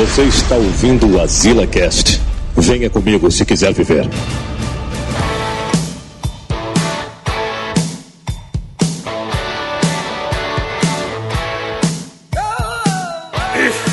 Você 0.00 0.22
está 0.22 0.54
ouvindo 0.54 1.06
o 1.06 1.20
Azila 1.20 1.66
Cast. 1.66 2.22
Venha 2.56 2.88
comigo 2.88 3.30
se 3.30 3.44
quiser 3.44 3.74
viver. 3.74 4.08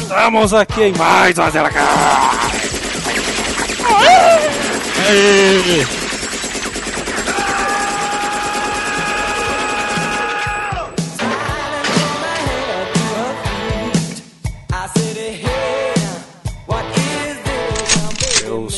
Estamos 0.02 0.54
aqui 0.54 0.84
em 0.84 0.94
mais 0.94 1.38
um 1.38 1.42
Azila 1.42 1.70
Cast. 1.70 2.38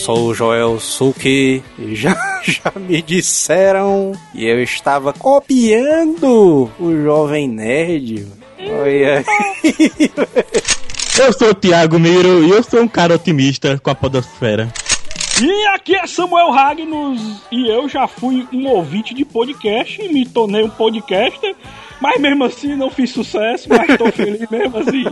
Sou 0.09 0.29
o 0.29 0.33
Joel 0.33 0.79
Suki 0.79 1.63
e 1.77 1.93
já, 1.93 2.17
já 2.41 2.73
me 2.75 2.99
disseram 2.99 4.13
e 4.33 4.43
eu 4.43 4.63
estava 4.63 5.13
copiando 5.13 6.67
o 6.79 7.03
Jovem 7.03 7.47
Nerd. 7.47 8.27
Olha 8.59 9.23
aí. 9.23 10.11
Eu 11.19 11.33
sou 11.33 11.49
o 11.49 11.53
Thiago 11.53 11.99
Miro 11.99 12.43
e 12.43 12.49
eu 12.49 12.63
sou 12.63 12.81
um 12.81 12.87
cara 12.87 13.13
otimista 13.13 13.77
com 13.77 13.91
a 13.91 13.95
podosfera. 13.95 14.73
E 15.39 15.65
aqui 15.75 15.95
é 15.95 16.07
Samuel 16.07 16.49
Ragnos 16.49 17.43
e 17.51 17.69
eu 17.69 17.87
já 17.87 18.07
fui 18.07 18.47
um 18.51 18.67
ouvinte 18.67 19.13
de 19.13 19.23
podcast 19.23 20.01
e 20.01 20.11
me 20.11 20.25
tornei 20.25 20.63
um 20.63 20.69
podcaster, 20.71 21.55
mas 22.01 22.19
mesmo 22.21 22.43
assim 22.45 22.75
não 22.75 22.89
fiz 22.89 23.09
sucesso, 23.11 23.67
mas 23.69 23.97
tô 23.97 24.09
feliz 24.11 24.47
mesmo 24.49 24.77
assim. 24.77 25.03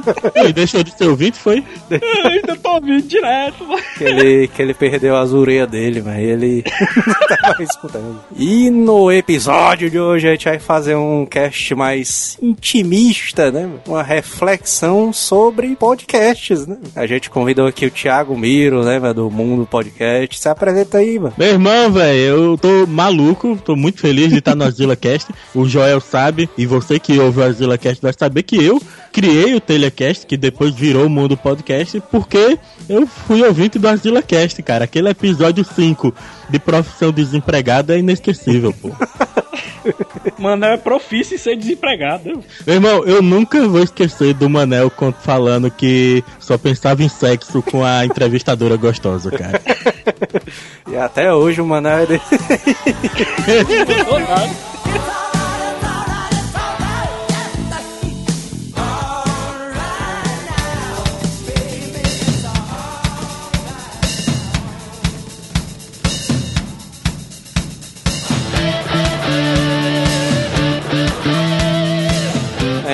E 0.47 0.53
deixou 0.53 0.83
de 0.83 0.91
ser 0.97 1.07
ouvinte, 1.07 1.37
foi? 1.37 1.63
Eu 1.89 2.27
ainda 2.29 2.55
tô 2.55 2.69
ouvindo 2.75 3.01
direto. 3.01 3.65
mas- 3.67 3.85
Que 3.97 4.03
ele, 4.03 4.47
que 4.47 4.61
ele 4.61 4.73
perdeu 4.73 5.15
as 5.17 5.33
orelhas 5.33 5.69
dele, 5.69 6.01
mas 6.03 6.19
ele 6.23 6.63
tava 7.41 7.63
escutando. 7.63 8.19
E 8.35 8.69
no 8.69 9.11
episódio 9.11 9.89
de 9.89 9.99
hoje 9.99 10.27
a 10.27 10.31
gente 10.31 10.45
vai 10.45 10.59
fazer 10.59 10.95
um 10.95 11.25
cast 11.25 11.73
mais 11.75 12.37
intimista, 12.41 13.51
né? 13.51 13.69
Uma 13.87 14.03
reflexão 14.03 15.11
sobre 15.11 15.75
podcasts, 15.75 16.65
né? 16.67 16.77
A 16.95 17.05
gente 17.05 17.29
convidou 17.29 17.67
aqui 17.67 17.85
o 17.85 17.91
Thiago 17.91 18.37
Miro, 18.37 18.83
né, 18.83 18.99
do 19.13 19.29
Mundo 19.29 19.65
Podcast. 19.65 20.39
Se 20.39 20.47
apresenta 20.49 20.99
aí, 20.99 21.17
mano. 21.19 21.33
Meu 21.37 21.47
irmão, 21.49 21.91
velho, 21.91 22.19
eu 22.19 22.57
tô 22.57 22.85
maluco, 22.87 23.57
tô 23.63 23.75
muito 23.75 23.99
feliz 23.99 24.29
de 24.29 24.37
estar 24.39 24.55
no 24.55 24.63
Azila 24.63 24.95
Cast. 24.95 25.31
O 25.55 25.65
Joel 25.67 25.99
sabe, 25.99 26.49
e 26.57 26.65
você 26.65 26.76
que 26.99 27.19
ouve 27.19 27.39
o 27.39 27.43
Azila 27.43 27.77
Cast 27.77 28.01
vai 28.01 28.13
saber 28.17 28.43
que 28.43 28.63
eu 28.63 28.81
criei 29.11 29.55
o 29.55 29.61
Telecast, 29.61 30.25
que 30.25 30.37
depois 30.37 30.73
virou 30.73 31.05
o 31.05 31.09
Mundo 31.09 31.35
Podcast, 31.35 32.01
porque 32.11 32.57
eu 32.87 33.07
fui 33.07 33.43
ouvinte 33.43 33.79
do 33.79 33.87
Azila 33.87 34.21
Cast, 34.21 34.61
cara. 34.61 34.85
Aquele 34.85 35.09
episódio 35.09 35.63
5 35.63 36.13
de 36.49 36.59
profissão 36.59 37.11
desempregada 37.11 37.95
é 37.95 37.99
inesquecível, 37.99 38.73
pô. 38.73 38.91
Mano, 40.37 40.65
é 40.65 40.77
profício 40.77 41.35
em 41.35 41.37
ser 41.37 41.55
desempregado. 41.55 42.43
Meu 42.65 42.75
irmão, 42.75 43.03
eu 43.05 43.21
nunca 43.21 43.67
vou 43.67 43.81
esquecer 43.81 44.33
do 44.33 44.49
Manel 44.49 44.91
falando 45.21 45.71
que 45.71 46.23
só 46.39 46.57
pensava 46.57 47.03
em 47.03 47.09
sexo 47.09 47.61
com 47.61 47.83
a 47.83 48.05
entrevistadora 48.05 48.75
gostosa, 48.75 49.31
cara. 49.31 49.61
E 50.89 50.95
até 50.95 51.33
hoje 51.33 51.59
o 51.59 51.65
Manuel 51.65 52.07
é. 52.09 52.17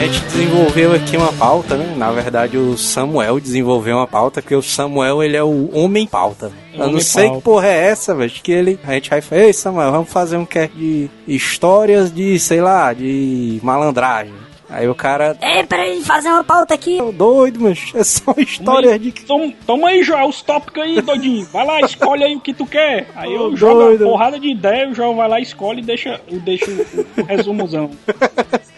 gente 0.04 0.20
desenvolveu 0.26 0.94
aqui 0.94 1.18
uma 1.18 1.32
pauta, 1.34 1.76
né? 1.76 1.94
Na 1.96 2.12
verdade, 2.12 2.58
o 2.58 2.78
Samuel 2.78 3.40
desenvolveu 3.40 3.98
uma 3.98 4.08
pauta, 4.08 4.42
porque 4.42 4.56
o 4.56 4.62
Samuel, 4.62 5.24
ele 5.24 5.38
é 5.38 5.44
o 5.44 5.70
homem 5.74 6.06
pauta. 6.08 6.52
Eu 6.74 6.90
não 6.90 7.00
sei 7.00 7.30
que 7.30 7.42
porra 7.42 7.68
é 7.68 7.86
essa, 7.86 8.16
velho. 8.16 8.32
Que 8.32 8.52
ele, 8.52 8.80
a 8.84 8.94
gente 8.94 9.10
vai 9.10 9.22
falar, 9.22 9.42
ei 9.44 9.54
Samuel, 9.54 9.92
vamos 9.92 10.10
fazer 10.12 10.38
um 10.38 10.46
cast 10.46 10.76
de 10.76 11.10
histórias 11.28 12.12
de, 12.14 12.40
sei 12.40 12.62
lá, 12.62 12.92
de 12.94 13.60
malandragem. 13.64 14.34
Aí 14.70 14.88
o 14.90 14.96
cara, 14.96 15.38
Ei, 15.40 15.64
peraí, 15.66 16.02
fazer 16.04 16.30
uma 16.30 16.44
pauta 16.44 16.74
aqui. 16.74 17.00
"Ô, 17.00 17.12
doido, 17.12 17.60
mas 17.62 17.92
é 17.94 18.04
só 18.04 18.34
histórias 18.36 19.00
de... 19.00 19.12
Toma, 19.12 19.54
toma 19.68 19.90
aí, 19.90 20.02
Joel, 20.02 20.28
os 20.28 20.42
tópicos 20.42 20.82
aí, 20.82 21.00
doidinho. 21.00 21.46
Vai 21.54 21.64
lá, 21.64 21.80
escolhe 21.82 22.24
aí 22.24 22.36
o 22.36 22.40
que 22.40 22.56
tu 22.56 22.66
quer. 22.66 23.08
Aí 23.16 23.32
eu 23.32 23.56
jogo 23.56 23.90
uma 23.92 23.98
porrada 24.00 24.40
de 24.40 24.50
ideia, 24.50 24.90
o 24.90 24.96
Joel 24.96 25.14
vai 25.16 25.30
lá, 25.30 25.40
escolhe 25.40 25.82
e 25.82 25.86
deixa, 25.86 26.20
deixa 26.28 26.72
o, 26.72 27.22
o 27.22 27.24
resumozão. 27.24 27.92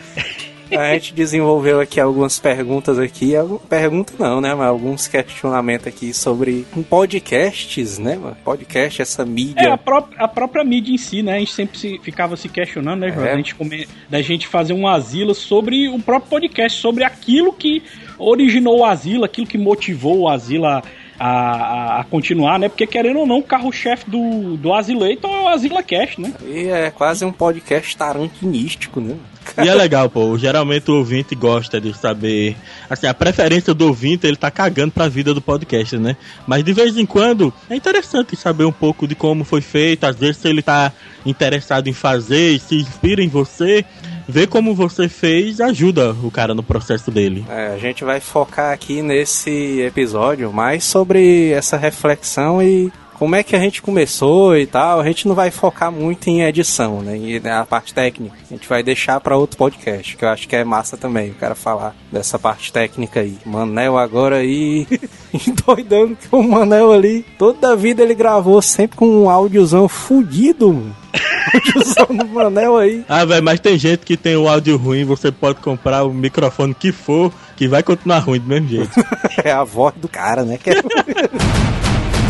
A 0.77 0.93
gente 0.93 1.13
desenvolveu 1.13 1.79
aqui 1.79 1.99
algumas 1.99 2.39
perguntas 2.39 2.97
aqui, 2.99 3.33
pergunta 3.69 4.13
não, 4.19 4.39
né, 4.41 4.53
mas 4.53 4.67
alguns 4.67 5.07
questionamentos 5.07 5.87
aqui 5.87 6.13
sobre 6.13 6.65
podcasts, 6.89 7.97
né? 7.99 8.19
Podcast, 8.43 9.01
essa 9.01 9.25
mídia. 9.25 9.61
É, 9.67 9.71
a, 9.71 9.77
pró- 9.77 10.07
a 10.17 10.27
própria 10.27 10.63
mídia 10.63 10.93
em 10.93 10.97
si, 10.97 11.21
né? 11.21 11.35
A 11.35 11.39
gente 11.39 11.53
sempre 11.53 11.77
se- 11.77 11.99
ficava 12.03 12.35
se 12.37 12.49
questionando, 12.49 13.01
né, 13.01 13.11
Joel? 13.11 13.25
É. 13.27 13.31
Da, 13.31 13.37
gente 13.37 13.55
come- 13.55 13.87
da 14.09 14.21
gente 14.21 14.47
fazer 14.47 14.73
um 14.73 14.87
asilo 14.87 15.33
sobre 15.33 15.87
o 15.87 15.99
próprio 15.99 16.29
podcast, 16.29 16.79
sobre 16.79 17.03
aquilo 17.03 17.53
que 17.53 17.83
originou 18.17 18.79
o 18.79 18.85
asilo, 18.85 19.23
aquilo 19.25 19.47
que 19.47 19.57
motivou 19.57 20.19
o 20.21 20.29
asilo 20.29 20.65
a, 20.65 20.81
a, 21.19 21.99
a 21.99 22.03
continuar, 22.05 22.59
né? 22.59 22.69
Porque 22.69 22.87
querendo 22.87 23.19
ou 23.19 23.25
não, 23.27 23.39
o 23.39 23.43
carro-chefe 23.43 24.09
do, 24.09 24.57
do 24.57 24.73
Asileito 24.73 25.27
é 25.27 25.41
o 25.41 25.47
Asila 25.47 25.83
Cast, 25.83 26.19
né? 26.21 26.33
E 26.45 26.67
é 26.67 26.91
quase 26.91 27.23
um 27.25 27.31
podcast 27.31 27.95
tarantinístico, 27.97 28.99
né? 29.01 29.15
E 29.63 29.67
é 29.67 29.73
legal, 29.73 30.09
pô. 30.09 30.37
Geralmente 30.37 30.89
o 30.91 30.95
ouvinte 30.95 31.35
gosta 31.35 31.79
de 31.79 31.95
saber. 31.97 32.55
Assim, 32.89 33.07
a 33.07 33.13
preferência 33.13 33.73
do 33.73 33.87
ouvinte, 33.87 34.27
ele 34.27 34.37
tá 34.37 34.51
cagando 34.51 34.91
pra 34.91 35.07
vida 35.07 35.33
do 35.33 35.41
podcast, 35.41 35.97
né? 35.97 36.15
Mas 36.47 36.63
de 36.63 36.73
vez 36.73 36.97
em 36.97 37.05
quando 37.05 37.53
é 37.69 37.75
interessante 37.75 38.35
saber 38.35 38.65
um 38.65 38.71
pouco 38.71 39.07
de 39.07 39.15
como 39.15 39.43
foi 39.43 39.61
feito. 39.61 40.05
Às 40.05 40.15
vezes, 40.15 40.37
se 40.37 40.47
ele 40.47 40.61
tá 40.61 40.91
interessado 41.25 41.87
em 41.87 41.93
fazer 41.93 42.59
se 42.59 42.75
inspira 42.75 43.21
em 43.21 43.27
você, 43.27 43.85
ver 44.27 44.47
como 44.47 44.73
você 44.73 45.07
fez 45.07 45.59
ajuda 45.61 46.15
o 46.23 46.31
cara 46.31 46.53
no 46.53 46.63
processo 46.63 47.11
dele. 47.11 47.45
É, 47.49 47.67
a 47.67 47.77
gente 47.77 48.03
vai 48.03 48.19
focar 48.19 48.73
aqui 48.73 49.01
nesse 49.01 49.81
episódio 49.81 50.51
mais 50.51 50.83
sobre 50.83 51.51
essa 51.51 51.77
reflexão 51.77 52.61
e 52.61 52.91
como 53.17 53.35
é 53.35 53.43
que 53.43 53.55
a 53.55 53.59
gente 53.59 53.81
começou 53.81 54.57
e 54.57 54.65
tal. 54.65 54.99
A 54.99 55.05
gente 55.05 55.27
não 55.27 55.35
vai 55.35 55.49
focar 55.51 55.91
muito 55.91 56.27
em 56.29 56.41
edição, 56.43 57.01
né? 57.01 57.17
E 57.17 57.39
na 57.39 57.65
parte 57.65 57.93
técnica. 57.93 58.35
A 58.49 58.53
gente 58.53 58.67
vai 58.67 58.83
deixar 58.83 59.19
pra 59.19 59.37
outro 59.37 59.57
podcast, 59.57 60.15
que 60.15 60.23
eu 60.23 60.29
acho 60.29 60.47
que 60.47 60.55
é 60.55 60.63
massa 60.63 60.95
também. 60.97 61.29
Eu 61.29 61.35
quero 61.39 61.55
falar 61.55 61.95
dessa 62.11 62.37
parte 62.37 62.71
técnica 62.71 63.21
aí. 63.21 63.37
Manel 63.45 63.97
agora 63.97 64.37
aí, 64.37 64.87
doidando 65.65 66.15
que 66.15 66.27
o 66.31 66.43
Manel 66.43 66.91
ali, 66.91 67.25
toda 67.37 67.71
a 67.71 67.75
vida 67.75 68.03
ele 68.03 68.13
gravou 68.13 68.61
sempre 68.61 68.97
com 68.97 69.07
um 69.07 69.29
áudiozão 69.29 69.87
fudido, 69.87 70.73
mano. 70.73 70.95
Áudiozão 71.53 72.07
do 72.17 72.27
Manel 72.27 72.77
aí. 72.77 73.05
Ah, 73.07 73.23
velho, 73.23 73.43
mas 73.43 73.59
tem 73.61 73.77
gente 73.77 73.99
que 73.99 74.17
tem 74.17 74.35
o 74.35 74.49
áudio 74.49 74.75
ruim, 74.75 75.05
você 75.05 75.31
pode 75.31 75.59
comprar 75.61 76.03
o 76.03 76.13
microfone 76.13 76.73
que 76.73 76.91
for, 76.91 77.31
que 77.55 77.67
vai 77.67 77.81
continuar 77.81 78.19
ruim 78.19 78.39
do 78.39 78.47
mesmo 78.47 78.67
jeito. 78.67 78.91
É 79.43 79.51
a 79.51 79.63
voz 79.63 79.93
do 79.95 80.07
cara, 80.07 80.43
né? 80.43 80.57
Que 80.57 80.71
é- 80.71 80.81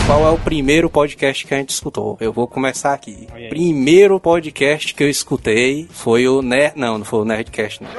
Qual 0.05 0.27
é 0.27 0.29
o 0.29 0.37
primeiro 0.37 0.87
podcast 0.87 1.47
que 1.47 1.53
a 1.53 1.57
gente 1.57 1.71
escutou? 1.71 2.15
Eu 2.21 2.31
vou 2.31 2.47
começar 2.47 2.93
aqui. 2.93 3.27
Primeiro 3.49 4.19
podcast 4.19 4.93
que 4.93 5.03
eu 5.03 5.09
escutei 5.09 5.87
foi 5.89 6.27
o 6.27 6.43
Nerd... 6.43 6.73
Não, 6.75 6.99
não 6.99 7.05
foi 7.05 7.21
o 7.21 7.25
Nerdcast, 7.25 7.81
não. 7.81 7.89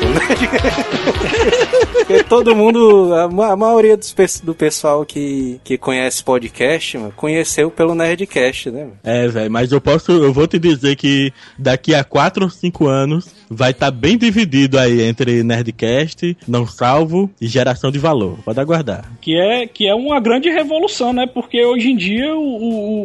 O 0.00 0.08
Nerdcast. 0.08 1.76
Porque 2.10 2.24
todo 2.24 2.56
mundo, 2.56 3.12
a, 3.14 3.52
a 3.52 3.56
maioria 3.56 3.96
dos, 3.96 4.14
do 4.42 4.52
pessoal 4.54 5.04
que, 5.06 5.60
que 5.62 5.78
conhece 5.78 6.24
podcast, 6.24 6.98
mano, 6.98 7.12
conheceu 7.16 7.70
pelo 7.70 7.94
Nerdcast, 7.94 8.70
né? 8.70 8.80
mano? 8.80 8.92
É, 9.04 9.28
velho, 9.28 9.50
mas 9.50 9.70
eu 9.70 9.80
posso, 9.80 10.10
eu 10.10 10.32
vou 10.32 10.46
te 10.48 10.58
dizer 10.58 10.96
que 10.96 11.32
daqui 11.58 11.94
a 11.94 12.02
4 12.02 12.44
ou 12.44 12.50
5 12.50 12.86
anos 12.88 13.28
vai 13.48 13.70
estar 13.70 13.90
bem 13.92 14.16
dividido 14.18 14.78
aí 14.78 15.02
entre 15.02 15.42
Nerdcast, 15.44 16.36
Não 16.48 16.66
Salvo 16.66 17.30
e 17.40 17.46
Geração 17.46 17.90
de 17.90 17.98
Valor. 17.98 18.38
Pode 18.44 18.58
aguardar. 18.60 19.10
Que 19.20 19.36
é, 19.38 19.66
que 19.66 19.86
é 19.86 19.94
uma 19.94 20.18
grande 20.20 20.48
revolução, 20.50 21.12
né? 21.12 21.26
Porque 21.32 21.64
hoje 21.64 21.90
em 21.90 21.96
dia 21.96 22.34
o, 22.34 22.40
o, 22.40 23.02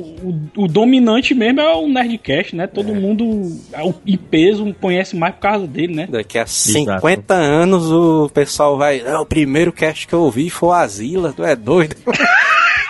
o, 0.58 0.63
o 0.63 0.68
dominante 0.68 1.34
mesmo 1.36 1.62
é 1.62 1.75
o 1.75 1.88
Nerdcast, 1.88 2.56
né? 2.56 2.66
Todo 2.68 2.94
mundo, 2.96 3.24
o- 3.25 3.94
em 4.06 4.18
peso, 4.18 4.74
conhece 4.81 5.16
mais 5.16 5.34
por 5.36 5.42
causa 5.42 5.68
dele, 5.68 5.94
né? 5.96 6.08
Daqui 6.10 6.38
a 6.40 6.46
50 6.46 7.34
anos 7.34 7.92
o 7.92 8.30
pessoal 8.34 8.78
vai. 8.78 8.95
É, 9.02 9.18
o 9.18 9.26
primeiro 9.26 9.72
cast 9.72 10.08
que 10.08 10.14
eu 10.14 10.22
ouvi 10.22 10.50
foi 10.50 10.70
o 10.70 10.74
Asila, 10.74 11.34
tu 11.34 11.44
é 11.44 11.56
doido? 11.56 11.96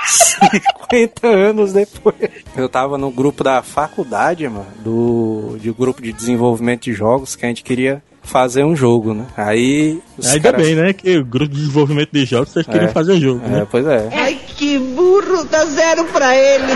50 0.07 1.27
anos 1.27 1.73
depois. 1.73 2.15
Eu 2.55 2.69
tava 2.69 2.97
no 2.97 3.09
grupo 3.09 3.43
da 3.43 3.61
faculdade, 3.63 4.47
mano, 4.47 4.67
do 4.79 5.57
de 5.59 5.71
grupo 5.71 6.01
de 6.01 6.13
desenvolvimento 6.13 6.83
de 6.83 6.93
jogos 6.93 7.35
que 7.35 7.45
a 7.45 7.49
gente 7.49 7.63
queria 7.63 8.03
fazer 8.25 8.63
um 8.63 8.75
jogo, 8.75 9.13
né? 9.13 9.25
Aí. 9.37 10.01
Ainda 10.23 10.51
cara... 10.51 10.57
bem, 10.57 10.75
né? 10.75 10.93
Que 10.93 11.17
o 11.17 11.25
grupo 11.25 11.53
de 11.53 11.61
desenvolvimento 11.61 12.09
de 12.11 12.25
jogos 12.25 12.49
vocês 12.49 12.65
queriam 12.65 12.85
é, 12.85 12.91
fazer 12.91 13.19
jogo. 13.19 13.41
É, 13.45 13.49
né? 13.49 13.67
pois 13.69 13.85
é. 13.85 14.09
Ai, 14.11 14.39
que 14.47 14.77
burro, 14.77 15.43
dá 15.45 15.65
zero 15.65 16.05
pra 16.05 16.35
ele. 16.35 16.71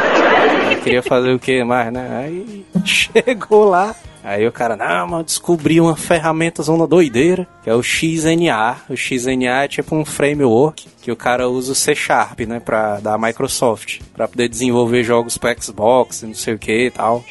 Eu 0.72 0.82
queria 0.82 1.04
fazer 1.04 1.34
o 1.34 1.40
que 1.40 1.64
mais, 1.64 1.92
né? 1.92 2.24
Aí 2.24 2.66
chegou 2.86 3.66
lá, 3.66 3.96
Aí 4.24 4.46
o 4.46 4.52
cara, 4.52 4.76
não, 4.76 5.08
mas 5.08 5.26
descobri 5.26 5.80
uma 5.80 5.96
ferramenta 5.96 6.62
zona 6.62 6.86
doideira, 6.86 7.48
que 7.64 7.70
é 7.70 7.74
o 7.74 7.82
XNA. 7.82 8.78
O 8.90 8.96
XNA 8.96 9.64
é 9.64 9.68
tipo 9.68 9.96
um 9.96 10.04
framework 10.04 10.88
que 11.02 11.12
o 11.12 11.16
cara 11.16 11.48
usa 11.50 11.72
o 11.72 11.76
C 11.76 11.96
Sharp, 11.96 12.42
né, 12.42 12.60
pra, 12.60 13.00
da 13.00 13.18
Microsoft, 13.18 14.02
para 14.14 14.28
poder 14.28 14.50
desenvolver 14.50 15.04
jogos 15.04 15.38
para 15.38 15.56
Xbox, 15.60 16.24
não 16.24 16.34
sei 16.34 16.54
o 16.54 16.60
que 16.60 16.88
e 16.88 16.92
tal. 16.92 17.24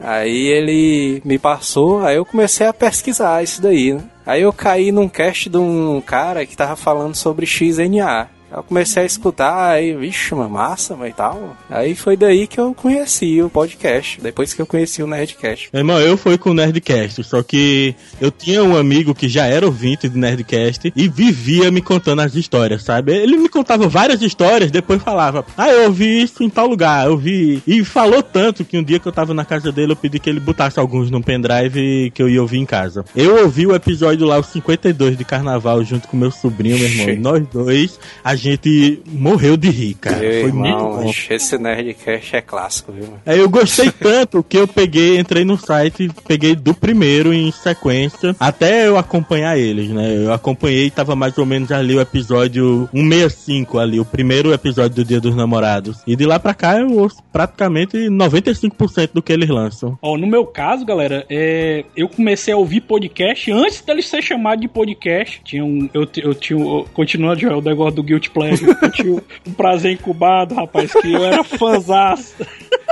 Aí 0.00 0.46
ele 0.46 1.22
me 1.24 1.38
passou, 1.38 2.04
aí 2.04 2.16
eu 2.16 2.24
comecei 2.24 2.66
a 2.66 2.72
pesquisar 2.72 3.42
isso 3.42 3.60
daí, 3.60 3.92
né? 3.92 4.02
Aí 4.24 4.42
eu 4.42 4.52
caí 4.52 4.92
num 4.92 5.08
cast 5.08 5.50
de 5.50 5.58
um 5.58 6.00
cara 6.00 6.46
que 6.46 6.56
tava 6.56 6.76
falando 6.76 7.14
sobre 7.14 7.44
XNA. 7.44 8.28
Eu 8.54 8.62
comecei 8.62 9.02
a 9.02 9.06
escutar, 9.06 9.70
aí, 9.70 9.96
vixe, 9.96 10.34
uma 10.34 10.46
massa, 10.46 10.94
mas 10.94 11.14
tal. 11.14 11.56
Aí 11.70 11.94
foi 11.94 12.18
daí 12.18 12.46
que 12.46 12.60
eu 12.60 12.74
conheci 12.74 13.40
o 13.40 13.48
podcast, 13.48 14.20
depois 14.20 14.52
que 14.52 14.60
eu 14.60 14.66
conheci 14.66 15.02
o 15.02 15.06
Nerdcast. 15.06 15.70
Irmão, 15.72 15.98
eu 15.98 16.18
fui 16.18 16.36
com 16.36 16.50
o 16.50 16.54
Nerdcast, 16.54 17.24
só 17.24 17.42
que 17.42 17.94
eu 18.20 18.30
tinha 18.30 18.62
um 18.62 18.76
amigo 18.76 19.14
que 19.14 19.26
já 19.26 19.46
era 19.46 19.64
ouvinte 19.64 20.06
do 20.06 20.18
Nerdcast 20.18 20.92
e 20.94 21.08
vivia 21.08 21.70
me 21.70 21.80
contando 21.80 22.20
as 22.20 22.34
histórias, 22.34 22.82
sabe? 22.82 23.16
Ele 23.16 23.38
me 23.38 23.48
contava 23.48 23.88
várias 23.88 24.20
histórias, 24.20 24.70
depois 24.70 25.02
falava, 25.02 25.46
ah, 25.56 25.70
eu 25.70 25.84
ouvi 25.84 26.22
isso 26.22 26.42
em 26.42 26.50
tal 26.50 26.66
lugar, 26.66 27.06
eu 27.06 27.16
vi. 27.16 27.62
E 27.66 27.82
falou 27.82 28.22
tanto 28.22 28.66
que 28.66 28.76
um 28.76 28.84
dia 28.84 28.98
que 28.98 29.08
eu 29.08 29.12
tava 29.12 29.32
na 29.32 29.46
casa 29.46 29.72
dele, 29.72 29.92
eu 29.92 29.96
pedi 29.96 30.18
que 30.18 30.28
ele 30.28 30.40
botasse 30.40 30.78
alguns 30.78 31.10
no 31.10 31.22
pendrive 31.22 32.10
que 32.10 32.22
eu 32.22 32.28
ia 32.28 32.42
ouvir 32.42 32.58
em 32.58 32.66
casa. 32.66 33.02
Eu 33.16 33.44
ouvi 33.44 33.66
o 33.66 33.74
episódio 33.74 34.26
lá, 34.26 34.38
o 34.38 34.42
52 34.42 35.16
de 35.16 35.24
carnaval, 35.24 35.82
junto 35.82 36.06
com 36.06 36.18
meu 36.18 36.30
sobrinho, 36.30 36.78
meu 36.78 37.08
irmão. 37.08 37.32
Nós 37.32 37.46
dois, 37.48 37.98
a 38.22 38.34
gente 38.42 39.02
morreu 39.06 39.56
de 39.56 39.70
rir, 39.70 39.94
cara. 39.94 40.18
Meu 40.18 40.30
Foi 40.30 40.48
irmão, 40.48 40.92
muito 40.94 41.04
bom. 41.04 41.12
Esse 41.30 41.58
Nerdcast 41.58 42.36
é 42.36 42.40
clássico, 42.40 42.92
viu? 42.92 43.14
É, 43.24 43.38
eu 43.38 43.48
gostei 43.48 43.90
tanto 43.90 44.42
que 44.42 44.56
eu 44.56 44.66
peguei, 44.66 45.18
entrei 45.18 45.44
no 45.44 45.56
site, 45.56 46.10
peguei 46.26 46.56
do 46.56 46.74
primeiro 46.74 47.32
em 47.32 47.50
sequência, 47.52 48.34
até 48.38 48.88
eu 48.88 48.98
acompanhar 48.98 49.56
eles, 49.56 49.90
né? 49.90 50.16
Eu 50.16 50.32
acompanhei, 50.32 50.90
tava 50.90 51.14
mais 51.14 51.38
ou 51.38 51.46
menos 51.46 51.70
ali 51.70 51.94
o 51.94 52.00
episódio 52.00 52.88
165 52.92 53.78
ali, 53.78 54.00
o 54.00 54.04
primeiro 54.04 54.52
episódio 54.52 54.96
do 54.96 55.04
Dia 55.04 55.20
dos 55.20 55.36
Namorados. 55.36 56.02
E 56.06 56.16
de 56.16 56.26
lá 56.26 56.38
pra 56.40 56.54
cá 56.54 56.78
eu 56.78 56.92
ouço 56.98 57.22
praticamente 57.32 57.96
95% 57.96 59.10
do 59.14 59.22
que 59.22 59.32
eles 59.32 59.48
lançam. 59.48 59.96
Ó, 60.02 60.12
oh, 60.12 60.18
no 60.18 60.26
meu 60.26 60.44
caso, 60.44 60.84
galera, 60.84 61.24
é, 61.30 61.84
eu 61.96 62.08
comecei 62.08 62.52
a 62.52 62.56
ouvir 62.56 62.80
podcast 62.80 63.50
antes 63.52 63.80
dele 63.82 64.02
ser 64.02 64.22
chamado 64.22 64.60
de 64.60 64.68
podcast. 64.68 65.40
Tinha 65.44 65.64
um, 65.64 65.88
eu, 65.94 66.08
eu 66.16 66.34
tinha, 66.34 66.58
eu, 66.58 66.86
continuando 66.92 67.40
já, 67.40 67.56
o 67.56 67.62
negócio 67.62 67.96
do 67.96 68.02
Guilty 68.02 68.31
Pleasure, 68.32 68.76
eu 68.80 68.90
tinha 68.90 69.22
um 69.46 69.52
prazer 69.52 69.92
incubado, 69.92 70.54
rapaz, 70.54 70.92
que 70.92 71.12
eu 71.12 71.24
era 71.24 71.44
fãzaço. 71.44 72.34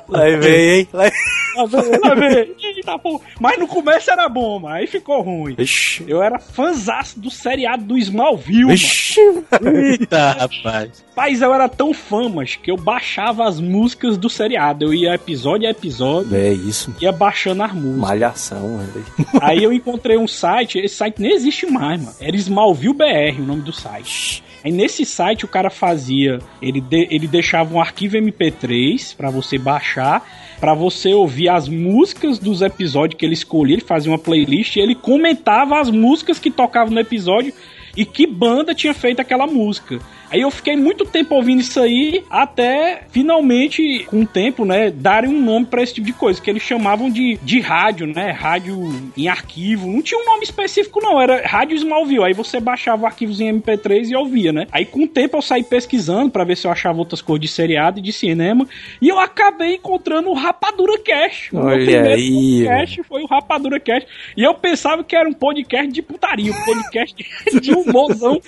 Lá 0.08 0.24
vem, 0.38 0.78
hein? 0.80 0.88
Lá... 0.92 1.10
Lá 1.56 2.14
vem, 2.14 2.54
Eita, 2.62 2.98
pô. 2.98 3.20
Mas 3.40 3.58
no 3.58 3.66
começo 3.66 4.10
era 4.10 4.28
bom, 4.28 4.60
mas 4.60 4.74
aí 4.74 4.86
ficou 4.86 5.20
ruim. 5.20 5.54
Ixi. 5.58 6.04
Eu 6.06 6.22
era 6.22 6.38
fãzaço 6.38 7.18
do 7.18 7.30
seriado 7.30 7.84
do 7.84 7.98
Smallville, 7.98 8.72
Ixi. 8.72 9.20
mano. 9.50 9.76
Eita, 9.78 10.32
rapaz. 10.32 11.04
Mas 11.16 11.42
eu 11.42 11.52
era 11.52 11.68
tão 11.68 11.92
fã, 11.92 12.28
mas 12.28 12.56
que 12.56 12.70
eu 12.70 12.76
baixava 12.76 13.46
as 13.46 13.60
músicas 13.60 14.16
do 14.16 14.30
seriado. 14.30 14.84
Eu 14.84 14.94
ia 14.94 15.14
episódio 15.14 15.66
a 15.66 15.70
episódio. 15.70 16.34
É 16.34 16.52
isso. 16.52 16.94
Ia 17.00 17.12
baixando 17.12 17.62
as 17.62 17.72
músicas. 17.72 18.00
Malhação, 18.00 18.78
velho. 18.78 19.04
Aí 19.42 19.62
eu 19.62 19.72
encontrei 19.72 20.16
um 20.16 20.28
site, 20.28 20.78
esse 20.78 20.94
site 20.94 21.20
nem 21.20 21.32
existe 21.32 21.66
mais, 21.66 22.00
mano. 22.00 22.16
Era 22.20 22.36
Smallville 22.36 22.94
BR, 22.94 23.40
o 23.40 23.44
nome 23.44 23.62
do 23.62 23.72
site. 23.72 24.42
Aí 24.64 24.70
nesse 24.70 25.04
site 25.06 25.44
o 25.44 25.48
cara 25.48 25.70
fazia, 25.70 26.38
ele, 26.60 26.80
de, 26.80 27.08
ele 27.10 27.26
deixava 27.26 27.74
um 27.74 27.80
arquivo 27.80 28.16
MP3 28.16 29.16
para 29.16 29.30
você 29.30 29.56
baixar, 29.58 30.22
para 30.60 30.74
você 30.74 31.14
ouvir 31.14 31.48
as 31.48 31.68
músicas 31.68 32.38
dos 32.38 32.60
episódios 32.60 33.18
que 33.18 33.24
ele 33.24 33.34
escolhia, 33.34 33.76
ele 33.76 33.82
fazia 33.82 34.12
uma 34.12 34.18
playlist 34.18 34.76
e 34.76 34.80
ele 34.80 34.94
comentava 34.94 35.80
as 35.80 35.90
músicas 35.90 36.38
que 36.38 36.50
tocavam 36.50 36.92
no 36.92 37.00
episódio 37.00 37.54
e 37.96 38.04
que 38.04 38.26
banda 38.26 38.74
tinha 38.74 38.92
feito 38.92 39.20
aquela 39.20 39.46
música. 39.46 39.98
Aí 40.30 40.42
eu 40.42 40.50
fiquei 40.50 40.76
muito 40.76 41.04
tempo 41.04 41.34
ouvindo 41.34 41.60
isso 41.60 41.80
aí, 41.80 42.24
até 42.30 43.02
finalmente, 43.10 44.04
com 44.04 44.22
o 44.22 44.26
tempo, 44.26 44.64
né, 44.64 44.90
darem 44.90 45.30
um 45.30 45.40
nome 45.42 45.66
para 45.66 45.82
esse 45.82 45.94
tipo 45.94 46.06
de 46.06 46.12
coisa, 46.12 46.40
que 46.40 46.48
eles 46.48 46.62
chamavam 46.62 47.10
de, 47.10 47.38
de 47.42 47.60
rádio, 47.60 48.06
né? 48.06 48.30
Rádio 48.30 48.78
em 49.16 49.28
arquivo. 49.28 49.88
Não 49.88 50.00
tinha 50.02 50.20
um 50.20 50.24
nome 50.24 50.44
específico, 50.44 51.00
não, 51.00 51.20
era 51.20 51.46
rádio 51.46 51.76
Smallville. 51.76 52.24
Aí 52.24 52.32
você 52.32 52.60
baixava 52.60 53.06
arquivos 53.06 53.40
em 53.40 53.60
MP3 53.60 54.10
e 54.10 54.16
ouvia, 54.16 54.52
né? 54.52 54.66
Aí 54.70 54.84
com 54.84 55.04
o 55.04 55.08
tempo 55.08 55.36
eu 55.36 55.42
saí 55.42 55.64
pesquisando 55.64 56.30
para 56.30 56.44
ver 56.44 56.56
se 56.56 56.66
eu 56.66 56.70
achava 56.70 56.98
outras 56.98 57.20
cores 57.20 57.40
de 57.40 57.48
seriado 57.48 57.98
e 57.98 58.02
de 58.02 58.12
cinema. 58.12 58.68
E 59.00 59.08
eu 59.08 59.18
acabei 59.18 59.74
encontrando 59.74 60.30
o 60.30 60.34
Rapadura 60.34 60.98
Cash. 60.98 61.48
O 61.52 61.58
Olha 61.58 62.02
meu 62.02 62.12
aí. 62.12 62.64
podcast 62.64 63.02
foi 63.04 63.22
o 63.22 63.26
Rapadura 63.26 63.80
Cash. 63.80 64.04
E 64.36 64.42
eu 64.42 64.54
pensava 64.54 65.02
que 65.02 65.16
era 65.16 65.28
um 65.28 65.32
podcast 65.32 65.90
de 65.90 66.02
putaria, 66.02 66.52
um 66.52 66.64
podcast 66.64 67.16
de 67.60 67.72
humorzão 67.72 68.40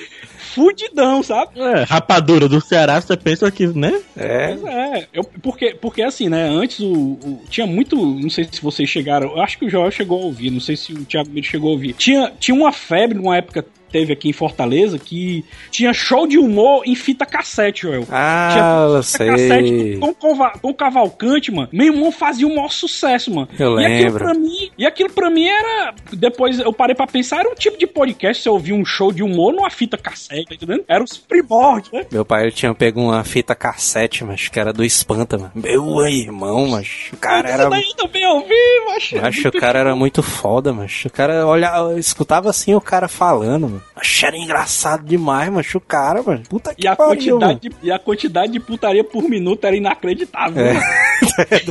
fudidão, 0.54 1.22
sabe? 1.22 1.58
É, 1.60 1.82
rapadura 1.82 2.48
do 2.48 2.60
Ceará, 2.60 3.00
você 3.00 3.16
pensa 3.16 3.50
que, 3.50 3.66
né? 3.66 4.00
É. 4.16 4.52
é. 4.52 5.08
Eu, 5.12 5.24
porque, 5.24 5.74
porque 5.80 6.02
assim, 6.02 6.28
né? 6.28 6.48
Antes 6.48 6.80
o, 6.80 6.92
o, 6.92 7.42
Tinha 7.48 7.66
muito. 7.66 7.96
Não 7.96 8.30
sei 8.30 8.46
se 8.50 8.62
vocês 8.62 8.88
chegaram. 8.88 9.30
Eu 9.30 9.42
acho 9.42 9.58
que 9.58 9.66
o 9.66 9.70
Joel 9.70 9.90
chegou 9.90 10.20
a 10.20 10.24
ouvir. 10.24 10.50
Não 10.50 10.60
sei 10.60 10.76
se 10.76 10.92
o 10.92 11.04
Thiago 11.04 11.30
chegou 11.42 11.70
a 11.70 11.72
ouvir. 11.72 11.94
Tinha, 11.94 12.32
tinha 12.38 12.54
uma 12.54 12.72
febre 12.72 13.16
numa 13.16 13.36
época 13.36 13.64
teve 13.92 14.12
aqui 14.14 14.30
em 14.30 14.32
Fortaleza 14.32 14.98
que 14.98 15.44
tinha 15.70 15.92
show 15.92 16.26
de 16.26 16.38
humor 16.38 16.82
em 16.86 16.94
fita 16.94 17.26
cassete, 17.26 17.82
Joel. 17.82 18.06
Ah, 18.10 18.86
eu 18.94 19.02
sei. 19.02 19.28
Cassete 19.28 19.98
com, 20.00 20.14
com 20.60 20.74
Cavalcante, 20.74 21.52
mano. 21.52 21.68
Meu 21.72 21.92
irmão 21.92 22.10
fazia 22.10 22.46
um 22.46 22.54
maior 22.56 22.70
sucesso, 22.70 23.32
mano. 23.32 23.48
Eu 23.58 23.78
e 23.78 23.84
lembro. 23.84 23.94
Aquilo 23.94 24.18
pra 24.18 24.34
mim, 24.34 24.70
e 24.78 24.86
aquilo 24.86 25.10
pra 25.10 25.30
mim 25.30 25.46
era. 25.46 25.94
Depois 26.12 26.58
eu 26.58 26.72
parei 26.72 26.94
pra 26.94 27.06
pensar, 27.06 27.40
era 27.40 27.50
um 27.50 27.54
tipo 27.54 27.78
de 27.78 27.86
podcast. 27.86 28.42
Você 28.42 28.48
ouvia 28.48 28.74
um 28.74 28.84
show 28.84 29.12
de 29.12 29.22
humor 29.22 29.52
numa 29.52 29.70
fita 29.70 29.96
cassete, 29.96 30.46
tá 30.46 30.54
entendendo? 30.54 30.84
Era 30.88 31.04
os 31.04 31.16
primórdios, 31.18 31.92
né? 31.92 32.06
Meu 32.10 32.24
pai 32.24 32.50
tinha 32.50 32.74
pego 32.74 33.00
uma 33.00 33.22
fita 33.24 33.54
cassete, 33.54 34.24
mas 34.24 34.48
que 34.48 34.58
era 34.58 34.72
do 34.72 34.82
Espanta, 34.82 35.36
mano. 35.36 35.52
Meu 35.54 36.06
irmão, 36.06 36.68
mas 36.68 37.10
o 37.12 37.16
cara 37.16 37.48
era. 37.48 37.68
Daí 37.68 37.82
eu 37.82 37.94
também 37.94 38.26
ouvi, 38.26 38.54
mas. 38.86 39.12
Mas 39.20 39.44
o 39.44 39.52
cara 39.52 39.78
era 39.80 39.94
muito 39.94 40.22
foda, 40.22 40.72
mas 40.72 41.04
o 41.04 41.10
cara 41.10 41.46
olha, 41.46 41.98
escutava 41.98 42.48
assim 42.50 42.74
o 42.74 42.80
cara 42.80 43.08
falando, 43.08 43.68
mano. 43.68 43.81
Achei 43.94 44.30
engraçado 44.36 45.04
demais, 45.04 45.50
macho. 45.50 45.78
O 45.78 45.80
cara, 45.80 46.22
mano. 46.22 46.42
Puta 46.48 46.74
que 46.74 46.84
e 46.84 46.88
a 46.88 46.96
pariu, 46.96 47.38
quantidade 47.38 47.60
de, 47.60 47.76
E 47.82 47.90
a 47.90 47.98
quantidade 47.98 48.52
de 48.52 48.60
putaria 48.60 49.04
por 49.04 49.22
minuto 49.22 49.64
era 49.66 49.76
inacreditável. 49.76 50.64
É. 50.64 50.74
é 51.50 51.62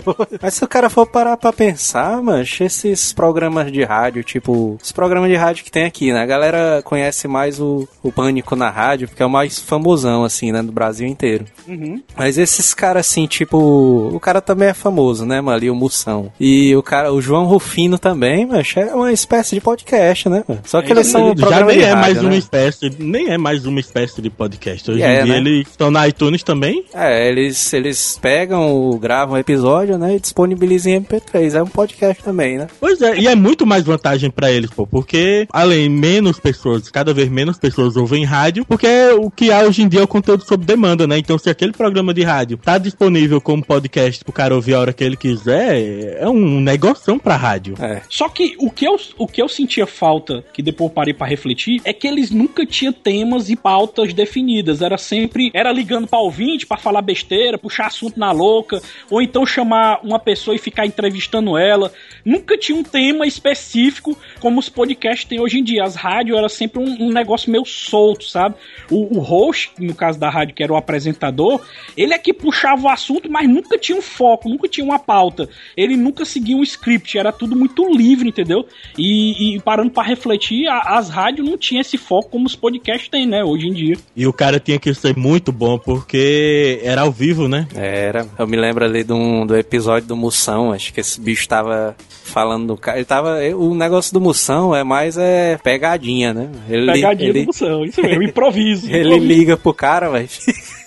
Mas 0.41 0.53
se 0.53 0.63
o 0.63 0.67
cara 0.67 0.89
for 0.89 1.05
parar 1.05 1.35
pra 1.37 1.51
pensar, 1.51 2.21
mancho, 2.21 2.63
esses 2.63 3.11
programas 3.11 3.71
de 3.71 3.83
rádio, 3.83 4.23
tipo, 4.23 4.77
os 4.81 4.91
programas 4.91 5.29
de 5.29 5.35
rádio 5.35 5.63
que 5.63 5.71
tem 5.71 5.85
aqui, 5.85 6.11
né? 6.11 6.21
A 6.21 6.25
galera 6.25 6.81
conhece 6.83 7.27
mais 7.27 7.59
o, 7.59 7.87
o 8.03 8.11
Pânico 8.11 8.55
na 8.55 8.69
rádio, 8.69 9.07
porque 9.07 9.23
é 9.23 9.25
o 9.25 9.29
mais 9.29 9.59
famosão, 9.59 10.23
assim, 10.23 10.51
né? 10.51 10.61
Do 10.61 10.71
Brasil 10.71 11.07
inteiro. 11.07 11.45
Uhum. 11.67 12.01
Mas 12.15 12.37
esses 12.37 12.73
caras, 12.73 13.07
assim, 13.07 13.25
tipo, 13.25 13.57
o 13.57 14.19
cara 14.19 14.41
também 14.41 14.69
é 14.69 14.73
famoso, 14.73 15.25
né, 15.25 15.41
mano? 15.41 15.57
Ali, 15.57 15.69
o 15.69 15.75
Moção. 15.75 16.31
E 16.39 16.75
o 16.75 16.83
cara, 16.83 17.11
o 17.11 17.21
João 17.21 17.45
Rufino 17.45 17.97
também, 17.97 18.45
mancho, 18.45 18.79
é 18.79 18.93
uma 18.93 19.11
espécie 19.11 19.55
de 19.55 19.61
podcast, 19.61 20.29
né? 20.29 20.43
Mano? 20.47 20.61
Só 20.65 20.81
que 20.81 20.89
é, 20.89 20.91
eles 20.91 21.07
são 21.07 21.35
programas 21.35 21.73
de 21.73 21.81
é 21.81 21.91
rádio, 21.91 22.00
mais 22.01 22.17
né? 22.17 22.23
uma 22.23 22.35
espécie, 22.35 22.91
nem 22.99 23.29
é 23.29 23.37
mais 23.37 23.65
uma 23.65 23.79
espécie 23.79 24.21
de 24.21 24.29
podcast. 24.29 24.91
Hoje 24.91 25.01
é, 25.01 25.21
em 25.21 25.23
dia 25.23 25.33
né? 25.33 25.39
eles 25.39 25.67
estão 25.67 25.91
na 25.91 26.07
iTunes 26.07 26.43
também. 26.43 26.83
É, 26.93 27.29
eles, 27.29 27.73
eles 27.73 28.17
pegam, 28.21 28.97
gravam 28.99 29.35
um 29.35 29.37
episódio, 29.37 29.97
né, 29.97 30.15
e 30.15 30.19
disponibilizam 30.19 30.93
em 30.93 31.01
MP3. 31.01 31.55
É 31.55 31.63
um 31.63 31.67
podcast 31.67 32.23
também, 32.23 32.57
né? 32.57 32.67
Pois 32.79 33.01
é, 33.01 33.17
e 33.19 33.27
é 33.27 33.35
muito 33.35 33.65
mais 33.65 33.83
vantagem 33.83 34.29
para 34.29 34.51
eles, 34.51 34.69
pô, 34.69 34.85
porque 34.85 35.47
além 35.51 35.89
menos 35.89 36.39
pessoas, 36.39 36.89
cada 36.89 37.13
vez 37.13 37.29
menos 37.29 37.57
pessoas 37.57 37.95
ouvem 37.95 38.23
rádio, 38.23 38.65
porque 38.65 38.87
o 39.17 39.29
que 39.29 39.51
há 39.51 39.61
hoje 39.61 39.83
em 39.83 39.87
dia 39.87 40.01
é 40.01 40.03
o 40.03 40.07
conteúdo 40.07 40.43
sob 40.43 40.65
demanda, 40.65 41.05
né? 41.05 41.17
Então 41.17 41.37
se 41.37 41.49
aquele 41.49 41.71
programa 41.71 42.13
de 42.13 42.23
rádio 42.23 42.57
tá 42.57 42.77
disponível 42.77 43.39
como 43.39 43.63
podcast 43.63 44.23
pro 44.23 44.33
cara 44.33 44.55
ouvir 44.55 44.73
a 44.73 44.79
hora 44.79 44.93
que 44.93 45.03
ele 45.03 45.17
quiser, 45.17 46.17
é 46.19 46.27
um 46.27 46.59
negoção 46.59 47.19
pra 47.19 47.35
rádio. 47.35 47.75
É. 47.79 48.01
Só 48.09 48.27
que 48.29 48.55
o 48.59 48.69
que 48.69 48.85
eu, 48.85 48.95
o 49.17 49.27
que 49.27 49.41
eu 49.41 49.47
sentia 49.47 49.85
falta, 49.85 50.43
que 50.53 50.61
depois 50.61 50.91
parei 50.91 51.13
para 51.13 51.27
refletir, 51.27 51.81
é 51.83 51.90
que 51.93 52.07
eles 52.07 52.31
nunca 52.31 52.65
tinha 52.65 52.91
temas 52.91 53.49
e 53.49 53.55
pautas 53.55 54.13
definidas. 54.13 54.81
Era 54.81 54.97
sempre. 54.97 55.51
Era 55.53 55.71
ligando 55.71 56.07
pra 56.07 56.19
ouvinte 56.19 56.65
para 56.65 56.77
falar 56.77 57.01
besteira, 57.01 57.57
puxar 57.57 57.87
assunto 57.87 58.19
na 58.19 58.31
louca. 58.31 58.81
Ou, 59.09 59.21
então 59.21 59.45
chamar 59.45 59.99
uma 60.03 60.19
pessoa 60.19 60.55
e 60.55 60.59
ficar 60.59 60.85
entrevistando 60.85 61.57
ela. 61.57 61.91
Nunca 62.23 62.57
tinha 62.57 62.77
um 62.77 62.83
tema 62.83 63.25
específico 63.25 64.17
como 64.39 64.59
os 64.59 64.69
podcasts 64.69 65.27
têm 65.27 65.39
hoje 65.39 65.59
em 65.59 65.63
dia. 65.63 65.83
As 65.83 65.95
rádios 65.95 66.37
era 66.37 66.49
sempre 66.49 66.81
um, 66.81 67.07
um 67.07 67.11
negócio 67.11 67.51
meio 67.51 67.65
solto, 67.65 68.23
sabe? 68.25 68.55
O, 68.89 69.17
o 69.17 69.19
host, 69.19 69.71
no 69.79 69.93
caso 69.93 70.19
da 70.19 70.29
rádio, 70.29 70.55
que 70.55 70.63
era 70.63 70.73
o 70.73 70.77
apresentador, 70.77 71.61
ele 71.97 72.13
é 72.13 72.17
que 72.17 72.33
puxava 72.33 72.83
o 72.83 72.89
assunto, 72.89 73.31
mas 73.31 73.47
nunca 73.47 73.77
tinha 73.77 73.97
um 73.97 74.01
foco, 74.01 74.49
nunca 74.49 74.67
tinha 74.67 74.85
uma 74.85 74.99
pauta. 74.99 75.49
Ele 75.75 75.97
nunca 75.97 76.25
seguia 76.25 76.55
um 76.55 76.63
script, 76.63 77.17
era 77.17 77.31
tudo 77.31 77.55
muito 77.55 77.87
livre, 77.89 78.29
entendeu? 78.29 78.65
E, 78.97 79.55
e 79.55 79.61
parando 79.61 79.91
para 79.91 80.07
refletir, 80.07 80.67
a, 80.67 80.97
as 80.97 81.09
rádios 81.09 81.47
não 81.47 81.57
tinham 81.57 81.80
esse 81.81 81.97
foco 81.97 82.29
como 82.29 82.45
os 82.45 82.55
podcasts 82.55 83.09
têm, 83.09 83.27
né, 83.27 83.43
hoje 83.43 83.67
em 83.67 83.73
dia. 83.73 83.97
E 84.15 84.25
o 84.27 84.33
cara 84.33 84.59
tinha 84.59 84.79
que 84.79 84.93
ser 84.93 85.15
muito 85.15 85.51
bom, 85.51 85.77
porque 85.77 86.79
era 86.83 87.01
ao 87.01 87.11
vivo, 87.11 87.47
né? 87.47 87.67
Era. 87.75 88.27
Eu 88.37 88.47
me 88.47 88.57
lembro 88.57 88.85
ali 88.85 89.03
do, 89.03 89.15
um, 89.15 89.45
do 89.45 89.55
episódio 89.55 90.07
do 90.07 90.15
Moção, 90.15 90.71
acho 90.71 90.93
que 90.93 90.99
esse 90.99 91.19
bicho 91.19 91.47
tava 91.47 91.95
falando 92.23 92.67
do 92.67 92.77
cara. 92.77 92.97
Ele 92.97 93.05
tava. 93.05 93.39
O 93.55 93.75
negócio 93.75 94.13
do 94.13 94.21
Moção 94.21 94.75
é 94.75 94.83
mais 94.83 95.17
é 95.17 95.57
pegadinha, 95.57 96.33
né? 96.33 96.49
Ele, 96.69 96.91
Pegadinha 96.91 97.29
ele, 97.29 97.41
do 97.41 97.45
Moção, 97.47 97.85
isso 97.85 98.01
mesmo, 98.01 98.23
improviso. 98.23 98.87
Ele 98.91 99.15
improviso. 99.15 99.25
liga 99.25 99.57
pro 99.57 99.73
cara, 99.73 100.09
mas 100.09 100.39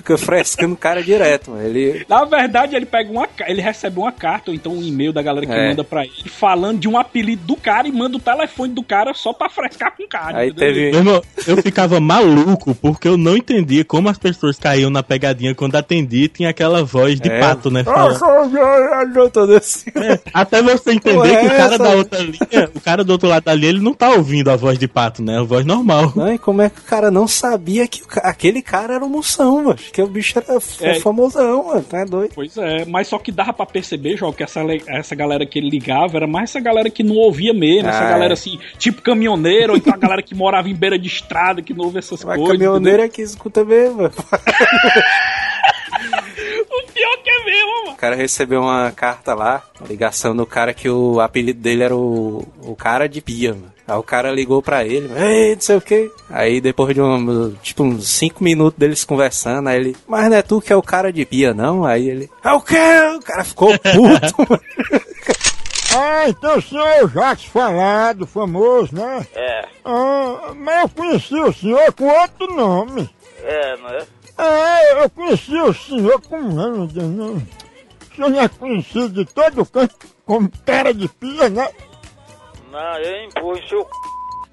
fica 0.00 0.18
frescando 0.18 0.74
o 0.74 0.76
cara 0.76 1.02
direto, 1.02 1.50
mano. 1.50 1.62
Ele. 1.66 2.04
Na 2.08 2.24
verdade, 2.24 2.74
ele 2.74 2.86
pega 2.86 3.10
uma 3.10 3.28
ele 3.46 3.60
recebe 3.60 3.98
uma 3.98 4.10
carta 4.12 4.50
ou 4.50 4.54
então 4.54 4.72
um 4.72 4.82
e-mail 4.82 5.12
da 5.12 5.22
galera 5.22 5.46
que 5.46 5.52
É. 5.52 5.68
manda 5.68 5.84
pra 5.84 6.04
ele 6.04 6.28
falando 6.28 6.78
de 6.80 6.88
um 6.88 6.98
apelido 6.98 7.42
do 7.44 7.56
cara 7.56 7.86
e 7.86 7.92
manda 7.92 8.16
o 8.16 8.20
telefone 8.20 8.72
do 8.72 8.82
cara 8.82 9.12
só 9.14 9.32
pra 9.32 9.48
frescar 9.48 9.94
com 9.96 10.02
o 10.04 10.08
cara. 10.08 10.38
Aí 10.38 10.50
entendeu? 10.50 10.68
teve. 10.74 10.90
Meu 10.90 11.00
irmão, 11.00 11.22
eu 11.46 11.56
ficava 11.58 12.00
maluco 12.00 12.74
porque 12.74 13.06
eu 13.08 13.16
não 13.16 13.36
entendia 13.36 13.84
como 13.84 14.08
as 14.08 14.18
pessoas 14.18 14.58
caíam 14.58 14.90
na 14.90 15.02
pegadinha 15.02 15.54
quando 15.54 15.76
atendia 15.76 16.24
e 16.24 16.28
tinha 16.28 16.50
aquela 16.50 16.82
voz 16.82 17.20
de 17.20 17.28
É. 17.30 17.38
pato, 17.40 17.70
né? 17.70 17.82
assim. 19.56 19.90
Até 20.32 20.62
você 20.62 20.92
entender 20.92 21.36
que 21.40 21.46
o 21.46 21.52
é 21.52 21.56
cara 21.56 21.78
da 21.78 21.90
outra 21.90 22.18
linha, 22.20 22.70
o 22.74 22.80
cara 22.80 23.04
do 23.04 23.10
outro 23.12 23.28
lado 23.28 23.50
linha, 23.54 23.70
ele 23.70 23.80
não 23.80 23.94
tá 23.94 24.10
ouvindo 24.10 24.50
a 24.50 24.56
voz 24.56 24.78
de 24.78 24.86
pato, 24.88 25.22
né? 25.22 25.38
A 25.38 25.42
voz 25.42 25.64
normal. 25.64 26.12
Não, 26.14 26.32
e 26.32 26.38
como 26.38 26.62
é 26.62 26.70
que 26.70 26.80
o 26.80 26.84
cara 26.84 27.10
não 27.10 27.26
sabia 27.26 27.86
que 27.86 28.02
aquele 28.22 28.62
cara 28.62 28.94
era 28.94 29.04
o 29.04 29.08
Moção, 29.08 29.64
mano? 29.64 29.78
Que 29.92 30.00
o 30.02 30.06
bicho 30.06 30.38
era 30.38 30.58
É. 30.82 31.00
famosão, 31.00 31.66
mano. 31.66 31.82
Tá 31.82 32.04
doido. 32.04 32.32
Pois 32.34 32.56
é, 32.56 32.84
mas 32.84 33.08
só 33.08 33.18
que 33.18 33.32
dava 33.32 33.52
pra 33.52 33.66
perceber, 33.66 34.16
João, 34.16 34.32
que 34.32 34.42
essa, 34.42 34.60
essa 34.86 35.14
galera 35.14 35.44
que 35.44 35.58
ele 35.58 35.68
ligava 35.68 36.16
era 36.16 36.26
mais 36.26 36.50
essa 36.50 36.60
galera 36.60 36.88
que 36.88 37.02
não 37.02 37.16
ouvia 37.16 37.52
mesmo, 37.52 37.88
essa 37.88 38.04
Ah, 38.04 38.10
galera 38.10 38.32
é. 38.32 38.34
assim, 38.34 38.58
tipo 38.78 39.02
caminhoneiro, 39.02 39.72
ou 39.72 39.78
então 39.78 39.92
a 39.92 39.96
galera 39.96 40.22
que 40.22 40.34
morava 40.34 40.68
em 40.68 40.74
beira 40.74 40.98
de 40.98 41.08
estrada, 41.08 41.60
que 41.60 41.74
não 41.74 41.84
ouve 41.86 41.98
essas 41.98 42.22
Mas 42.24 42.36
coisas. 42.36 42.56
caminhoneiro 42.56 43.02
é 43.02 43.08
que 43.08 43.20
escuta 43.22 43.64
mesmo, 43.64 44.04
entendeu? 44.06 44.12
O 46.70 46.92
pior 46.92 47.16
que 47.22 47.30
é 47.30 47.44
mesmo, 47.44 47.70
mano. 47.84 47.90
O 47.92 47.96
cara 47.96 48.16
recebeu 48.16 48.60
uma 48.62 48.90
carta 48.92 49.34
lá, 49.34 49.62
uma 49.78 49.88
ligação 49.88 50.34
do 50.34 50.46
cara 50.46 50.72
que 50.72 50.88
o 50.88 51.20
apelido 51.20 51.60
dele 51.60 51.82
era 51.82 51.94
o, 51.96 52.46
o 52.62 52.74
cara 52.76 53.08
de 53.08 53.20
pia, 53.20 53.52
mano. 53.52 53.72
Aí 53.90 53.98
o 53.98 54.02
cara 54.04 54.30
ligou 54.30 54.62
pra 54.62 54.84
ele, 54.84 55.10
ei, 55.16 55.54
não 55.54 55.60
sei 55.60 55.76
o 55.76 55.80
que. 55.80 56.10
Aí 56.30 56.60
depois 56.60 56.94
de 56.94 57.00
um, 57.02 57.52
tipo, 57.62 57.82
uns 57.82 58.08
5 58.08 58.42
minutos 58.44 58.78
deles 58.78 59.02
conversando, 59.04 59.68
aí 59.68 59.76
ele, 59.80 59.96
mas 60.06 60.30
não 60.30 60.36
é 60.36 60.42
tu 60.42 60.60
que 60.60 60.72
é 60.72 60.76
o 60.76 60.82
cara 60.82 61.12
de 61.12 61.24
pia, 61.24 61.52
não? 61.52 61.84
Aí 61.84 62.08
ele, 62.08 62.30
é 62.44 62.52
o 62.52 62.60
quê? 62.60 62.76
O 63.16 63.20
cara 63.20 63.42
ficou 63.44 63.70
puto, 63.80 64.34
mano. 64.48 64.62
Ah, 65.96 66.28
então 66.28 66.56
o 66.56 66.62
senhor 66.62 66.86
é 66.86 67.04
o 67.04 67.08
Jacques 67.08 67.46
Falado, 67.46 68.26
famoso, 68.26 68.94
né? 68.94 69.26
É, 69.34 69.64
Ah, 69.84 70.52
mas 70.56 70.82
eu 70.82 70.88
conheci 70.90 71.34
o 71.34 71.52
senhor 71.52 71.92
com 71.92 72.04
outro 72.06 72.54
nome. 72.54 73.10
é, 73.42 73.76
não 73.76 73.88
é? 73.88 74.06
É, 74.38 75.02
eu 75.04 75.10
conheci 75.10 75.56
o 75.56 75.74
senhor 75.74 76.20
com 76.22 76.40
meu 76.40 76.86
Deus, 76.86 77.08
não. 77.12 77.34
O 77.34 78.14
senhor 78.14 78.30
não 78.30 78.40
é 78.40 78.48
conhecido 78.48 79.08
de 79.08 79.24
todo 79.24 79.66
canto 79.66 79.96
como 80.24 80.48
cara 80.64 80.94
de 80.94 81.08
pia, 81.08 81.48
né? 81.48 81.68
Não, 82.70 82.98
eu 82.98 83.24
empurro 83.24 83.68
seu 83.68 83.82
c... 83.82 83.88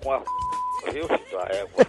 com 0.04 0.12
a 0.12 0.20
viu, 0.92 1.08
filho 1.08 1.32
da 1.32 1.44
égua? 1.56 1.86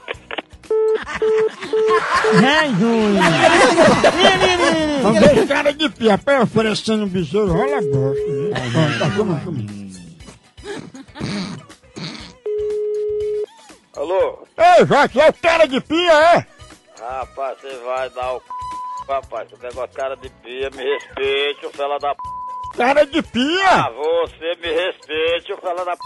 Vamos 5.02 5.20
ver 5.20 5.48
cara 5.48 5.72
de 5.72 5.88
pia, 5.88 6.18
pé 6.18 6.40
oferecendo 6.40 7.04
um 7.04 7.08
besouro, 7.08 7.52
rola 7.52 7.80
bosta, 7.80 8.22
tá. 8.98 9.06
Alô? 13.96 14.46
Ei, 14.58 14.86
Jacques, 14.86 15.16
é 15.22 15.28
o 15.28 15.32
cara 15.32 15.66
de 15.66 15.80
pia, 15.80 16.12
é? 16.12 16.46
Rapaz, 17.00 17.58
você 17.58 17.74
vai 17.78 18.10
dar 18.10 18.34
o 18.34 18.40
c... 18.40 18.44
Rapaz, 19.08 19.50
esse 19.50 19.62
negócio 19.62 19.88
de 19.88 19.96
cara 19.96 20.14
de 20.16 20.28
pia, 20.28 20.68
me 20.70 20.84
respeite, 20.84 21.64
o 21.64 21.70
fela 21.70 21.98
da 21.98 22.14
p... 22.14 22.37
Cara 22.76 23.04
de 23.04 23.18
Ah, 23.18 23.22
pia! 23.22 23.90
você 23.90 24.54
me 24.62 24.68
respeite, 24.72 25.52
o 25.52 25.56
fela 25.58 25.84
da 25.84 25.92
p... 25.96 26.02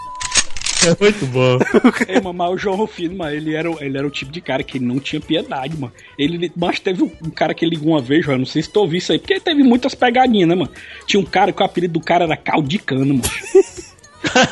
É 0.85 0.97
muito 0.99 1.25
bom. 1.27 1.59
Ei, 2.09 2.15
mano, 2.19 2.33
mas 2.33 2.51
o 2.51 2.57
João 2.57 2.75
Rufino, 2.75 3.15
mano, 3.15 3.33
ele 3.33 3.55
era, 3.55 3.71
o- 3.71 3.81
ele 3.81 3.97
era 3.97 4.05
o 4.05 4.09
tipo 4.11 4.29
de 4.31 4.41
cara 4.41 4.63
que 4.63 4.79
não 4.79 4.99
tinha 4.99 5.21
piedade, 5.21 5.77
mano. 5.77 5.93
Ele, 6.17 6.51
mas 6.57 6.77
teve 6.79 7.01
um, 7.03 7.11
um 7.25 7.29
cara 7.29 7.53
que 7.53 7.65
ligou 7.65 7.89
uma 7.93 8.01
vez, 8.01 8.25
João, 8.25 8.37
não 8.39 8.45
sei 8.45 8.61
se 8.63 8.69
tu 8.71 8.81
ouviu 8.81 8.97
isso 8.97 9.11
aí, 9.13 9.19
porque 9.19 9.39
teve 9.39 9.63
muitas 9.63 9.95
pegadinhas, 9.95 10.49
né, 10.49 10.55
mano? 10.55 10.71
Tinha 11.07 11.21
um 11.21 11.25
cara 11.25 11.53
que 11.53 11.61
o 11.61 11.65
apelido 11.65 11.93
do 11.93 12.01
cara 12.03 12.25
era 12.25 12.35
Caldicano, 12.35 13.05
mano. 13.15 13.21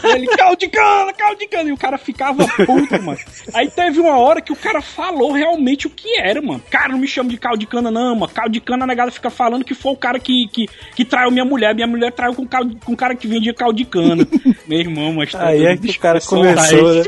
ele, 0.03 0.27
Caldicano, 0.27 1.69
e 1.69 1.71
o 1.71 1.77
cara 1.77 1.97
ficava 1.97 2.45
puto, 2.65 3.01
mano. 3.01 3.17
Aí 3.53 3.69
teve 3.69 3.99
uma 3.99 4.17
hora 4.17 4.41
que 4.41 4.51
o 4.51 4.55
cara 4.55 4.81
falou 4.81 5.31
realmente 5.31 5.87
o 5.87 5.89
que 5.89 6.19
era, 6.19 6.41
mano. 6.41 6.61
Cara, 6.69 6.89
não 6.89 6.99
me 6.99 7.07
chama 7.07 7.29
de 7.29 7.37
Caldicana, 7.37 7.89
não, 7.89 8.15
mano. 8.15 8.31
Caldicana, 8.31 8.83
a 8.83 8.87
negada 8.87 9.11
fica 9.11 9.29
falando 9.29 9.63
que 9.65 9.73
foi 9.73 9.93
o 9.93 9.97
cara 9.97 10.19
que, 10.19 10.47
que, 10.51 10.65
que 10.95 11.05
traiu 11.05 11.31
minha 11.31 11.45
mulher. 11.45 11.73
Minha 11.73 11.87
mulher 11.87 12.11
traiu 12.11 12.33
com, 12.33 12.45
caldi- 12.47 12.77
com 12.83 12.93
um 12.93 12.95
cara 12.95 13.15
que 13.15 13.27
vendia 13.27 13.53
Caldicana. 13.53 14.27
Meu 14.67 14.79
irmão, 14.79 15.13
mas 15.13 15.31
tá 15.31 15.47
Aí 15.47 15.65
é 15.65 15.77
que 15.77 15.89
o 15.89 15.99
cara 15.99 16.19
começou, 16.21 16.95
né? 16.95 17.03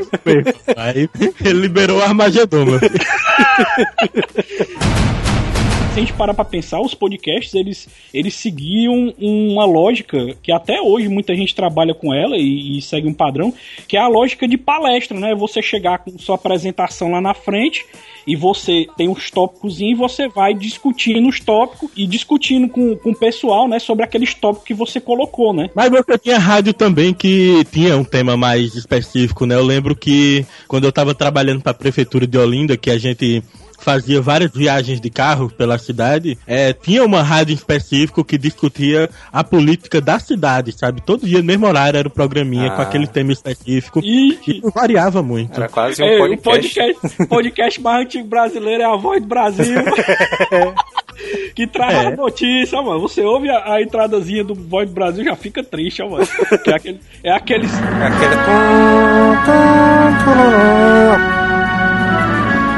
Aí 0.76 1.08
ele 1.44 1.60
liberou 1.60 1.98
o 1.98 2.02
Armagedon, 2.02 2.78
filho. 2.78 2.80
a 5.96 6.00
gente 6.00 6.12
parar 6.12 6.34
pra 6.34 6.44
pensar, 6.44 6.80
os 6.80 6.92
podcasts, 6.92 7.54
eles, 7.54 7.88
eles 8.12 8.34
seguiam 8.34 9.14
uma 9.16 9.64
lógica 9.64 10.34
que 10.42 10.50
até 10.50 10.80
hoje 10.80 11.08
muita 11.08 11.34
gente 11.36 11.54
trabalha 11.54 11.94
com 11.94 12.12
ela 12.12 12.36
e, 12.36 12.78
e 12.78 12.82
segue 12.82 13.06
um 13.06 13.14
padrão, 13.14 13.54
que 13.86 13.96
é 13.96 14.00
a 14.00 14.08
lógica 14.08 14.48
de 14.48 14.58
palestra, 14.58 15.18
né? 15.18 15.34
Você 15.36 15.62
chegar 15.62 15.98
com 15.98 16.18
sua 16.18 16.34
apresentação 16.34 17.12
lá 17.12 17.20
na 17.20 17.32
frente 17.32 17.86
e 18.26 18.34
você 18.34 18.86
tem 18.96 19.08
uns 19.08 19.30
tópicos 19.30 19.80
e 19.80 19.94
você 19.94 20.26
vai 20.28 20.52
discutindo 20.52 21.28
os 21.28 21.38
tópicos 21.38 21.90
e 21.96 22.06
discutindo 22.06 22.68
com, 22.68 22.96
com 22.96 23.10
o 23.10 23.16
pessoal, 23.16 23.68
né, 23.68 23.78
sobre 23.78 24.04
aqueles 24.04 24.34
tópicos 24.34 24.66
que 24.66 24.74
você 24.74 25.00
colocou, 25.00 25.52
né? 25.52 25.68
Mas 25.76 25.90
você 25.90 26.18
tinha 26.18 26.38
rádio 26.38 26.72
também 26.72 27.14
que 27.14 27.64
tinha 27.70 27.96
um 27.96 28.04
tema 28.04 28.36
mais 28.36 28.74
específico, 28.74 29.46
né? 29.46 29.54
Eu 29.54 29.64
lembro 29.64 29.94
que 29.94 30.44
quando 30.66 30.84
eu 30.84 30.92
tava 30.92 31.14
trabalhando 31.14 31.62
pra 31.62 31.72
prefeitura 31.72 32.26
de 32.26 32.36
Olinda, 32.36 32.76
que 32.76 32.90
a 32.90 32.98
gente 32.98 33.42
fazia 33.78 34.20
várias 34.20 34.50
viagens 34.52 35.00
de 35.00 35.10
carro 35.10 35.50
pela 35.50 35.78
cidade, 35.78 36.36
é, 36.46 36.72
tinha 36.72 37.04
uma 37.04 37.22
rádio 37.22 37.54
específica 37.54 38.22
que 38.24 38.36
discutia 38.38 39.08
a 39.32 39.42
política 39.44 40.00
da 40.00 40.18
cidade, 40.18 40.72
sabe? 40.72 41.00
Todo 41.00 41.26
dia, 41.26 41.38
no 41.38 41.44
mesmo 41.44 41.66
horário, 41.66 41.98
era 41.98 42.08
o 42.08 42.10
programinha 42.10 42.68
Ah. 42.68 42.76
com 42.76 42.82
aquele 42.82 43.06
tema 43.06 43.32
específico. 43.32 44.00
E 44.02 44.38
E 44.46 44.60
variava 44.74 45.22
muito. 45.22 45.54
Era 45.56 45.68
quase 45.68 46.02
um 46.02 46.06
É, 46.06 46.18
podcast. 46.18 46.38
o 46.38 46.42
podcast, 46.42 47.26
podcast 47.28 47.80
mais 47.80 48.06
antigo 48.06 48.28
brasileiro 48.28 48.82
é 48.82 48.86
a 48.86 48.96
voz 48.96 49.20
do 49.20 49.28
Brasil. 49.28 49.74
que 51.54 51.66
traz 51.66 51.94
É. 51.94 52.06
a 52.08 52.10
notícia, 52.16 52.80
mano. 52.82 53.00
Você 53.00 53.22
ouve 53.22 53.48
a, 53.48 53.74
a 53.74 53.82
entradazinha 53.82 54.42
do 54.44 54.54
voz 54.54 54.88
do 54.88 54.94
Brasil 54.94 55.24
já 55.24 55.36
fica 55.36 55.62
triste, 55.62 56.02
ó, 56.02 56.08
mano. 56.10 56.26
É 56.66 56.72
aquele. 56.74 57.00
É 57.22 57.30
aqueles. 57.32 57.70
Aquele. 57.74 58.34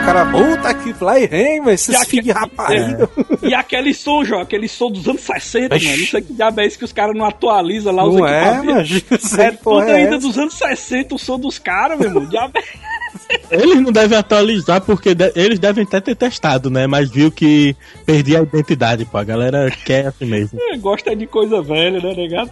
Cara, 0.07 0.25
puta 0.27 0.73
que 0.75 0.95
fly 0.95 1.27
rei, 1.27 1.61
mas 1.61 1.89
esses 1.89 1.99
que 2.05 2.11
filhos 2.11 2.27
de 2.27 2.33
rapariga. 2.33 3.11
E 3.43 3.53
aquele 3.55 3.93
som, 3.93 4.25
João, 4.25 4.41
aquele 4.41 4.69
som 4.69 4.91
dos 4.91 5.07
anos 5.09 5.21
60, 5.23 5.77
Ixi. 5.77 5.87
mano. 5.89 5.99
Isso 6.03 6.17
aqui 6.17 6.33
diabo 6.33 6.61
é 6.61 6.67
isso 6.67 6.79
que 6.79 6.85
os 6.85 6.93
caras 6.93 7.15
não 7.17 7.25
atualizam 7.27 7.93
lá 7.95 8.05
os 8.07 8.15
Não 8.15 8.27
é, 8.27 8.85
sei 9.19 9.45
É 9.47 9.51
que 9.51 9.57
porra 9.59 9.81
tudo 9.87 9.91
é 9.91 9.97
ainda 9.97 10.17
essa. 10.17 10.27
dos 10.27 10.39
anos 10.39 10.55
60, 10.55 11.15
o 11.15 11.19
som 11.19 11.39
dos 11.39 11.59
caras, 11.59 11.99
meu 11.99 12.09
irmão. 12.09 12.25
Diabo 12.27 12.53
é- 12.57 12.63
Eles 13.51 13.81
não 13.81 13.91
devem 13.91 14.17
atualizar 14.17 14.81
porque 14.81 15.13
de- 15.15 15.33
eles 15.35 15.59
devem 15.59 15.83
até 15.85 16.01
ter 16.01 16.15
testado, 16.15 16.71
né? 16.71 16.87
Mas 16.87 17.11
viu 17.11 17.31
que 17.33 17.75
perdi 18.05 18.37
a 18.37 18.43
identidade, 18.43 19.05
pô. 19.05 19.19
A 19.19 19.25
galera 19.25 19.69
quer 19.85 20.07
assim 20.07 20.25
mesmo. 20.27 20.59
Gosta 20.79 21.17
de 21.17 21.27
coisa 21.27 21.61
velha, 21.61 22.01
né, 22.01 22.15
negado? 22.15 22.51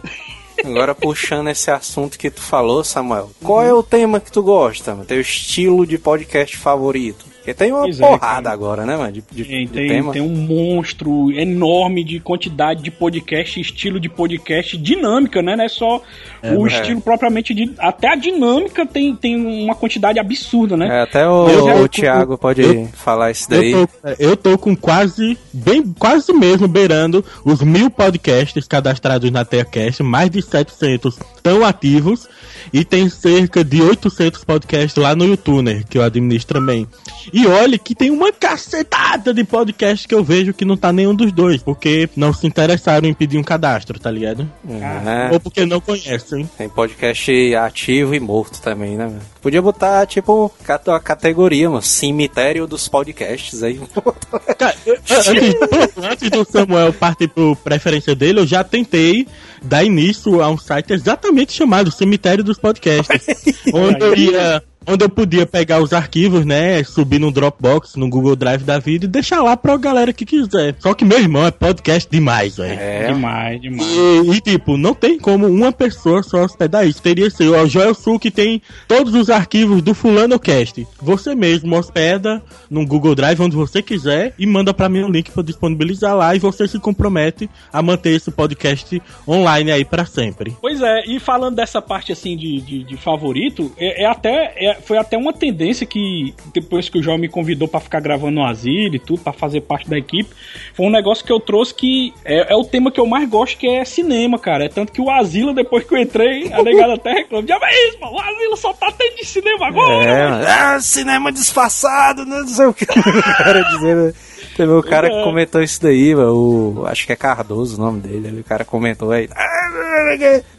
Agora 0.63 0.93
puxando 0.95 1.49
esse 1.49 1.69
assunto 1.71 2.17
que 2.17 2.29
tu 2.29 2.41
falou, 2.41 2.83
Samuel. 2.83 3.29
Qual 3.43 3.61
é 3.63 3.73
o 3.73 3.83
tema 3.83 4.19
que 4.19 4.31
tu 4.31 4.41
gosta, 4.43 4.91
mano? 4.93 5.05
Teu 5.05 5.21
estilo 5.21 5.85
de 5.85 5.97
podcast 5.97 6.57
favorito? 6.57 7.25
Porque 7.45 7.53
tem 7.53 7.71
uma 7.71 7.81
Pois 7.83 7.99
é, 8.01 8.07
porrada 8.07 8.41
cara. 8.41 8.53
agora, 8.55 8.85
né, 8.87 8.97
mano? 8.97 9.11
De, 9.11 9.23
de, 9.31 9.45
Tem, 9.45 9.67
de 9.67 9.71
tem, 9.71 9.87
tema. 9.87 10.11
tem 10.13 10.21
um 10.23 10.35
monstro 10.35 11.31
enorme 11.31 12.03
de 12.03 12.19
quantidade 12.19 12.81
de 12.81 12.89
podcast, 12.89 13.61
estilo 13.61 13.99
de 13.99 14.09
podcast, 14.09 14.75
dinâmica, 14.75 15.43
né? 15.43 15.55
Não 15.55 15.63
é 15.63 15.69
só 15.69 16.01
o 16.43 16.65
é. 16.67 16.71
estilo 16.71 16.99
propriamente 17.01 17.53
de. 17.53 17.71
Até 17.77 18.07
a 18.13 18.15
dinâmica 18.15 18.83
tem, 18.83 19.15
tem 19.15 19.35
uma 19.35 19.75
quantidade 19.75 20.17
absurda, 20.17 20.75
né? 20.75 20.87
É, 20.87 21.01
até 21.03 21.29
o, 21.29 21.47
Eu 21.47 21.65
já- 21.67 21.75
o 21.75 21.87
Thiago 21.87 22.35
pode 22.35 22.63
eu- 22.63 22.89
falar 22.93 23.29
isso 23.29 23.47
daí. 23.47 23.73
Eu 23.73 23.87
tô, 23.87 24.09
eu 24.17 24.35
tô 24.37 24.57
com 24.57 24.75
quase, 24.75 25.37
bem, 25.53 25.83
quase 25.99 26.33
mesmo 26.33 26.67
beirando 26.67 27.23
os 27.43 27.61
mil 27.61 27.91
podcasts 27.91 28.67
cadastrados 28.67 29.29
na 29.29 29.45
TeaCast, 29.45 30.01
mais 30.01 30.31
de 30.31 30.41
700 30.41 31.19
estão 31.35 31.63
ativos 31.63 32.27
e 32.77 32.83
tem 32.83 33.09
cerca 33.09 33.63
de 33.63 33.81
800 33.81 34.43
podcasts 34.43 35.01
lá 35.01 35.15
no 35.15 35.23
YouTuner, 35.25 35.85
que 35.87 35.97
eu 35.97 36.03
administro 36.03 36.59
também. 36.59 36.85
E 37.31 37.47
olha 37.47 37.77
que 37.77 37.95
tem 37.95 38.11
uma 38.11 38.33
cacetada 38.33 39.33
de 39.33 39.43
podcasts 39.45 40.05
que 40.05 40.13
eu 40.13 40.21
vejo 40.23 40.53
que 40.53 40.65
não 40.65 40.75
tá 40.75 40.91
nenhum 40.91 41.15
dos 41.15 41.31
dois, 41.31 41.63
porque 41.63 42.09
não 42.17 42.33
se 42.33 42.45
interessaram 42.45 43.07
em 43.07 43.13
pedir 43.13 43.37
um 43.37 43.43
cadastro, 43.43 43.97
tá 43.97 44.11
ligado? 44.11 44.45
É, 44.69 45.31
Ou 45.31 45.39
porque 45.39 45.65
não 45.65 45.79
conhecem. 45.79 46.49
tem 46.57 46.67
podcast 46.67 47.55
ativo 47.55 48.13
e 48.13 48.19
morto 48.19 48.61
também, 48.61 48.97
né? 48.97 49.09
Podia 49.41 49.61
botar, 49.61 50.05
tipo, 50.05 50.51
uma 50.87 50.99
categoria, 50.99 51.69
mano, 51.69 51.81
cemitério 51.81 52.67
dos 52.67 52.89
podcasts 52.89 53.63
aí. 53.63 53.79
Cara, 54.57 54.75
eu- 54.85 54.95
antes, 54.95 55.95
antes 56.03 56.29
do 56.29 56.43
Samuel 56.45 56.91
partir 56.91 57.29
pro 57.29 57.55
preferência 57.55 58.13
dele, 58.15 58.39
eu 58.41 58.47
já 58.47 58.63
tentei 58.65 59.27
dar 59.61 59.83
início 59.83 60.41
a 60.41 60.49
um 60.49 60.57
site 60.57 60.93
exatamente 60.93 61.53
chamado 61.53 61.89
Cemitério 61.91 62.43
dos 62.43 62.57
Podcasts. 62.65 63.53
onde 63.71 64.03
eu 64.03 64.15
ia. 64.15 64.63
Onde 64.87 65.03
eu 65.05 65.09
podia 65.09 65.45
pegar 65.45 65.81
os 65.81 65.93
arquivos, 65.93 66.45
né? 66.45 66.83
Subir 66.83 67.19
no 67.19 67.31
Dropbox, 67.31 67.95
no 67.95 68.09
Google 68.09 68.35
Drive 68.35 68.63
da 68.63 68.77
vida 68.79 69.05
e 69.05 69.07
deixar 69.07 69.41
lá 69.41 69.55
pra 69.57 69.75
galera 69.77 70.13
que 70.13 70.25
quiser. 70.25 70.75
Só 70.79 70.93
que 70.93 71.03
meu 71.05 71.19
irmão 71.19 71.45
é 71.45 71.51
podcast 71.51 72.09
demais, 72.09 72.57
velho. 72.57 72.79
É, 72.79 73.07
Demais, 73.11 73.61
demais. 73.61 73.87
E, 73.89 74.31
e, 74.31 74.41
tipo, 74.41 74.77
não 74.77 74.93
tem 74.93 75.17
como 75.19 75.47
uma 75.47 75.71
pessoa 75.71 76.21
só 76.23 76.43
hospedar 76.43 76.87
isso. 76.87 77.01
Teria 77.01 77.29
que 77.29 77.35
ser 77.37 77.49
o 77.49 77.67
Joel 77.67 77.93
Sul 77.95 78.19
que 78.19 78.29
tem 78.31 78.61
todos 78.87 79.13
os 79.13 79.29
arquivos 79.29 79.81
do 79.81 79.93
Fulano 79.93 80.39
Cast. 80.39 80.85
Você 81.01 81.33
mesmo 81.35 81.75
hospeda 81.77 82.41
no 82.69 82.85
Google 82.85 83.15
Drive 83.15 83.39
onde 83.41 83.55
você 83.55 83.81
quiser 83.81 84.33
e 84.37 84.45
manda 84.45 84.73
pra 84.73 84.89
mim 84.89 85.03
um 85.03 85.09
link 85.09 85.31
pra 85.31 85.41
eu 85.41 85.45
disponibilizar 85.45 86.15
lá 86.15 86.35
e 86.35 86.39
você 86.39 86.67
se 86.67 86.79
compromete 86.79 87.49
a 87.71 87.81
manter 87.81 88.11
esse 88.11 88.31
podcast 88.31 89.01
online 89.27 89.71
aí 89.71 89.85
pra 89.85 90.05
sempre. 90.05 90.55
Pois 90.61 90.81
é, 90.81 91.05
e 91.07 91.19
falando 91.19 91.55
dessa 91.55 91.81
parte 91.81 92.11
assim 92.11 92.35
de, 92.37 92.61
de, 92.61 92.83
de 92.83 92.97
favorito, 92.97 93.71
é, 93.77 94.03
é 94.03 94.05
até 94.05 94.53
é- 94.57 94.74
foi 94.83 94.97
até 94.97 95.17
uma 95.17 95.33
tendência 95.33 95.85
que 95.85 96.33
depois 96.53 96.89
que 96.89 96.97
o 96.97 97.03
João 97.03 97.17
me 97.17 97.27
convidou 97.27 97.67
pra 97.67 97.79
ficar 97.79 97.99
gravando 97.99 98.31
no 98.31 98.45
asilo 98.45 98.95
e 98.95 98.99
tudo, 98.99 99.21
pra 99.21 99.33
fazer 99.33 99.61
parte 99.61 99.89
da 99.89 99.97
equipe, 99.97 100.29
foi 100.73 100.85
um 100.85 100.89
negócio 100.89 101.25
que 101.25 101.31
eu 101.31 101.39
trouxe 101.39 101.73
que 101.73 102.13
é, 102.23 102.53
é 102.53 102.55
o 102.55 102.63
tema 102.63 102.91
que 102.91 102.99
eu 102.99 103.05
mais 103.05 103.29
gosto, 103.29 103.57
que 103.57 103.67
é 103.67 103.83
cinema, 103.85 104.37
cara. 104.39 104.65
É 104.65 104.69
tanto 104.69 104.91
que 104.91 105.01
o 105.01 105.09
asilo, 105.09 105.53
depois 105.53 105.83
que 105.83 105.93
eu 105.93 105.99
entrei, 105.99 106.51
a 106.51 106.61
negada 106.63 106.93
até 106.93 107.11
reclama. 107.11 107.47
Já 107.47 107.59
é 107.61 107.87
isso, 107.89 107.99
mano, 107.99 108.13
o 108.13 108.19
asilo 108.19 108.57
só 108.57 108.73
tá 108.73 108.91
tendo 108.97 109.15
de 109.15 109.25
cinema 109.25 109.67
agora. 109.67 110.03
É, 110.03 110.29
mano. 110.29 110.45
ah, 110.47 110.79
cinema 110.79 111.31
disfarçado, 111.31 112.25
né? 112.25 112.39
não 112.39 112.47
sei 112.47 112.65
o 112.65 112.73
que. 112.73 112.85
O 113.15 113.37
cara 113.37 113.61
dizendo. 113.63 114.13
Teve 114.55 114.71
um 114.71 114.81
cara 114.81 115.09
que 115.09 115.15
É. 115.17 115.23
comentou 115.23 115.61
isso 115.61 115.81
daí, 115.81 116.15
o, 116.15 116.83
acho 116.87 117.05
que 117.05 117.11
é 117.13 117.15
Cardoso 117.15 117.77
o 117.77 117.85
nome 117.85 117.99
dele. 117.99 118.27
ali, 118.29 118.39
O 118.39 118.43
cara 118.43 118.63
comentou 118.65 119.11
aí. 119.11 119.27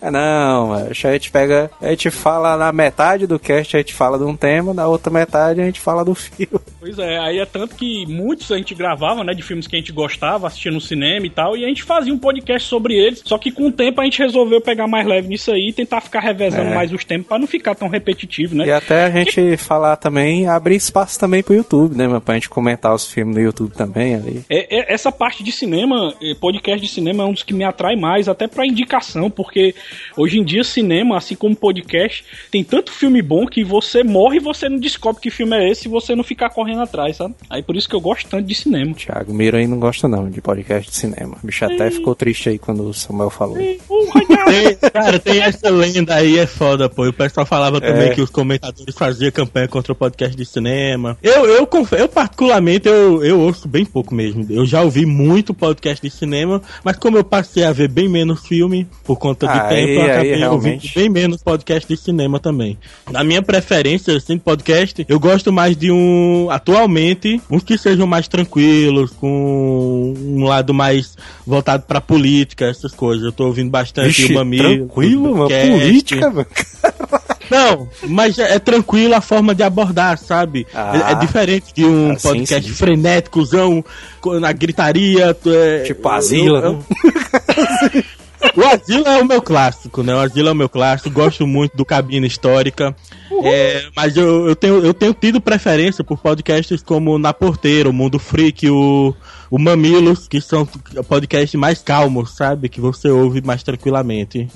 Ah, 0.02 0.10
não, 0.10 0.68
mano, 0.68 0.88
a 0.90 0.92
gente 0.92 1.30
pega, 1.30 1.70
a 1.80 1.88
gente 1.88 2.10
fala 2.10 2.56
na 2.56 2.72
metade 2.72 3.26
do 3.26 3.38
cast, 3.38 3.76
a 3.76 3.80
gente 3.80 3.94
fala 3.94 4.18
de 4.18 4.24
um 4.24 4.36
tema, 4.36 4.74
na 4.74 4.86
outra 4.86 5.10
metade 5.12 5.60
a 5.60 5.64
gente 5.64 5.80
fala 5.80 6.04
do 6.04 6.14
filme. 6.14 6.60
Pois 6.80 6.98
é, 6.98 7.18
aí 7.18 7.38
é 7.38 7.46
tanto 7.46 7.74
que 7.74 8.06
muitos 8.06 8.50
a 8.52 8.56
gente 8.56 8.74
gravava, 8.74 9.24
né, 9.24 9.32
de 9.34 9.42
filmes 9.42 9.66
que 9.66 9.76
a 9.76 9.78
gente 9.78 9.92
gostava, 9.92 10.46
assistia 10.46 10.70
no 10.72 10.80
cinema 10.80 11.26
e 11.26 11.30
tal, 11.30 11.56
e 11.56 11.64
a 11.64 11.68
gente 11.68 11.82
fazia 11.82 12.12
um 12.12 12.18
podcast 12.18 12.68
sobre 12.68 12.94
eles, 12.94 13.22
só 13.24 13.38
que 13.38 13.50
com 13.50 13.68
o 13.68 13.72
tempo 13.72 14.00
a 14.00 14.04
gente 14.04 14.18
resolveu 14.18 14.60
pegar 14.60 14.86
mais 14.86 15.06
leve 15.06 15.28
nisso 15.28 15.50
aí 15.50 15.68
e 15.70 15.72
tentar 15.72 16.00
ficar 16.00 16.20
revezando 16.20 16.70
É. 16.70 16.74
mais 16.74 16.92
os 16.92 17.04
temas 17.04 17.26
pra 17.26 17.38
não 17.38 17.46
ficar 17.46 17.74
tão 17.74 17.88
repetitivo, 17.88 18.54
né? 18.54 18.66
E 18.66 18.72
até 18.72 19.04
a 19.06 19.10
gente 19.10 19.56
falar 19.56 19.96
também, 19.96 20.46
abrir 20.48 20.76
espaço 20.76 21.18
também 21.18 21.42
pro 21.42 21.54
YouTube, 21.54 21.96
né, 21.96 22.06
mano, 22.06 22.20
pra 22.20 22.34
gente 22.34 22.48
comentar 22.48 22.94
os 22.94 23.06
filmes 23.06 23.34
no 23.36 23.42
YouTube 23.42 23.72
também 23.72 23.85
ali. 23.94 24.42
É, 24.48 24.78
é- 24.78 24.94
essa 24.94 25.10
parte 25.12 25.42
de 25.42 25.52
cinema, 25.52 26.14
eh, 26.22 26.34
podcast 26.40 26.80
de 26.80 26.92
cinema 26.92 27.22
é 27.22 27.26
um 27.26 27.32
dos 27.32 27.42
que 27.42 27.52
me 27.54 27.64
atrai 27.64 27.96
mais, 27.96 28.28
até 28.28 28.46
pra 28.46 28.66
indicação, 28.66 29.30
porque 29.30 29.74
hoje 30.16 30.38
em 30.38 30.44
dia 30.44 30.64
cinema, 30.64 31.16
assim 31.16 31.34
como 31.34 31.54
podcast, 31.56 32.24
tem 32.50 32.62
tanto 32.64 32.92
filme 32.92 33.20
bom 33.22 33.46
que 33.46 33.62
você 33.64 34.02
morre 34.02 34.36
e 34.36 34.40
você 34.40 34.68
não 34.68 34.78
descobre 34.78 35.20
que 35.20 35.30
filme 35.30 35.56
é 35.56 35.70
esse 35.70 35.82
se 35.82 35.88
você 35.88 36.14
não 36.16 36.24
ficar 36.24 36.50
correndo 36.50 36.80
atrás, 36.82 37.16
sabe? 37.16 37.34
Aí 37.50 37.62
por 37.62 37.76
isso 37.76 37.88
que 37.88 37.94
eu 37.94 38.00
gosto 38.00 38.28
tanto 38.28 38.44
de 38.46 38.54
cinema. 38.54 38.94
Thiago 38.94 39.32
Miro 39.34 39.56
aí 39.56 39.66
não 39.66 39.78
gosta 39.78 40.08
não 40.08 40.28
de 40.30 40.40
podcast 40.40 40.90
de 40.90 40.96
cinema. 40.96 41.36
O 41.42 41.46
bicho 41.46 41.64
até 41.64 41.90
ficou 41.90 42.14
triste 42.14 42.48
aí 42.48 42.58
quando 42.58 42.82
o 42.88 42.94
Samuel 42.94 43.30
falou. 43.30 43.56
Tem- 43.56 43.78
cara, 44.90 45.18
tem 45.18 45.42
essa 45.42 45.68
lenda 45.70 46.14
aí, 46.14 46.38
é 46.38 46.46
foda, 46.46 46.88
pô. 46.88 47.04
E 47.06 47.08
O 47.08 47.12
pessoal 47.12 47.46
falava 47.46 47.80
também 47.80 48.08
É. 48.08 48.14
que 48.14 48.20
os 48.20 48.30
comentadores 48.30 48.94
faziam 48.94 49.30
campanha 49.30 49.68
contra 49.68 49.92
o 49.92 49.96
podcast 49.96 50.36
de 50.36 50.44
cinema. 50.44 51.16
Eu, 51.22 51.44
eu, 51.46 51.68
eu 51.98 52.08
particularmente, 52.08 52.88
eu, 52.88 53.24
eu 53.24 53.40
ouço 53.40 53.66
bem 53.76 53.84
pouco 53.84 54.14
mesmo. 54.14 54.46
Eu 54.48 54.64
já 54.64 54.82
ouvi 54.82 55.04
muito 55.04 55.52
podcast 55.52 56.02
de 56.02 56.10
cinema, 56.14 56.62
mas 56.82 56.96
como 56.96 57.18
eu 57.18 57.24
passei 57.24 57.62
a 57.64 57.72
ver 57.72 57.88
bem 57.88 58.08
menos 58.08 58.40
filme 58.46 58.86
por 59.04 59.16
conta 59.18 59.46
de 59.46 59.52
Ah, 59.52 59.68
tempo, 59.68 59.90
aí- 59.90 59.96
eu 59.96 60.02
aí 60.02 60.10
acabei 60.10 60.32
ouvindo 60.46 60.62
realmente. 60.62 60.94
bem 60.94 61.08
menos 61.10 61.42
podcast 61.42 61.86
de 61.86 62.00
cinema 62.00 62.40
também. 62.40 62.78
Na 63.10 63.22
minha 63.22 63.42
preferência, 63.42 64.16
assim, 64.16 64.34
de 64.36 64.40
podcast, 64.40 65.04
eu 65.06 65.20
gosto 65.20 65.52
mais 65.52 65.76
de 65.76 65.90
um, 65.92 66.48
atualmente, 66.50 67.40
uns 67.50 67.62
que 67.62 67.76
sejam 67.76 68.06
mais 68.06 68.26
tranquilos, 68.28 69.10
com 69.10 70.14
um 70.18 70.44
lado 70.44 70.72
mais 70.72 71.14
voltado 71.46 71.82
pra 71.86 72.00
política, 72.00 72.64
essas 72.64 72.92
coisas. 72.92 73.24
Eu 73.26 73.32
tô 73.32 73.44
ouvindo 73.46 73.70
bastante 73.70 74.06
Vixe, 74.22 74.32
o 74.32 74.34
Mamilo. 74.36 74.86
tranquilo, 74.86 75.36
mano. 75.36 75.48
Política, 75.50 76.30
mano. 76.30 76.46
Não, 77.50 77.88
mas 78.08 78.38
é, 78.38 78.54
é 78.54 78.58
tranquilo 78.58 79.14
a 79.14 79.20
forma 79.20 79.54
de 79.54 79.62
abordar, 79.62 80.18
sabe? 80.18 80.66
Ah. 80.74 81.08
É, 81.08 81.12
é 81.12 81.14
diferente 81.16 81.66
de 81.74 81.84
um 81.84 82.12
Ah, 82.12 82.18
sim, 82.18 82.28
podcast 82.28 82.68
sim. 82.68 82.74
frenéticozão, 82.74 83.84
com- 84.20 84.38
na 84.40 84.52
gritaria. 84.52 85.36
é- 85.46 85.82
Tipo 85.84 86.08
eu- 86.08 86.12
Asila, 86.12 86.58
eu- 86.60 86.72
né? 86.72 86.78
O 88.56 88.64
Asilo 88.64 89.06
é 89.06 89.20
o 89.20 89.24
meu 89.24 89.42
clássico, 89.42 90.02
né? 90.02 90.14
O 90.14 90.18
Asilo 90.18 90.48
é 90.48 90.52
o 90.52 90.54
meu 90.54 90.68
clássico. 90.68 91.10
Gosto 91.10 91.46
muito 91.46 91.76
do 91.76 91.84
Cabine 91.84 92.26
Histórica. 92.26 92.96
É, 93.44 93.86
mas 93.94 94.16
eu, 94.16 94.48
eu, 94.48 94.56
tenho, 94.56 94.84
eu 94.84 94.94
tenho 94.94 95.12
tido 95.12 95.40
preferência 95.40 96.02
por 96.02 96.18
podcasts 96.18 96.82
como 96.82 97.18
Na 97.18 97.34
Porteira, 97.34 97.90
o 97.90 97.92
Mundo 97.92 98.18
Freak, 98.18 98.68
o, 98.70 99.14
o 99.50 99.58
Mamilos, 99.58 100.26
que 100.26 100.40
são 100.40 100.66
podcasts 101.06 101.54
mais 101.58 101.82
calmos, 101.82 102.34
sabe? 102.34 102.70
Que 102.70 102.80
você 102.80 103.08
ouve 103.08 103.42
mais 103.42 103.62
tranquilamente. 103.62 104.48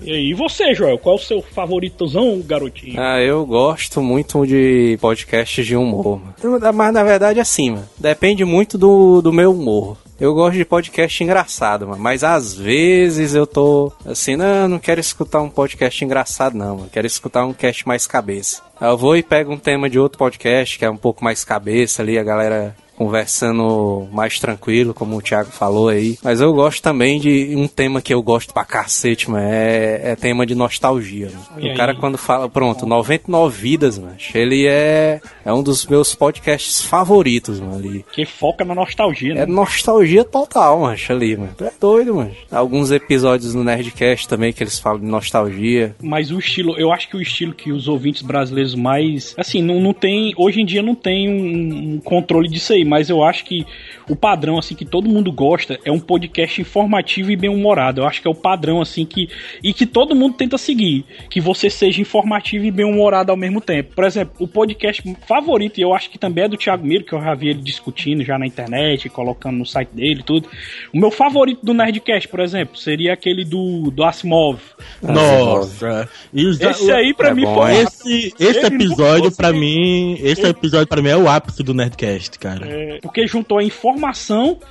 E 0.00 0.12
aí, 0.12 0.30
e 0.30 0.34
você, 0.34 0.72
Joel, 0.72 0.98
qual 0.98 1.16
é 1.16 1.18
o 1.18 1.22
seu 1.22 1.42
favoritozão, 1.42 2.40
garotinho? 2.40 3.00
Ah, 3.00 3.20
eu 3.20 3.44
gosto 3.44 4.00
muito 4.00 4.46
de 4.46 4.96
podcasts 5.00 5.66
de 5.66 5.74
humor. 5.74 6.20
mano. 6.20 6.72
Mas 6.72 6.94
na 6.94 7.02
verdade, 7.02 7.40
assim, 7.40 7.70
mano, 7.70 7.88
depende 7.98 8.44
muito 8.44 8.78
do, 8.78 9.20
do 9.20 9.32
meu 9.32 9.52
humor. 9.52 9.96
Eu 10.20 10.34
gosto 10.34 10.58
de 10.58 10.66
podcast 10.66 11.24
engraçado, 11.24 11.88
mano, 11.88 12.02
mas 12.02 12.22
às 12.22 12.54
vezes 12.54 13.34
eu 13.34 13.46
tô 13.46 13.90
assim, 14.04 14.36
não, 14.36 14.68
não 14.68 14.78
quero 14.78 15.00
escutar 15.00 15.40
um 15.40 15.48
podcast 15.48 16.04
engraçado, 16.04 16.58
não, 16.58 16.76
mano. 16.76 16.90
Quero 16.92 17.06
escutar 17.06 17.46
um 17.46 17.54
cast 17.54 17.88
mais 17.88 18.06
cabeça. 18.06 18.60
Eu 18.78 18.98
vou 18.98 19.16
e 19.16 19.22
pego 19.22 19.50
um 19.50 19.58
tema 19.58 19.88
de 19.88 19.98
outro 19.98 20.18
podcast 20.18 20.78
que 20.78 20.84
é 20.84 20.90
um 20.90 20.96
pouco 20.96 21.24
mais 21.24 21.42
cabeça 21.42 22.02
ali, 22.02 22.18
a 22.18 22.22
galera 22.22 22.76
conversando 23.00 24.06
mais 24.12 24.38
tranquilo, 24.38 24.92
como 24.92 25.16
o 25.16 25.22
Thiago 25.22 25.50
falou 25.50 25.88
aí. 25.88 26.18
Mas 26.22 26.38
eu 26.38 26.52
gosto 26.52 26.82
também 26.82 27.18
de 27.18 27.54
um 27.56 27.66
tema 27.66 28.02
que 28.02 28.12
eu 28.12 28.22
gosto 28.22 28.52
pra 28.52 28.62
cacete, 28.62 29.30
mano, 29.30 29.42
é, 29.42 30.10
é 30.10 30.16
tema 30.16 30.44
de 30.44 30.54
nostalgia. 30.54 31.30
mano. 31.56 31.72
O 31.72 31.76
cara 31.78 31.94
quando 31.94 32.18
fala, 32.18 32.46
pronto, 32.46 32.84
99 32.84 33.58
vidas, 33.58 33.98
mano, 33.98 34.16
ele 34.34 34.66
é, 34.66 35.18
é 35.46 35.50
um 35.50 35.62
dos 35.62 35.86
meus 35.86 36.14
podcasts 36.14 36.82
favoritos, 36.82 37.58
mano, 37.58 37.76
ali. 37.76 38.04
Que 38.12 38.26
foca 38.26 38.66
na 38.66 38.74
nostalgia, 38.74 39.34
né? 39.34 39.42
É 39.44 39.46
nostalgia 39.46 40.22
total, 40.22 40.80
mancha, 40.80 41.14
ali, 41.14 41.38
mano. 41.38 41.54
Tu 41.56 41.64
é 41.64 41.72
doido, 41.80 42.16
mano. 42.16 42.32
Alguns 42.52 42.90
episódios 42.90 43.54
no 43.54 43.64
Nerdcast 43.64 44.28
também 44.28 44.52
que 44.52 44.62
eles 44.62 44.78
falam 44.78 45.00
de 45.00 45.06
nostalgia. 45.06 45.96
Mas 46.02 46.30
o 46.30 46.38
estilo, 46.38 46.78
eu 46.78 46.92
acho 46.92 47.08
que 47.08 47.16
o 47.16 47.22
estilo 47.22 47.54
que 47.54 47.72
os 47.72 47.88
ouvintes 47.88 48.20
brasileiros 48.20 48.74
mais. 48.74 49.34
Assim, 49.38 49.62
não, 49.62 49.80
não 49.80 49.94
tem. 49.94 50.34
Hoje 50.36 50.60
em 50.60 50.66
dia 50.66 50.82
não 50.82 50.94
tem 50.94 51.30
um, 51.30 51.94
um 51.94 51.98
controle 52.00 52.46
disso 52.46 52.74
aí, 52.74 52.89
mas 52.90 53.08
eu 53.08 53.22
acho 53.22 53.44
que 53.44 53.64
o 54.10 54.16
padrão, 54.16 54.58
assim, 54.58 54.74
que 54.74 54.84
todo 54.84 55.08
mundo 55.08 55.30
gosta 55.30 55.78
é 55.84 55.92
um 55.92 56.00
podcast 56.00 56.60
informativo 56.60 57.30
e 57.30 57.36
bem-humorado. 57.36 58.00
Eu 58.00 58.06
acho 58.06 58.20
que 58.20 58.26
é 58.26 58.30
o 58.30 58.34
padrão, 58.34 58.80
assim, 58.80 59.04
que. 59.06 59.28
E 59.62 59.72
que 59.72 59.86
todo 59.86 60.14
mundo 60.16 60.34
tenta 60.34 60.58
seguir. 60.58 61.04
Que 61.30 61.40
você 61.40 61.70
seja 61.70 62.00
informativo 62.00 62.64
e 62.64 62.70
bem-humorado 62.72 63.30
ao 63.30 63.36
mesmo 63.36 63.60
tempo. 63.60 63.94
Por 63.94 64.04
exemplo, 64.04 64.34
o 64.40 64.48
podcast 64.48 65.02
favorito, 65.28 65.78
e 65.78 65.82
eu 65.82 65.94
acho 65.94 66.10
que 66.10 66.18
também 66.18 66.44
é 66.44 66.48
do 66.48 66.56
Thiago 66.56 66.84
Miro, 66.84 67.04
que 67.04 67.12
eu 67.12 67.20
já 67.20 67.34
vi 67.34 67.50
ele 67.50 67.62
discutindo 67.62 68.24
já 68.24 68.36
na 68.36 68.46
internet, 68.46 69.08
colocando 69.08 69.56
no 69.58 69.66
site 69.66 69.90
dele 69.92 70.20
e 70.20 70.24
tudo. 70.24 70.48
O 70.92 70.98
meu 70.98 71.10
favorito 71.12 71.64
do 71.64 71.72
Nerdcast, 71.72 72.26
por 72.28 72.40
exemplo, 72.40 72.76
seria 72.76 73.12
aquele 73.12 73.44
do, 73.44 73.90
do 73.92 74.02
Asimov. 74.02 74.58
Nossa. 75.00 76.08
Esse 76.34 76.90
aí, 76.90 77.14
pra 77.14 77.28
É 77.28 77.34
mim, 77.34 77.44
bom, 77.44 77.54
foi. 77.54 77.74
Esse, 77.74 78.34
esse 78.40 78.66
episódio, 78.66 79.32
nem- 79.40 79.60
mim. 79.60 80.18
Esse 80.20 80.46
episódio, 80.46 80.86
pra 80.88 81.00
mim, 81.00 81.10
é 81.10 81.16
o 81.16 81.28
ápice 81.28 81.62
do 81.62 81.72
Nerdcast, 81.72 82.38
cara. 82.38 82.66
É, 82.66 82.98
porque 83.00 83.26
juntou 83.26 83.58
a 83.58 83.62
informação 83.62 83.99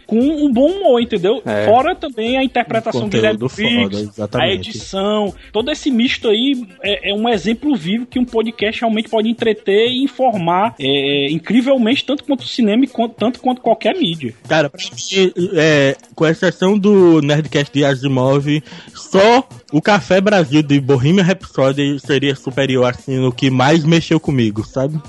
com 0.05 0.19
um 0.19 0.51
bom 0.51 0.71
humor, 0.71 1.01
entendeu? 1.01 1.41
É. 1.45 1.65
Fora 1.65 1.95
também 1.95 2.37
a 2.37 2.43
interpretação 2.43 3.01
do 3.01 3.09
Guilherme 3.09 3.39
conteúdo 3.39 3.89
Briggs, 3.89 4.15
foda, 4.15 4.41
a 4.41 4.47
edição, 4.47 5.33
todo 5.51 5.71
esse 5.71 5.91
misto 5.91 6.27
aí 6.29 6.67
é, 6.81 7.11
é 7.11 7.13
um 7.13 7.27
exemplo 7.29 7.75
vivo 7.75 8.05
que 8.05 8.19
um 8.19 8.25
podcast 8.25 8.81
realmente 8.81 9.09
pode 9.09 9.29
entreter 9.29 9.87
e 9.89 10.03
informar 10.03 10.75
é, 10.79 11.31
incrivelmente, 11.31 12.05
tanto 12.05 12.23
quanto 12.23 12.41
o 12.41 12.47
cinema 12.47 12.83
e 12.83 12.87
quanto, 12.87 13.15
tanto 13.15 13.39
quanto 13.39 13.61
qualquer 13.61 13.95
mídia. 13.95 14.33
Cara, 14.47 14.69
pra 14.69 14.81
mim, 14.81 15.31
é, 15.55 15.95
com 16.15 16.25
exceção 16.25 16.77
do 16.77 17.21
Nerdcast 17.21 17.73
de 17.73 17.85
Asimov, 17.85 18.63
só 18.93 19.47
o 19.71 19.81
Café 19.81 20.19
Brasil 20.19 20.61
de 20.61 20.79
Bohemian 20.79 21.23
Rhapsody 21.23 21.99
seria 21.99 22.35
superior, 22.35 22.85
assim, 22.85 23.17
no 23.17 23.31
que 23.31 23.49
mais 23.49 23.83
mexeu 23.83 24.19
comigo, 24.19 24.65
sabe? 24.65 24.99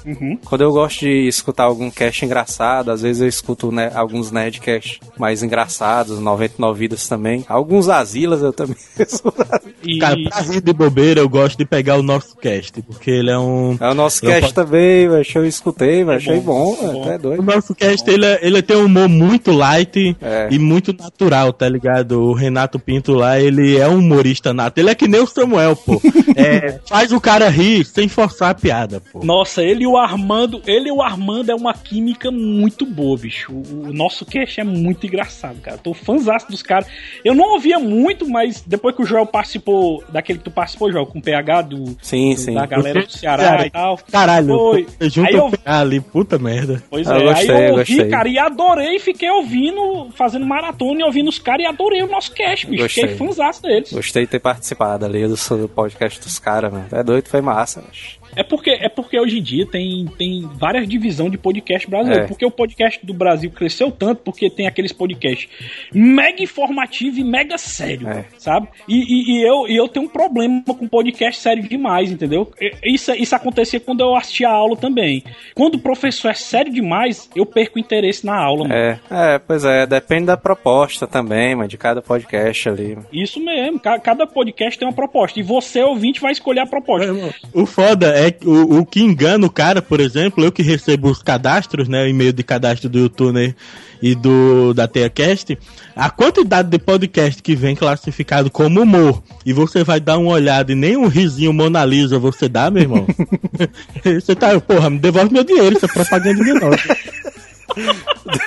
Quando 0.45 0.63
eu 0.63 0.73
gosto 0.73 1.01
de 1.01 1.29
escutar 1.29 1.65
algum 1.65 1.91
cast 1.91 2.25
engraçado, 2.25 2.91
às 2.91 3.03
vezes 3.03 3.23
eu 3.23 3.29
escuto 3.29 3.73
né, 3.73 3.91
alguns 4.11 4.31
nerdcasts 4.33 4.99
mais 5.19 5.43
engraçados, 5.43 6.19
99 6.19 6.79
vidas 6.79 7.07
também. 7.09 7.45
Alguns 7.49 7.89
asilas 7.89 8.43
eu 8.43 8.53
também 8.53 8.77
escuto. 8.99 9.45
E 9.85 9.99
Cara, 9.99 10.17
pra 10.29 10.41
rir 10.43 10.61
de 10.61 10.73
bobeira, 10.73 11.21
eu 11.21 11.29
gosto 11.29 11.57
de 11.57 11.65
pegar 11.65 11.97
o 11.97 12.03
nosso 12.03 12.37
cast, 12.37 12.83
porque 12.83 13.11
ele 13.11 13.31
é 13.31 13.39
um... 13.39 13.77
É 13.81 13.89
o 13.89 13.95
nosso 13.95 14.25
Eu 14.25 14.31
cast 14.31 14.53
também, 14.55 15.09
velho. 15.09 15.25
Eu 15.35 15.47
escutei, 15.47 16.05
velho. 16.05 16.17
Achei 16.19 16.41
bom, 16.41 16.75
é 16.75 16.81
velho. 16.87 16.93
bom. 16.93 17.03
Até 17.05 17.15
O 17.17 17.19
doido. 17.19 17.43
nosso 17.43 17.75
cast, 17.75 18.11
ele, 18.11 18.27
é- 18.27 18.39
ele 18.43 18.61
tem 18.63 18.77
um 18.77 18.87
humor 18.87 19.09
muito 19.09 19.53
light 19.53 20.17
É. 20.21 20.49
e 20.51 20.59
muito 20.59 20.93
natural, 20.93 21.53
tá 21.53 21.69
ligado? 21.69 22.21
O 22.21 22.33
Renato 22.33 22.79
Pinto 22.79 23.13
lá, 23.15 23.39
ele 23.41 23.77
é 23.79 23.89
um 23.89 23.99
humorista 23.99 24.53
nato. 24.53 24.79
Ele 24.79 24.91
é 24.91 24.95
que 24.95 25.07
nem 25.09 25.21
o 25.21 25.27
Samuel, 25.27 25.77
pô. 25.77 26.01
É, 26.37 26.79
faz 26.89 27.13
o 27.13 27.21
cara 27.21 27.49
rir 27.51 27.85
sem 27.85 28.09
forçar 28.09 28.51
a 28.51 28.55
piada, 28.55 29.01
pô. 29.13 29.23
Nossa, 29.23 29.63
ele 29.63 29.85
e 29.85 29.87
o 29.87 29.97
Armando, 29.99 30.63
ele 30.67 30.89
e 30.89 30.93
o 30.93 31.03
Armando 31.03 31.51
é 31.51 31.55
uma 31.55 31.75
química 31.75 32.31
muito 32.31 32.87
boa, 32.87 33.19
bicho. 33.19 33.53
O, 33.53 33.90
o 33.91 33.95
nosso 33.95 34.25
cast 34.25 34.61
é 34.61 34.65
muito 34.65 35.07
engraçado, 35.07 35.61
cara. 35.61 35.79
Tô 35.79 35.93
fãzaço 35.93 36.49
dos 36.51 36.63
caras. 36.63 36.87
Eu 37.25 37.35
não 37.35 37.53
ouvia 37.53 37.79
muito, 37.79 38.29
mas 38.29 38.63
depois 38.67 38.95
que 38.97 39.03
o 39.03 39.05
Joel 39.05 39.27
participou, 39.27 40.03
daquele 40.09 40.39
que 40.39 40.45
tu 40.45 40.51
participou, 40.51 40.91
Joel, 40.93 41.07
com 41.07 41.19
o 41.19 41.23
PH 41.23 41.63
do, 41.63 41.97
Sim, 42.03 42.35
do- 42.35 42.41
sim. 42.41 42.55
da 42.55 42.67
galera 42.67 43.03
do 43.05 43.11
Ceará 43.13 43.43
Cara, 43.45 43.67
e 43.67 43.71
tal. 43.71 43.99
Caralho, 44.11 44.47
Foi. 44.57 44.87
junto 45.03 45.29
Aí 45.29 45.35
eu- 45.35 45.51
ali, 45.65 46.01
puta 46.01 46.39
merda. 46.39 46.83
Pois 46.89 47.07
Eu 47.07 47.15
é, 47.17 47.23
gostei, 47.25 47.51
aí 47.51 47.65
eu 47.69 47.71
ouvi, 47.75 47.95
gostei. 47.95 48.09
cara, 48.09 48.29
e 48.29 48.39
adorei, 48.39 48.99
fiquei 48.99 49.31
ouvindo, 49.31 50.09
fazendo 50.15 50.47
maratona 50.47 51.01
e 51.01 51.05
ouvindo 51.05 51.29
os 51.29 51.39
caras 51.39 51.63
e 51.65 51.67
adorei 51.67 52.03
o 52.03 52.07
nosso 52.07 52.33
cast, 52.33 52.67
bicho. 52.67 52.83
Gostei. 52.85 53.09
Fiquei 53.09 53.27
fãzaço 53.27 53.63
deles. 53.63 53.93
Gostei 53.93 54.25
de 54.25 54.31
ter 54.31 54.39
participado 54.41 55.05
ali 55.05 55.27
do, 55.27 55.35
do 55.57 55.69
podcast 55.69 56.21
dos 56.21 56.39
caras, 56.39 56.73
mano. 56.73 56.87
É 56.93 57.03
doido, 57.03 57.29
foi 57.29 57.41
massa, 57.41 57.83
bicho. 57.91 58.20
É 58.37 58.43
porque, 58.43 58.71
é 58.71 58.89
porque 58.89 59.19
hoje 59.19 59.39
em 59.39 59.43
dia 59.43 59.67
tem, 59.67 60.07
tem 60.19 60.49
várias 60.55 60.89
divisões 60.89 61.31
de 61.33 61.39
podcast 61.39 61.89
brasileiro. 61.89 62.25
É. 62.25 62.29
Porque 62.29 62.45
o 62.47 62.51
podcast 62.51 63.05
do 63.05 63.13
Brasil 63.13 63.51
cresceu 63.51 63.91
tanto 63.91 64.23
porque 64.23 64.49
tem 64.51 64.67
aqueles 64.67 64.93
podcasts 64.93 65.49
mega 65.93 66.43
informativo 66.43 67.19
e 67.21 67.25
mega 67.25 67.59
sério, 67.59 68.09
É. 68.09 68.25
sabe? 68.39 68.69
E, 68.89 68.95
e- 68.97 69.39
e 69.39 69.43
eu, 69.47 69.67
e 69.69 69.77
eu 69.77 69.89
tenho 69.89 70.07
um 70.07 70.09
problema 70.09 70.63
com 70.67 70.87
podcast 70.89 71.41
sério 71.41 71.63
demais, 71.63 72.11
entendeu? 72.11 72.51
Isso, 72.85 73.13
isso 73.13 73.35
acontecia 73.35 73.81
quando 73.81 74.01
eu 74.01 74.15
assistia 74.15 74.49
a 74.49 74.53
aula 74.53 74.77
também. 74.77 75.23
Quando 75.55 75.75
o 75.75 75.79
professor 75.81 76.31
é 76.31 76.35
sério 76.35 76.73
demais, 76.73 77.29
eu 77.35 77.45
perco 77.47 77.77
o 77.79 77.81
interesse 77.81 78.25
na 78.25 78.37
aula, 78.37 78.63
mano. 78.69 78.75
É, 78.75 79.01
é, 79.11 79.39
pois 79.39 79.65
é, 79.65 79.87
depende 79.87 80.27
da 80.27 80.37
proposta 80.37 81.07
também, 81.07 81.55
mano, 81.55 81.69
de 81.69 81.77
cada 81.79 82.01
podcast 82.03 82.69
ali. 82.69 82.99
Isso 83.13 83.41
mesmo, 83.41 83.79
ca- 83.81 83.99
cada 83.99 84.27
podcast 84.27 84.79
tem 84.79 84.87
uma 84.87 84.95
proposta. 84.95 85.39
E 85.39 85.43
você, 85.43 85.83
ouvinte, 85.83 86.21
vai 86.21 86.33
escolher 86.33 86.61
a 86.61 86.67
proposta. 86.67 87.11
O 87.53 87.67
foda 87.67 88.09
é 88.15 88.20
que 88.29 88.49
o, 88.49 88.81
o 88.81 88.85
que 88.85 89.01
engana 89.01 89.47
o 89.47 89.51
cara, 89.51 89.81
por 89.81 90.01
exemplo, 90.01 90.45
eu 90.45 90.51
que 90.51 90.63
recebo 90.63 91.09
os 91.09 91.23
cadastros, 91.23 91.89
né? 91.89 92.03
O 92.03 92.09
e-mail 92.09 92.33
de 92.33 92.43
cadastro 92.43 92.89
do 92.89 92.99
YouTube 92.99 93.55
e 94.03 94.15
do 94.17 94.75
da 94.75 94.89
TeaCast, 94.89 95.57
a 95.95 96.11
quantidade 96.11 96.69
de 96.69 96.79
podcast 96.79 97.41
que 97.41 97.55
vem 97.55 97.77
classificado 97.77 98.51
como 98.51 98.83
humor 98.83 99.23
e 99.45 99.53
você 99.53 99.85
vai 99.85 100.01
dar 100.01 100.19
uma 100.19 100.33
olhada 100.33 100.73
e 100.73 100.75
nem 100.75 100.97
um 100.97 101.07
risinho 101.07 101.53
Mona 101.53 101.85
Lisa 101.85 102.19
você 102.19 102.49
dá, 102.49 102.71
meu 102.71 102.83
irmão. 102.83 103.07
você 104.03 104.35
tá, 104.35 104.59
porra, 104.61 104.91
me 104.91 104.99
devolve 104.99 105.33
meu 105.33 105.45
dinheiro, 105.45 105.77
isso 105.77 105.85
é 105.85 105.89
propaganda 105.89 106.43
de 106.43 106.53
nós. 106.55 106.81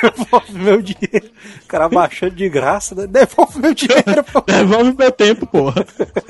Devolve 0.01 0.53
meu 0.53 0.81
dinheiro. 0.81 1.29
O 1.63 1.67
cara 1.67 1.89
baixando 1.89 2.35
de 2.35 2.49
graça, 2.49 2.95
né? 2.95 3.07
devolve 3.07 3.59
meu 3.59 3.73
dinheiro, 3.73 4.23
pô. 4.31 4.41
Devolve 4.45 4.95
meu 4.97 5.11
tempo, 5.11 5.45
porra. 5.45 5.85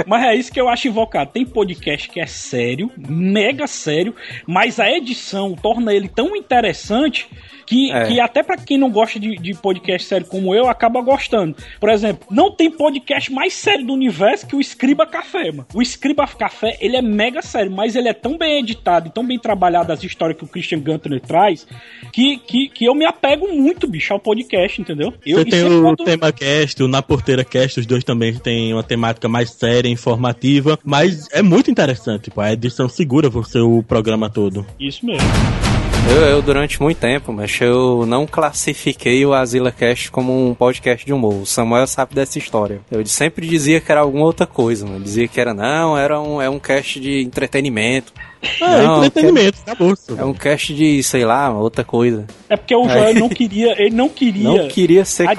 Mas 0.08 0.24
é 0.24 0.36
isso 0.36 0.52
que 0.52 0.60
eu 0.60 0.70
acho 0.70 0.88
invocado. 0.88 1.32
Tem 1.32 1.46
podcast 1.46 2.10
que 2.10 2.20
é 2.20 2.26
sério, 2.26 2.92
mega 2.98 3.68
sério, 3.68 4.16
mas 4.48 4.80
a 4.80 4.90
edição 4.90 5.56
torna 5.56 5.94
ele 5.94 6.08
tão 6.08 6.36
interessante 6.36 7.28
que, 7.66 7.92
É. 7.92 8.06
que 8.08 8.20
até 8.20 8.44
pra 8.44 8.58
quem 8.58 8.78
não 8.78 8.90
gosta 8.92 9.20
de, 9.20 9.36
de 9.36 9.54
podcast 9.54 10.08
sério 10.08 10.26
como 10.28 10.54
eu, 10.54 10.68
acaba 10.68 11.02
gostando. 11.02 11.56
Por 11.80 11.90
exemplo, 11.90 12.28
não 12.32 12.52
tem 12.52 12.70
podcast 12.70 13.32
mais 13.32 13.54
sério 13.54 13.86
do 13.86 13.94
universo 13.94 14.46
que 14.48 14.56
o 14.56 14.62
Escriba 14.62 15.06
Café, 15.06 15.52
mano. 15.52 15.66
O 15.74 15.82
Escriba 15.82 16.26
Café, 16.28 16.78
ele 16.80 16.96
é 16.98 17.02
mega 17.02 17.42
sério, 17.42 17.72
mas 17.72 17.96
ele 17.96 18.08
é 18.10 18.14
tão 18.14 18.38
bem 18.38 18.60
editado 18.60 19.08
e 19.08 19.12
tão 19.12 19.26
bem 19.26 19.38
trabalhado 19.40 19.92
as 19.92 20.04
histórias 20.04 20.38
que 20.38 20.44
o 20.44 20.48
Christian 20.48 20.80
Gunter 20.80 21.20
traz, 21.22 21.66
que, 22.12 22.38
que, 22.38 22.70
que 22.70 22.86
eu 22.86 22.96
me 22.96 23.06
apego 23.06 23.48
muito, 23.48 23.88
bicho, 23.88 24.14
ao 24.14 24.20
podcast, 24.20 24.82
entendeu? 24.82 25.14
Eu, 25.26 25.40
Você 25.40 25.46
tem 25.46 25.64
o 25.64 25.82
quando- 25.82 26.04
tema 26.04 26.32
cast, 26.32 26.82
o 26.84 26.88
Na 26.88 27.02
Porteira 27.02 27.44
Cast, 27.44 27.80
os 27.80 27.86
dois 27.86 28.04
também 28.04 28.34
têm 28.36 28.74
uma 28.74 28.84
temática 28.84 29.28
mais 29.28 29.52
séria, 29.52 29.90
informativa, 29.90 30.78
mas 30.84 31.28
é 31.32 31.42
muito 31.42 31.70
interessante, 31.72 32.30
pô. 32.32 32.42
A 32.42 32.54
edição 32.54 32.88
segura 32.90 33.30
você 33.30 33.60
o 33.60 33.84
programa 33.84 34.30
todo. 34.30 34.66
Isso 34.80 35.06
mesmo. 35.06 35.83
Eu, 36.10 36.22
eu, 36.26 36.42
durante 36.42 36.82
muito 36.82 36.98
tempo, 36.98 37.32
mas 37.32 37.60
eu 37.62 38.06
não 38.06 38.28
classifiquei 38.28 39.26
o 39.26 39.34
Azila 39.34 39.72
Cast 39.72 40.12
como 40.12 40.50
um 40.50 40.54
podcast 40.54 41.06
de 41.06 41.14
humor. 41.14 41.42
O 41.42 41.46
Samuel 41.46 41.88
sabe 41.88 42.14
dessa 42.14 42.38
história. 42.38 42.82
Eu 42.92 43.06
sempre 43.06 43.48
dizia 43.48 43.80
que 43.80 43.92
era 43.92 44.02
alguma 44.02 44.26
outra 44.26 44.46
coisa, 44.46 44.86
mano. 44.86 45.04
Dizia 45.04 45.28
que 45.28 45.40
era, 45.40 45.54
não, 45.54 45.98
era 45.98 46.20
um, 46.22 46.42
é 46.42 46.50
um 46.50 46.60
cast 46.60 47.00
de 47.00 47.22
entretenimento. 47.22 48.14
Ah, 48.62 48.82
Não, 48.84 49.06
entretenimento, 49.06 49.58
acabou. 49.66 49.94
É 50.18 50.24
um 50.26 50.34
cast 50.34 50.74
de, 50.74 51.02
sei 51.04 51.24
lá, 51.26 51.50
outra 51.58 51.84
coisa. 51.84 52.26
É 52.50 52.58
porque 52.58 52.76
o 52.76 52.88
Joel 52.90 53.14
não 53.16 53.30
queria, 53.30 53.74
ele 53.82 53.96
não 53.96 54.10
queria. 54.10 54.44
Não 54.44 54.68
queria 54.68 55.06
ser 55.06 55.28
admitir 55.30 55.38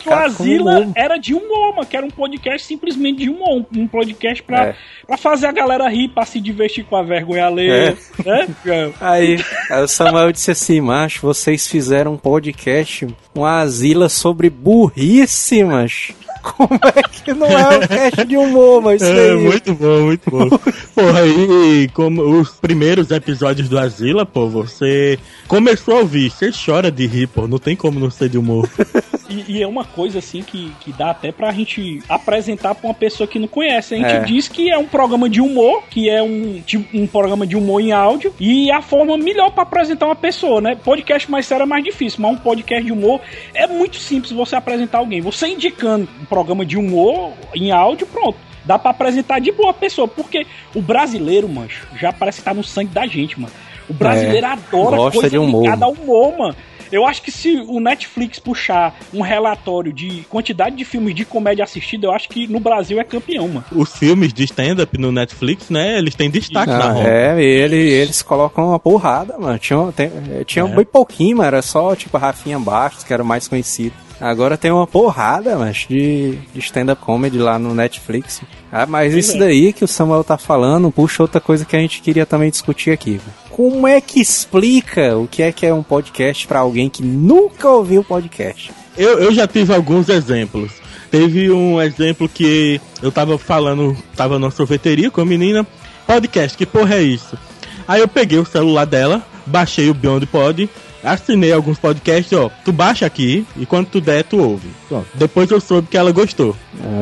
que 0.00 0.08
o 0.08 0.10
classificado 0.10 0.34
como 0.34 0.48
Azila 0.50 0.78
humor. 0.80 0.92
era 0.96 1.16
de 1.18 1.34
humor, 1.34 1.74
mano, 1.74 1.86
que 1.86 1.96
era 1.96 2.06
um 2.06 2.10
podcast 2.10 2.66
simplesmente 2.66 3.18
de 3.24 3.30
humor, 3.30 3.64
um- 3.74 3.80
um 3.82 3.88
podcast 3.88 4.42
pra, 4.42 4.66
É. 4.68 4.76
pra 5.06 5.16
fazer 5.16 5.46
a 5.46 5.52
galera 5.52 5.88
rir, 5.88 6.08
pra 6.08 6.24
se 6.24 6.40
divertir 6.40 6.84
com 6.84 6.96
a 6.96 7.02
vergonha 7.02 7.46
alheia, 7.46 7.96
né? 8.24 8.48
Joel? 8.64 8.94
Aí, 9.00 9.38
aí 9.70 9.82
o 9.82 9.88
Samuel 9.88 10.30
disse 10.32 10.50
assim, 10.50 10.80
macho, 10.80 11.20
vocês 11.22 11.66
fizeram 11.66 12.14
um 12.14 12.16
podcast, 12.18 13.06
uma 13.34 13.60
asila 13.62 14.08
sobre 14.08 14.48
burrice, 14.50 15.62
macho. 15.64 16.14
Como 16.46 16.78
é 16.82 17.02
que 17.02 17.34
não 17.34 17.46
é 17.46 17.76
um 17.78 17.80
cast 17.86 18.24
de 18.24 18.36
humor, 18.36 18.80
mas 18.82 19.02
isso 19.02 19.10
É, 19.10 19.30
aí... 19.32 19.36
muito 19.36 19.74
bom, 19.74 20.00
muito 20.02 20.30
bom. 20.30 20.48
Porra, 20.94 21.26
e 21.26 21.88
como 21.92 22.22
os 22.40 22.50
primeiros 22.50 23.10
episódios 23.10 23.68
do 23.68 23.76
Asila, 23.78 24.24
pô, 24.24 24.48
você 24.48 25.18
começou 25.48 25.96
a 25.96 26.00
ouvir, 26.00 26.30
você 26.30 26.50
chora 26.52 26.90
de 26.90 27.06
rir, 27.06 27.26
pô, 27.26 27.48
não 27.48 27.58
tem 27.58 27.74
como 27.74 27.98
não 27.98 28.10
ser 28.10 28.28
de 28.28 28.38
humor. 28.38 28.68
E, 29.28 29.44
e 29.56 29.62
é 29.62 29.66
uma 29.66 29.84
coisa 29.84 30.18
assim 30.18 30.42
que, 30.42 30.72
que 30.80 30.92
dá 30.92 31.10
até 31.10 31.32
pra 31.32 31.50
gente 31.52 32.02
apresentar 32.08 32.74
pra 32.74 32.88
uma 32.88 32.94
pessoa 32.94 33.26
que 33.26 33.38
não 33.38 33.48
conhece. 33.48 33.94
A 33.94 33.98
gente 33.98 34.12
É. 34.14 34.20
diz 34.20 34.48
que 34.48 34.70
é 34.70 34.78
um 34.78 34.86
programa 34.86 35.28
de 35.28 35.40
humor, 35.40 35.82
que 35.90 36.08
é 36.08 36.22
um, 36.22 36.60
tipo, 36.64 36.96
um 36.96 37.06
programa 37.06 37.46
de 37.46 37.56
humor 37.56 37.80
em 37.80 37.92
áudio, 37.92 38.34
e 38.38 38.70
a 38.70 38.80
forma 38.82 39.16
melhor 39.16 39.50
pra 39.50 39.62
apresentar 39.62 40.06
uma 40.06 40.16
pessoa, 40.16 40.60
né? 40.60 40.76
Podcast 40.76 41.30
mais 41.30 41.46
sério 41.46 41.64
é 41.64 41.66
mais 41.66 41.82
difícil, 41.84 42.20
mas 42.22 42.32
um 42.32 42.36
podcast 42.38 42.84
de 42.84 42.92
humor 42.92 43.20
é 43.54 43.66
muito 43.66 43.96
simples 43.96 44.32
você 44.32 44.56
apresentar 44.56 44.98
alguém. 44.98 45.20
Você 45.20 45.48
indicando 45.48 46.08
um 46.20 46.24
programa 46.24 46.64
de 46.64 46.76
humor 46.76 47.32
em 47.54 47.70
áudio, 47.70 48.06
pronto. 48.06 48.36
Dá 48.64 48.78
pra 48.78 48.90
apresentar 48.90 49.40
de 49.40 49.52
boa 49.52 49.72
pessoa, 49.72 50.08
porque 50.08 50.44
o 50.74 50.82
brasileiro, 50.82 51.48
mancho, 51.48 51.86
já 52.00 52.12
parece 52.12 52.38
que 52.38 52.44
tá 52.44 52.52
no 52.52 52.64
sangue 52.64 52.90
da 52.92 53.06
gente, 53.06 53.38
mano. 53.40 53.52
O 53.88 53.94
brasileiro 53.94 54.44
adora 54.46 54.96
gosta 54.96 55.12
coisa 55.20 55.30
de 55.30 55.38
humor. 55.38 55.62
ligada 55.62 55.84
ao 55.84 55.92
humor, 55.92 56.36
mano. 56.36 56.56
Eu 56.90 57.06
acho 57.06 57.22
que 57.22 57.30
se 57.30 57.56
o 57.56 57.80
Netflix 57.80 58.38
puxar 58.38 58.96
um 59.12 59.20
relatório 59.20 59.92
de 59.92 60.24
quantidade 60.28 60.76
de 60.76 60.84
filmes 60.84 61.14
de 61.14 61.24
comédia 61.24 61.64
assistida, 61.64 62.06
eu 62.06 62.12
acho 62.12 62.28
que 62.28 62.46
no 62.46 62.60
Brasil 62.60 63.00
é 63.00 63.04
campeão, 63.04 63.48
mano. 63.48 63.64
Os 63.72 63.96
filmes 63.96 64.32
de 64.32 64.44
stand-up 64.44 64.96
no 64.98 65.10
Netflix, 65.12 65.68
né? 65.70 65.98
Eles 65.98 66.14
têm 66.14 66.30
destaque 66.30 66.70
na 66.70 66.86
Ah, 66.86 66.92
Roma. 66.92 67.08
é, 67.08 67.40
e 67.40 67.44
ele, 67.44 67.76
eles 67.76 68.22
colocam 68.22 68.68
uma 68.68 68.78
porrada, 68.78 69.36
mano. 69.38 69.58
Tinha, 69.58 69.92
tem- 69.92 70.06
eh, 70.30 70.44
tinha 70.44 70.64
É. 70.64 70.68
bem 70.68 70.84
pouquinho, 70.84 71.36
mas 71.38 71.46
era 71.46 71.62
só 71.62 71.94
tipo 71.96 72.16
Rafinha 72.16 72.58
Bastos, 72.58 73.04
que 73.04 73.12
era 73.12 73.22
o 73.22 73.26
mais 73.26 73.48
conhecido. 73.48 73.94
Agora 74.20 74.56
tem 74.56 74.70
uma 74.70 74.86
porrada, 74.86 75.56
mas 75.56 75.86
de, 75.88 76.38
de 76.54 76.60
stand-up 76.60 77.02
comedy 77.02 77.38
lá 77.38 77.58
no 77.58 77.74
Netflix. 77.74 78.42
Ah, 78.72 78.86
mas 78.86 79.14
isso 79.14 79.38
daí 79.38 79.72
que 79.72 79.84
o 79.84 79.88
Samuel 79.88 80.24
tá 80.24 80.38
falando 80.38 80.90
puxa 80.90 81.22
outra 81.22 81.40
coisa 81.40 81.64
que 81.64 81.76
a 81.76 81.78
gente 81.78 82.00
queria 82.00 82.24
também 82.24 82.50
discutir 82.50 82.90
aqui. 82.90 83.20
Como 83.50 83.86
é 83.86 84.00
que 84.00 84.20
explica 84.20 85.16
o 85.16 85.26
que 85.26 85.42
é 85.42 85.52
que 85.52 85.66
é 85.66 85.72
um 85.72 85.82
podcast 85.82 86.46
pra 86.46 86.60
alguém 86.60 86.88
que 86.88 87.02
nunca 87.02 87.68
ouviu 87.68 88.02
podcast? 88.02 88.72
Eu, 88.96 89.18
eu 89.18 89.32
já 89.32 89.46
tive 89.46 89.74
alguns 89.74 90.08
exemplos. 90.08 90.72
Teve 91.10 91.50
um 91.50 91.80
exemplo 91.80 92.28
que 92.28 92.80
eu 93.02 93.12
tava 93.12 93.38
falando, 93.38 93.96
tava 94.16 94.38
na 94.38 94.50
sorveteria 94.50 95.10
com 95.10 95.20
a 95.20 95.26
menina, 95.26 95.66
podcast, 96.06 96.56
que 96.56 96.66
porra 96.66 96.96
é 96.96 97.02
isso? 97.02 97.38
Aí 97.86 98.00
eu 98.00 98.08
peguei 98.08 98.38
o 98.38 98.44
celular 98.44 98.84
dela, 98.84 99.22
baixei 99.46 99.88
o 99.88 99.94
Beyond 99.94 100.26
Pod, 100.26 100.68
assinei 101.06 101.52
alguns 101.52 101.78
podcasts, 101.78 102.32
ó, 102.32 102.50
tu 102.64 102.72
baixa 102.72 103.06
aqui 103.06 103.46
e 103.56 103.64
quando 103.64 103.86
tu 103.86 104.00
der, 104.00 104.24
tu 104.24 104.38
ouve. 104.38 104.68
Pronto. 104.88 105.06
Depois 105.14 105.50
eu 105.50 105.60
soube 105.60 105.88
que 105.88 105.96
ela 105.96 106.12
gostou. 106.12 106.54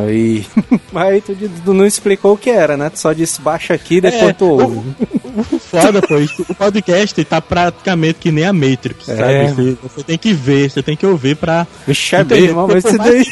Aí, 0.06 0.44
aí 0.94 1.20
tu, 1.20 1.36
tu 1.64 1.74
não 1.74 1.84
explicou 1.86 2.34
o 2.34 2.38
que 2.38 2.50
era, 2.50 2.76
né? 2.76 2.90
Tu 2.90 2.98
só 3.00 3.12
disse 3.12 3.40
baixa 3.40 3.74
aqui, 3.74 4.00
depois 4.00 4.22
É, 4.22 4.32
tu 4.32 4.44
ouve. 4.46 4.94
O 5.52 5.58
foda, 5.58 6.00
pô, 6.00 6.18
isso, 6.18 6.44
o 6.48 6.54
podcast 6.54 7.24
tá 7.24 7.40
praticamente 7.40 8.18
que 8.20 8.30
nem 8.30 8.44
a 8.44 8.52
Matrix, 8.52 9.08
É. 9.08 9.16
sabe? 9.16 9.48
Você, 9.54 9.76
você 9.82 10.02
tem 10.04 10.18
que 10.18 10.32
ver, 10.32 10.70
você 10.70 10.82
tem 10.82 10.96
que 10.96 11.06
ouvir 11.06 11.36
pra. 11.36 11.66
Vixe, 11.86 12.14
é 12.16 12.24
mesmo, 12.24 12.68
mas 12.68 12.84
mais 12.84 12.96
daí. 12.98 13.26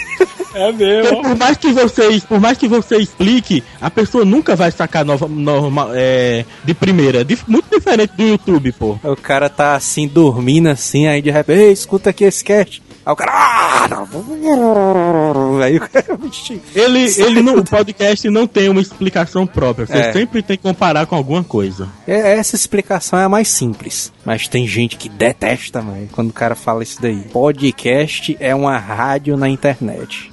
É 0.54 0.72
mesmo. 0.72 1.22
por 1.22 1.36
mais 1.36 1.56
que 1.56 1.72
você, 1.72 2.20
por 2.28 2.40
mais 2.40 2.58
que 2.58 2.68
você 2.68 2.96
explique, 2.96 3.62
a 3.80 3.90
pessoa 3.90 4.24
nunca 4.24 4.54
vai 4.56 4.70
sacar 4.70 5.04
nova, 5.04 5.26
norma, 5.28 5.90
é, 5.94 6.44
de 6.64 6.74
primeira. 6.74 7.24
Dif- 7.24 7.44
muito 7.48 7.66
diferente 7.70 8.12
do 8.16 8.22
YouTube, 8.22 8.72
pô. 8.72 8.98
O 9.02 9.16
cara 9.16 9.48
tá 9.48 9.74
assim, 9.74 10.06
dormindo 10.08 10.68
assim, 10.68 11.06
aí 11.06 11.20
de 11.22 11.30
repente, 11.30 11.60
ei, 11.60 11.72
escuta 11.72 12.10
aqui 12.10 12.24
esse 12.24 12.42
cast. 12.44 12.82
Aí 13.04 13.12
o 13.12 13.16
cara. 13.16 13.32
"Ah, 13.34 13.88
não." 13.88 15.60
Aí 15.60 15.76
o 15.76 15.80
cara. 15.80 16.04
Ele 16.74 17.42
não, 17.42 17.56
o 17.56 17.64
podcast 17.64 18.28
não 18.30 18.46
tem 18.46 18.68
uma 18.68 18.80
explicação 18.80 19.44
própria. 19.46 19.86
Você 19.86 19.96
É. 19.98 20.12
sempre 20.12 20.40
tem 20.42 20.56
que 20.56 20.62
comparar 20.62 21.06
com 21.06 21.16
alguma 21.16 21.42
coisa. 21.42 21.88
É, 22.06 22.32
Essa 22.36 22.54
explicação 22.54 23.18
é 23.18 23.24
a 23.24 23.28
mais 23.28 23.48
simples. 23.48 24.12
Mas 24.24 24.46
tem 24.46 24.66
gente 24.68 24.96
que 24.96 25.08
detesta, 25.08 25.82
mano, 25.82 26.08
quando 26.12 26.30
o 26.30 26.32
cara 26.32 26.54
fala 26.54 26.82
isso 26.84 27.02
daí. 27.02 27.22
Podcast 27.32 28.36
é 28.38 28.54
uma 28.54 28.78
rádio 28.78 29.36
na 29.36 29.48
internet. 29.48 30.30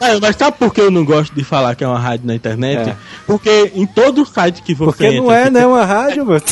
Mas, 0.00 0.18
mas- 0.20 0.36
sabe 0.36 0.56
por 0.58 0.72
que 0.72 0.80
eu 0.80 0.90
não 0.90 1.04
gosto 1.04 1.34
de 1.34 1.44
falar 1.44 1.74
que 1.74 1.84
é 1.84 1.86
uma 1.86 1.98
rádio 1.98 2.26
na 2.26 2.34
internet? 2.34 2.90
É. 2.90 2.96
Porque 3.26 3.72
em 3.74 3.86
todo 3.86 4.24
site 4.26 4.62
que 4.62 4.74
você 4.74 4.86
Porque 4.86 5.06
entra. 5.06 5.20
não 5.20 5.32
é, 5.32 5.50
né? 5.50 5.66
Uma 5.66 5.84
rádio, 5.84 6.24
mano. 6.26 6.42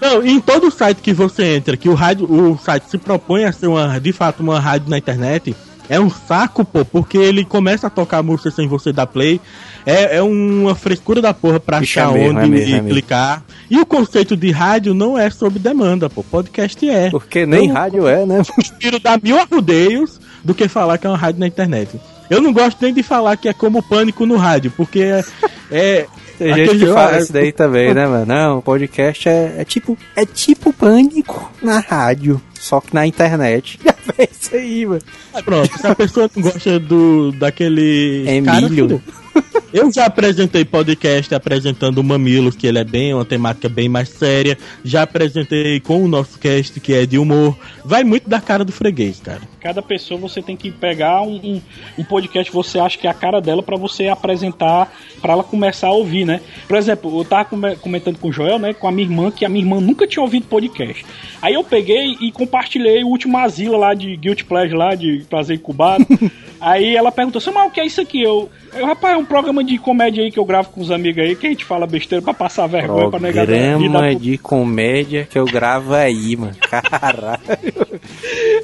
Não, 0.00 0.22
em 0.24 0.40
todo 0.40 0.70
site 0.70 0.98
que 1.02 1.12
você 1.12 1.56
entra, 1.56 1.76
que 1.76 1.88
o 1.88 1.94
rádio, 1.94 2.24
o 2.30 2.58
site 2.58 2.84
se 2.88 2.96
propõe 2.96 3.44
a 3.44 3.52
ser 3.52 3.66
uma, 3.66 4.00
de 4.00 4.12
fato 4.12 4.40
uma 4.40 4.58
rádio 4.58 4.88
na 4.88 4.96
internet, 4.96 5.54
é 5.90 6.00
um 6.00 6.08
saco, 6.08 6.64
pô, 6.64 6.84
porque 6.84 7.18
ele 7.18 7.44
começa 7.44 7.88
a 7.88 7.90
tocar 7.90 8.22
música 8.22 8.50
sem 8.50 8.66
você 8.66 8.92
dar 8.92 9.06
play. 9.06 9.38
É, 9.84 10.16
é 10.16 10.22
uma 10.22 10.74
frescura 10.74 11.20
da 11.20 11.34
porra 11.34 11.60
pra 11.60 11.80
Bicho, 11.80 12.00
achar 12.00 12.16
é 12.16 12.18
mesmo, 12.18 12.38
onde 12.38 12.46
é 12.46 12.48
mesmo, 12.48 12.76
é 12.88 12.90
clicar. 12.90 13.42
E 13.70 13.78
o 13.78 13.84
conceito 13.84 14.34
de 14.36 14.50
rádio 14.50 14.94
não 14.94 15.18
é 15.18 15.28
sob 15.28 15.58
demanda, 15.58 16.08
pô. 16.08 16.22
Podcast 16.22 16.88
é. 16.88 17.10
Porque 17.10 17.44
nem 17.44 17.68
Eu 17.68 17.74
rádio 17.74 18.08
é, 18.08 18.24
né? 18.24 18.42
prefiro 18.56 18.98
dar 19.00 19.20
mil 19.22 19.38
arrudeios 19.38 20.18
do 20.44 20.54
que 20.54 20.68
falar 20.68 20.98
que 20.98 21.06
é 21.06 21.10
uma 21.10 21.18
rádio 21.18 21.40
na 21.40 21.46
internet. 21.46 22.00
Eu 22.30 22.40
não 22.40 22.52
gosto 22.52 22.80
nem 22.80 22.94
de 22.94 23.02
falar 23.02 23.36
que 23.36 23.48
é 23.48 23.52
como 23.52 23.82
pânico 23.82 24.24
no 24.24 24.36
rádio, 24.36 24.72
porque 24.76 25.00
é. 25.00 25.24
é 25.70 26.06
Tem 26.38 26.54
gente 26.54 26.78
que 26.78 26.86
fala 26.86 27.18
isso 27.18 27.32
daí 27.32 27.52
também, 27.52 27.92
né, 27.92 28.06
mano? 28.06 28.26
Não, 28.26 28.60
podcast 28.60 29.28
é, 29.28 29.56
é 29.58 29.64
tipo. 29.64 29.98
É 30.14 30.24
tipo 30.24 30.72
pânico 30.72 31.50
na 31.60 31.80
rádio. 31.80 32.40
Só 32.54 32.80
que 32.80 32.94
na 32.94 33.06
internet. 33.06 33.80
Já 33.84 33.92
fez 33.92 34.30
isso 34.40 34.54
aí, 34.54 34.86
mano. 34.86 35.02
Pronto, 35.44 35.78
se 35.78 35.86
a 35.86 35.94
pessoa 35.94 36.30
não 36.36 36.42
gosta 36.42 36.78
do 36.78 37.32
daquele 37.32 38.24
Emílio. 38.28 39.00
cara, 39.00 39.20
eu 39.72 39.92
já 39.92 40.06
apresentei 40.06 40.64
podcast 40.64 41.34
apresentando 41.34 41.98
o 41.98 42.04
Mamilos, 42.04 42.56
que 42.56 42.66
ele 42.66 42.78
é 42.78 42.84
bem 42.84 43.14
uma 43.14 43.24
temática 43.24 43.68
bem 43.68 43.88
mais 43.88 44.08
séria. 44.08 44.58
Já 44.84 45.02
apresentei 45.02 45.80
com 45.80 46.02
o 46.02 46.08
nosso 46.08 46.38
cast 46.38 46.78
que 46.80 46.92
é 46.92 47.06
de 47.06 47.18
humor. 47.18 47.56
Vai 47.84 48.04
muito 48.04 48.28
da 48.28 48.40
cara 48.40 48.64
do 48.64 48.72
freguês, 48.72 49.20
cara. 49.20 49.40
Cada 49.60 49.82
pessoa 49.82 50.18
você 50.18 50.42
tem 50.42 50.56
que 50.56 50.70
pegar 50.70 51.22
um, 51.22 51.36
um, 51.36 51.62
um 51.98 52.04
podcast 52.04 52.50
que 52.50 52.56
você 52.56 52.78
acha 52.78 52.98
que 52.98 53.06
é 53.06 53.10
a 53.10 53.14
cara 53.14 53.40
dela 53.40 53.62
pra 53.62 53.76
você 53.76 54.08
apresentar, 54.08 54.92
pra 55.20 55.34
ela 55.34 55.44
começar 55.44 55.88
a 55.88 55.92
ouvir, 55.92 56.24
né? 56.24 56.40
Por 56.66 56.76
exemplo, 56.76 57.20
eu 57.20 57.24
tava 57.24 57.44
come- 57.44 57.76
comentando 57.76 58.18
com 58.18 58.28
o 58.28 58.32
Joel, 58.32 58.58
né, 58.58 58.72
com 58.74 58.88
a 58.88 58.92
minha 58.92 59.06
irmã, 59.06 59.30
que 59.30 59.44
a 59.44 59.48
minha 59.48 59.64
irmã 59.64 59.80
nunca 59.80 60.06
tinha 60.06 60.22
ouvido 60.22 60.46
podcast. 60.46 61.04
Aí 61.42 61.54
eu 61.54 61.64
peguei 61.64 62.16
e 62.20 62.32
compartilhei 62.32 63.04
o 63.04 63.08
último 63.08 63.38
asilo 63.38 63.76
lá 63.78 63.94
de 63.94 64.16
Guilty 64.16 64.44
Pleasure 64.44 64.76
lá, 64.76 64.94
de 64.94 65.24
Prazer 65.28 65.56
Incubado. 65.56 66.06
aí 66.60 66.96
ela 66.96 67.12
perguntou, 67.12 67.40
Samuel, 67.40 67.66
o 67.66 67.70
que 67.70 67.80
é 67.80 67.86
isso 67.86 68.00
aqui? 68.00 68.22
Eu, 68.22 68.50
rapaz, 68.72 69.14
é 69.14 69.16
um 69.16 69.24
programa 69.24 69.62
de 69.64 69.78
comédia 69.78 70.22
aí 70.22 70.30
que 70.30 70.38
eu 70.38 70.44
gravo 70.44 70.70
com 70.70 70.80
os 70.80 70.90
amigos 70.90 71.22
aí, 71.22 71.36
que 71.36 71.46
a 71.46 71.50
gente 71.50 71.64
fala 71.64 71.86
besteira 71.86 72.22
pra 72.22 72.34
passar 72.34 72.66
vergonha, 72.66 73.10
pra 73.10 73.20
negar 73.20 73.46
Programa 73.46 74.14
de 74.14 74.38
comédia 74.38 75.28
que 75.30 75.38
eu 75.38 75.44
gravo 75.44 75.94
aí, 75.94 76.36
mano. 76.36 76.54
Caralho. 76.60 77.40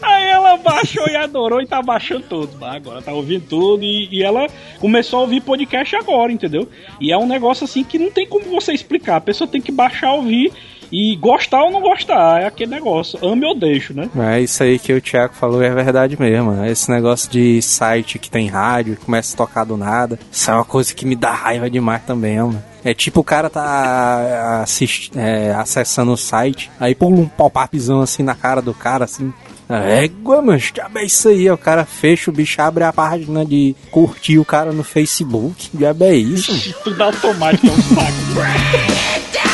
Aí 0.03 0.29
ela 0.29 0.57
baixou 0.57 1.07
e 1.09 1.17
adorou 1.17 1.61
e 1.61 1.67
tá 1.67 1.83
baixando 1.83 2.25
tudo. 2.29 2.65
Agora 2.65 3.03
tá 3.03 3.13
ouvindo 3.13 3.45
tudo 3.49 3.83
e, 3.83 4.09
e 4.11 4.23
ela 4.23 4.47
começou 4.79 5.21
a 5.21 5.23
ouvir 5.23 5.41
podcast 5.41 5.97
agora, 5.97 6.33
entendeu? 6.33 6.69
E 7.01 7.13
é 7.13 7.19
um 7.19 7.27
negócio 7.27 7.65
assim 7.65 7.83
que 7.83 7.99
não 7.99 8.11
tem 8.11 8.27
como 8.27 8.45
você 8.47 8.73
explicar. 8.73 9.17
A 9.17 9.21
pessoa 9.21 9.49
tem 9.49 9.61
que 9.61 9.73
baixar, 9.73 10.13
ouvir 10.13 10.53
e 10.91 11.17
gostar 11.17 11.63
ou 11.65 11.71
não 11.71 11.81
gostar. 11.81 12.43
É 12.43 12.47
aquele 12.47 12.71
negócio. 12.71 13.19
Ame 13.25 13.45
ou 13.45 13.55
deixo, 13.55 13.95
né? 13.95 14.09
É 14.19 14.41
isso 14.41 14.63
aí 14.63 14.79
que 14.79 14.93
o 14.93 15.01
Thiago 15.01 15.35
falou 15.35 15.63
é 15.63 15.71
verdade 15.71 16.17
mesmo. 16.19 16.53
mano. 16.53 16.67
Esse 16.67 16.91
negócio 16.91 17.31
de 17.31 17.61
site 17.63 18.19
que 18.19 18.31
tem 18.31 18.49
rádio 18.49 18.95
e 18.95 18.97
começa 18.97 19.35
a 19.35 19.37
tocar 19.37 19.65
do 19.65 19.77
nada. 19.77 20.19
Isso 20.31 20.51
é 20.51 20.55
uma 20.55 20.65
coisa 20.65 20.95
que 20.95 21.07
me 21.07 21.17
dá 21.17 21.33
raiva 21.33 21.69
demais 21.71 22.03
também, 22.05 22.39
mano. 22.39 22.63
É 22.85 22.95
tipo 22.95 23.21
o 23.21 23.25
cara 23.25 23.51
tá 23.51 24.63
assist, 24.63 25.11
é, 25.17 25.53
acessando 25.55 26.13
o 26.13 26.17
site, 26.17 26.71
aí 26.79 26.95
pula 26.95 27.17
um 27.17 27.27
pop-upzão 27.27 28.01
assim 28.01 28.23
na 28.23 28.35
cara 28.35 28.63
do 28.63 28.73
cara, 28.73 29.05
assim. 29.05 29.33
Égua, 29.69 30.41
mano, 30.41 30.61
diabo 30.73 30.99
é 31.01 31.05
isso 31.05 31.29
aí. 31.29 31.51
O 31.51 31.59
cara 31.59 31.85
fecha, 31.85 32.31
o 32.31 32.33
bicho 32.35 32.63
abre 32.63 32.85
a 32.85 32.93
página 32.93 33.45
de 33.45 33.75
curtir 33.91 34.39
o 34.39 34.45
cara 34.45 34.71
no 34.71 34.85
Facebook. 34.85 35.69
Diabo 35.75 36.05
é 36.05 36.15
isso, 36.15 36.53
mano. 36.53 36.75
Tudo 36.85 37.03
automático, 37.03 37.67
é 37.67 37.71
um 37.71 37.83
saco. 37.83 39.43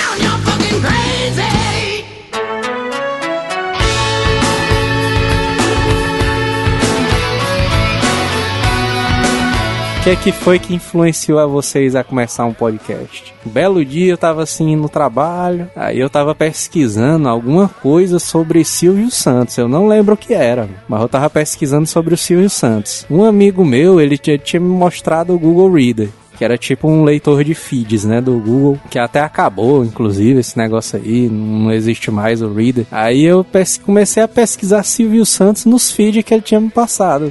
que 10.02 10.10
é 10.10 10.16
que 10.16 10.32
foi 10.32 10.58
que 10.58 10.74
influenciou 10.74 11.38
a 11.38 11.46
vocês 11.46 11.94
a 11.94 12.02
começar 12.02 12.44
um 12.44 12.52
podcast? 12.52 13.32
Um 13.46 13.50
belo 13.50 13.84
dia 13.84 14.10
eu 14.10 14.18
tava 14.18 14.42
assim 14.42 14.74
no 14.74 14.88
trabalho, 14.88 15.70
aí 15.76 16.00
eu 16.00 16.10
tava 16.10 16.34
pesquisando 16.34 17.28
alguma 17.28 17.68
coisa 17.68 18.18
sobre 18.18 18.64
Silvio 18.64 19.12
Santos. 19.12 19.56
Eu 19.56 19.68
não 19.68 19.86
lembro 19.86 20.14
o 20.14 20.16
que 20.16 20.34
era, 20.34 20.68
mas 20.88 21.02
eu 21.02 21.08
tava 21.08 21.30
pesquisando 21.30 21.86
sobre 21.86 22.14
o 22.14 22.18
Silvio 22.18 22.50
Santos. 22.50 23.06
Um 23.08 23.22
amigo 23.22 23.64
meu, 23.64 24.00
ele 24.00 24.18
tinha, 24.18 24.36
tinha 24.36 24.58
me 24.58 24.68
mostrado 24.68 25.34
o 25.34 25.38
Google 25.38 25.72
Reader. 25.72 26.08
Que 26.36 26.44
era 26.44 26.58
tipo 26.58 26.88
um 26.88 27.04
leitor 27.04 27.44
de 27.44 27.54
feeds, 27.54 28.04
né, 28.04 28.20
do 28.20 28.32
Google, 28.38 28.80
que 28.90 28.98
até 28.98 29.20
acabou, 29.20 29.84
inclusive, 29.84 30.40
esse 30.40 30.58
negócio 30.58 30.98
aí, 30.98 31.28
não 31.28 31.70
existe 31.70 32.10
mais 32.10 32.42
o 32.42 32.52
Reader. 32.52 32.86
Aí 32.90 33.22
eu 33.22 33.46
comecei 33.84 34.20
a 34.20 34.26
pesquisar 34.26 34.82
Silvio 34.82 35.24
Santos 35.24 35.64
nos 35.64 35.92
feeds 35.92 36.24
que 36.24 36.34
ele 36.34 36.42
tinha 36.42 36.60
me 36.60 36.70
passado. 36.70 37.30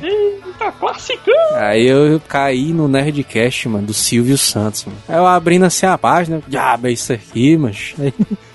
Tá 0.61 0.71
classicão. 0.71 1.55
Aí 1.55 1.87
eu 1.87 2.21
caí 2.27 2.71
no 2.71 2.87
Nerdcast, 2.87 3.67
mano, 3.67 3.87
do 3.87 3.95
Silvio 3.95 4.37
Santos, 4.37 4.85
mano. 4.85 4.97
Aí 5.09 5.17
eu 5.17 5.25
abrindo 5.25 5.65
assim 5.65 5.87
a 5.87 5.97
página, 5.97 6.39
diabo, 6.47 6.87
é 6.87 6.91
isso 6.91 7.11
aqui, 7.11 7.57
mas. 7.57 7.95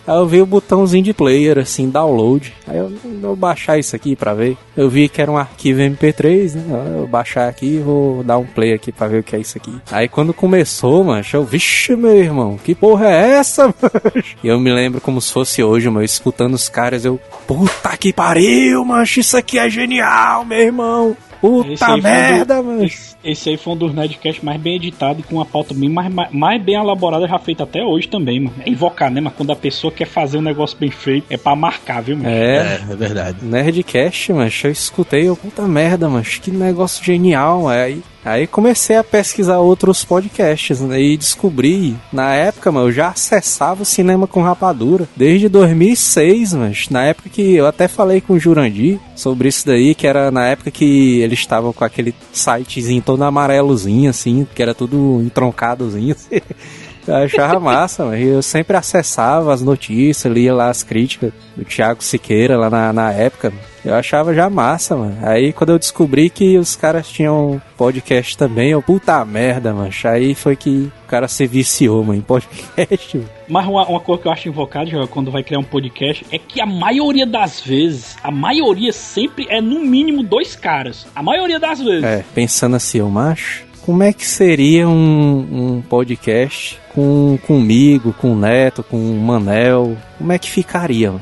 Aí, 0.06 0.16
eu 0.16 0.26
vi 0.26 0.40
o 0.40 0.46
botãozinho 0.46 1.02
de 1.02 1.12
player, 1.12 1.58
assim, 1.58 1.90
download. 1.90 2.54
Aí 2.68 2.78
eu 2.78 2.92
vou 3.20 3.34
baixar 3.34 3.76
isso 3.76 3.96
aqui 3.96 4.14
pra 4.14 4.34
ver. 4.34 4.56
Eu 4.76 4.88
vi 4.88 5.08
que 5.08 5.20
era 5.20 5.30
um 5.30 5.36
arquivo 5.36 5.80
MP3, 5.80 6.54
né? 6.54 6.98
Eu 7.00 7.08
baixar 7.08 7.48
aqui 7.48 7.66
e 7.66 7.78
vou 7.80 8.22
dar 8.22 8.38
um 8.38 8.46
play 8.46 8.72
aqui 8.72 8.92
pra 8.92 9.08
ver 9.08 9.18
o 9.18 9.22
que 9.24 9.34
é 9.34 9.40
isso 9.40 9.58
aqui. 9.58 9.74
Aí 9.90 10.08
quando 10.08 10.32
começou, 10.32 11.02
mano, 11.02 11.24
eu, 11.32 11.42
vixe, 11.42 11.96
meu 11.96 12.16
irmão, 12.16 12.56
que 12.56 12.72
porra 12.72 13.08
é 13.08 13.32
essa, 13.32 13.66
mano? 13.82 14.24
E 14.44 14.46
eu 14.46 14.60
me 14.60 14.72
lembro 14.72 15.00
como 15.00 15.20
se 15.20 15.32
fosse 15.32 15.60
hoje, 15.60 15.90
mano, 15.90 16.04
escutando 16.04 16.54
os 16.54 16.68
caras, 16.68 17.04
eu, 17.04 17.18
puta 17.44 17.96
que 17.96 18.12
pariu, 18.12 18.84
mancho, 18.84 19.18
isso 19.18 19.36
aqui 19.36 19.58
é 19.58 19.68
genial, 19.68 20.44
meu 20.44 20.60
irmão. 20.60 21.16
Puta 21.40 21.70
Esse 21.72 22.00
merda, 22.00 22.56
do- 22.56 22.64
mano. 22.64 22.84
Esse, 22.84 23.16
esse 23.24 23.50
aí 23.50 23.56
foi 23.56 23.72
um 23.72 23.76
dos 23.76 23.94
Nerdcasts 23.94 24.42
mais 24.42 24.60
bem 24.60 24.76
editado 24.76 25.20
e 25.20 25.22
com 25.22 25.36
uma 25.36 25.44
pauta 25.44 25.74
bem 25.74 25.88
mais, 25.88 26.12
mais, 26.12 26.30
mais 26.32 26.62
bem 26.62 26.74
elaborada 26.76 27.26
já 27.28 27.38
feita 27.38 27.64
até 27.64 27.82
hoje 27.82 28.08
também, 28.08 28.40
mano. 28.40 28.56
É 28.64 28.68
invocar, 28.70 29.10
né? 29.10 29.20
Mas 29.20 29.32
quando 29.34 29.50
a 29.52 29.56
pessoa 29.56 29.92
quer 29.92 30.06
fazer 30.06 30.38
um 30.38 30.42
negócio 30.42 30.76
bem 30.78 30.90
feito, 30.90 31.26
é 31.30 31.36
pra 31.36 31.54
marcar, 31.56 32.02
viu, 32.02 32.16
mano? 32.16 32.28
É, 32.28 32.56
É, 32.88 32.92
é 32.92 32.96
verdade. 32.96 33.38
Nerdcast, 33.42 34.32
mano, 34.32 34.50
eu 34.64 34.70
escutei, 34.70 35.28
eu, 35.28 35.36
puta 35.36 35.62
merda, 35.68 36.08
mano, 36.08 36.24
que 36.24 36.50
negócio 36.50 37.04
genial, 37.04 37.62
mano. 37.62 37.68
aí, 37.80 38.02
aí 38.26 38.46
comecei 38.46 38.96
a 38.96 39.04
pesquisar 39.04 39.58
outros 39.58 40.04
podcasts, 40.04 40.80
né, 40.80 41.00
e 41.00 41.16
descobri, 41.16 41.96
na 42.12 42.34
época, 42.34 42.70
mano, 42.72 42.88
eu 42.88 42.92
já 42.92 43.08
acessava 43.08 43.82
o 43.82 43.86
cinema 43.86 44.26
com 44.26 44.42
rapadura, 44.42 45.08
desde 45.16 45.48
2006, 45.48 46.54
mano, 46.54 46.74
na 46.90 47.04
época 47.04 47.30
que 47.30 47.54
eu 47.54 47.66
até 47.66 47.88
falei 47.88 48.20
com 48.20 48.34
o 48.34 48.38
Jurandir 48.38 48.98
sobre 49.14 49.48
isso 49.48 49.66
daí, 49.66 49.94
que 49.94 50.06
era 50.06 50.30
na 50.30 50.46
época 50.46 50.70
que 50.70 51.20
eles 51.20 51.38
estavam 51.38 51.72
com 51.72 51.84
aquele 51.84 52.14
sitezinho 52.32 53.02
todo 53.02 53.22
amarelozinho, 53.22 54.10
assim, 54.10 54.46
que 54.54 54.62
era 54.62 54.74
tudo 54.74 55.22
entroncadozinho, 55.24 56.14
assim. 56.14 56.40
Eu 57.06 57.14
achava 57.14 57.60
massa, 57.60 58.04
mas 58.04 58.26
eu 58.26 58.42
sempre 58.42 58.76
acessava 58.76 59.52
as 59.52 59.62
notícias, 59.62 60.32
lia 60.32 60.52
lá 60.52 60.68
as 60.68 60.82
críticas 60.82 61.32
do 61.56 61.64
Thiago 61.64 62.02
Siqueira 62.02 62.58
lá 62.58 62.68
na, 62.68 62.92
na 62.92 63.12
época. 63.12 63.52
Eu 63.84 63.94
achava 63.94 64.34
já 64.34 64.50
massa, 64.50 64.96
mano. 64.96 65.16
Aí 65.22 65.52
quando 65.52 65.70
eu 65.70 65.78
descobri 65.78 66.28
que 66.28 66.58
os 66.58 66.74
caras 66.74 67.08
tinham 67.08 67.62
podcast 67.76 68.36
também, 68.36 68.70
eu, 68.70 68.82
puta 68.82 69.24
merda, 69.24 69.72
mano. 69.72 69.92
Aí 70.04 70.34
foi 70.34 70.56
que 70.56 70.90
o 71.04 71.06
cara 71.06 71.28
se 71.28 71.46
viciou, 71.46 72.02
mano, 72.02 72.18
em 72.18 72.22
podcast. 72.22 73.16
mano. 73.16 73.30
Mas 73.48 73.66
uma, 73.66 73.86
uma 73.86 74.00
coisa 74.00 74.22
que 74.22 74.28
eu 74.28 74.32
acho 74.32 74.48
invocado, 74.48 74.90
Joel, 74.90 75.06
quando 75.06 75.30
vai 75.30 75.44
criar 75.44 75.60
um 75.60 75.64
podcast, 75.64 76.26
é 76.32 76.38
que 76.38 76.60
a 76.60 76.66
maioria 76.66 77.24
das 77.24 77.60
vezes, 77.60 78.16
a 78.24 78.30
maioria 78.32 78.92
sempre 78.92 79.46
é 79.48 79.60
no 79.60 79.78
mínimo 79.78 80.24
dois 80.24 80.56
caras. 80.56 81.06
A 81.14 81.22
maioria 81.22 81.60
das 81.60 81.80
vezes. 81.80 82.02
É, 82.02 82.24
pensando 82.34 82.74
assim, 82.74 82.98
eu 82.98 83.08
macho, 83.08 83.64
como 83.82 84.02
é 84.02 84.12
que 84.12 84.26
seria 84.26 84.88
um, 84.88 85.76
um 85.76 85.82
podcast 85.82 86.80
com 86.96 87.38
comigo, 87.46 88.14
com 88.14 88.32
o 88.32 88.36
Neto, 88.36 88.82
com 88.82 88.96
o 88.96 89.20
Manel? 89.20 89.98
Como 90.16 90.32
é 90.32 90.38
que 90.38 90.50
ficaria? 90.50 91.12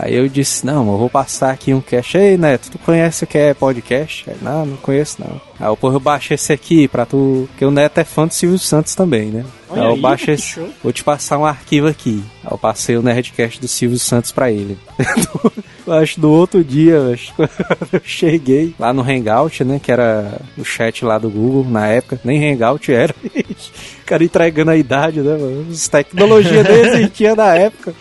Aí 0.00 0.14
eu 0.14 0.28
disse, 0.28 0.64
não, 0.64 0.88
eu 0.92 0.96
vou 0.96 1.10
passar 1.10 1.50
aqui 1.50 1.74
um 1.74 1.80
cast. 1.80 2.16
Ei, 2.16 2.36
Neto, 2.36 2.70
tu 2.70 2.78
conhece 2.78 3.24
o 3.24 3.26
que 3.26 3.36
é 3.36 3.52
podcast? 3.52 4.30
Aí, 4.30 4.36
não, 4.40 4.64
não 4.64 4.76
conheço 4.76 5.16
não. 5.18 5.40
Aí 5.58 5.66
eu, 5.66 5.76
porra, 5.76 5.96
eu 5.96 6.00
baixo 6.00 6.32
esse 6.32 6.52
aqui 6.52 6.86
pra 6.86 7.04
tu... 7.04 7.48
Porque 7.50 7.64
o 7.64 7.70
Neto 7.72 7.98
é 7.98 8.04
fã 8.04 8.24
do 8.24 8.32
Silvio 8.32 8.60
Santos 8.60 8.94
também, 8.94 9.26
né? 9.26 9.44
Olha 9.68 9.82
aí 9.82 9.88
eu 9.88 9.96
baixo 9.96 10.30
esse... 10.30 10.42
show. 10.44 10.68
Vou 10.84 10.92
te 10.92 11.02
passar 11.02 11.36
um 11.36 11.44
arquivo 11.44 11.88
aqui. 11.88 12.22
Aí 12.44 12.52
eu 12.52 12.56
passei 12.56 12.96
o 12.96 13.02
Nerdcast 13.02 13.60
do 13.60 13.66
Silvio 13.66 13.98
Santos 13.98 14.30
pra 14.30 14.52
ele. 14.52 14.78
eu 15.84 15.92
acho 15.94 16.20
do 16.20 16.30
outro 16.30 16.62
dia, 16.62 17.12
acho, 17.12 17.34
eu 17.92 18.00
cheguei 18.04 18.76
lá 18.78 18.92
no 18.92 19.02
Hangout, 19.02 19.64
né? 19.64 19.80
Que 19.82 19.90
era 19.90 20.40
o 20.56 20.64
chat 20.64 21.04
lá 21.04 21.18
do 21.18 21.28
Google 21.28 21.64
na 21.68 21.88
época. 21.88 22.20
Nem 22.22 22.52
Hangout 22.52 22.92
era. 22.92 23.12
o 23.26 24.04
cara 24.06 24.22
entregando 24.22 24.70
a 24.70 24.76
idade, 24.76 25.20
né, 25.20 25.36
mano? 25.36 25.66
As 25.72 25.88
tecnologias 25.88 26.64
nem 26.68 26.80
existiam 26.86 27.34
na 27.34 27.52
época. 27.56 27.92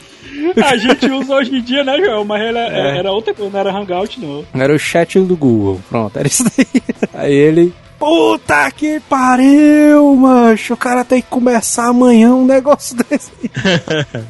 A 0.63 0.77
gente 0.77 1.05
usa 1.09 1.35
hoje 1.35 1.55
em 1.55 1.61
dia, 1.61 1.83
né, 1.83 1.97
Joel? 1.97 2.25
Mas 2.25 2.41
era, 2.41 2.59
É. 2.59 2.97
era 2.99 3.11
outra 3.11 3.33
coisa, 3.33 3.51
não 3.51 3.59
era 3.59 3.71
Hangout, 3.71 4.19
não. 4.19 4.45
Era 4.53 4.73
o 4.73 4.79
chat 4.79 5.19
do 5.19 5.35
Google. 5.35 5.79
Pronto, 5.89 6.17
era 6.17 6.27
isso 6.27 6.43
daí. 6.43 6.67
Aí 7.13 7.33
ele. 7.33 7.73
Puta 7.99 8.69
que 8.69 8.99
pariu, 9.09 10.15
mancho. 10.15 10.75
O 10.75 10.77
cara 10.77 11.03
tem 11.03 11.19
que 11.19 11.27
começar 11.29 11.87
amanhã 11.87 12.31
um 12.35 12.45
negócio 12.45 12.95
desse. 13.09 13.31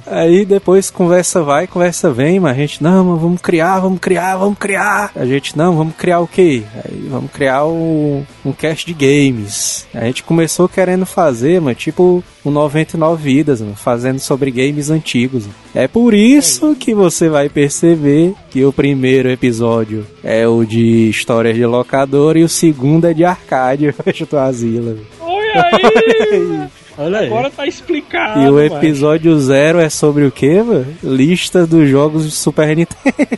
Aí 0.05 0.45
depois 0.45 0.89
conversa 0.89 1.43
vai, 1.43 1.67
conversa 1.67 2.09
vem, 2.13 2.39
mas 2.39 2.53
a 2.53 2.59
gente, 2.61 2.81
não, 2.81 3.03
mas 3.03 3.21
vamos 3.21 3.41
criar, 3.41 3.79
vamos 3.79 3.99
criar, 3.99 4.37
vamos 4.37 4.57
criar. 4.57 5.11
A 5.13 5.25
gente, 5.25 5.57
não, 5.57 5.75
vamos 5.75 5.95
criar 5.97 6.21
o 6.21 6.27
quê? 6.27 6.63
Aí 6.75 7.07
vamos 7.09 7.29
criar 7.29 7.65
o, 7.65 8.25
um 8.45 8.53
cast 8.53 8.85
de 8.85 8.93
games. 8.93 9.85
A 9.93 10.05
gente 10.05 10.23
começou 10.23 10.69
querendo 10.69 11.05
fazer, 11.05 11.59
mas 11.59 11.75
tipo 11.75 12.23
o 12.47 12.51
99 12.51 13.23
Vidas, 13.23 13.61
mano, 13.61 13.75
fazendo 13.75 14.19
sobre 14.19 14.51
games 14.51 14.89
antigos. 14.89 15.45
É 15.73 15.87
por 15.87 16.13
isso 16.13 16.75
que 16.75 16.93
você 16.93 17.29
vai 17.29 17.49
perceber 17.49 18.33
que 18.49 18.63
o 18.63 18.71
primeiro 18.71 19.29
episódio 19.29 20.05
é 20.23 20.47
o 20.47 20.63
de 20.63 21.09
histórias 21.09 21.55
de 21.55 21.65
locador 21.65 22.37
e 22.37 22.43
o 22.43 22.49
segundo 22.49 23.05
é 23.05 23.13
de 23.13 23.25
arcade, 23.25 23.93
tua 24.29 24.45
asila. 24.45 24.95
Olha 25.19 25.69
aí! 25.73 26.67
Olha 26.99 27.19
aí. 27.19 27.27
Agora 27.27 27.49
tá 27.51 27.67
explicado. 27.67 28.41
E 28.41 28.49
o 28.49 28.59
episódio 28.59 29.37
zero 29.39 29.79
é 29.79 29.87
sobre 29.87 30.25
o 30.25 30.31
quê, 30.31 30.63
mano? 30.63 30.87
Lista 31.03 31.67
dos 31.67 31.87
jogos 31.87 32.25
de 32.25 32.31
Super 32.31 32.75
Nintendo. 32.75 33.37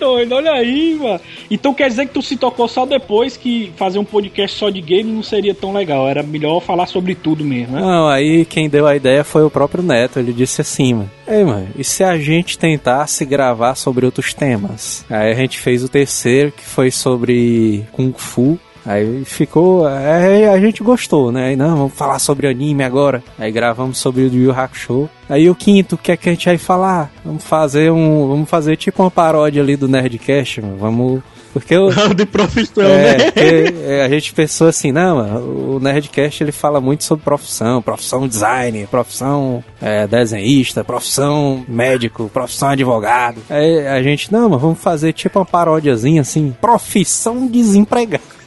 Doido, 0.00 0.34
olha 0.34 0.52
aí, 0.52 0.96
mano. 0.98 1.20
Então 1.50 1.74
quer 1.74 1.88
dizer 1.88 2.06
que 2.06 2.14
tu 2.14 2.22
se 2.22 2.36
tocou 2.36 2.66
só 2.66 2.86
depois 2.86 3.36
que 3.36 3.70
fazer 3.76 3.98
um 3.98 4.04
podcast 4.04 4.56
só 4.56 4.70
de 4.70 4.80
game 4.80 5.12
não 5.12 5.22
seria 5.22 5.54
tão 5.54 5.74
legal. 5.74 6.08
Era 6.08 6.22
melhor 6.22 6.60
falar 6.60 6.86
sobre 6.86 7.14
tudo 7.14 7.44
mesmo, 7.44 7.74
né? 7.74 7.82
Não, 7.82 8.08
aí 8.08 8.46
quem 8.46 8.68
deu 8.68 8.86
a 8.86 8.96
ideia 8.96 9.22
foi 9.22 9.44
o 9.44 9.50
próprio 9.50 9.82
Neto. 9.82 10.18
Ele 10.18 10.32
disse 10.32 10.62
assim, 10.62 10.94
mano. 10.94 11.10
Ei, 11.28 11.44
mano, 11.44 11.68
e 11.76 11.84
se 11.84 12.02
a 12.02 12.16
gente 12.18 12.58
tentasse 12.58 13.24
gravar 13.24 13.74
sobre 13.74 14.06
outros 14.06 14.32
temas? 14.32 15.04
Aí 15.10 15.30
a 15.30 15.34
gente 15.34 15.58
fez 15.58 15.84
o 15.84 15.88
terceiro, 15.88 16.50
que 16.50 16.64
foi 16.64 16.90
sobre 16.90 17.84
Kung 17.92 18.12
Fu. 18.16 18.58
Aí 18.84 19.24
ficou. 19.24 19.86
Aí 19.86 20.46
a 20.46 20.58
gente 20.58 20.82
gostou, 20.82 21.30
né? 21.30 21.48
Aí 21.48 21.56
não, 21.56 21.76
vamos 21.76 21.94
falar 21.94 22.18
sobre 22.18 22.46
anime 22.48 22.82
agora. 22.82 23.22
Aí 23.38 23.50
gravamos 23.50 23.98
sobre 23.98 24.22
o 24.22 24.34
Yu 24.34 24.52
Hakusho. 24.52 25.08
Aí 25.28 25.48
o 25.48 25.54
quinto, 25.54 25.94
o 25.94 25.98
que 25.98 26.12
é 26.12 26.16
que 26.16 26.28
a 26.28 26.32
gente 26.32 26.46
vai 26.46 26.58
falar? 26.58 27.10
Vamos 27.24 27.44
fazer 27.44 27.90
um. 27.90 28.28
Vamos 28.28 28.48
fazer 28.48 28.76
tipo 28.76 29.02
uma 29.02 29.10
paródia 29.10 29.62
ali 29.62 29.76
do 29.76 29.88
Nerdcast, 29.88 30.60
mano. 30.60 30.76
Vamos. 30.78 31.22
Porque 31.52 31.74
eu. 31.74 31.90
de 32.14 32.24
profissão, 32.26 32.84
É, 32.84 33.16
né? 33.18 33.24
porque, 33.30 33.74
é, 33.84 34.04
a 34.04 34.08
gente 34.08 34.32
pensou 34.32 34.68
assim, 34.68 34.92
não, 34.92 35.16
mano, 35.16 35.76
o 35.76 35.80
Nerdcast 35.80 36.42
ele 36.42 36.52
fala 36.52 36.80
muito 36.80 37.04
sobre 37.04 37.24
profissão, 37.24 37.82
profissão 37.82 38.26
designer, 38.26 38.86
profissão 38.86 39.62
é, 39.80 40.06
desenhista, 40.06 40.84
profissão 40.84 41.64
médico, 41.68 42.30
profissão 42.32 42.68
advogado. 42.70 43.40
Aí 43.50 43.86
a 43.86 44.02
gente, 44.02 44.32
não, 44.32 44.48
mas 44.48 44.60
vamos 44.60 44.78
fazer 44.78 45.12
tipo 45.12 45.38
uma 45.38 45.44
paródiazinha 45.44 46.20
assim, 46.22 46.54
profissão 46.60 47.46
desempregado. 47.46 48.39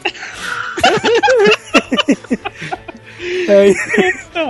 Aí, 3.48 3.74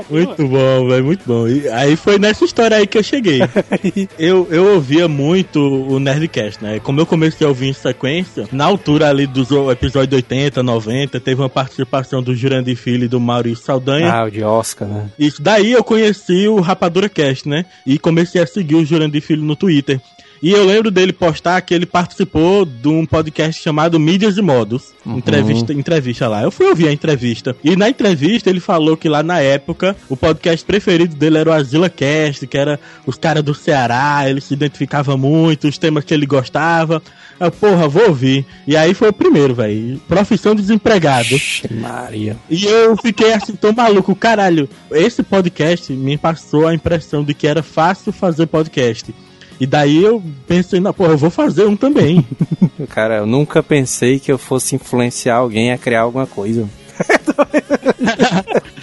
Muito 0.10 0.48
bom, 0.48 0.88
velho, 0.88 1.06
muito 1.06 1.24
bom. 1.26 1.48
E 1.48 1.68
aí 1.70 1.96
foi 1.96 2.18
nessa 2.18 2.46
história 2.46 2.78
aí 2.78 2.88
que 2.88 2.98
eu 2.98 3.04
cheguei. 3.04 3.39
eu, 4.18 4.48
eu 4.50 4.74
ouvia 4.74 5.08
muito 5.08 5.60
o 5.60 6.00
Nerdcast, 6.00 6.63
né? 6.63 6.80
Como 6.80 7.00
eu 7.00 7.06
comecei 7.06 7.46
a 7.46 7.50
ouvir 7.50 7.68
em 7.68 7.74
sequência, 7.74 8.48
na 8.52 8.66
altura 8.66 9.10
ali 9.10 9.28
dos 9.28 9.50
episódios 9.72 10.13
80, 10.13 10.63
90, 10.63 11.20
teve 11.20 11.42
uma 11.42 11.50
participação 11.50 12.22
do 12.22 12.36
Jurandir 12.36 12.78
Filho 12.78 13.06
e 13.06 13.08
do 13.08 13.20
Maurício 13.20 13.63
Saldanha. 13.63 14.12
ah, 14.12 14.26
o 14.26 14.32
de 14.32 14.44
Oscar, 14.44 14.88
né? 14.88 15.10
Isso 15.18 15.42
daí 15.42 15.72
eu 15.72 15.84
conheci 15.84 16.48
o 16.48 16.60
Rapadura 16.60 17.10
Cast, 17.10 17.48
né? 17.48 17.66
E 17.86 18.00
comecei 18.00 18.42
a 18.42 18.48
seguir 18.48 18.76
o 18.76 18.86
Jurandir 18.86 19.22
Filho 19.22 19.44
no 19.44 19.56
Twitter. 19.56 20.00
E 20.44 20.52
eu 20.52 20.66
lembro 20.66 20.92
dele 20.92 21.14
postar 21.14 21.62
que 21.62 21.74
ele 21.74 21.86
participou 21.86 22.66
de 22.66 22.90
um 22.90 23.06
podcast 23.06 23.64
chamado 23.64 23.98
Mídias 23.98 24.36
e 24.38 24.42
Modos. 24.42 24.94
Entrevista, 25.08 25.72
entrevista 25.72 26.28
lá. 26.28 26.44
Eu 26.44 26.52
fui 26.52 26.66
ouvir 26.66 26.90
a 26.90 26.92
entrevista. 26.92 27.56
E 27.64 27.78
na 27.78 27.90
entrevista 27.90 28.50
ele 28.50 28.60
falou 28.60 28.98
que 28.98 29.08
lá 29.08 29.24
na 29.24 29.40
época 29.40 29.96
o 30.10 30.18
podcast 30.18 30.66
preferido 30.66 31.16
dele 31.16 31.38
era 31.38 31.50
o 31.50 31.54
Azila 31.54 31.90
Cast, 31.90 32.46
que 32.46 32.58
era 32.58 32.78
os 33.06 33.18
caras 33.18 33.42
do 33.42 33.54
Ceará, 33.54 34.30
ele 34.30 34.42
se 34.42 34.54
identificava 34.54 35.16
muito, 35.16 35.66
os 35.66 35.78
temas 35.78 36.04
que 36.04 36.14
ele 36.14 36.26
gostava. 36.26 37.02
Eu, 37.40 37.50
porra, 37.50 37.88
vou 37.88 38.10
ouvir. 38.10 38.46
E 38.68 38.76
aí 38.76 38.94
foi 38.94 39.08
o 39.08 39.14
primeiro, 39.14 39.56
velho. 39.56 39.98
Profissão 40.10 40.54
desempregado. 40.54 41.36
Ixi, 41.36 41.74
Maria. 41.74 42.36
E 42.50 42.66
eu 42.66 42.98
fiquei 42.98 43.32
assim 43.32 43.56
tão 43.56 43.72
maluco, 43.72 44.14
caralho. 44.14 44.68
Esse 44.92 45.24
podcast 45.24 45.94
me 45.94 46.18
passou 46.18 46.68
a 46.68 46.74
impressão 46.74 47.24
de 47.24 47.34
que 47.34 47.48
era 47.48 47.64
fácil 47.64 48.12
fazer 48.12 48.46
podcast. 48.48 49.16
E 49.60 49.66
daí 49.66 50.04
eu 50.04 50.22
pensei, 50.48 50.80
na 50.80 50.94
porra, 50.94 51.12
eu 51.12 51.18
vou 51.18 51.30
fazer 51.30 51.66
um 51.66 51.76
também. 51.76 52.26
Cara, 52.89 53.18
eu 53.18 53.26
nunca 53.26 53.62
pensei 53.62 54.20
que 54.20 54.32
eu 54.32 54.38
fosse 54.38 54.76
influenciar 54.76 55.36
alguém 55.36 55.72
a 55.72 55.78
criar 55.78 56.02
alguma 56.02 56.28
coisa. 56.28 56.68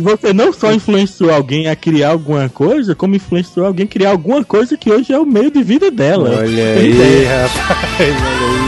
Você 0.00 0.32
não 0.32 0.52
só 0.52 0.72
influenciou 0.72 1.32
alguém 1.32 1.68
a 1.68 1.76
criar 1.76 2.10
alguma 2.10 2.48
coisa, 2.48 2.94
como 2.94 3.16
influenciou 3.16 3.66
alguém 3.66 3.84
a 3.86 3.88
criar 3.88 4.10
alguma 4.10 4.44
coisa 4.44 4.76
que 4.76 4.90
hoje 4.90 5.12
é 5.12 5.18
o 5.18 5.26
meio 5.26 5.50
de 5.50 5.62
vida 5.62 5.90
dela. 5.90 6.30
Olha 6.38 6.74
Tem 6.74 7.02
aí, 7.02 7.24
rapaz, 7.24 7.98
olha 7.98 8.58
aí. 8.58 8.61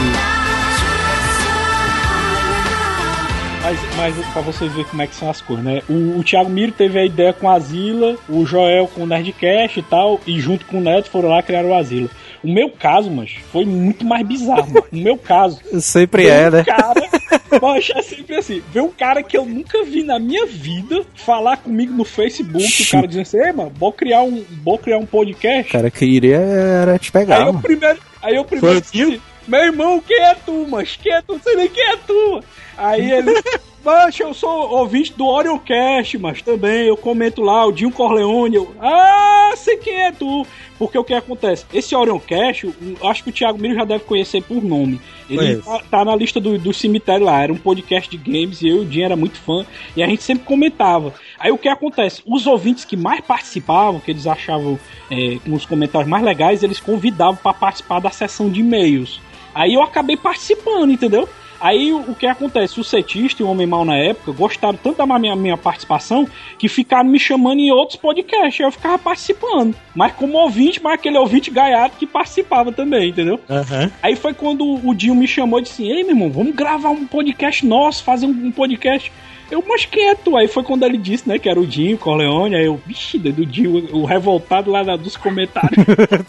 Mas, 3.65 3.79
mas 3.97 4.15
pra 4.27 4.43
vocês 4.43 4.71
verem 4.73 4.85
como 4.85 5.01
é 5.01 5.07
que 5.07 5.15
são 5.15 5.27
as 5.27 5.41
coisas, 5.41 5.65
né? 5.65 5.81
O, 5.89 6.19
o 6.19 6.23
Thiago 6.23 6.51
Miro 6.51 6.71
teve 6.71 6.99
a 6.99 7.03
ideia 7.03 7.33
com 7.33 7.49
a 7.49 7.55
Asila, 7.55 8.15
o 8.29 8.45
Joel 8.45 8.87
com 8.87 9.01
o 9.01 9.07
Nerdcast 9.07 9.79
e 9.79 9.81
tal, 9.81 10.21
e 10.27 10.39
junto 10.39 10.67
com 10.67 10.77
o 10.77 10.81
Neto 10.81 11.09
foram 11.09 11.29
lá 11.29 11.41
criar 11.41 11.65
o 11.65 11.73
Asila. 11.73 12.07
O 12.43 12.47
meu 12.47 12.69
caso, 12.69 13.09
mas 13.09 13.31
foi 13.51 13.65
muito 13.65 14.05
mais 14.05 14.23
bizarro, 14.23 14.71
mano. 14.71 14.85
O 14.91 14.95
meu 14.95 15.17
caso. 15.17 15.59
Sempre 15.81 16.27
é, 16.27 16.47
um 16.47 16.51
né? 16.51 16.63
cara, 16.63 17.09
Poxa, 17.59 17.93
é 17.97 18.01
sempre 18.03 18.35
assim. 18.35 18.61
Vê 18.71 18.81
um 18.81 18.91
cara 18.91 19.23
que 19.23 19.35
eu 19.35 19.45
nunca 19.45 19.83
vi 19.83 20.03
na 20.03 20.19
minha 20.19 20.45
vida 20.45 21.03
falar 21.15 21.57
comigo 21.57 21.91
no 21.91 22.05
Facebook, 22.05 22.83
o 22.83 22.91
cara 22.91 23.07
dizendo 23.07 23.23
assim, 23.23 23.37
ei, 23.39 23.51
mano, 23.51 23.71
vou 23.75 23.91
criar 23.91 24.21
um, 24.21 24.43
vou 24.63 24.77
criar 24.77 24.99
um 24.99 25.07
podcast. 25.07 25.69
O 25.69 25.71
cara 25.71 25.89
queria 25.89 26.37
era 26.37 26.99
te 26.99 27.07
Aí 27.07 27.11
pegar, 27.11 27.39
eu 27.39 27.45
mano. 27.47 27.61
primeiro, 27.61 27.99
aí 28.21 28.35
eu 28.35 28.45
primeiro 28.45 28.83
Foi 28.83 29.05
o 29.05 29.09
tio? 29.09 29.21
Meu 29.47 29.63
irmão, 29.63 30.01
quem 30.05 30.19
é 30.19 30.35
tu, 30.35 30.65
mas 30.67 30.95
quem 30.95 31.13
é 31.13 31.21
tu? 31.21 31.33
Não 31.33 31.41
sei 31.41 31.55
nem 31.55 31.67
quem 31.67 31.83
é 31.83 31.97
tu. 31.97 32.43
Aí 32.77 33.11
ele, 33.11 33.33
mas 33.83 34.19
eu 34.19 34.33
sou 34.33 34.69
ouvinte 34.71 35.13
do 35.13 35.25
Oriocast, 35.25 36.17
mas 36.17 36.41
também 36.41 36.87
eu 36.87 36.97
comento 36.97 37.41
lá, 37.41 37.65
o 37.65 37.71
Dinho 37.71 37.91
Corleone. 37.91 38.55
Eu, 38.55 38.75
ah, 38.79 39.53
sei 39.55 39.77
quem 39.77 40.01
é 40.03 40.11
tu. 40.11 40.45
Porque 40.77 40.97
o 40.97 41.03
que 41.03 41.13
acontece? 41.13 41.65
Esse 41.73 41.95
Orioncast, 41.95 42.69
acho 43.03 43.23
que 43.23 43.29
o 43.29 43.33
Thiago 43.33 43.57
Miro 43.57 43.75
já 43.75 43.85
deve 43.85 44.03
conhecer 44.03 44.43
por 44.43 44.61
nome. 44.61 44.99
Ele 45.29 45.57
tá, 45.57 45.81
tá 45.89 46.05
na 46.05 46.15
lista 46.15 46.39
do, 46.39 46.57
do 46.57 46.73
cemitério 46.73 47.25
lá, 47.25 47.41
era 47.41 47.53
um 47.53 47.57
podcast 47.57 48.09
de 48.09 48.17
games 48.17 48.61
e 48.61 48.67
eu 48.67 48.77
e 48.77 48.79
o 48.81 48.85
Dinho 48.85 49.05
era 49.05 49.15
muito 49.15 49.39
fã 49.39 49.65
e 49.95 50.03
a 50.03 50.07
gente 50.07 50.21
sempre 50.21 50.45
comentava. 50.45 51.13
Aí 51.39 51.51
o 51.51 51.57
que 51.57 51.69
acontece? 51.69 52.21
Os 52.25 52.45
ouvintes 52.45 52.85
que 52.85 52.97
mais 52.97 53.21
participavam, 53.21 53.99
que 53.99 54.11
eles 54.11 54.27
achavam 54.27 54.77
é, 55.09 55.37
com 55.43 55.53
os 55.53 55.65
comentários 55.65 56.09
mais 56.09 56.23
legais, 56.23 56.61
eles 56.61 56.79
convidavam 56.79 57.37
para 57.37 57.53
participar 57.53 57.99
da 57.99 58.11
sessão 58.11 58.49
de 58.49 58.59
e-mails. 58.59 59.21
Aí 59.55 59.73
eu 59.73 59.81
acabei 59.81 60.17
participando, 60.17 60.91
entendeu? 60.91 61.27
Aí 61.59 61.93
o 61.93 62.13
que 62.13 62.27
acontece? 62.27 62.79
O 62.79 62.83
Setista 62.83 63.41
e 63.41 63.45
o 63.45 63.49
Homem 63.49 63.65
Mal 63.65 63.85
na 63.85 63.97
época 63.97 64.31
gostaram 64.33 64.77
tanto 64.77 64.97
da 64.97 65.19
minha, 65.19 65.35
minha 65.35 65.57
participação 65.57 66.27
que 66.59 66.67
ficaram 66.67 67.09
me 67.09 67.17
chamando 67.17 67.59
em 67.59 67.71
outros 67.71 67.97
podcasts. 67.97 68.59
Aí 68.59 68.67
eu 68.67 68.71
ficava 68.71 68.99
participando. 68.99 69.73
Mas 69.95 70.13
como 70.13 70.37
ouvinte, 70.37 70.83
mas 70.83 70.93
aquele 70.93 71.17
ouvinte 71.17 71.49
gaiado 71.49 71.95
que 71.97 72.05
participava 72.05 72.71
também, 72.71 73.09
entendeu? 73.09 73.39
Aham. 73.49 73.89
Aí 74.03 74.15
foi 74.15 74.33
quando 74.33 74.85
o 74.85 74.93
Dinho 74.93 75.15
me 75.15 75.27
chamou 75.27 75.59
e 75.59 75.63
disse: 75.63 75.83
Ei, 75.83 76.03
meu 76.03 76.11
irmão, 76.11 76.29
vamos 76.29 76.53
gravar 76.53 76.89
um 76.89 77.07
podcast 77.07 77.65
nosso, 77.65 78.03
fazer 78.03 78.25
um 78.25 78.51
podcast. 78.51 79.11
Eu, 79.51 79.63
é 79.99 80.15
tu? 80.15 80.35
Aí 80.35 80.47
foi 80.47 80.63
quando 80.63 80.83
ele 80.83 80.97
disse, 80.97 81.27
né, 81.29 81.37
que 81.37 81.47
era 81.49 81.59
o 81.59 81.65
Dinho 81.67 81.97
Corleone. 81.97 82.55
Aí 82.55 82.65
eu, 82.65 82.79
vixe, 82.85 83.17
do 83.17 83.45
Dinho, 83.45 83.87
o 83.95 84.05
revoltado 84.05 84.71
lá 84.71 84.95
dos 84.95 85.15
comentários. 85.15 85.85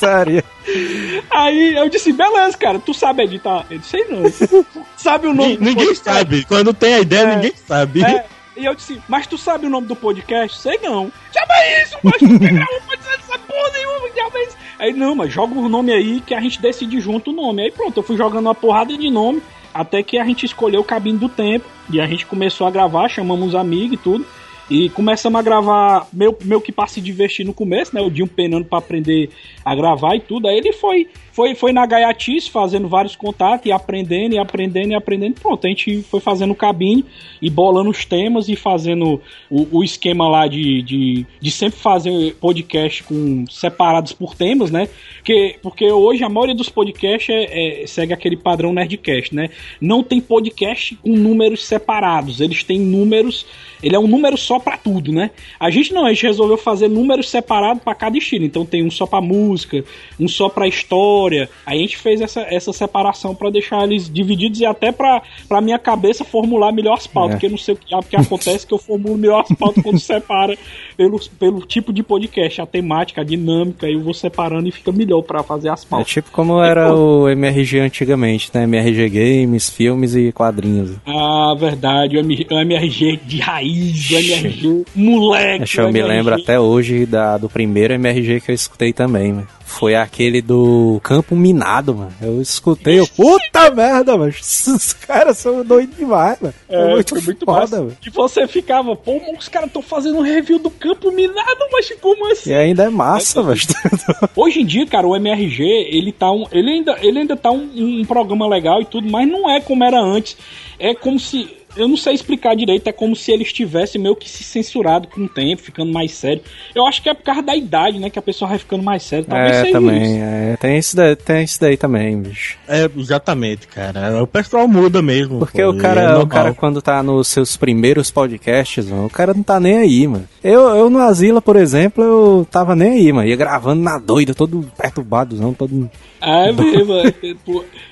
Aí 1.30 1.74
eu 1.76 1.88
disse, 1.88 2.12
beleza, 2.12 2.56
cara, 2.56 2.78
tu 2.78 2.92
sabe 2.94 3.22
editar? 3.22 3.64
Eu 3.70 3.78
disse, 3.78 3.90
sei 3.90 4.04
não. 4.08 4.22
sabe 4.96 5.26
o 5.26 5.34
nome 5.34 5.56
Ni- 5.56 5.68
Ninguém 5.68 5.94
sabe. 5.94 6.44
Quando 6.44 6.72
tem 6.74 6.94
a 6.94 7.00
ideia, 7.00 7.22
É. 7.22 7.36
ninguém 7.36 7.52
sabe. 7.66 8.02
É, 8.04 8.26
e 8.56 8.64
eu 8.64 8.74
disse, 8.74 9.00
mas 9.08 9.26
tu 9.26 9.36
sabe 9.36 9.66
o 9.66 9.70
nome 9.70 9.86
do 9.86 9.96
podcast? 9.96 10.58
Sei 10.58 10.78
não. 10.82 11.10
Chama 11.32 11.82
isso, 11.82 11.96
mas 12.02 12.18
tu 12.18 12.24
um 12.26 12.80
podcast 12.86 13.20
essa 13.20 13.38
porra 13.38 13.70
nenhuma, 13.74 14.08
que 14.08 14.14
diabo 14.14 14.38
isso? 14.38 14.56
Aí, 14.78 14.92
não, 14.92 15.14
mas 15.14 15.32
joga 15.32 15.54
o 15.58 15.68
nome 15.68 15.92
aí 15.92 16.20
que 16.20 16.34
a 16.34 16.40
gente 16.40 16.60
decide 16.60 17.00
junto 17.00 17.30
o 17.30 17.34
nome. 17.34 17.62
Aí 17.62 17.70
pronto, 17.70 17.96
eu 17.98 18.02
fui 18.02 18.16
jogando 18.16 18.46
uma 18.46 18.54
porrada 18.54 18.96
de 18.96 19.10
nome, 19.10 19.42
até 19.80 20.02
que 20.02 20.18
a 20.18 20.24
gente 20.24 20.46
escolheu 20.46 20.80
o 20.80 20.84
Cabine 20.84 21.18
do 21.18 21.28
Tempo, 21.28 21.66
e 21.90 22.00
a 22.00 22.06
gente 22.06 22.26
começou 22.26 22.66
a 22.66 22.70
gravar, 22.70 23.08
chamamos 23.08 23.48
os 23.48 23.54
amigos 23.54 23.94
e 23.94 23.96
tudo. 23.96 24.26
E 24.68 24.88
começamos 24.90 25.38
a 25.38 25.42
gravar, 25.42 26.08
meio, 26.12 26.36
meio 26.42 26.60
que 26.60 26.72
pra 26.72 26.88
se 26.88 27.00
divertir 27.00 27.46
no 27.46 27.54
começo, 27.54 27.94
né? 27.94 28.00
O 28.00 28.10
Dinho 28.10 28.26
penando 28.26 28.64
pra 28.64 28.78
aprender 28.78 29.30
a 29.64 29.76
gravar 29.76 30.16
e 30.16 30.20
tudo. 30.20 30.48
Aí 30.48 30.56
ele 30.56 30.72
foi, 30.72 31.08
foi, 31.36 31.54
foi 31.54 31.70
na 31.70 31.84
gaiatice, 31.84 32.50
fazendo 32.50 32.88
vários 32.88 33.14
contatos 33.14 33.66
e 33.66 33.70
aprendendo 33.70 34.34
e 34.34 34.38
aprendendo 34.38 34.92
e 34.92 34.94
aprendendo. 34.94 35.38
Pronto, 35.38 35.66
a 35.66 35.68
gente 35.68 36.00
foi 36.04 36.18
fazendo 36.18 36.54
cabine 36.54 37.04
e 37.42 37.50
bolando 37.50 37.90
os 37.90 38.06
temas 38.06 38.48
e 38.48 38.56
fazendo 38.56 39.20
o, 39.50 39.78
o 39.78 39.84
esquema 39.84 40.26
lá 40.26 40.46
de, 40.48 40.80
de, 40.80 41.26
de 41.38 41.50
sempre 41.50 41.78
fazer 41.78 42.34
podcast 42.40 43.02
com 43.02 43.44
separados 43.50 44.14
por 44.14 44.34
temas, 44.34 44.70
né? 44.70 44.88
Porque, 45.16 45.56
porque 45.62 45.92
hoje 45.92 46.24
a 46.24 46.28
maioria 46.30 46.54
dos 46.54 46.70
podcasts 46.70 47.28
é- 47.28 47.82
é- 47.82 47.86
segue 47.86 48.14
aquele 48.14 48.38
padrão 48.38 48.72
Nerdcast, 48.72 49.34
né? 49.34 49.50
Não 49.78 50.02
tem 50.02 50.22
podcast 50.22 50.96
com 50.96 51.10
números 51.10 51.66
separados, 51.66 52.40
eles 52.40 52.64
têm 52.64 52.80
números. 52.80 53.44
Ele 53.82 53.94
é 53.94 53.98
um 53.98 54.06
número 54.08 54.38
só 54.38 54.58
pra 54.58 54.78
tudo, 54.78 55.12
né? 55.12 55.30
A 55.60 55.68
gente 55.68 55.92
não, 55.92 56.06
a 56.06 56.08
gente 56.08 56.22
resolveu 56.26 56.56
fazer 56.56 56.88
números 56.88 57.28
separados 57.28 57.82
pra 57.82 57.94
cada 57.94 58.16
estilo. 58.16 58.46
Então 58.46 58.64
tem 58.64 58.82
um 58.82 58.90
só 58.90 59.04
pra 59.06 59.20
música, 59.20 59.84
um 60.18 60.26
só 60.26 60.48
pra 60.48 60.66
história. 60.66 61.25
A 61.66 61.74
gente 61.74 61.96
fez 61.96 62.20
essa, 62.20 62.40
essa 62.50 62.72
separação 62.72 63.34
pra 63.34 63.50
deixar 63.50 63.84
eles 63.84 64.08
divididos 64.12 64.60
e 64.60 64.66
até 64.66 64.92
pra, 64.92 65.22
pra 65.48 65.60
minha 65.60 65.78
cabeça 65.78 66.24
formular 66.24 66.72
melhor 66.72 66.94
as 66.94 67.06
pautas. 67.06 67.32
É. 67.32 67.34
Porque 67.36 67.46
eu 67.46 67.50
não 67.50 67.58
sei 67.58 67.74
o 67.74 67.76
que, 67.76 68.08
que 68.08 68.16
acontece 68.16 68.66
que 68.66 68.72
eu 68.74 68.78
formulo 68.78 69.16
melhor 69.18 69.44
as 69.48 69.56
pautas 69.56 69.82
quando 69.82 69.98
separa 69.98 70.56
pelo, 70.96 71.18
pelo 71.38 71.60
tipo 71.60 71.92
de 71.92 72.02
podcast, 72.02 72.60
a 72.60 72.66
temática, 72.66 73.20
a 73.20 73.24
dinâmica. 73.24 73.88
Eu 73.88 74.00
vou 74.00 74.14
separando 74.14 74.68
e 74.68 74.72
fica 74.72 74.92
melhor 74.92 75.22
pra 75.22 75.42
fazer 75.42 75.68
as 75.68 75.84
É 75.84 75.86
pautas. 75.88 76.08
tipo 76.08 76.30
como 76.30 76.62
era 76.62 76.94
o 76.94 77.28
MRG 77.28 77.80
antigamente, 77.80 78.50
né? 78.54 78.64
MRG 78.64 79.08
Games, 79.08 79.68
filmes 79.70 80.14
e 80.14 80.32
quadrinhos. 80.32 80.92
Ah, 81.06 81.54
verdade, 81.58 82.16
o, 82.16 82.20
MRG 82.20 83.20
de 83.24 83.38
raiz, 83.40 84.10
o 84.10 84.14
MRG 84.16 84.84
moleque. 84.94 85.62
Acho 85.64 85.80
eu 85.80 85.92
me 85.92 85.98
MRG. 86.00 86.16
lembro 86.16 86.34
até 86.34 86.58
hoje 86.60 87.06
da, 87.06 87.36
do 87.38 87.48
primeiro 87.48 87.94
MRG 87.94 88.40
que 88.40 88.50
eu 88.50 88.54
escutei 88.54 88.92
também, 88.92 89.32
mano. 89.32 89.48
Foi 89.66 89.96
aquele 89.96 90.40
do 90.40 91.00
Campo 91.02 91.34
Minado, 91.34 91.92
mano. 91.92 92.12
Eu 92.22 92.40
escutei, 92.40 93.00
eu, 93.00 93.06
puta 93.08 93.68
merda, 93.70 94.16
mano. 94.16 94.32
Os 94.40 94.92
caras 94.92 95.36
são 95.38 95.64
doidos 95.64 95.96
demais, 95.96 96.38
mano. 96.40 96.54
É, 96.68 96.94
muito, 96.94 97.08
foi 97.16 97.20
muito 97.20 97.44
foda, 97.44 97.60
massa. 97.60 97.76
mano. 97.78 97.96
E 98.06 98.08
você 98.08 98.46
ficava, 98.46 98.94
pô, 98.94 99.20
os 99.36 99.48
caras 99.48 99.66
estão 99.66 99.82
fazendo 99.82 100.18
um 100.18 100.22
review 100.22 100.60
do 100.60 100.70
campo 100.70 101.10
minado, 101.10 101.66
mas 101.72 101.90
como 102.00 102.30
assim? 102.30 102.50
E 102.50 102.54
ainda 102.54 102.84
é 102.84 102.88
massa, 102.88 103.42
mano. 103.42 103.58
Hoje 104.36 104.60
em 104.60 104.64
dia, 104.64 104.86
cara, 104.86 105.06
o 105.06 105.16
MRG, 105.16 105.64
ele 105.64 106.12
tá 106.12 106.30
um. 106.30 106.46
Ele 106.52 106.70
ainda, 106.70 106.96
ele 107.02 107.18
ainda 107.18 107.36
tá 107.36 107.50
um, 107.50 107.68
um 107.74 108.04
programa 108.04 108.46
legal 108.46 108.80
e 108.80 108.84
tudo, 108.84 109.10
mas 109.10 109.28
não 109.28 109.50
é 109.50 109.60
como 109.60 109.82
era 109.82 110.00
antes. 110.00 110.36
É 110.78 110.94
como 110.94 111.18
se. 111.18 111.50
Eu 111.76 111.88
não 111.88 111.96
sei 111.96 112.14
explicar 112.14 112.54
direito, 112.56 112.86
é 112.88 112.92
como 112.92 113.14
se 113.14 113.30
ele 113.32 113.42
estivesse 113.42 113.98
meio 113.98 114.16
que 114.16 114.28
se 114.28 114.42
censurado 114.42 115.08
com 115.08 115.22
o 115.22 115.28
tempo, 115.28 115.62
ficando 115.62 115.92
mais 115.92 116.12
sério. 116.12 116.42
Eu 116.74 116.86
acho 116.86 117.02
que 117.02 117.08
é 117.08 117.14
por 117.14 117.22
causa 117.22 117.42
da 117.42 117.54
idade, 117.54 117.98
né? 117.98 118.08
Que 118.10 118.18
a 118.18 118.22
pessoa 118.22 118.48
vai 118.48 118.58
ficando 118.58 118.82
mais 118.82 119.02
séria. 119.02 119.24
Talvez 119.28 119.52
É, 119.56 119.60
seja 119.60 119.72
também. 119.72 120.02
isso. 120.02 120.22
É, 120.24 120.56
tem, 120.58 120.78
isso 120.78 120.96
daí, 120.96 121.16
tem 121.16 121.44
isso 121.44 121.60
daí 121.60 121.76
também, 121.76 122.20
bicho. 122.20 122.56
É, 122.68 122.88
exatamente, 122.96 123.66
cara. 123.68 124.22
O 124.22 124.26
pessoal 124.26 124.66
muda 124.66 125.02
mesmo. 125.02 125.38
Porque 125.38 125.62
pô, 125.62 125.70
o 125.70 125.76
cara, 125.78 126.00
é 126.00 126.16
o 126.16 126.26
cara, 126.26 126.54
quando 126.54 126.80
tá 126.80 127.02
nos 127.02 127.28
seus 127.28 127.56
primeiros 127.56 128.10
podcasts, 128.10 128.86
mano, 128.88 129.06
o 129.06 129.10
cara 129.10 129.34
não 129.34 129.42
tá 129.42 129.60
nem 129.60 129.76
aí, 129.78 130.06
mano. 130.06 130.26
Eu, 130.42 130.62
eu 130.76 130.90
no 130.90 130.98
Asila, 131.00 131.42
por 131.42 131.56
exemplo, 131.56 132.02
eu 132.02 132.46
tava 132.50 132.74
nem 132.74 132.92
aí, 132.92 133.12
mano. 133.12 133.28
Ia 133.28 133.36
gravando 133.36 133.82
na 133.82 133.98
doida, 133.98 134.34
todo 134.34 134.70
perturbado, 134.76 135.36
não, 135.36 135.52
todo. 135.52 135.90
É 136.20 136.50
mesmo, 136.52 136.94
é, 136.94 137.14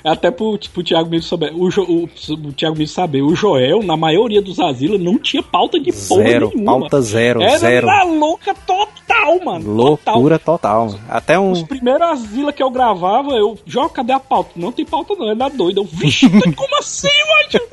até 0.05 0.31
pro, 0.31 0.59
pro 0.73 0.83
Thiago 0.83 1.11
mesmo 1.11 1.29
saber. 1.29 1.53
O, 1.55 1.69
Jo- 1.71 1.83
o, 1.85 2.05
o 2.49 2.53
Thiago 2.53 2.77
mesmo 2.77 2.95
saber, 2.95 3.23
o 3.23 3.35
Joel, 3.35 3.74
na 3.83 3.97
maioria 3.97 4.41
dos 4.43 4.59
asilos, 4.61 5.01
não 5.01 5.19
tinha 5.19 5.43
pauta 5.43 5.79
de 5.81 5.93
porra 5.93 6.23
Zero, 6.25 6.51
nenhuma. 6.55 6.81
pauta 6.81 7.01
zero, 7.03 7.43
Era 7.43 7.59
zero. 7.59 7.87
na 7.87 8.03
louca 8.05 8.55
total, 8.55 9.45
mano. 9.45 9.71
Loucura 9.75 10.39
total, 10.39 10.87
mano. 10.87 11.01
Até 11.09 11.39
um. 11.39 11.53
Os 11.53 11.63
primeiros 11.63 12.03
asila 12.09 12.53
que 12.53 12.63
eu 12.63 12.71
gravava, 12.71 13.33
eu. 13.33 13.59
Joga, 13.67 13.89
cadê 13.91 14.13
a 14.13 14.21
pauta? 14.21 14.51
Não 14.57 14.71
tem 14.73 14.85
pauta, 14.85 15.15
não, 15.17 15.31
é 15.31 15.35
da 15.35 15.49
doida. 15.49 15.81
Eu, 15.81 15.85
vixe, 15.85 16.29
como 16.55 16.79
assim, 16.79 17.09
mano? 17.09 17.67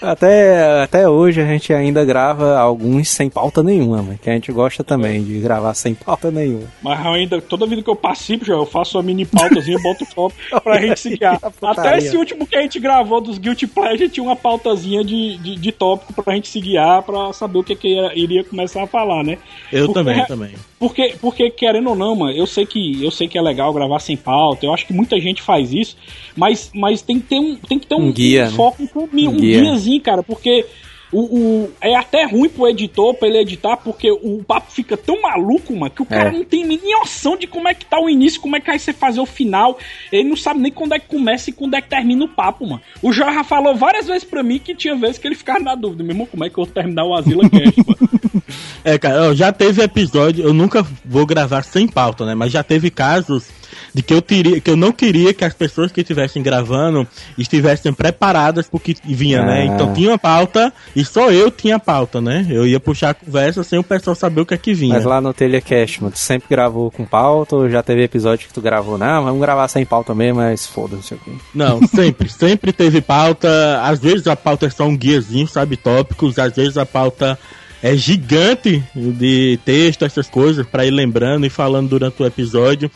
Até, 0.00 0.82
até 0.82 1.08
hoje 1.08 1.40
a 1.40 1.46
gente 1.46 1.72
ainda 1.72 2.04
grava 2.04 2.58
alguns 2.58 3.08
sem 3.08 3.30
pauta 3.30 3.62
nenhuma, 3.62 4.02
mano. 4.02 4.18
Que 4.22 4.28
a 4.30 4.34
gente 4.34 4.52
gosta 4.52 4.84
também 4.84 5.22
de 5.22 5.38
gravar 5.40 5.74
sem 5.74 5.94
pauta 5.94 6.30
nenhuma. 6.30 6.66
Mas 6.82 7.04
eu 7.04 7.12
ainda, 7.12 7.40
toda 7.40 7.66
vida 7.66 7.82
que 7.82 7.88
eu 7.90 7.96
participo, 7.96 8.44
já 8.44 8.54
eu 8.54 8.66
faço 8.66 8.96
uma 8.98 9.02
mini 9.02 9.24
pautazinha, 9.24 9.78
boto 9.78 10.04
foto 10.04 10.34
pra 10.62 10.80
gente 10.80 11.00
seguir. 11.00 11.24
A 11.24 11.38
putaria. 11.38 11.80
Até 11.90 11.98
esse 11.98 12.16
último 12.16 12.46
que 12.46 12.56
a 12.56 12.62
gente 12.62 12.78
gravou 12.78 13.20
dos 13.20 13.38
Guilty 13.38 13.66
Pleasure 13.66 14.08
tinha 14.08 14.24
uma 14.24 14.36
pautazinha 14.36 14.83
de, 14.88 15.38
de, 15.38 15.56
de 15.56 15.72
tópico 15.72 16.22
pra 16.22 16.34
gente 16.34 16.48
se 16.48 16.60
guiar, 16.60 17.02
pra 17.02 17.32
saber 17.32 17.58
o 17.58 17.64
que, 17.64 17.74
que 17.74 17.88
ia- 17.88 18.12
iria 18.14 18.44
começar 18.44 18.82
a 18.82 18.86
falar, 18.86 19.22
né? 19.24 19.38
Eu 19.72 19.86
Porque- 19.86 19.94
também, 20.00 20.26
também. 20.26 20.50
Porque, 20.78 21.14
porque, 21.20 21.50
querendo 21.50 21.90
ou 21.90 21.96
não, 21.96 22.14
mano, 22.14 22.32
eu 22.36 22.46
sei 22.46 22.66
que 22.66 23.02
eu 23.02 23.10
sei 23.10 23.26
que 23.26 23.38
é 23.38 23.42
legal 23.42 23.72
gravar 23.72 23.98
sem 24.00 24.16
pauta, 24.16 24.66
eu 24.66 24.74
acho 24.74 24.86
que 24.86 24.92
muita 24.92 25.18
gente 25.18 25.40
faz 25.40 25.72
isso, 25.72 25.96
mas, 26.36 26.70
mas 26.74 27.00
tem 27.02 27.18
que 27.18 27.26
ter 27.28 27.38
um, 27.38 27.56
tem 27.56 27.78
que 27.78 27.86
ter 27.86 27.94
um, 27.94 28.08
Um 28.08 28.12
guia, 28.12 28.46
um 28.46 28.50
foco, 28.52 28.82
um, 28.82 28.88
um, 29.00 29.28
Um 29.28 29.36
guia. 29.36 29.60
guiazinho, 29.62 30.00
cara, 30.00 30.22
porque 30.22 30.66
o, 31.14 31.64
o- 31.64 31.72
é 31.80 31.94
até 31.94 32.24
ruim 32.24 32.48
pro 32.48 32.68
editor, 32.68 33.14
pra 33.14 33.28
ele 33.28 33.38
editar, 33.38 33.76
porque 33.76 34.10
o 34.10 34.42
papo 34.46 34.70
fica 34.72 34.96
tão 34.96 35.22
maluco, 35.22 35.72
mano, 35.74 35.90
que 35.90 36.02
o 36.02 36.06
cara 36.06 36.28
É. 36.30 36.32
não 36.32 36.44
tem 36.44 36.64
nem 36.64 36.80
noção 36.98 37.36
de 37.36 37.46
como 37.46 37.68
é 37.68 37.74
que 37.74 37.86
tá 37.86 38.00
o 38.00 38.08
início, 38.10 38.40
como 38.40 38.56
é 38.56 38.60
que 38.60 38.66
vai 38.66 38.78
você 38.78 38.92
fazer 38.92 39.20
o 39.20 39.26
final, 39.26 39.78
ele 40.10 40.28
não 40.28 40.36
sabe 40.36 40.60
nem 40.60 40.72
quando 40.72 40.94
é 40.94 40.98
que 40.98 41.06
começa 41.06 41.50
e 41.50 41.52
quando 41.52 41.74
é 41.74 41.80
que 41.80 41.88
termina 41.88 42.24
o 42.24 42.28
papo, 42.28 42.66
mano. 42.66 42.80
O 43.02 43.12
já 43.12 43.42
falou 43.44 43.74
várias 43.74 44.06
vezes 44.06 44.24
pra 44.24 44.42
mim 44.42 44.58
que 44.58 44.74
tinha 44.74 44.96
vezes 44.96 45.18
que 45.18 45.26
ele 45.28 45.34
ficava 45.34 45.60
na 45.60 45.74
dúvida, 45.74 46.02
meu 46.02 46.12
irmão, 46.12 46.26
como 46.26 46.44
é 46.44 46.50
que 46.50 46.58
eu 46.58 46.64
vou 46.64 46.72
terminar 46.74 47.04
o 47.04 47.14
Asila 47.14 47.48
Cast, 47.48 47.80
mano? 47.86 48.10
É, 48.86 48.98
cara, 48.98 49.34
já 49.34 49.50
teve 49.50 49.82
episódio, 49.82 50.44
eu 50.44 50.52
nunca 50.52 50.86
vou 51.04 51.24
gravar 51.24 51.62
sem 51.64 51.88
pauta, 51.88 52.26
né? 52.26 52.34
Mas 52.34 52.52
já 52.52 52.62
teve 52.62 52.90
casos 52.90 53.48
de 53.92 54.02
que 54.02 54.12
eu, 54.12 54.22
teria, 54.22 54.60
que 54.60 54.70
eu 54.70 54.76
não 54.76 54.92
queria 54.92 55.32
que 55.32 55.44
as 55.44 55.54
pessoas 55.54 55.92
que 55.92 56.00
estivessem 56.00 56.42
gravando 56.42 57.06
estivessem 57.36 57.92
preparadas 57.92 58.68
porque 58.68 58.96
vinha, 59.04 59.42
né? 59.44 59.62
Ah. 59.62 59.64
Então 59.66 59.92
tinha 59.92 60.18
pauta 60.18 60.72
e 60.94 61.04
só 61.04 61.30
eu 61.30 61.50
tinha 61.50 61.78
pauta, 61.78 62.20
né? 62.20 62.46
Eu 62.50 62.66
ia 62.66 62.80
puxar 62.80 63.10
a 63.10 63.14
conversa 63.14 63.62
sem 63.62 63.78
o 63.78 63.84
pessoal 63.84 64.14
saber 64.14 64.40
o 64.40 64.46
que 64.46 64.54
é 64.54 64.58
que 64.58 64.74
vinha. 64.74 64.94
Mas 64.94 65.04
lá 65.04 65.20
no 65.20 65.32
Telecast, 65.32 66.02
mano, 66.02 66.12
tu 66.12 66.18
sempre 66.18 66.48
gravou 66.48 66.90
com 66.90 67.04
pauta 67.04 67.56
ou 67.56 67.68
já 67.68 67.82
teve 67.82 68.02
episódio 68.02 68.48
que 68.48 68.54
tu 68.54 68.60
gravou? 68.60 68.98
Não, 68.98 69.24
vamos 69.24 69.40
gravar 69.40 69.68
sem 69.68 69.84
pauta 69.84 70.14
mesmo, 70.14 70.40
mas 70.40 70.66
foda-se 70.66 71.14
aqui. 71.14 71.36
Não, 71.54 71.86
sempre, 71.88 72.28
sempre 72.28 72.72
teve 72.72 73.00
pauta. 73.00 73.80
Às 73.82 73.98
vezes 73.98 74.26
a 74.26 74.36
pauta 74.36 74.66
é 74.66 74.70
só 74.70 74.84
um 74.84 74.96
guiazinho, 74.96 75.46
sabe, 75.46 75.76
tópicos. 75.76 76.38
Às 76.38 76.54
vezes 76.54 76.76
a 76.76 76.86
pauta 76.86 77.38
é 77.82 77.94
gigante 77.96 78.82
de 78.94 79.58
texto, 79.62 80.06
essas 80.06 80.26
coisas, 80.26 80.66
pra 80.66 80.86
ir 80.86 80.90
lembrando 80.90 81.44
e 81.44 81.50
falando 81.50 81.90
durante 81.90 82.22
o 82.22 82.26
episódio. 82.26 82.90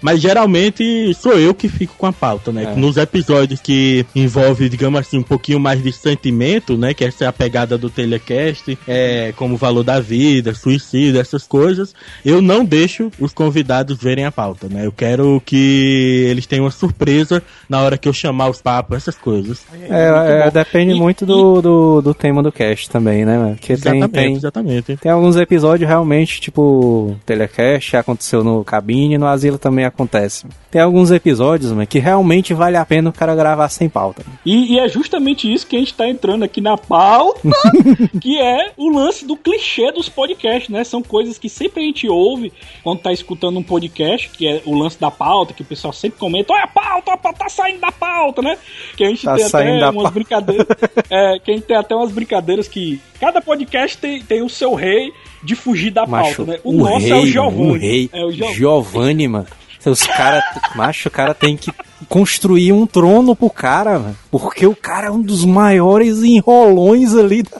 Mas 0.00 0.20
geralmente 0.20 1.12
sou 1.14 1.38
eu 1.38 1.52
que 1.54 1.68
fico 1.68 1.94
com 1.96 2.06
a 2.06 2.12
pauta, 2.12 2.52
né? 2.52 2.72
É. 2.72 2.76
Nos 2.78 2.96
episódios 2.96 3.60
que 3.60 4.04
envolve, 4.14 4.68
digamos 4.68 5.00
assim, 5.00 5.18
um 5.18 5.22
pouquinho 5.22 5.58
mais 5.60 5.82
de 5.82 5.92
sentimento, 5.92 6.76
né? 6.76 6.94
Que 6.94 7.04
essa 7.04 7.24
é 7.24 7.26
a 7.26 7.32
pegada 7.32 7.76
do 7.76 7.90
telecast, 7.90 8.78
é, 8.86 9.32
como 9.36 9.54
o 9.54 9.58
valor 9.58 9.82
da 9.82 10.00
vida, 10.00 10.54
suicídio, 10.54 11.20
essas 11.20 11.46
coisas, 11.46 11.94
eu 12.24 12.40
não 12.40 12.64
deixo 12.64 13.10
os 13.18 13.32
convidados 13.32 13.96
verem 13.98 14.24
a 14.24 14.32
pauta, 14.32 14.68
né? 14.68 14.86
Eu 14.86 14.92
quero 14.92 15.42
que 15.44 16.26
eles 16.28 16.46
tenham 16.46 16.64
uma 16.64 16.70
surpresa 16.70 17.42
na 17.68 17.80
hora 17.80 17.98
que 17.98 18.08
eu 18.08 18.12
chamar 18.12 18.48
os 18.48 18.60
papos, 18.62 18.96
essas 18.96 19.16
coisas. 19.16 19.62
É, 19.90 20.46
é, 20.46 20.50
depende 20.50 20.92
E- 20.92 20.98
muito 20.98 21.26
do, 21.26 21.60
do, 21.60 22.00
do 22.02 22.14
tema 22.14 22.42
do 22.42 22.52
cast 22.52 22.88
também, 22.90 23.24
né? 23.24 23.54
Porque 23.58 23.76
tem, 23.76 23.98
Exatamente, 23.98 24.12
tem, 24.12 24.34
exatamente. 24.36 24.96
tem 24.96 25.12
alguns 25.12 25.36
episódios 25.36 25.88
realmente, 25.88 26.40
tipo, 26.40 27.16
telecast 27.26 27.96
aconteceu 27.96 28.42
no 28.44 28.64
cabine, 28.64 29.18
no 29.18 29.26
asilo 29.26 29.58
também 29.58 29.84
acontece. 29.88 30.46
Tem 30.70 30.80
alguns 30.80 31.10
episódios, 31.10 31.72
mano, 31.72 31.86
que 31.86 31.98
realmente 31.98 32.54
vale 32.54 32.76
a 32.76 32.84
pena 32.84 33.10
o 33.10 33.12
cara 33.12 33.34
gravar 33.34 33.68
sem 33.68 33.88
pauta. 33.88 34.22
E, 34.44 34.74
e 34.74 34.78
é 34.78 34.88
justamente 34.88 35.52
isso 35.52 35.66
que 35.66 35.76
a 35.76 35.78
gente 35.78 35.94
tá 35.94 36.08
entrando 36.08 36.44
aqui 36.44 36.60
na 36.60 36.76
pauta, 36.76 37.40
que 38.20 38.38
é 38.40 38.70
o 38.76 38.88
lance 38.90 39.26
do 39.26 39.36
clichê 39.36 39.90
dos 39.90 40.08
podcasts, 40.08 40.68
né? 40.68 40.84
São 40.84 41.02
coisas 41.02 41.38
que 41.38 41.48
sempre 41.48 41.82
a 41.82 41.86
gente 41.86 42.08
ouve 42.08 42.52
quando 42.82 43.00
tá 43.00 43.12
escutando 43.12 43.58
um 43.58 43.62
podcast, 43.62 44.28
que 44.30 44.46
é 44.46 44.62
o 44.64 44.76
lance 44.78 45.00
da 45.00 45.10
pauta, 45.10 45.52
que 45.54 45.62
o 45.62 45.64
pessoal 45.64 45.92
sempre 45.92 46.18
comenta, 46.18 46.52
olha 46.52 46.64
a 46.64 46.68
pauta, 46.68 47.12
a 47.12 47.16
pauta 47.16 47.38
tá 47.38 47.48
saindo 47.48 47.80
da 47.80 47.90
pauta, 47.92 48.42
né? 48.42 48.56
Que 48.96 49.04
a 49.04 49.08
gente 49.08 49.24
Tá 49.24 49.34
tem 49.34 49.44
até 49.44 49.90
umas 49.90 50.12
brincadeiras. 50.12 50.66
é, 51.10 51.38
que 51.38 51.50
a 51.50 51.54
gente 51.54 51.64
tem 51.64 51.76
até 51.76 51.94
umas 51.94 52.12
brincadeiras 52.12 52.68
que 52.68 53.00
cada 53.20 53.40
podcast 53.40 53.98
tem, 53.98 54.22
tem 54.22 54.42
o 54.42 54.48
seu 54.48 54.74
rei 54.74 55.12
de 55.42 55.54
fugir 55.54 55.90
da 55.90 56.06
Macho, 56.06 56.44
pauta, 56.44 56.52
né? 56.52 56.60
O, 56.64 56.72
nosso 56.72 57.06
é 57.06 57.14
o 57.14 57.16
mano, 57.16 57.26
Giovanni. 57.26 57.70
O 57.70 57.72
rei, 57.78 58.10
É 58.12 58.24
o 58.24 58.32
Giovanni. 58.32 58.54
Giovanni, 58.56 59.28
mano. 59.28 59.46
Os 59.86 60.02
caras, 60.06 60.42
macho, 60.74 61.08
o 61.08 61.10
cara 61.12 61.32
tem 61.34 61.56
que 61.56 61.72
construir 62.08 62.72
um 62.72 62.86
trono 62.86 63.34
pro 63.34 63.48
cara, 63.50 63.98
mano. 63.98 64.16
Porque 64.30 64.66
o 64.66 64.74
cara 64.74 65.06
é 65.06 65.10
um 65.10 65.22
dos 65.22 65.44
maiores 65.44 66.22
enrolões 66.22 67.14
ali 67.14 67.42
da, 67.42 67.50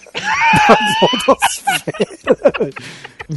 da 0.69 0.77
podosfera. 1.01 2.53
velho. 2.59 2.75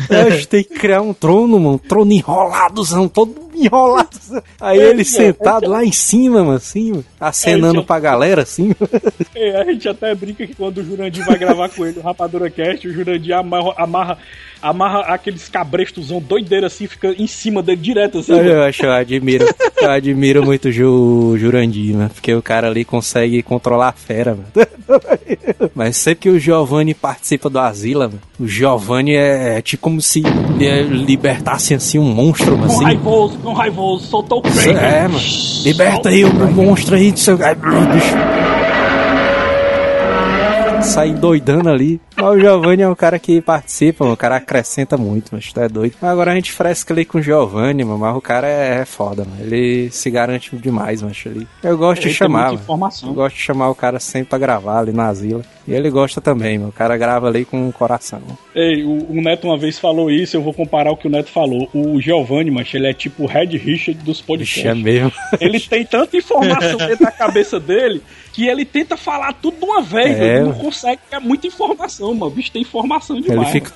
A 0.10 0.30
gente 0.30 0.48
tem 0.48 0.64
que 0.64 0.76
criar 0.76 1.02
um 1.02 1.14
trono, 1.14 1.60
mano. 1.60 1.74
Um 1.76 1.78
trono 1.78 2.12
enroladozão, 2.14 3.08
todo 3.10 3.36
enrolado. 3.54 4.10
Aí 4.60 4.80
É, 4.80 4.90
ele 4.90 5.02
é, 5.02 5.06
sentado 5.06 5.70
lá 5.70 5.84
em 5.84 5.92
cima, 5.92 6.40
mano, 6.44 6.56
assim, 6.58 6.92
mano, 6.92 7.06
acenando 7.20 7.82
É, 7.82 7.84
pra 7.84 8.00
galera, 8.00 8.42
assim. 8.44 8.74
É, 9.36 9.62
a 9.62 9.66
gente 9.66 9.88
até 9.90 10.16
brinca 10.16 10.48
que 10.48 10.56
quando 10.56 10.78
o 10.78 10.84
Jurandir 10.84 11.26
vai 11.26 11.38
gravar 11.38 11.68
com 11.70 11.86
ele 11.86 12.00
o 12.00 12.02
Rapadura 12.04 12.50
Cast, 12.50 12.88
o 12.88 12.94
Jurandir 12.94 13.36
amarra, 13.36 13.74
amarra, 13.78 14.18
amarra 14.62 15.01
aqueles 15.01 15.49
cabrestozão 15.49 16.20
doideiro 16.20 16.66
assim, 16.66 16.88
fica 16.88 17.14
em 17.18 17.28
cima 17.28 17.62
dele 17.62 17.82
direto 17.82 18.20
assim. 18.20 18.32
Eu, 18.34 18.43
mano. 18.43 18.64
acho, 18.64 18.84
eu 18.86 18.91
admiro, 18.91 19.45
eu 19.82 19.89
admiro 19.89 20.45
muito 20.45 20.68
o 20.70 20.72
Ju, 20.72 21.36
Jurandir, 21.38 21.95
mano, 21.95 22.09
porque 22.09 22.34
o 22.34 22.41
cara 22.41 22.68
ali 22.68 22.86
consegue 22.86 23.41
controlar 23.41 23.89
a 23.89 23.93
fera, 23.93 24.36
mano. 24.36 24.68
Mas 25.74 25.97
sempre 25.97 26.22
que 26.22 26.30
o 26.30 26.39
Giovanni 26.39 26.93
participa 26.93 27.49
do 27.49 27.59
Asila, 27.59 28.07
mano, 28.07 28.20
o 28.39 28.47
Giovanni 28.47 29.16
é, 29.16 29.57
é 29.57 29.62
tipo 29.62 29.82
como 29.82 30.01
se 30.01 30.22
ele 30.59 31.03
libertasse 31.03 31.74
assim 31.74 31.97
um 31.97 32.03
monstro, 32.03 32.57
mano, 32.57 32.68
Com 32.68 32.74
assim. 32.76 32.84
raivoso, 32.84 33.38
com 33.39 33.53
raivoso, 33.53 34.07
soltou 34.07 34.39
o 34.39 34.41
Kraken. 34.41 34.78
É, 34.78 35.07
mano. 35.07 35.20
Liberta 35.64 36.09
aí 36.09 36.24
o 36.24 36.34
monstro 36.51 36.95
aí 36.95 37.12
do 37.12 37.20
seu. 37.20 37.38
Sai 40.84 41.14
doidando 41.14 41.70
ali. 41.70 41.99
Mas 42.22 42.36
o 42.36 42.40
Giovanni 42.40 42.84
é 42.84 42.88
um 42.90 42.96
cara 42.96 43.18
que 43.20 43.42
participa, 43.42 44.04
mano. 44.04 44.14
o 44.14 44.18
cara 44.18 44.36
acrescenta 44.38 44.98
muito, 44.98 45.30
mas 45.32 45.52
tu 45.52 45.60
é 45.60 45.68
doido. 45.68 45.96
Mas 46.02 46.12
agora 46.12 46.32
a 46.32 46.36
gente 46.36 46.52
fresca 46.52 46.94
ali 46.94 47.06
com 47.06 47.18
o 47.18 47.22
Giovanni, 47.22 47.84
mano, 47.84 48.00
mas 48.00 48.16
o 48.16 48.22
cara 48.22 48.48
é, 48.48 48.80
é 48.82 48.86
foda, 48.86 49.26
mano. 49.26 49.42
Ele 49.42 49.90
se 49.92 50.10
garante 50.10 50.56
demais, 50.56 51.02
mano. 51.02 51.14
Eu 51.64 51.78
gosto 51.78 52.04
Ele 52.04 52.10
de 52.10 52.16
chamar, 52.16 52.54
mano. 52.54 52.90
Eu 53.04 53.14
gosto 53.14 53.36
de 53.36 53.42
chamar 53.42 53.70
o 53.70 53.76
cara 53.76 54.00
sempre 54.00 54.30
pra 54.30 54.38
gravar 54.40 54.80
ali 54.80 54.92
na 54.92 55.08
Asila. 55.08 55.42
E 55.68 55.74
ele 55.74 55.90
gosta 55.90 56.20
também, 56.20 56.58
mano. 56.58 56.70
O 56.70 56.74
cara 56.74 56.98
grava 56.98 57.28
ali 57.28 57.46
com 57.46 57.68
o 57.68 57.74
coração. 57.74 58.22
Ei, 58.56 58.84
o, 58.84 59.12
o 59.12 59.22
Neto 59.22 59.48
uma 59.48 59.58
vez 59.58 59.78
falou 59.78 60.10
isso, 60.10 60.36
eu 60.36 60.42
vou 60.42 60.54
comparar 60.54 60.92
o 60.92 60.98
que 60.98 61.08
o 61.08 61.12
Neto 61.12 61.30
falou. 61.30 61.70
O 61.74 62.00
Giovanni, 62.02 62.50
mancha, 62.52 62.78
ele 62.78 62.88
é 62.88 62.94
tipo 62.94 63.24
o 63.24 63.28
Red 63.28 63.58
Richard 63.58 64.02
dos 64.04 64.22
Bicho, 64.22 64.24
é 64.24 64.38
podcasts. 64.74 64.84
mesmo. 64.84 65.12
Ele 65.40 65.60
tem 65.60 65.86
tanta 65.86 66.18
informação 66.18 66.78
dentro 66.88 67.06
da 67.06 67.12
cabeça 67.12 67.60
dele 67.60 68.02
que 68.34 68.48
ele 68.48 68.64
tenta 68.66 68.96
falar 68.96 69.34
tudo 69.34 69.58
de 69.58 69.66
uma 69.66 69.82
vez, 69.82 70.12
É, 70.12 70.14
velho. 70.20 70.46
Não 70.46 70.52
mano. 70.52 70.64
consegue, 70.64 71.02
é 71.12 71.20
muita 71.20 71.48
informação, 71.48 72.11
mano. 72.20 72.32
O 72.32 72.36
bicho 72.36 72.51
tem 72.51 72.62
informação 72.62 73.18
Ele 73.18 73.30
demais. 73.30 73.49
fica. 73.49 73.72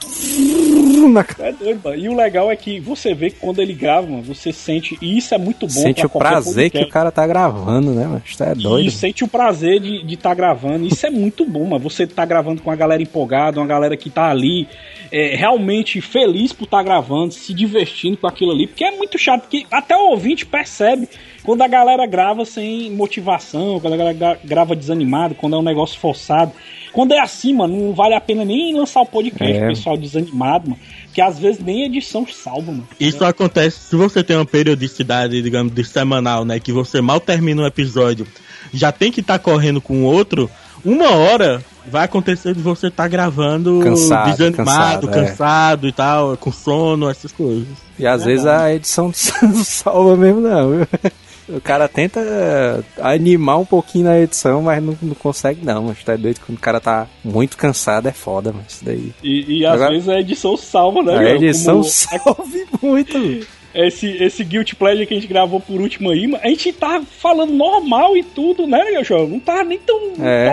mano. 1.01 1.09
Na... 1.09 1.23
cara. 1.23 1.49
É 1.49 1.51
doido, 1.53 1.81
mano. 1.83 1.97
E 1.97 2.09
o 2.09 2.15
legal 2.15 2.51
é 2.51 2.55
que 2.55 2.79
você 2.79 3.13
vê 3.13 3.29
que 3.29 3.37
quando 3.39 3.61
ele 3.61 3.73
grava, 3.73 4.07
mano, 4.07 4.23
você 4.23 4.51
sente. 4.51 4.97
E 5.01 5.17
isso 5.17 5.33
é 5.33 5.37
muito 5.37 5.67
bom. 5.67 5.73
Sente 5.73 6.01
pra 6.01 6.07
o 6.07 6.19
prazer 6.19 6.69
que 6.69 6.79
o 6.79 6.89
cara 6.89 7.11
tá 7.11 7.25
gravando, 7.25 7.91
né, 7.91 8.05
mano? 8.05 8.21
Isso 8.25 8.43
é 8.43 8.55
doido. 8.55 8.87
E 8.87 8.91
sente 8.91 9.23
o 9.23 9.27
prazer 9.27 9.79
de 9.79 10.13
estar 10.13 10.33
gravando. 10.33 10.85
Isso 10.85 11.05
é 11.05 11.09
muito 11.09 11.45
bom, 11.45 11.65
mano. 11.65 11.79
Você 11.79 12.07
tá 12.07 12.25
gravando 12.25 12.61
com 12.61 12.71
a 12.71 12.75
galera 12.75 13.01
empolgada, 13.01 13.59
uma 13.59 13.67
galera 13.67 13.95
que 13.95 14.09
tá 14.09 14.29
ali 14.29 14.67
é, 15.11 15.35
realmente 15.35 16.01
feliz 16.01 16.51
por 16.51 16.65
estar 16.65 16.83
gravando, 16.83 17.33
se 17.33 17.53
divertindo 17.53 18.17
com 18.17 18.27
aquilo 18.27 18.51
ali. 18.51 18.67
Porque 18.67 18.83
é 18.83 18.91
muito 18.91 19.17
chato, 19.17 19.41
porque 19.41 19.65
até 19.71 19.95
o 19.95 20.09
ouvinte 20.09 20.45
percebe 20.45 21.07
quando 21.45 21.61
a 21.61 21.67
galera 21.67 22.05
grava 22.07 22.43
sem 22.45 22.91
motivação, 22.91 23.79
quando 23.79 23.93
a 23.93 23.97
galera 23.97 24.17
gra- 24.17 24.37
grava 24.43 24.75
desanimado, 24.75 25.35
quando 25.35 25.55
é 25.55 25.59
um 25.59 25.63
negócio 25.63 25.99
forçado. 25.99 26.51
Quando 26.91 27.13
é 27.13 27.19
assim, 27.19 27.53
mano, 27.53 27.75
não 27.77 27.93
vale 27.93 28.15
a 28.15 28.21
pena 28.21 28.45
nem 28.45 28.73
lançar 28.73 29.01
o 29.01 29.05
podcast, 29.05 29.57
É. 29.57 29.65
o 29.65 29.69
pessoal 29.69 29.97
desanimado, 29.97 30.69
mano. 30.69 30.81
Que 31.13 31.21
às 31.21 31.37
vezes 31.37 31.61
nem 31.63 31.83
a 31.83 31.85
edição 31.87 32.25
salva, 32.27 32.71
mano. 32.71 32.87
Isso 32.99 33.23
acontece 33.23 33.79
se 33.89 33.95
você 33.95 34.23
tem 34.23 34.35
uma 34.35 34.45
periodicidade, 34.45 35.41
digamos, 35.41 35.73
de 35.73 35.83
semanal, 35.83 36.43
né? 36.45 36.59
Que 36.59 36.71
você 36.71 37.01
mal 37.01 37.19
termina 37.19 37.61
um 37.61 37.65
episódio, 37.67 38.25
já 38.73 38.91
tem 38.91 39.11
que 39.11 39.19
estar 39.21 39.39
correndo 39.39 39.79
com 39.81 40.03
o 40.03 40.05
outro. 40.05 40.49
Uma 40.83 41.11
hora 41.11 41.63
vai 41.87 42.05
acontecer 42.05 42.53
de 42.53 42.61
você 42.61 42.87
estar 42.87 43.07
gravando 43.07 43.79
Cansado, 43.83 44.31
desanimado, 44.31 45.07
cansado, 45.07 45.09
é. 45.09 45.13
cansado 45.27 45.87
e 45.87 45.91
tal, 45.91 46.37
com 46.37 46.51
sono, 46.51 47.09
essas 47.09 47.31
coisas. 47.31 47.67
E 47.99 48.05
às 48.07 48.23
vezes 48.23 48.45
a 48.45 48.73
edição 48.73 49.05
não 49.41 49.63
salva 49.63 50.15
mesmo, 50.15 50.41
não. 50.41 50.87
O 51.47 51.61
cara 51.61 51.87
tenta 51.87 52.83
animar 52.99 53.59
um 53.59 53.65
pouquinho 53.65 54.05
na 54.05 54.19
edição, 54.19 54.63
mas 54.63 54.81
não, 54.83 54.97
não 55.01 55.13
consegue, 55.15 55.63
não. 55.63 55.83
Mas 55.83 56.03
tá 56.03 56.15
doido 56.15 56.39
quando 56.45 56.57
o 56.57 56.61
cara 56.61 56.79
tá 56.79 57.07
muito 57.23 57.55
cansado, 57.55 58.07
é 58.07 58.11
foda, 58.11 58.51
mas 58.51 58.73
isso 58.73 58.85
daí. 58.85 59.11
E, 59.23 59.59
e 59.59 59.65
às 59.65 59.73
Agora- 59.75 59.91
vezes 59.91 60.09
a 60.09 60.19
edição 60.19 60.57
salva, 60.57 61.03
né? 61.03 61.15
A 61.15 61.19
meu? 61.19 61.35
edição 61.35 61.75
Como- 61.81 61.83
salve 61.85 62.65
muito. 62.81 63.45
esse, 63.75 64.07
esse 64.23 64.43
Guilty 64.43 64.75
Pleasure 64.75 65.05
que 65.05 65.13
a 65.13 65.17
gente 65.19 65.27
gravou 65.29 65.59
por 65.59 65.79
último 65.79 66.09
aí, 66.09 66.33
a 66.41 66.47
gente 66.47 66.73
tá 66.73 67.01
falando 67.19 67.53
normal 67.53 68.17
e 68.17 68.23
tudo, 68.23 68.65
né, 68.65 69.03
João? 69.03 69.27
Não 69.27 69.39
tá 69.39 69.63
nem 69.63 69.77
tão 69.77 70.13
É. 70.23 70.47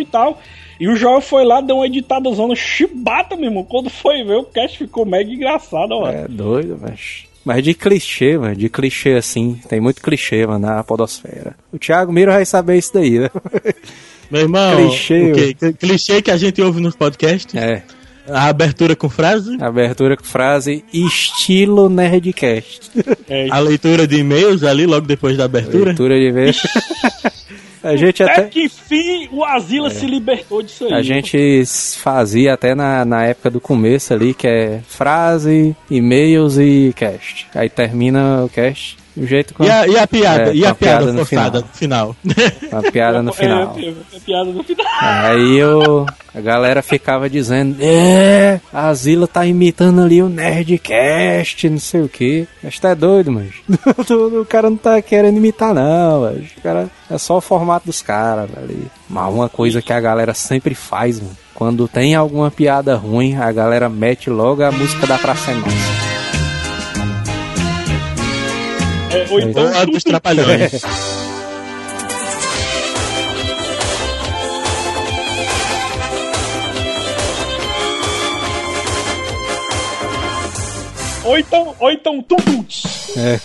e 0.00 0.04
tal. 0.06 0.40
E 0.80 0.88
o 0.88 0.96
João 0.96 1.20
foi 1.20 1.44
lá, 1.44 1.60
deu 1.60 1.76
uma 1.76 1.86
editadazona 1.86 2.56
chibata, 2.56 3.36
meu 3.36 3.44
irmão. 3.50 3.62
Quando 3.62 3.88
foi 3.88 4.24
ver, 4.24 4.38
o 4.38 4.44
cast 4.44 4.76
ficou 4.78 5.06
mega 5.06 5.30
engraçado, 5.30 5.92
ó. 5.92 6.08
É 6.08 6.26
doido, 6.26 6.76
mas. 6.80 7.26
Mas 7.44 7.62
de 7.62 7.74
clichê, 7.74 8.38
mano, 8.38 8.56
de 8.56 8.68
clichê 8.68 9.14
assim. 9.14 9.60
Tem 9.68 9.80
muito 9.80 10.00
clichê, 10.00 10.46
mano, 10.46 10.66
na 10.66 10.82
podosfera. 10.82 11.54
O 11.72 11.78
Thiago 11.78 12.12
Miro 12.12 12.32
vai 12.32 12.44
saber 12.46 12.78
isso 12.78 12.92
daí, 12.94 13.18
né? 13.18 13.28
Meu 14.30 14.40
irmão, 14.42 14.76
Clichê, 14.88 15.54
clichê 15.78 16.22
que 16.22 16.30
a 16.30 16.36
gente 16.38 16.60
ouve 16.62 16.80
nos 16.80 16.96
podcasts, 16.96 17.54
É. 17.54 17.82
a 18.26 18.48
abertura 18.48 18.96
com 18.96 19.08
frase, 19.10 19.56
Abertura 19.60 20.16
com 20.16 20.24
frase 20.24 20.82
estilo 20.92 21.90
Nerdcast. 21.90 22.90
É, 23.28 23.48
a 23.50 23.58
leitura 23.58 24.06
de 24.06 24.16
e-mails 24.16 24.62
ali 24.64 24.86
logo 24.86 25.06
depois 25.06 25.36
da 25.36 25.44
abertura. 25.44 25.86
Leitura 25.86 26.18
de 26.18 26.30
vez. 26.32 26.56
A 27.84 27.96
gente 27.96 28.22
Até 28.22 28.32
até. 28.32 28.44
que 28.48 28.64
enfim 28.64 29.28
o 29.30 29.44
Asila 29.44 29.90
se 29.90 30.06
libertou 30.06 30.62
disso 30.62 30.86
aí. 30.86 30.94
A 30.94 31.02
gente 31.02 31.62
fazia 31.98 32.54
até 32.54 32.74
na, 32.74 33.04
na 33.04 33.26
época 33.26 33.50
do 33.50 33.60
começo 33.60 34.14
ali, 34.14 34.32
que 34.32 34.46
é 34.48 34.80
frase, 34.88 35.76
e-mails 35.90 36.56
e 36.56 36.94
cast. 36.96 37.46
Aí 37.54 37.68
termina 37.68 38.42
o 38.42 38.48
cast 38.48 39.03
do 39.16 39.26
jeito 39.26 39.54
com 39.54 39.64
E 39.64 39.70
a, 39.70 39.86
e 39.86 39.96
a 39.98 40.06
piada, 40.06 40.50
É, 40.50 40.54
e 40.54 40.64
a, 40.66 40.70
a 40.70 40.74
piada, 40.74 40.98
piada 40.98 41.12
no 41.12 41.24
forçada 41.24 41.60
no 41.60 41.66
final. 41.68 42.16
a 42.72 42.90
piada 42.90 43.22
no 43.22 43.32
final. 43.34 43.76
É, 43.78 43.84
é, 43.84 43.88
é 43.88 44.20
piada 44.20 44.50
no 44.50 44.64
final. 44.64 44.86
Aí 45.00 45.56
eu, 45.58 46.06
a 46.34 46.40
galera 46.40 46.82
ficava 46.82 47.30
dizendo, 47.30 47.76
é, 47.80 48.60
a 48.72 48.92
Zila 48.94 49.26
tá 49.28 49.46
imitando 49.46 50.02
ali 50.02 50.20
o 50.22 50.28
Nerdcast, 50.28 51.68
não 51.68 51.78
sei 51.78 52.02
o 52.02 52.08
que. 52.08 52.46
Mas 52.62 52.78
tá 52.78 52.94
doido, 52.94 53.30
mas 53.30 53.50
o 54.10 54.44
cara 54.44 54.68
não 54.68 54.76
tá 54.76 55.00
querendo 55.00 55.36
imitar 55.36 55.72
não, 55.74 56.22
mas 56.22 56.50
o 56.56 56.60
cara 56.62 56.88
é 57.10 57.18
só 57.18 57.36
o 57.36 57.40
formato 57.40 57.86
dos 57.86 58.02
caras, 58.02 58.50
ali. 58.56 58.86
Mas 59.08 59.32
uma 59.32 59.48
coisa 59.48 59.80
que 59.80 59.92
a 59.92 60.00
galera 60.00 60.34
sempre 60.34 60.74
faz, 60.74 61.20
mano, 61.20 61.36
quando 61.54 61.86
tem 61.86 62.14
alguma 62.16 62.50
piada 62.50 62.96
ruim, 62.96 63.36
a 63.36 63.52
galera 63.52 63.88
mete 63.88 64.28
logo 64.28 64.62
a 64.62 64.72
música 64.72 65.06
da 65.06 65.18
Praça 65.18 65.52
é 65.52 65.54
Nossa. 65.54 66.13
É, 69.14 69.26
ou 69.30 69.40
então, 69.40 69.64
Ou 69.64 69.76
a 69.76 69.84
dos 69.84 70.02
trapalhões. 70.02 70.82
Ou 81.24 81.38
então, 81.38 81.74
ou 81.78 81.90
então, 81.90 82.20
tum-tum-ts. 82.22 83.16
É. 83.16 83.40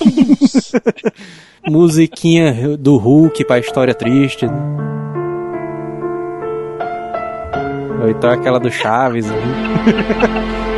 Musiquinha 1.70 2.78
do 2.78 2.97
Hulk 2.97 3.45
pra 3.45 3.59
história 3.59 3.93
triste. 3.93 4.47
né? 4.47 4.53
Ou 8.01 8.09
então 8.09 8.32
aquela 8.32 8.59
do 8.59 8.72
Chaves. 8.72 9.28
né? 9.28 9.38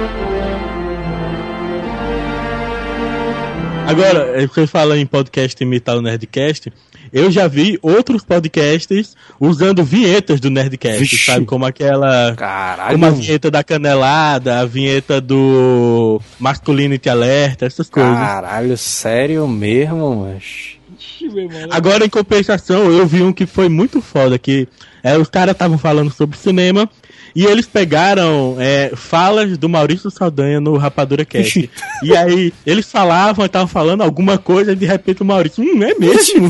Agora, 3.92 4.48
você 4.48 4.66
fala 4.66 4.98
em 4.98 5.06
podcast 5.06 5.62
imitar 5.62 5.98
o 5.98 6.02
Nerdcast, 6.02 6.72
eu 7.12 7.30
já 7.30 7.48
vi 7.48 7.78
outros 7.82 8.24
podcasts 8.24 9.16
usando 9.40 9.84
vinhetas 9.84 10.40
do 10.40 10.50
Nerdcast, 10.50 11.00
Vixe. 11.00 11.18
sabe? 11.18 11.46
Como 11.46 11.66
aquela. 11.66 12.34
Caralho. 12.36 12.94
Como 12.94 13.06
a 13.06 13.10
vinheta 13.10 13.52
da 13.52 13.64
canelada, 13.64 14.60
a 14.60 14.66
vinheta 14.66 15.20
do 15.20 16.22
Masculinity 16.40 17.10
Alerta, 17.10 17.66
essas 17.66 17.90
coisas. 17.90 18.14
Caralho, 18.14 18.78
sério 18.78 19.48
mesmo, 19.48 20.16
mas. 20.26 20.78
Irmão. 21.22 21.68
Agora, 21.70 22.06
em 22.06 22.10
compensação, 22.10 22.92
eu 22.92 23.06
vi 23.06 23.22
um 23.22 23.34
que 23.34 23.46
foi 23.46 23.70
muito 23.70 24.02
foda, 24.02 24.40
que 24.40 24.68
é, 25.04 25.18
os 25.18 25.30
caras 25.30 25.54
estavam 25.54 25.78
falando 25.78 26.12
sobre 26.12 26.38
cinema 26.38 26.90
e 27.36 27.46
eles 27.46 27.66
pegaram 27.66 28.56
é, 28.60 28.92
falas 28.96 29.58
do 29.58 29.70
Maurício 29.70 30.12
Saldanha 30.12 30.60
no 30.60 30.78
Rapadura 30.78 31.26
Cast. 31.26 31.70
e 32.04 32.16
aí, 32.16 32.54
eles 32.66 32.90
falavam, 32.92 33.46
estavam 33.46 33.68
falando 33.68 34.02
alguma 34.02 34.38
coisa 34.38 34.74
e 34.74 34.76
de 34.76 34.86
repente 34.86 35.22
o 35.22 35.26
Maurício, 35.26 35.64
hum, 35.64 35.84
é 35.84 35.94
mesmo? 35.96 36.50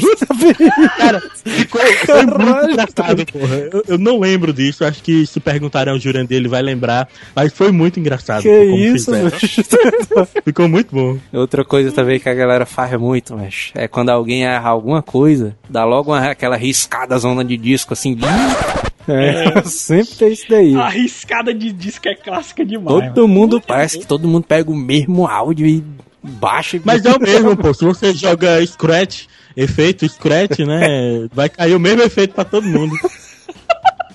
Cara, 0.98 1.22
ficou, 1.46 1.82
foi 2.06 2.26
muito 2.26 2.72
engraçado, 2.72 3.26
porra. 3.26 3.56
Eu, 3.72 3.84
eu 3.88 3.98
não 3.98 4.20
lembro 4.20 4.54
disso, 4.54 4.84
acho 4.86 5.02
que 5.04 5.26
se 5.26 5.40
perguntarem 5.40 5.94
ao 5.94 6.00
Jurandir 6.00 6.38
ele 6.38 6.48
vai 6.48 6.62
lembrar, 6.62 7.08
mas 7.36 7.54
foi 7.54 7.72
muito 7.72 8.00
engraçado. 8.00 8.42
Que 8.42 8.50
como 8.50 8.78
isso? 8.78 9.12
Ficou 10.44 10.68
muito 10.68 10.96
bom. 10.96 11.18
Outra 11.34 11.64
coisa 11.64 11.92
também 11.92 12.20
que 12.20 12.30
a 12.30 12.34
galera 12.34 12.66
faz 12.66 12.92
muito, 13.00 13.36
mas 13.36 13.72
é 13.76 13.88
quando 13.88 14.10
alguém 14.10 14.46
erra 14.46 14.70
alguma 14.70 15.02
coisa, 15.02 15.56
dá 15.70 15.86
logo 15.86 16.12
uma, 16.12 16.32
aquela 16.32 16.56
riscada 16.56 17.18
zona 17.18 17.44
de 17.44 17.58
disco 17.58 17.94
assim. 17.94 18.18
É, 19.08 19.62
sempre 19.66 20.16
tem 20.16 20.32
isso 20.32 20.46
daí. 20.50 20.76
A 20.76 20.90
riscada 20.90 21.54
de 21.54 21.72
disco 21.72 22.08
é 22.08 22.16
clássica 22.16 22.66
demais. 22.66 23.14
Todo 23.14 23.28
mundo 23.28 23.62
parece 23.62 24.00
que 24.00 24.08
todo 24.08 24.28
mundo 24.28 24.46
pega 24.48 24.70
o 24.72 24.76
mesmo 24.76 25.28
áudio 25.28 25.66
e 25.68 25.84
baixa. 26.24 26.78
e- 26.78 26.82
Mas 26.84 27.06
é 27.06 27.12
o 27.12 27.20
mesmo, 27.20 27.56
pô. 27.58 27.74
Se 27.74 27.84
você 27.86 28.14
joga 28.14 28.66
Scratch, 28.66 29.26
efeito 29.56 30.08
Scratch, 30.08 30.60
né? 30.60 31.28
Vai 31.34 31.50
cair 31.50 31.76
o 31.76 31.80
mesmo 31.80 32.02
efeito 32.04 32.34
pra 32.34 32.44
todo 32.46 32.66
mundo. 32.68 32.96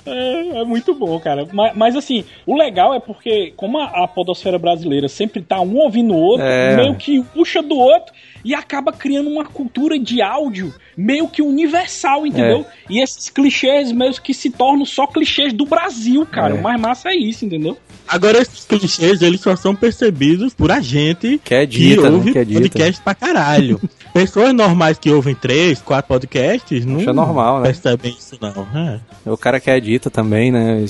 É, 0.05 0.61
é 0.61 0.65
muito 0.65 0.95
bom, 0.95 1.19
cara. 1.19 1.49
Mas, 1.53 1.73
mas, 1.77 1.97
assim, 1.97 2.25
o 2.47 2.57
legal 2.57 2.95
é 2.95 3.01
porque, 3.01 3.53
como 3.57 3.79
a, 3.79 4.05
a 4.05 4.09
podosfera 4.09 4.57
brasileira 4.57 5.09
sempre 5.09 5.43
tá 5.43 5.61
um 5.61 5.77
ouvindo 5.79 6.15
o 6.15 6.17
outro, 6.17 6.47
É. 6.47 6.77
meio 6.77 6.95
que 6.95 7.21
puxa 7.35 7.61
do 7.61 7.75
outro 7.77 8.15
e 8.45 8.55
acaba 8.55 8.93
criando 8.93 9.29
uma 9.31 9.45
cultura 9.45 9.99
de 9.99 10.21
áudio 10.23 10.73
meio 10.97 11.29
que 11.29 11.43
universal, 11.43 12.27
entendeu? 12.27 12.65
E 12.89 13.03
esses 13.03 13.29
clichês 13.29 13.93
meio 13.93 14.13
que 14.21 14.33
se 14.33 14.51
tornam 14.51 14.85
só 14.87 15.07
clichês 15.07 15.53
do 15.53 15.67
Brasil, 15.67 16.25
cara. 16.27 16.55
É. 16.55 16.59
O 16.59 16.63
mais 16.63 16.81
massa 16.81 17.11
é 17.11 17.17
isso, 17.17 17.45
entendeu? 17.45 17.77
Agora, 18.09 18.39
esses 18.41 18.65
clichês, 18.65 19.21
eles 19.21 19.41
só 19.41 19.57
são 19.57 19.75
percebidos 19.75 20.55
por 20.55 20.71
a 20.71 20.81
gente 20.81 21.41
Que 21.45 21.55
é 21.55 21.67
dita, 21.67 22.03
né? 22.03 22.11
ouve 22.11 22.33
Que 22.33 22.39
é 22.39 22.45
dita. 22.45 22.61
podcast 22.61 23.03
pra 23.03 23.15
caralho. 23.15 23.81
Pessoas 24.15 24.55
normais 24.55 24.99
que 24.99 25.11
ouvem 25.11 25.35
três, 25.35 25.83
quatro 25.83 26.09
podcasts 26.09 26.87
não 26.87 27.01
Acha 27.01 27.13
normal, 27.13 27.59
né? 27.59 27.65
percebem 27.67 28.17
isso, 28.19 28.39
não. 28.41 28.67
É. 28.75 29.01
O 29.31 29.37
cara 29.37 29.61
que 29.61 29.69
edita 29.71 30.09
também, 30.09 30.51
né? 30.51 30.87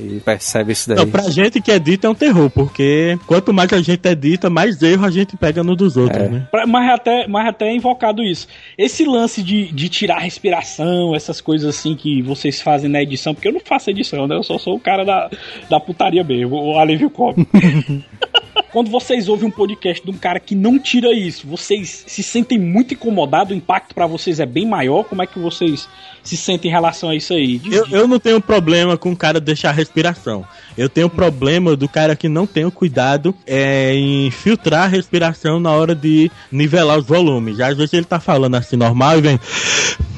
E 0.00 0.18
percebe 0.24 0.72
isso 0.72 0.88
daí. 0.88 0.96
Não, 0.98 1.08
pra 1.08 1.22
gente 1.30 1.60
que 1.60 1.70
edita 1.70 2.08
é 2.08 2.10
um 2.10 2.14
terror, 2.14 2.50
porque 2.50 3.16
quanto 3.26 3.52
mais 3.52 3.72
a 3.72 3.80
gente 3.80 4.04
edita, 4.08 4.50
mais 4.50 4.82
erro 4.82 5.04
a 5.04 5.10
gente 5.10 5.36
pega 5.36 5.62
no 5.62 5.76
dos 5.76 5.96
outros, 5.96 6.20
É. 6.22 6.28
né? 6.28 6.48
Pra- 6.50 6.66
mas, 6.66 6.93
até, 6.94 7.26
mas 7.26 7.46
até 7.46 7.72
invocado 7.72 8.22
isso. 8.22 8.48
Esse 8.76 9.04
lance 9.04 9.42
de, 9.42 9.72
de 9.72 9.88
tirar 9.88 10.18
respiração, 10.18 11.14
essas 11.14 11.40
coisas 11.40 11.76
assim 11.76 11.94
que 11.94 12.22
vocês 12.22 12.60
fazem 12.60 12.90
na 12.90 13.02
edição, 13.02 13.34
porque 13.34 13.48
eu 13.48 13.52
não 13.52 13.60
faço 13.60 13.90
edição, 13.90 14.26
né? 14.26 14.36
Eu 14.36 14.42
só 14.42 14.58
sou 14.58 14.76
o 14.76 14.80
cara 14.80 15.04
da, 15.04 15.30
da 15.68 15.80
putaria 15.80 16.24
mesmo, 16.24 16.56
o 16.56 16.78
alívio 16.78 17.10
cômico. 17.10 17.50
Quando 18.72 18.90
vocês 18.90 19.28
ouvem 19.28 19.46
um 19.48 19.50
podcast 19.50 20.04
de 20.04 20.10
um 20.10 20.14
cara 20.18 20.40
que 20.40 20.54
não 20.54 20.78
tira 20.78 21.12
isso, 21.12 21.46
vocês 21.46 22.04
se 22.06 22.22
sentem 22.22 22.58
muito 22.58 22.94
incomodados, 22.94 23.52
o 23.52 23.56
impacto 23.56 23.94
pra 23.94 24.06
vocês 24.06 24.40
é 24.40 24.46
bem 24.46 24.66
maior? 24.66 25.04
Como 25.04 25.22
é 25.22 25.26
que 25.26 25.38
vocês 25.38 25.88
se 26.22 26.36
sentem 26.36 26.70
em 26.70 26.74
relação 26.74 27.10
a 27.10 27.14
isso 27.14 27.32
aí? 27.34 27.60
Eu, 27.70 27.86
eu 27.90 28.08
não 28.08 28.18
tenho 28.18 28.40
problema 28.40 28.96
com 28.96 29.12
o 29.12 29.16
cara 29.16 29.40
deixar 29.40 29.70
a 29.70 29.72
respiração. 29.72 30.44
Eu 30.76 30.88
tenho 30.88 31.08
problema 31.08 31.76
do 31.76 31.88
cara 31.88 32.16
que 32.16 32.28
não 32.28 32.46
tem 32.46 32.64
o 32.64 32.70
cuidado 32.72 33.34
é, 33.46 33.94
em 33.94 34.30
filtrar 34.30 34.84
a 34.84 34.88
respiração 34.88 35.60
na 35.60 35.70
hora 35.70 35.94
de 35.94 36.30
nivelar 36.50 36.98
os 36.98 37.06
volumes. 37.06 37.60
Às 37.60 37.76
vezes 37.76 37.92
ele 37.94 38.04
tá 38.06 38.18
falando 38.18 38.56
assim 38.56 38.76
normal 38.76 39.18
e 39.18 39.20
vem 39.20 39.40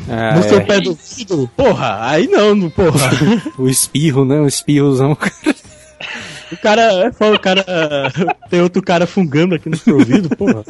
Ah, 0.09 0.37
no 0.37 0.43
seu 0.45 0.59
é. 0.59 0.61
pé 0.61 0.81
do 0.81 0.91
ouvido. 0.91 1.51
Porra, 1.57 1.99
aí 2.09 2.27
não, 2.27 2.55
não, 2.55 2.71
porra. 2.71 3.11
O 3.59 3.69
espirro, 3.69 4.25
né? 4.25 4.41
O 4.41 4.47
espirrozão. 4.47 5.17
O 6.53 6.57
cara 6.57 6.83
é 6.83 7.09
o 7.09 7.39
cara 7.39 7.65
tem 8.49 8.61
outro 8.61 8.83
cara 8.83 9.07
fungando 9.07 9.55
aqui 9.55 9.69
no 9.69 9.77
seu 9.77 9.97
ouvido, 9.97 10.29
porra. 10.37 10.63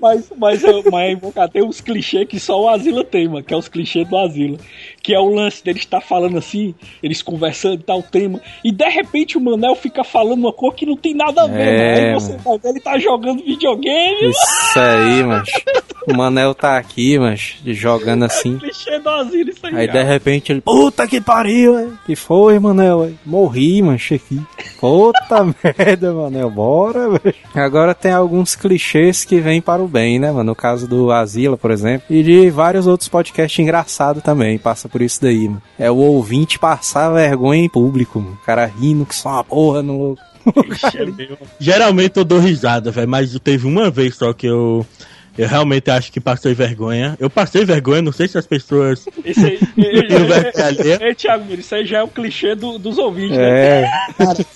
Mas, 0.00 0.32
mas, 0.36 0.62
mas 0.90 1.12
invocar, 1.12 1.48
tem 1.48 1.62
uns 1.62 1.80
clichês 1.80 2.28
que 2.28 2.38
só 2.38 2.60
o 2.60 2.68
Asila 2.68 3.04
tem, 3.04 3.28
mano, 3.28 3.42
que 3.42 3.54
é 3.54 3.56
os 3.56 3.68
clichês 3.68 4.06
do 4.08 4.16
Asila. 4.18 4.58
Que 5.02 5.14
é 5.14 5.18
o 5.18 5.34
lance 5.34 5.64
deles 5.64 5.82
estar 5.82 6.00
falando 6.00 6.38
assim, 6.38 6.74
eles 7.02 7.22
conversando 7.22 7.74
e 7.74 7.82
tal 7.82 8.02
tema, 8.02 8.40
e 8.64 8.70
de 8.70 8.88
repente 8.88 9.36
o 9.36 9.40
Manel 9.40 9.74
fica 9.74 10.04
falando 10.04 10.40
uma 10.40 10.52
coisa 10.52 10.76
que 10.76 10.86
não 10.86 10.96
tem 10.96 11.14
nada 11.14 11.42
a 11.42 11.46
ver, 11.46 11.60
É, 11.60 11.76
mano. 11.78 12.06
Aí 12.06 12.14
você 12.14 12.36
vai 12.36 12.58
ver, 12.58 12.68
ele 12.68 12.80
tá 12.80 12.98
jogando 12.98 13.42
videogame, 13.44 14.30
Isso 14.30 14.78
aí, 14.78 15.22
mas 15.24 15.48
O 16.08 16.14
Manel 16.16 16.54
tá 16.54 16.78
aqui, 16.78 17.18
mas 17.18 17.56
jogando 17.64 18.24
assim. 18.24 18.58
Asila, 19.04 19.50
isso 19.50 19.66
aí. 19.66 19.76
Aí 19.76 19.88
de 19.88 20.02
repente 20.02 20.52
ele, 20.52 20.60
puta 20.60 21.06
que 21.06 21.20
pariu, 21.20 21.74
ué. 21.74 21.88
que 22.06 22.16
foi, 22.16 22.58
Manel? 22.58 22.98
ué? 23.00 23.12
Morri, 23.24 23.80
mancha 23.82 24.16
aqui. 24.16 24.40
Puta 24.80 25.44
merda, 25.62 26.12
Manel, 26.12 26.50
bora, 26.50 27.08
velho. 27.10 27.34
Agora 27.54 27.94
tem 27.94 28.12
alguns 28.12 28.56
clichês 28.56 29.24
que 29.24 29.38
vêm 29.40 29.60
para 29.60 29.82
o 29.82 29.88
bem, 29.88 30.18
né, 30.18 30.30
mano? 30.30 30.52
No 30.52 30.56
caso 30.56 30.88
do 30.88 31.10
Asila, 31.12 31.56
por 31.56 31.70
exemplo, 31.70 32.06
e 32.10 32.22
de 32.22 32.50
vários 32.50 32.86
outros 32.86 33.08
podcasts 33.08 33.58
engraçados 33.58 34.22
também, 34.22 34.58
passa 34.58 34.88
por 34.92 35.00
isso 35.00 35.20
daí, 35.22 35.48
mano. 35.48 35.62
É 35.78 35.90
o 35.90 35.96
ouvinte 35.96 36.58
passar 36.58 37.10
vergonha 37.10 37.64
em 37.64 37.68
público, 37.68 38.20
mano. 38.20 38.38
O 38.40 38.44
cara 38.44 38.66
rindo 38.66 39.06
que 39.06 39.14
só 39.14 39.30
uma 39.30 39.44
porra 39.44 39.82
no. 39.82 40.16
Clichê 40.52 41.06
meu. 41.16 41.38
Geralmente 41.58 42.18
eu 42.18 42.24
dou 42.24 42.38
risada, 42.38 42.90
velho, 42.90 43.08
mas 43.08 43.36
teve 43.42 43.66
uma 43.66 43.90
vez 43.90 44.16
só 44.16 44.32
que 44.34 44.46
eu. 44.46 44.86
Eu 45.36 45.48
realmente 45.48 45.90
acho 45.90 46.12
que 46.12 46.20
passei 46.20 46.54
vergonha. 46.54 47.16
Eu 47.18 47.30
passei 47.30 47.64
vergonha, 47.64 48.02
não 48.02 48.12
sei 48.12 48.28
se 48.28 48.36
as 48.36 48.46
pessoas. 48.46 49.04
Esse 49.24 49.44
aí, 49.46 49.58
ali. 50.62 51.04
Ei, 51.08 51.14
Thiago, 51.14 51.54
isso 51.54 51.74
aí 51.74 51.86
já 51.86 51.98
é 51.98 52.02
o 52.02 52.08
clichê 52.08 52.54
do- 52.54 52.78
dos 52.78 52.98
ouvintes, 52.98 53.36
né? 53.36 53.82
É, 53.82 53.90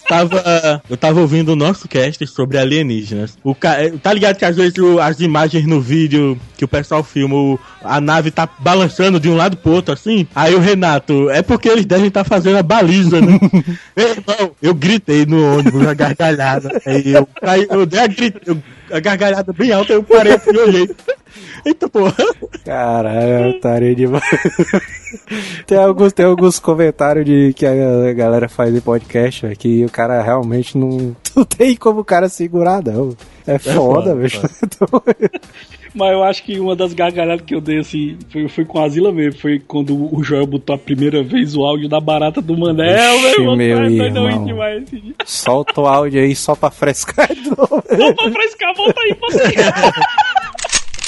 tava, 0.09 0.83
eu 0.89 0.97
tava 0.97 1.21
ouvindo 1.21 1.51
o 1.53 1.57
nosso 1.57 1.89
cast 1.89 2.27
sobre 2.27 2.59
alienígenas. 2.59 3.39
O 3.43 3.55
ca... 3.55 3.83
eh, 3.83 3.93
Tá 4.03 4.13
ligado 4.13 4.37
que 4.37 4.45
às 4.45 4.57
vezes 4.57 4.77
o- 4.79 5.01
as 5.01 5.21
imagens 5.21 5.67
no 5.67 5.81
vídeo 5.81 6.39
que 6.57 6.65
o 6.65 6.69
pessoal 6.69 7.03
filma, 7.03 7.35
o- 7.35 7.59
a 7.83 8.01
nave 8.01 8.31
tá 8.31 8.49
balançando 8.59 9.19
de 9.21 9.29
um 9.29 9.37
lado 9.37 9.57
pro 9.57 9.73
outro 9.73 9.93
assim? 9.95 10.27
Aí 10.35 10.55
o 10.55 10.59
Renato, 10.61 11.29
é 11.31 11.43
porque 11.43 11.69
eles 11.69 11.85
devem 11.87 12.09
estar 12.09 12.25
fazendo 12.25 12.57
a 12.59 12.63
baliza, 12.63 13.21
né? 13.21 13.39
Meu 13.97 14.09
irmão, 14.09 14.51
eu 14.63 14.75
gritei 14.75 15.25
no 15.27 15.59
ônibus, 15.59 15.87
a 15.87 15.95
gargalhada. 15.95 16.81
Aí 16.87 17.13
eu, 17.13 17.27
caí, 17.41 17.67
eu 17.71 17.87
dei 17.87 18.01
a, 18.01 18.07
grit... 18.07 18.37
eu- 18.47 18.63
a 18.91 19.01
gargalhada 19.01 19.53
bem 19.53 19.73
alta, 19.73 19.93
eu 19.93 20.03
parei 20.03 20.35
assim 20.35 20.51
e 20.53 20.59
olhei. 20.59 20.91
Eita 21.65 21.89
porra. 21.89 22.15
Caralho, 22.65 23.51
otário 23.51 23.95
demais. 23.95 24.25
tem, 25.67 25.79
alguns, 25.79 26.13
tem 26.13 26.25
alguns 26.25 26.59
comentários 26.59 27.25
de 27.25 27.53
que 27.55 27.67
a 27.67 28.13
galera 28.13 28.49
faz 28.49 28.75
em 28.75 28.81
podcast, 28.81 29.55
que 29.57 29.85
o 29.85 29.91
cara 29.91 30.23
realmente 30.23 30.79
não, 30.79 31.17
não 31.35 31.45
tem 31.45 31.77
como 31.77 32.01
o 32.01 32.05
cara 32.05 32.29
segurar, 32.29 32.83
não. 32.83 33.17
É 33.47 33.59
foda, 33.59 33.77
foda, 33.77 34.15
bicho. 34.15 34.41
Mas 35.97 36.13
eu 36.13 36.23
acho 36.23 36.43
que 36.43 36.61
uma 36.61 36.77
das 36.77 36.93
gargalhadas 36.93 37.43
que 37.45 37.55
eu 37.55 37.61
dei 37.61 37.79
assim 37.79 38.19
foi, 38.31 38.47
foi 38.49 38.65
com 38.67 38.79
a 38.79 38.85
Asila 38.85 39.11
mesmo. 39.11 39.41
Foi 39.41 39.59
quando 39.59 40.15
o 40.15 40.23
Joel 40.23 40.47
botou 40.47 40.77
a 40.77 40.79
primeira 40.79 41.23
vez 41.23 41.57
o 41.57 41.65
áudio 41.65 41.89
da 41.89 41.99
barata 41.99 42.43
do 42.43 42.55
Manel, 42.57 43.19
Vixe, 43.19 43.41
meu 43.41 43.41
irmão. 43.41 43.57
meu 43.57 43.79
tá 43.79 43.85
irmão. 44.05 44.45
demais 44.45 44.83
esse 44.83 45.01
dia. 45.01 45.15
Solta 45.25 45.81
o 45.81 45.87
áudio 45.87 46.21
aí 46.21 46.37
só 46.37 46.55
pra 46.55 46.71
frescar 46.71 47.35
de 47.35 47.49
novo. 47.49 47.83
Volta 47.89 48.15
pra 48.15 48.31
frescar, 48.31 48.75
volta 48.77 49.01
aí, 49.01 49.11
aí. 49.11 49.17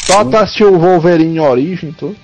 Só 0.06 0.24
tu 0.24 0.36
assistiu 0.38 0.72
o 0.72 0.78
Wolverine 0.78 1.38
Origem, 1.38 1.92
tu? 1.92 2.16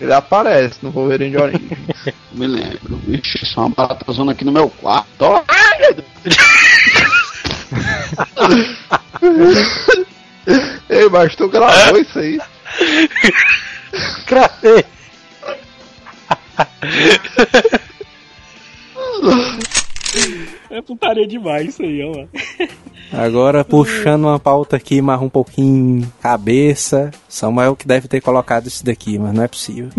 Ele 0.00 0.12
aparece 0.14 0.78
no 0.82 0.90
Wolverine 0.90 1.36
Origem. 1.36 1.68
Me 2.32 2.46
lembro. 2.46 2.98
Ixi, 3.06 3.44
só 3.44 3.66
uma 3.66 3.74
baratazona 3.76 4.32
aqui 4.32 4.42
no 4.42 4.52
meu 4.52 4.70
quarto. 4.70 5.26
Ai, 5.46 5.78
meu 5.80 5.94
Deus. 5.94 6.06
Ei, 10.88 11.08
mas 11.08 11.34
tu 11.34 11.48
gravou 11.48 11.98
isso 11.98 12.18
aí? 12.18 12.38
Cravei. 14.26 14.84
É 20.70 20.82
putaria 20.82 21.26
demais 21.26 21.68
isso 21.68 21.82
aí, 21.82 22.02
ó. 22.02 22.26
Agora, 23.12 23.64
puxando 23.64 24.24
uma 24.24 24.40
pauta 24.40 24.76
aqui, 24.76 25.00
mais 25.00 25.20
um 25.20 25.28
pouquinho 25.28 26.10
cabeça. 26.20 27.10
Samuel 27.28 27.76
que 27.76 27.86
deve 27.86 28.08
ter 28.08 28.20
colocado 28.20 28.66
isso 28.66 28.84
daqui, 28.84 29.18
mas 29.18 29.32
não 29.32 29.44
é 29.44 29.48
possível. 29.48 29.90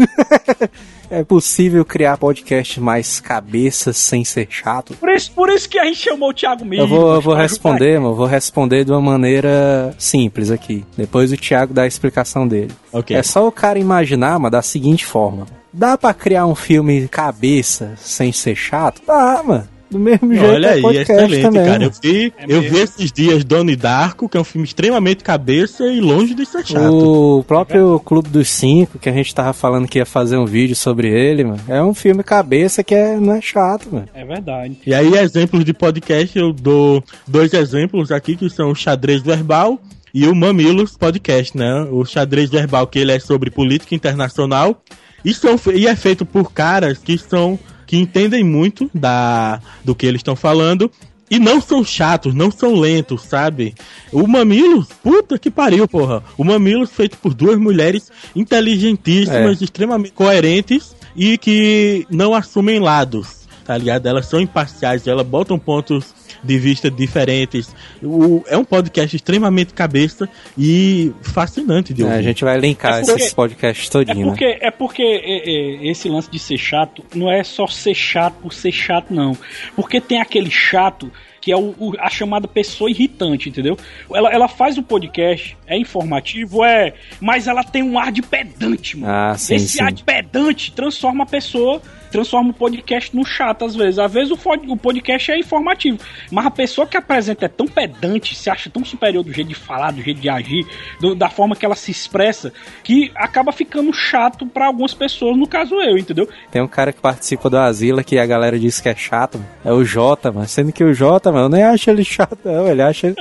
é 1.10 1.24
possível 1.24 1.86
criar 1.86 2.18
podcast 2.18 2.80
mais 2.82 3.22
cabeça 3.22 3.94
sem 3.94 4.26
ser 4.26 4.48
chato? 4.50 4.96
Por 4.96 5.10
isso, 5.10 5.32
por 5.32 5.50
isso 5.50 5.70
que 5.70 5.80
a 5.80 5.86
gente 5.86 6.00
chamou 6.00 6.30
o 6.30 6.34
Thiago 6.34 6.66
Miro. 6.66 6.84
Eu 6.84 6.88
vou, 6.88 7.14
eu 7.16 7.22
vou 7.22 7.34
responder, 7.34 8.00
mano. 8.00 8.16
Vou 8.16 8.26
responder 8.26 8.84
de 8.84 8.92
uma 8.92 9.02
maneira 9.02 9.96
simples 9.98 10.52
aqui. 10.52 10.84
Depois 10.98 11.32
o 11.32 11.38
Thiago 11.38 11.74
dá 11.74 11.84
a 11.84 11.88
explicação 11.88 12.48
dele. 12.48 12.72
Ok. 12.92 13.16
É 13.16 13.24
só 13.24 13.48
o 13.48 13.52
cara 13.52 13.80
imaginar, 13.80 14.38
mas 14.40 14.52
da 14.52 14.62
seguinte 14.62 15.06
forma. 15.06 15.46
Dá 15.72 15.98
pra 15.98 16.14
criar 16.14 16.46
um 16.46 16.56
filme 16.56 17.08
cabeça 17.08 17.94
sem 17.98 18.32
ser 18.32 18.56
chato? 18.56 19.02
Dá, 19.06 19.42
mano. 19.44 19.75
Do 19.90 20.00
mesmo 20.00 20.34
jeito 20.34 20.46
Olha 20.46 20.68
é 20.68 20.74
aí, 20.74 20.82
podcast 20.82 21.14
excelente, 21.14 21.42
também. 21.44 21.66
cara. 21.66 21.84
Eu 21.84 21.90
mano. 21.90 22.02
vi, 22.02 22.34
eu 22.48 22.62
vi 22.62 22.78
esses 22.80 23.12
dias 23.12 23.44
Donnie 23.44 23.76
Darko, 23.76 24.28
que 24.28 24.36
é 24.36 24.40
um 24.40 24.44
filme 24.44 24.66
extremamente 24.66 25.24
cabeça 25.24 25.86
e 25.86 26.00
longe 26.02 26.34
de 26.34 26.46
ser 26.46 26.66
chato. 26.66 27.40
O 27.40 27.44
próprio 27.44 28.00
Clube 28.00 28.30
dos 28.30 28.50
Cinco, 28.50 28.98
que 28.98 29.08
a 29.08 29.14
gente 29.14 29.34
tava 29.34 29.54
falando 29.54 29.88
que 29.88 30.00
ia 30.00 30.06
fazer 30.06 30.38
um 30.38 30.46
vídeo 30.46 30.76
sobre 30.76 31.10
ele, 31.10 31.44
mano, 31.44 31.62
é 31.68 31.84
um 31.84 31.94
filme 31.94 32.24
cabeça 32.24 32.84
que 32.84 32.96
é, 32.96 33.16
não 33.18 33.34
é 33.34 33.42
chato, 33.42 33.88
mano. 33.92 34.08
É 34.14 34.26
verdade. 34.26 34.78
E 34.86 34.94
aí, 34.94 35.14
exemplos 35.18 35.64
de 35.64 35.74
podcast, 35.74 36.38
eu 36.38 36.52
dou 36.52 37.04
dois 37.28 37.54
exemplos 37.54 38.12
aqui, 38.12 38.36
que 38.36 38.50
são 38.50 38.72
o 38.72 38.76
Xadrez 38.76 39.22
Verbal 39.22 39.80
e 40.14 40.28
o 40.28 40.34
Mamilos 40.34 40.98
Podcast, 40.98 41.56
né? 41.58 41.88
O 41.92 42.06
Xadrez 42.06 42.50
Verbal, 42.50 42.88
que 42.88 43.00
ele 43.00 43.12
é 43.12 43.20
sobre 43.20 43.52
política 43.52 43.94
internacional, 43.94 44.82
e, 45.24 45.34
são, 45.34 45.60
e 45.74 45.88
é 45.88 45.96
feito 45.96 46.26
por 46.26 46.52
caras 46.52 46.98
que 46.98 47.18
são 47.18 47.60
que 47.86 47.98
entendem 47.98 48.44
muito 48.44 48.90
da, 48.94 49.60
do 49.84 49.96
que 49.96 50.06
eles 50.06 50.20
estão 50.20 50.36
falando. 50.36 50.92
E 51.30 51.40
não 51.40 51.60
são 51.60 51.84
chatos, 51.84 52.36
não 52.36 52.52
são 52.52 52.76
lentos, 52.76 53.24
sabe? 53.24 53.74
O 54.12 54.28
Mamilos, 54.28 54.88
puta 55.02 55.40
que 55.40 55.50
pariu, 55.50 55.88
porra. 55.88 56.24
O 56.38 56.44
Mamilos 56.44 56.92
feito 56.92 57.18
por 57.18 57.34
duas 57.34 57.58
mulheres 57.58 58.12
inteligentíssimas, 58.36 59.60
extremamente 59.60 60.14
coerentes 60.14 60.96
e 61.16 61.36
que 61.38 62.06
não 62.12 62.36
assumem 62.36 62.80
lados, 62.80 63.48
tá 63.66 63.76
ligado? 63.76 64.06
Elas 64.06 64.28
são 64.28 64.40
imparciais, 64.40 65.08
elas 65.08 65.26
botam 65.26 65.58
pontos 65.58 66.14
de 66.46 66.58
vista 66.60 66.90
diferentes. 66.92 67.74
O, 68.02 68.44
é 68.48 68.58
um 68.58 68.64
podcast 68.64 69.16
extremamente 69.16 69.74
cabeça 69.74 70.30
e 70.58 71.12
fascinante 71.22 71.94
de 71.94 72.02
É, 72.02 72.06
ouvir. 72.06 72.18
a 72.18 72.22
gente 72.22 72.44
vai 72.44 72.58
linkar 72.60 73.00
É 73.00 73.02
porque- 73.06 73.22
esses 73.22 73.34
podcasts 73.34 73.88
É 73.88 73.92
todinho, 73.92 74.20
né? 74.20 74.32
porque, 74.32 74.58
é 74.62 74.72
porque 74.72 75.02
é, 75.04 75.50
é, 75.86 75.92
esse 75.92 76.08
lance 76.10 76.30
de 76.30 76.40
ser 76.40 76.58
chato 76.58 77.04
não 77.14 77.32
é 77.32 77.44
só 77.44 77.68
ser 77.68 77.94
chato 77.96 78.36
por 78.42 78.54
ser 78.54 78.72
chato, 78.72 79.14
não. 79.14 79.38
Porque 79.76 80.00
tem 80.00 80.22
aquele 80.22 80.52
chato 80.52 81.12
que 81.42 81.52
é 81.52 81.56
o, 81.58 81.76
o- 81.78 81.94
a 82.00 82.10
chamada 82.10 82.48
pessoa 82.48 82.90
irritante, 82.90 83.50
entendeu? 83.50 83.78
Ela, 84.12 84.32
ela 84.34 84.48
faz 84.48 84.80
o 84.80 84.84
podcast, 84.84 85.56
é 85.68 85.78
informativo, 85.78 86.64
é. 86.66 86.94
Mas 87.22 87.48
ela 87.48 87.64
tem 87.64 87.84
um 87.84 88.00
ar 88.00 88.12
de 88.12 88.24
pedante, 88.24 88.98
mano. 88.98 89.14
Ah, 89.14 89.38
sim, 89.38 89.54
Esse 89.56 89.68
sim. 89.78 89.84
ar 89.84 89.92
de 89.92 90.04
pedante 90.04 90.72
transforma 90.72 91.24
a 91.24 91.28
pessoa. 91.28 91.82
Transforma 92.16 92.50
o 92.52 92.54
podcast 92.54 93.16
no 93.16 93.26
chato 93.26 93.66
às 93.66 93.76
vezes. 93.76 94.00
Às 94.00 94.12
vezes 94.14 94.32
o, 94.32 94.38
o 94.70 94.78
podcast 94.78 95.32
é 95.32 95.38
informativo. 95.40 95.98
Mas 96.32 96.46
a 96.46 96.52
pessoa 96.52 96.88
que 96.88 96.98
apresenta 96.98 97.46
é 97.46 97.50
tão 97.50 97.68
pedante, 97.68 98.36
se 98.36 98.50
acha 98.50 98.70
tão 98.70 98.84
superior 98.86 99.24
do 99.24 99.32
jeito 99.34 99.48
de 99.50 99.56
falar, 99.56 99.92
do 99.92 100.02
jeito 100.02 100.20
de 100.20 100.30
agir, 100.30 100.66
do- 101.00 101.16
da 101.16 101.30
forma 101.30 101.56
que 101.56 101.66
ela 101.66 101.76
se 101.76 101.92
expressa, 101.92 102.52
que 102.84 103.12
acaba 103.16 103.52
ficando 103.52 103.92
chato 103.94 104.46
pra 104.46 104.68
algumas 104.68 104.94
pessoas, 104.94 105.38
no 105.38 105.48
caso 105.48 105.76
eu, 105.76 105.98
entendeu? 105.98 106.28
Tem 106.52 106.62
um 106.62 106.68
cara 106.68 106.92
que 106.94 107.02
participa 107.02 107.50
do 107.50 107.58
Asila 107.58 108.04
que 108.04 108.18
a 108.18 108.26
galera 108.26 108.58
diz 108.58 108.80
que 108.80 108.90
é 108.90 108.96
chato, 108.96 109.38
mano. 109.38 109.50
é 109.66 109.72
o 109.74 109.84
Jota, 109.84 110.32
mano. 110.32 110.48
Sendo 110.48 110.72
que 110.72 110.84
o 110.84 110.94
Jota, 110.94 111.32
mano, 111.32 111.46
eu 111.46 111.50
nem 111.50 111.64
acho 111.64 111.90
ele 111.90 112.04
chato, 112.04 112.38
não. 112.46 112.68
Ele 112.68 112.82
acha. 112.82 113.14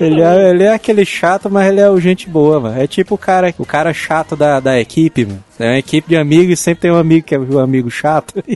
Ele 0.00 0.16
não. 0.22 0.26
é, 0.26 0.50
ele 0.50 0.62
é 0.64 0.74
aquele 0.74 1.04
chato, 1.04 1.50
mas 1.50 1.68
ele 1.68 1.80
é 1.80 1.88
o 1.90 2.00
gente 2.00 2.28
boa, 2.28 2.60
mano. 2.60 2.80
É 2.80 2.86
tipo 2.86 3.14
o 3.14 3.18
cara, 3.18 3.54
o 3.58 3.64
cara 3.66 3.92
chato 3.92 4.36
da, 4.36 4.60
da 4.60 4.78
equipe, 4.80 5.24
mano. 5.24 5.44
É 5.62 5.68
uma 5.68 5.78
equipe 5.78 6.08
de 6.08 6.16
amigos 6.16 6.58
e 6.58 6.62
sempre 6.62 6.82
tem 6.82 6.90
um 6.90 6.96
amigo 6.96 7.26
que 7.26 7.34
é 7.34 7.38
o 7.38 7.58
amigo 7.58 7.90
chato. 7.90 8.42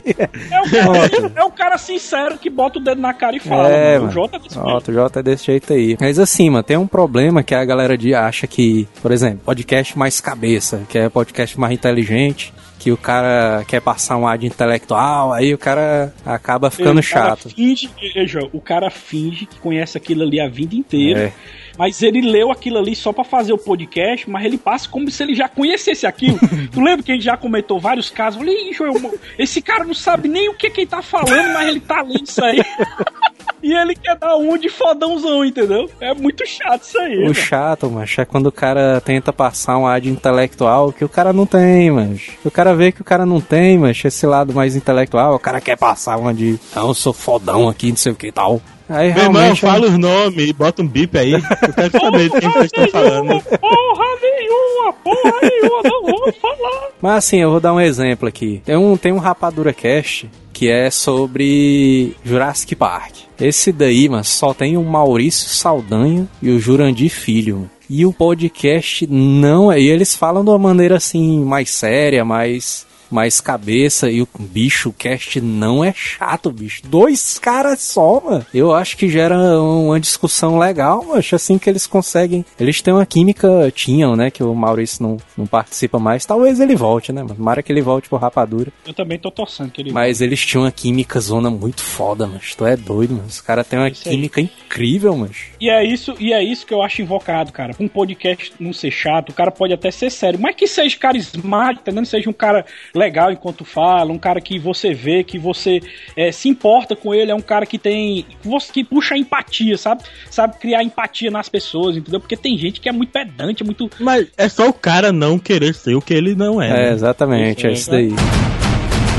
É 0.51 0.61
o, 0.61 0.69
cara, 0.69 1.31
é 1.35 1.43
o 1.43 1.51
cara 1.51 1.77
sincero 1.77 2.37
que 2.37 2.49
bota 2.49 2.79
o 2.79 2.83
dedo 2.83 3.01
na 3.01 3.13
cara 3.13 3.35
e 3.35 3.39
fala. 3.39 3.69
É, 3.69 3.93
mano. 3.93 4.07
mano. 4.07 4.09
O 4.09 4.13
Jota 4.13 4.37
é 4.37 4.39
desse 4.39 4.59
Ó, 4.59 4.69
jeito. 4.69 4.91
o 4.91 4.93
Jota 4.93 5.19
é 5.19 5.23
desse 5.23 5.45
jeito 5.45 5.73
aí. 5.73 5.97
Mas 5.99 6.19
assim, 6.19 6.49
mano, 6.49 6.63
tem 6.63 6.77
um 6.77 6.87
problema 6.87 7.43
que 7.43 7.53
a 7.55 7.63
galera 7.63 7.97
de, 7.97 8.13
acha 8.13 8.47
que, 8.47 8.87
por 9.01 9.11
exemplo, 9.11 9.39
podcast 9.45 9.97
mais 9.97 10.19
cabeça, 10.21 10.83
que 10.89 10.97
é 10.97 11.09
podcast 11.09 11.59
mais 11.59 11.73
inteligente, 11.73 12.53
que 12.79 12.91
o 12.91 12.97
cara 12.97 13.63
quer 13.67 13.81
passar 13.81 14.17
um 14.17 14.27
ar 14.27 14.37
de 14.37 14.45
intelectual, 14.45 15.33
aí 15.33 15.53
o 15.53 15.57
cara 15.57 16.13
acaba 16.25 16.69
ficando 16.69 16.99
o 16.99 17.03
cara 17.03 17.35
chato. 17.35 17.49
Finge, 17.49 17.89
veja, 18.13 18.39
o 18.53 18.61
cara 18.61 18.89
finge 18.89 19.45
que 19.45 19.59
conhece 19.59 19.97
aquilo 19.97 20.23
ali 20.23 20.39
a 20.39 20.47
vida 20.47 20.75
inteira. 20.75 21.19
É. 21.19 21.33
Mas 21.77 22.01
ele 22.01 22.21
leu 22.21 22.51
aquilo 22.51 22.77
ali 22.77 22.95
só 22.95 23.13
pra 23.13 23.23
fazer 23.23 23.53
o 23.53 23.57
podcast, 23.57 24.29
mas 24.29 24.45
ele 24.45 24.57
passa 24.57 24.89
como 24.89 25.09
se 25.09 25.21
ele 25.23 25.35
já 25.35 25.47
conhecesse 25.47 26.05
aquilo. 26.05 26.39
tu 26.71 26.81
lembra 26.81 27.03
que 27.03 27.11
a 27.11 27.15
gente 27.15 27.25
já 27.25 27.37
comentou 27.37 27.79
vários 27.79 28.09
casos? 28.09 28.39
Eu 28.39 28.45
falei, 28.45 28.69
"Ih, 28.69 28.73
Joel, 28.73 29.13
esse 29.37 29.61
cara 29.61 29.83
não 29.83 29.93
sabe 29.93 30.27
nem 30.27 30.49
o 30.49 30.53
que, 30.53 30.69
que 30.69 30.81
ele 30.81 30.87
tá 30.87 31.01
falando, 31.01 31.53
mas 31.53 31.67
ele 31.67 31.79
tá 31.79 32.01
lendo 32.01 32.27
isso 32.27 32.43
aí. 32.43 32.61
e 33.61 33.73
ele 33.73 33.95
quer 33.95 34.15
dar 34.15 34.35
um 34.35 34.57
de 34.57 34.69
fodãozão, 34.69 35.43
entendeu? 35.43 35.89
É 35.99 36.13
muito 36.13 36.45
chato 36.45 36.83
isso 36.83 36.99
aí. 36.99 37.17
O 37.17 37.21
mano. 37.23 37.33
chato, 37.33 37.89
mas 37.89 38.17
é 38.17 38.25
quando 38.25 38.47
o 38.47 38.51
cara 38.51 39.01
tenta 39.01 39.33
passar 39.33 39.77
um 39.77 39.87
ar 39.87 39.99
de 39.99 40.09
intelectual 40.09 40.91
que 40.91 41.05
o 41.05 41.09
cara 41.09 41.33
não 41.33 41.45
tem, 41.45 41.91
mas 41.91 42.29
o 42.43 42.51
cara 42.51 42.75
vê 42.75 42.91
que 42.91 43.01
o 43.01 43.05
cara 43.05 43.25
não 43.25 43.41
tem, 43.41 43.77
mas 43.77 44.03
esse 44.03 44.25
lado 44.25 44.53
mais 44.53 44.75
intelectual, 44.75 45.35
o 45.35 45.39
cara 45.39 45.61
quer 45.61 45.77
passar 45.77 46.17
uma 46.17 46.33
de, 46.33 46.59
não, 46.75 46.87
eu 46.87 46.93
sou 46.93 47.13
fodão 47.13 47.67
aqui, 47.67 47.89
não 47.89 47.97
sei 47.97 48.11
o 48.11 48.15
que 48.15 48.31
tal. 48.31 48.61
Aí 48.89 49.13
Meu 49.13 49.23
irmão, 49.23 49.55
fala 49.55 49.87
os 49.87 49.97
nomes 49.97 50.49
e 50.49 50.53
bota 50.53 50.81
um 50.81 50.87
bip 50.87 51.17
aí. 51.17 51.33
Eu 51.33 51.41
quero 51.73 51.91
saber 51.99 52.29
de 52.29 52.39
quem 52.39 52.49
vocês 52.49 52.65
estão 52.65 52.87
falando. 52.89 53.43
Porra 53.43 54.05
nenhuma, 54.21 54.93
porra 55.03 55.33
nenhuma, 55.41 55.81
não 55.83 56.03
vou 56.03 56.33
falar. 56.33 56.89
Mas 57.01 57.15
assim, 57.15 57.37
eu 57.37 57.51
vou 57.51 57.59
dar 57.59 57.73
um 57.73 57.81
exemplo 57.81 58.27
aqui. 58.27 58.61
Tem 58.65 58.77
um, 58.77 58.95
tem 58.95 59.11
um 59.11 59.17
Rapadura 59.17 59.73
Cast 59.73 60.29
que 60.53 60.71
é 60.71 60.89
sobre 60.89 62.15
Jurassic 62.25 62.75
Park. 62.75 63.13
Esse 63.39 63.71
daí, 63.71 64.09
mas 64.09 64.27
só 64.27 64.55
tem 64.55 64.75
o 64.75 64.83
Maurício 64.83 65.47
Saldanha 65.49 66.27
e 66.41 66.49
o 66.49 66.59
Jurandir 66.59 67.11
Filho. 67.11 67.69
E 67.87 68.05
o 68.05 68.11
podcast 68.11 69.05
não 69.07 69.71
é. 69.71 69.79
E 69.79 69.87
eles 69.87 70.15
falam 70.15 70.43
de 70.43 70.49
uma 70.49 70.57
maneira 70.57 70.97
assim, 70.97 71.43
mais 71.45 71.69
séria, 71.69 72.25
mais. 72.25 72.87
Mais 73.09 73.39
cabeça 73.41 74.09
e 74.09 74.21
o 74.21 74.27
bicho, 74.39 74.89
o 74.89 74.93
cast 74.93 75.39
não 75.41 75.83
é 75.83 75.93
chato, 75.95 76.51
bicho. 76.51 76.81
Dois 76.85 77.39
caras 77.39 77.81
só, 77.81 78.21
mano. 78.23 78.45
Eu 78.53 78.73
acho 78.73 78.97
que 78.97 79.09
gera 79.09 79.37
uma 79.61 79.99
discussão 79.99 80.57
legal, 80.57 81.13
acho 81.15 81.35
assim 81.35 81.57
que 81.57 81.69
eles 81.69 81.87
conseguem. 81.87 82.45
Eles 82.59 82.81
têm 82.81 82.93
uma 82.93 83.05
química, 83.05 83.71
tinham, 83.73 84.15
né? 84.15 84.29
Que 84.31 84.43
o 84.43 84.53
Maurício 84.53 85.03
não, 85.03 85.17
não 85.37 85.45
participa 85.45 85.99
mais. 85.99 86.25
Talvez 86.25 86.59
ele 86.59 86.75
volte, 86.75 87.11
né, 87.11 87.21
mano? 87.23 87.35
Tomara 87.35 87.63
que 87.63 87.71
ele 87.71 87.81
volte 87.81 88.09
pro 88.09 88.17
Rapadura. 88.17 88.71
Eu 88.85 88.93
também 88.93 89.17
tô 89.19 89.31
torcendo 89.31 89.71
que 89.71 89.81
ele. 89.81 89.91
Mas 89.91 90.21
eles 90.21 90.43
tinham 90.45 90.63
uma 90.63 90.71
química 90.71 91.19
zona 91.19 91.49
muito 91.49 91.81
foda, 91.81 92.27
mas 92.27 92.55
tu 92.55 92.65
é 92.65 92.75
doido, 92.75 93.11
mano. 93.13 93.27
Os 93.27 93.41
caras 93.41 93.67
têm 93.67 93.79
uma 93.79 93.89
Isso 93.89 94.07
aí. 94.07 94.15
química 94.15 94.41
incrível, 94.41 95.15
mano. 95.15 95.31
E 95.59 95.69
é 95.69 95.83
isso, 95.83 96.15
e 96.19 96.33
é 96.33 96.43
isso 96.43 96.65
que 96.65 96.73
eu 96.73 96.81
acho 96.81 97.01
invocado, 97.01 97.51
cara. 97.51 97.73
Um 97.79 97.87
podcast 97.87 98.53
não 98.59 98.73
ser 98.73 98.91
chato, 98.91 99.29
o 99.29 99.33
cara 99.33 99.51
pode 99.51 99.73
até 99.73 99.89
ser 99.91 100.09
sério, 100.11 100.39
mas 100.39 100.55
que 100.55 100.67
seja 100.67 100.97
carismático, 100.97 101.81
entendeu? 101.81 102.05
Seja 102.05 102.29
um 102.29 102.33
cara 102.33 102.65
legal 102.97 103.31
enquanto 103.31 103.63
fala, 103.63 104.11
um 104.11 104.17
cara 104.17 104.41
que 104.41 104.57
você 104.59 104.93
vê, 104.93 105.23
que 105.23 105.37
você 105.39 105.79
é, 106.15 106.31
se 106.31 106.49
importa 106.49 106.95
com 106.95 107.13
ele, 107.13 107.31
é 107.31 107.35
um 107.35 107.41
cara 107.41 107.65
que 107.65 107.77
tem. 107.77 108.25
que 108.41 108.47
você- 108.47 108.71
que 108.73 108.83
puxa 108.83 109.15
a 109.15 109.17
empatia, 109.17 109.77
sabe? 109.77 110.03
Sabe 110.29 110.57
criar 110.59 110.83
empatia 110.83 111.31
nas 111.31 111.47
pessoas, 111.47 111.95
entendeu? 111.95 112.19
Porque 112.19 112.35
tem 112.35 112.57
gente 112.57 112.81
que 112.81 112.89
é 112.89 112.91
muito 112.91 113.11
pedante, 113.11 113.63
é 113.63 113.65
muito. 113.65 113.89
Mas 113.99 114.27
é 114.37 114.49
só 114.49 114.67
o 114.67 114.73
cara 114.73 115.11
não 115.13 115.37
querer 115.39 115.73
ser 115.73 115.95
o 115.95 116.01
que 116.01 116.13
ele 116.13 116.35
não 116.35 116.61
é. 116.61 116.67
É, 116.67 116.73
né? 116.73 116.91
exatamente, 116.91 117.67
é 117.67 117.71
isso 117.71 117.89
daí. 117.91 118.11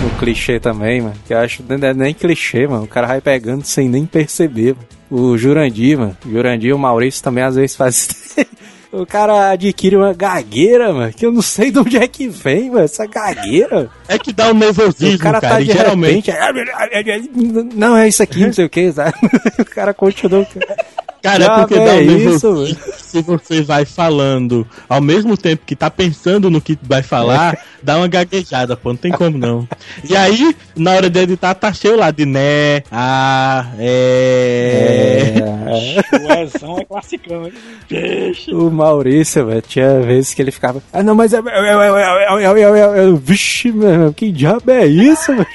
O 0.07 0.18
clichê 0.18 0.61
também, 0.61 1.01
mano. 1.01 1.14
Que 1.26 1.35
eu 1.35 1.39
acho 1.39 1.62
não 1.68 1.89
é 1.89 1.93
nem 1.95 2.14
clichê, 2.14 2.66
mano. 2.66 2.85
O 2.85 2.89
cara 2.89 3.07
vai 3.07 3.20
pegando 3.20 3.64
sem 3.64 3.89
nem 3.89 4.07
perceber, 4.07 4.74
mano. 4.74 4.87
O 5.11 5.37
Jurandir, 5.39 5.99
mano. 5.99 6.16
O 6.24 6.31
Jurandir 6.31 6.70
e 6.70 6.72
o 6.72 6.79
Maurício 6.79 7.22
também 7.22 7.43
às 7.43 7.57
vezes 7.57 7.74
faz. 7.76 8.37
O 8.91 9.05
cara 9.05 9.51
adquire 9.51 9.97
uma 9.97 10.14
gagueira, 10.14 10.93
mano, 10.95 11.12
que 11.12 11.26
eu 11.26 11.30
não 11.30 11.43
sei 11.43 11.70
de 11.70 11.78
onde 11.78 11.99
é 11.99 12.09
que 12.09 12.26
vem, 12.26 12.70
mano, 12.70 12.84
essa 12.84 13.05
gagueira. 13.07 13.91
É 14.09 14.18
que 14.18 14.32
dá 14.32 14.51
um 14.51 14.55
nervosismo, 14.55 15.16
O 15.16 15.18
cara 15.18 15.41
cara, 15.43 15.55
tá 15.57 15.61
e 15.61 15.66
de 15.66 15.72
geralmente. 15.72 16.30
repente. 16.30 17.30
Não, 17.74 17.95
é 17.97 18.09
isso 18.09 18.22
aqui, 18.22 18.47
não 18.47 18.53
sei 18.53 18.64
o 18.64 18.70
que, 18.70 18.91
sabe? 18.91 19.12
O 19.61 19.64
cara 19.66 19.93
continua. 19.93 20.47
Cara, 21.22 21.44
é 21.44 21.48
porque 21.48 21.74
dá 21.74 22.00
isso, 22.00 22.66
se 22.98 23.22
você 23.22 23.62
vai 23.62 23.84
falando 23.84 24.66
ao 24.88 25.00
mesmo 25.00 25.36
tempo 25.36 25.64
que 25.66 25.74
tá 25.74 25.90
pensando 25.90 26.50
no 26.50 26.60
que 26.60 26.78
vai 26.82 27.02
falar, 27.02 27.58
dá 27.82 27.96
uma 27.96 28.06
gaguejada, 28.06 28.76
pô, 28.76 28.90
não 28.90 28.96
tem 28.96 29.10
como 29.10 29.36
não. 29.36 29.68
E 30.08 30.16
aí, 30.16 30.54
na 30.76 30.92
hora 30.92 31.10
de 31.10 31.18
editar, 31.20 31.54
tá 31.54 31.72
cheio 31.72 31.96
lá 31.96 32.10
de 32.10 32.24
né, 32.24 32.82
ah, 32.92 33.66
é. 33.78 35.34
é. 35.36 36.18
O 36.18 36.32
Ezão 36.40 36.78
é 36.78 36.84
classicão, 36.84 37.46
hein? 37.46 38.34
O 38.52 38.70
Maurício, 38.70 39.46
velho, 39.46 39.62
tinha 39.62 40.00
vezes 40.00 40.34
que 40.34 40.42
ele 40.42 40.50
ficava, 40.50 40.82
ah, 40.92 41.02
não, 41.02 41.14
mas 41.14 41.32
é. 41.32 41.40
Vixe, 43.20 43.72
meu, 43.72 44.12
que 44.12 44.30
diabo 44.30 44.70
é 44.70 44.86
isso, 44.86 45.34
velho? 45.34 45.48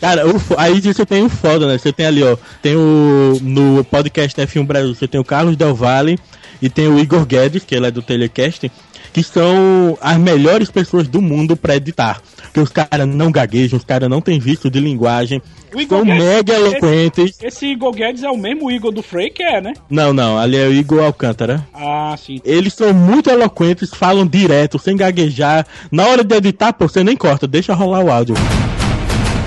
Cara, 0.00 0.26
o 0.26 0.40
aí 0.56 0.80
você 0.80 1.04
tem 1.04 1.22
o 1.22 1.28
foda, 1.28 1.66
né? 1.66 1.76
Você 1.78 1.92
tem 1.92 2.06
ali, 2.06 2.22
ó. 2.22 2.36
Tem 2.62 2.74
o. 2.76 3.38
No 3.42 3.84
podcast 3.84 4.40
F1 4.40 4.64
Brasil, 4.66 4.94
você 4.94 5.06
tem 5.06 5.20
o 5.20 5.24
Carlos 5.24 5.56
Del 5.56 5.74
Valle 5.74 6.18
e 6.62 6.68
tem 6.70 6.88
o 6.88 6.98
Igor 6.98 7.26
Guedes, 7.26 7.64
que 7.64 7.74
ele 7.74 7.86
é 7.86 7.90
do 7.90 8.00
Telecast, 8.02 8.70
que 9.12 9.22
são 9.22 9.98
as 10.00 10.16
melhores 10.18 10.70
pessoas 10.70 11.06
do 11.06 11.20
mundo 11.20 11.56
pra 11.56 11.76
editar. 11.76 12.20
Porque 12.44 12.60
os 12.60 12.70
caras 12.70 13.06
não 13.06 13.30
gaguejam, 13.30 13.78
os 13.78 13.84
caras 13.84 14.08
não 14.08 14.20
têm 14.20 14.38
vício 14.40 14.70
de 14.70 14.80
linguagem, 14.80 15.40
O 15.72 15.80
Igor 15.80 15.98
são 15.98 16.06
Guedes- 16.06 16.24
mega 16.24 16.52
eloquentes. 16.54 17.24
Esse, 17.36 17.46
esse 17.46 17.66
Igor 17.66 17.92
Guedes 17.92 18.22
é 18.22 18.30
o 18.30 18.36
mesmo 18.36 18.70
Igor 18.70 18.90
do 18.90 19.02
Frey 19.02 19.30
que 19.30 19.42
é, 19.42 19.60
né? 19.60 19.74
Não, 19.88 20.12
não, 20.12 20.38
ali 20.38 20.56
é 20.56 20.66
o 20.66 20.72
Igor 20.72 21.04
Alcântara. 21.04 21.64
Ah, 21.74 22.16
sim. 22.18 22.40
Eles 22.44 22.72
são 22.74 22.92
muito 22.92 23.30
eloquentes, 23.30 23.90
falam 23.94 24.26
direto, 24.26 24.78
sem 24.78 24.96
gaguejar. 24.96 25.66
Na 25.92 26.06
hora 26.06 26.24
de 26.24 26.34
editar, 26.34 26.72
pô, 26.72 26.88
você 26.88 27.04
nem 27.04 27.16
corta, 27.16 27.46
deixa 27.46 27.72
rolar 27.74 28.00
o 28.04 28.10
áudio. 28.10 28.34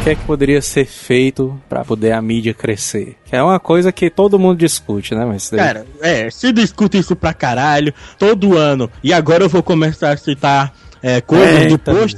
Que 0.04 0.10
é 0.10 0.16
que 0.16 0.26
poderia 0.26 0.62
ser 0.62 0.86
feito 0.86 1.58
pra 1.70 1.86
poder 1.86 2.12
a 2.12 2.22
mídia 2.22 2.54
crescer? 2.54 3.16
Que 3.24 3.38
é 3.38 3.42
uma 3.42 3.58
coisa 3.58 3.90
que 3.90 4.10
todo 4.10 4.38
mundo 4.38 4.58
discute, 4.58 5.16
né? 5.16 5.24
Mas 5.24 5.50
daí- 5.50 5.60
Cara, 5.62 5.86
é, 6.02 6.30
se 6.30 6.52
discute 6.52 6.98
isso 6.98 7.16
pra 7.16 7.34
caralho, 7.34 7.94
todo 8.20 8.58
ano. 8.58 8.92
E 9.02 9.14
agora 9.14 9.46
eu 9.46 9.50
vou 9.50 9.64
começar 9.64 10.12
a 10.12 10.18
citar 10.18 10.74
é, 11.04 11.20
coisas 11.20 11.68
do 11.68 11.78
post 11.78 12.18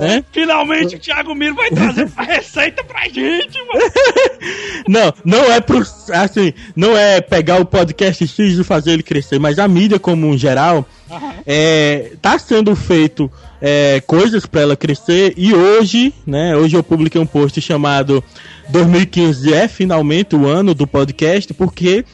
né? 0.00 0.24
Finalmente 0.32 0.96
o 0.96 0.98
Thiago 0.98 1.34
Miro 1.34 1.54
vai 1.54 1.68
trazer 1.70 2.08
a 2.16 2.22
receita 2.22 2.82
pra 2.82 3.04
gente, 3.04 3.58
mano. 3.66 3.92
Não, 4.88 5.14
não 5.24 5.44
é 5.44 5.60
pro. 5.60 5.78
Assim, 6.12 6.52
não 6.74 6.98
é 6.98 7.20
pegar 7.20 7.60
o 7.60 7.64
podcast 7.64 8.26
X 8.26 8.58
e 8.58 8.64
fazer 8.64 8.92
ele 8.92 9.02
crescer, 9.04 9.38
mas 9.38 9.60
a 9.60 9.68
mídia 9.68 9.96
como 9.96 10.26
um 10.26 10.36
geral 10.36 10.84
é, 11.46 12.10
tá 12.20 12.36
sendo 12.40 12.74
feito 12.74 13.30
é, 13.60 14.02
coisas 14.04 14.44
para 14.44 14.62
ela 14.62 14.76
crescer 14.76 15.34
e 15.36 15.54
hoje, 15.54 16.12
né? 16.26 16.56
Hoje 16.56 16.76
eu 16.76 16.82
publiquei 16.82 17.20
um 17.20 17.26
post 17.26 17.60
chamado 17.60 18.22
2015 18.70 19.54
é 19.54 19.68
finalmente 19.68 20.34
o 20.34 20.48
ano 20.48 20.74
do 20.74 20.86
podcast, 20.86 21.54
porque 21.54 22.04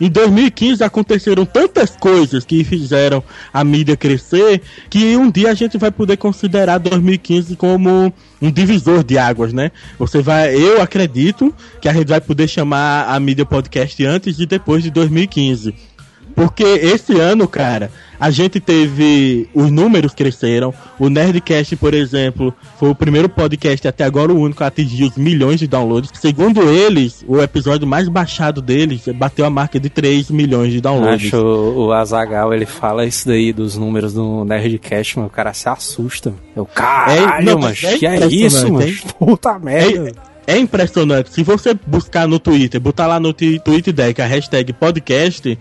em 0.00 0.10
2015 0.10 0.82
aconteceram 0.84 1.44
tantas 1.44 1.96
coisas 1.96 2.44
que 2.44 2.62
fizeram 2.64 3.22
a 3.52 3.64
mídia 3.64 3.96
crescer 3.96 4.62
que 4.90 5.16
um 5.16 5.30
dia 5.30 5.50
a 5.50 5.54
gente 5.54 5.78
vai 5.78 5.90
poder 5.90 6.16
considerar 6.16 6.78
2015 6.78 7.56
como 7.56 8.12
um 8.40 8.50
divisor 8.50 9.02
de 9.02 9.18
águas, 9.18 9.52
né? 9.52 9.70
Você 9.98 10.20
vai, 10.20 10.54
eu 10.54 10.82
acredito 10.82 11.54
que 11.80 11.88
a 11.88 11.92
gente 11.92 12.08
vai 12.08 12.20
poder 12.20 12.48
chamar 12.48 13.06
a 13.08 13.18
mídia 13.18 13.46
podcast 13.46 14.04
antes 14.04 14.38
e 14.38 14.46
depois 14.46 14.82
de 14.82 14.90
2015. 14.90 15.74
Porque 16.36 16.64
esse 16.64 17.18
ano, 17.18 17.48
cara, 17.48 17.90
a 18.20 18.30
gente 18.30 18.60
teve. 18.60 19.48
Os 19.54 19.70
números 19.70 20.12
cresceram. 20.12 20.72
O 20.98 21.08
Nerdcast, 21.08 21.74
por 21.76 21.94
exemplo, 21.94 22.52
foi 22.78 22.90
o 22.90 22.94
primeiro 22.94 23.26
podcast 23.26 23.88
até 23.88 24.04
agora, 24.04 24.34
o 24.34 24.38
único 24.38 24.62
a 24.62 24.66
atingir 24.66 25.04
os 25.04 25.16
milhões 25.16 25.58
de 25.58 25.66
downloads. 25.66 26.10
Segundo 26.20 26.62
eles, 26.70 27.24
o 27.26 27.40
episódio 27.40 27.86
mais 27.86 28.06
baixado 28.06 28.60
deles 28.60 29.02
bateu 29.14 29.46
a 29.46 29.50
marca 29.50 29.80
de 29.80 29.88
3 29.88 30.30
milhões 30.30 30.72
de 30.72 30.80
downloads. 30.82 31.26
Acho 31.26 31.38
o, 31.38 31.86
o 31.86 31.92
Azagal, 31.92 32.52
ele 32.52 32.66
fala 32.66 33.06
isso 33.06 33.26
daí 33.26 33.50
dos 33.50 33.78
números 33.78 34.12
do 34.12 34.44
Nerdcast, 34.44 35.18
mas 35.18 35.28
o 35.28 35.30
cara 35.30 35.54
se 35.54 35.70
assusta. 35.70 36.34
Eu, 36.54 36.66
caralho, 36.66 37.46
não, 37.46 37.58
mas 37.58 37.82
é 37.82 37.96
que 37.96 38.06
é 38.06 38.26
isso, 38.26 38.70
mano? 38.70 38.92
Puta 39.18 39.58
merda. 39.58 40.12
É 40.46 40.56
impressionante. 40.56 41.32
Se 41.32 41.42
você 41.42 41.74
buscar 41.86 42.28
no 42.28 42.38
Twitter, 42.38 42.80
botar 42.80 43.08
lá 43.08 43.18
no 43.18 43.32
Twitter 43.32 43.92
Deck 43.92 44.22
a 44.22 44.26
hashtag 44.26 44.72
podcast, 44.72 45.58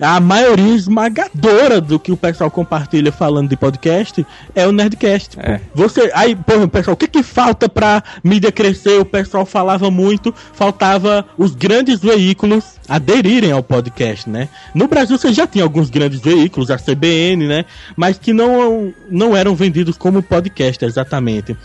a 0.00 0.20
maioria 0.20 0.74
esmagadora 0.74 1.80
do 1.80 1.98
que 1.98 2.12
o 2.12 2.16
pessoal 2.16 2.50
compartilha 2.50 3.12
falando 3.12 3.48
de 3.48 3.56
podcast 3.56 4.26
é 4.54 4.66
o 4.66 4.72
Nerdcast. 4.72 5.38
É. 5.38 5.60
Você, 5.74 6.10
aí, 6.14 6.36
pessoal, 6.70 6.94
o 6.94 6.96
que 6.96 7.06
que 7.06 7.22
falta 7.22 7.68
pra 7.68 8.02
mídia 8.22 8.50
crescer? 8.50 9.00
O 9.00 9.04
pessoal 9.04 9.46
falava 9.46 9.90
muito, 9.90 10.34
faltava 10.52 11.24
os 11.38 11.54
grandes 11.54 12.00
veículos 12.00 12.64
aderirem 12.88 13.52
ao 13.52 13.62
podcast, 13.62 14.28
né? 14.28 14.48
No 14.74 14.88
Brasil 14.88 15.16
você 15.16 15.32
já 15.32 15.46
tinha 15.46 15.64
alguns 15.64 15.90
grandes 15.90 16.20
veículos, 16.20 16.70
a 16.70 16.76
CBN, 16.76 17.46
né? 17.46 17.64
Mas 17.96 18.18
que 18.18 18.32
não, 18.32 18.92
não 19.10 19.36
eram 19.36 19.54
vendidos 19.54 19.96
como 19.96 20.22
podcast 20.22 20.84
exatamente. 20.84 21.56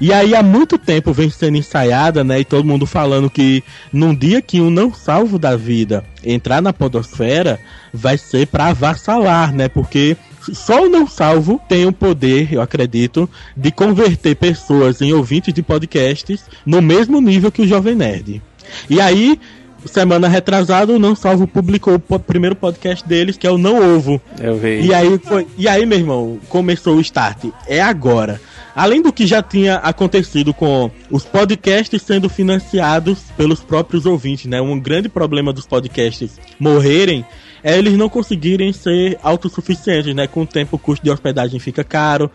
E 0.00 0.12
aí 0.12 0.34
há 0.34 0.42
muito 0.42 0.78
tempo 0.78 1.12
vem 1.12 1.30
sendo 1.30 1.56
ensaiada, 1.56 2.24
né? 2.24 2.40
E 2.40 2.44
todo 2.44 2.64
mundo 2.64 2.86
falando 2.86 3.30
que 3.30 3.62
num 3.92 4.14
dia 4.14 4.40
que 4.40 4.60
um 4.60 4.70
não 4.70 4.92
salvo 4.92 5.38
da 5.38 5.56
vida 5.56 6.04
entrar 6.24 6.62
na 6.62 6.72
podosfera, 6.72 7.58
vai 7.92 8.16
ser 8.16 8.46
pra 8.46 8.68
avassalar, 8.68 9.52
né? 9.52 9.68
Porque 9.68 10.16
só 10.52 10.84
o 10.84 10.88
não 10.88 11.06
salvo 11.06 11.60
tem 11.68 11.86
o 11.86 11.92
poder, 11.92 12.52
eu 12.52 12.60
acredito, 12.60 13.28
de 13.56 13.70
converter 13.70 14.34
pessoas 14.34 15.00
em 15.00 15.12
ouvintes 15.12 15.54
de 15.54 15.62
podcasts 15.62 16.44
no 16.66 16.82
mesmo 16.82 17.20
nível 17.20 17.52
que 17.52 17.62
o 17.62 17.68
Jovem 17.68 17.94
Nerd. 17.94 18.42
E 18.88 19.00
aí, 19.00 19.38
semana 19.86 20.28
retrasada, 20.28 20.92
o 20.92 20.98
Não 20.98 21.14
Salvo 21.14 21.46
publicou 21.46 22.00
o 22.08 22.18
primeiro 22.18 22.56
podcast 22.56 23.06
deles, 23.06 23.36
que 23.36 23.46
é 23.46 23.50
o 23.50 23.58
Não 23.58 23.96
Ovo. 23.96 24.20
Eu 24.40 24.56
vi. 24.56 24.86
E 24.86 24.94
aí, 24.94 25.18
foi, 25.18 25.46
e 25.56 25.68
aí, 25.68 25.84
meu 25.86 25.98
irmão, 25.98 26.38
começou 26.48 26.96
o 26.96 27.00
start. 27.00 27.46
É 27.66 27.80
agora. 27.80 28.40
Além 28.74 29.02
do 29.02 29.12
que 29.12 29.26
já 29.26 29.42
tinha 29.42 29.76
acontecido 29.76 30.54
com 30.54 30.90
os 31.10 31.24
podcasts 31.24 32.00
sendo 32.00 32.28
financiados 32.28 33.18
pelos 33.36 33.60
próprios 33.60 34.06
ouvintes, 34.06 34.46
né? 34.46 34.60
Um 34.60 34.80
grande 34.80 35.08
problema 35.08 35.52
dos 35.52 35.66
podcasts 35.66 36.40
morrerem 36.58 37.24
é 37.62 37.76
eles 37.78 37.92
não 37.94 38.08
conseguirem 38.08 38.72
ser 38.72 39.18
autossuficientes, 39.22 40.14
né? 40.14 40.26
Com 40.26 40.42
o 40.42 40.46
tempo 40.46 40.76
o 40.76 40.78
custo 40.78 41.04
de 41.04 41.10
hospedagem 41.10 41.60
fica 41.60 41.84
caro. 41.84 42.30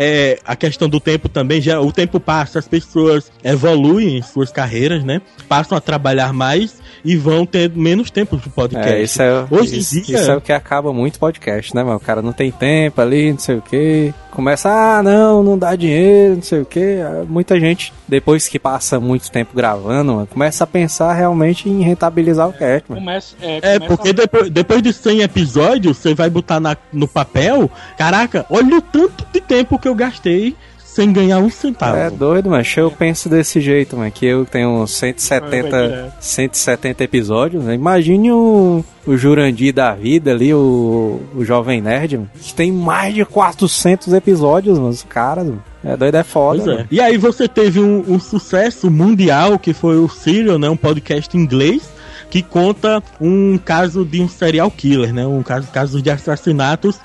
É, 0.00 0.38
a 0.44 0.54
questão 0.54 0.88
do 0.88 1.00
tempo 1.00 1.28
também, 1.28 1.60
já 1.60 1.80
o 1.80 1.90
tempo 1.90 2.20
passa, 2.20 2.60
as 2.60 2.68
pessoas 2.68 3.32
evoluem 3.42 4.16
em 4.18 4.22
suas 4.22 4.52
carreiras, 4.52 5.02
né? 5.02 5.20
Passam 5.48 5.76
a 5.76 5.80
trabalhar 5.80 6.32
mais 6.32 6.76
e 7.04 7.16
vão 7.16 7.44
ter 7.44 7.68
menos 7.74 8.08
tempo 8.10 8.36
de 8.36 8.48
podcast. 8.48 8.92
É, 8.94 9.02
isso 9.02 9.20
é, 9.20 9.44
Hoje 9.50 9.74
em 9.74 9.78
isso, 9.80 10.00
dia- 10.02 10.16
isso 10.20 10.30
é 10.30 10.36
o 10.36 10.40
que 10.40 10.52
acaba 10.52 10.92
muito 10.92 11.18
podcast, 11.18 11.74
né, 11.74 11.82
mano? 11.82 11.96
O 11.96 12.00
cara 12.00 12.22
não 12.22 12.32
tem 12.32 12.52
tempo 12.52 13.00
ali, 13.00 13.32
não 13.32 13.38
sei 13.40 13.56
o 13.56 13.62
que. 13.62 14.14
Começa, 14.30 14.68
ah, 14.70 15.02
não, 15.02 15.42
não 15.42 15.58
dá 15.58 15.74
dinheiro, 15.74 16.36
não 16.36 16.42
sei 16.42 16.60
o 16.60 16.64
que. 16.64 16.98
Muita 17.28 17.58
gente, 17.58 17.92
depois 18.08 18.48
que 18.48 18.58
passa 18.58 18.98
muito 18.98 19.30
tempo 19.30 19.50
gravando, 19.54 20.14
mano, 20.14 20.26
começa 20.26 20.64
a 20.64 20.66
pensar 20.66 21.12
realmente 21.12 21.68
em 21.68 21.82
rentabilizar 21.82 22.48
o 22.48 22.52
cast, 22.52 22.84
mano. 22.88 23.02
Começa, 23.02 23.36
é, 23.42 23.56
É, 23.58 23.60
começa 23.78 23.86
porque 23.96 24.12
depois, 24.12 24.50
depois 24.50 24.82
de 24.82 24.92
100 24.92 25.20
episódios, 25.20 25.96
você 25.98 26.14
vai 26.14 26.30
botar 26.30 26.58
na- 26.58 26.76
no 26.92 27.06
papel, 27.06 27.70
caraca, 27.96 28.46
olha 28.50 28.76
o 28.78 28.80
tanto 28.82 29.26
de 29.32 29.40
tempo 29.40 29.78
que 29.78 29.86
eu 29.88 29.94
gastei 29.94 30.56
sem 30.84 31.12
ganhar 31.12 31.38
um 31.38 31.48
centavo. 31.48 31.96
É 31.96 32.10
doido, 32.10 32.50
mas 32.50 32.74
eu 32.76 32.90
penso 32.90 33.28
desse 33.28 33.60
jeito, 33.60 33.96
mano, 33.96 34.10
que 34.10 34.26
eu 34.26 34.44
tenho 34.44 34.78
Vai 34.78 34.86
170, 34.88 35.68
direto. 35.88 36.12
170 36.18 37.04
episódios, 37.04 37.62
né? 37.62 37.74
Imagine 37.74 38.32
o, 38.32 38.84
o 39.06 39.16
Jurandir 39.16 39.72
da 39.72 39.92
vida 39.94 40.32
ali, 40.32 40.52
o, 40.52 41.20
o 41.36 41.44
Jovem 41.44 41.80
Nerd, 41.80 42.16
mano, 42.16 42.30
que 42.40 42.52
tem 42.52 42.72
mais 42.72 43.14
de 43.14 43.24
400 43.24 44.12
episódios, 44.12 44.76
mano, 44.76 44.90
os 44.90 45.04
caras, 45.04 45.44
mano. 45.46 45.62
É 45.84 45.96
doido, 45.96 46.14
é 46.16 46.24
foda, 46.24 46.62
Pois 46.62 46.68
é. 46.68 46.76
mano. 46.76 46.88
E 46.90 47.00
aí 47.00 47.16
você 47.16 47.46
teve 47.46 47.80
um, 47.80 48.04
um 48.08 48.18
sucesso 48.18 48.90
mundial 48.90 49.58
que 49.58 49.72
foi 49.72 49.96
o 49.96 50.08
Serial, 50.08 50.58
né? 50.58 50.68
Um 50.68 50.76
podcast 50.76 51.36
inglês 51.36 51.98
que 52.30 52.42
conta 52.42 53.02
um 53.20 53.58
caso 53.58 54.04
de 54.04 54.20
um 54.20 54.28
serial 54.28 54.70
killer, 54.70 55.12
né? 55.12 55.26
Um 55.26 55.42
caso, 55.42 55.68
caso 55.68 56.02
de 56.02 56.10
assassinatos. 56.10 57.00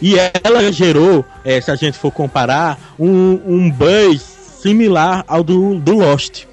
E 0.00 0.14
ela 0.44 0.70
gerou, 0.70 1.24
eh, 1.44 1.60
se 1.60 1.70
a 1.70 1.74
gente 1.74 1.98
for 1.98 2.12
comparar, 2.12 2.78
um, 2.98 3.40
um 3.44 3.70
buzz 3.70 4.22
similar 4.60 5.24
ao 5.26 5.42
do, 5.42 5.78
do 5.80 5.98
Lost. 5.98 6.44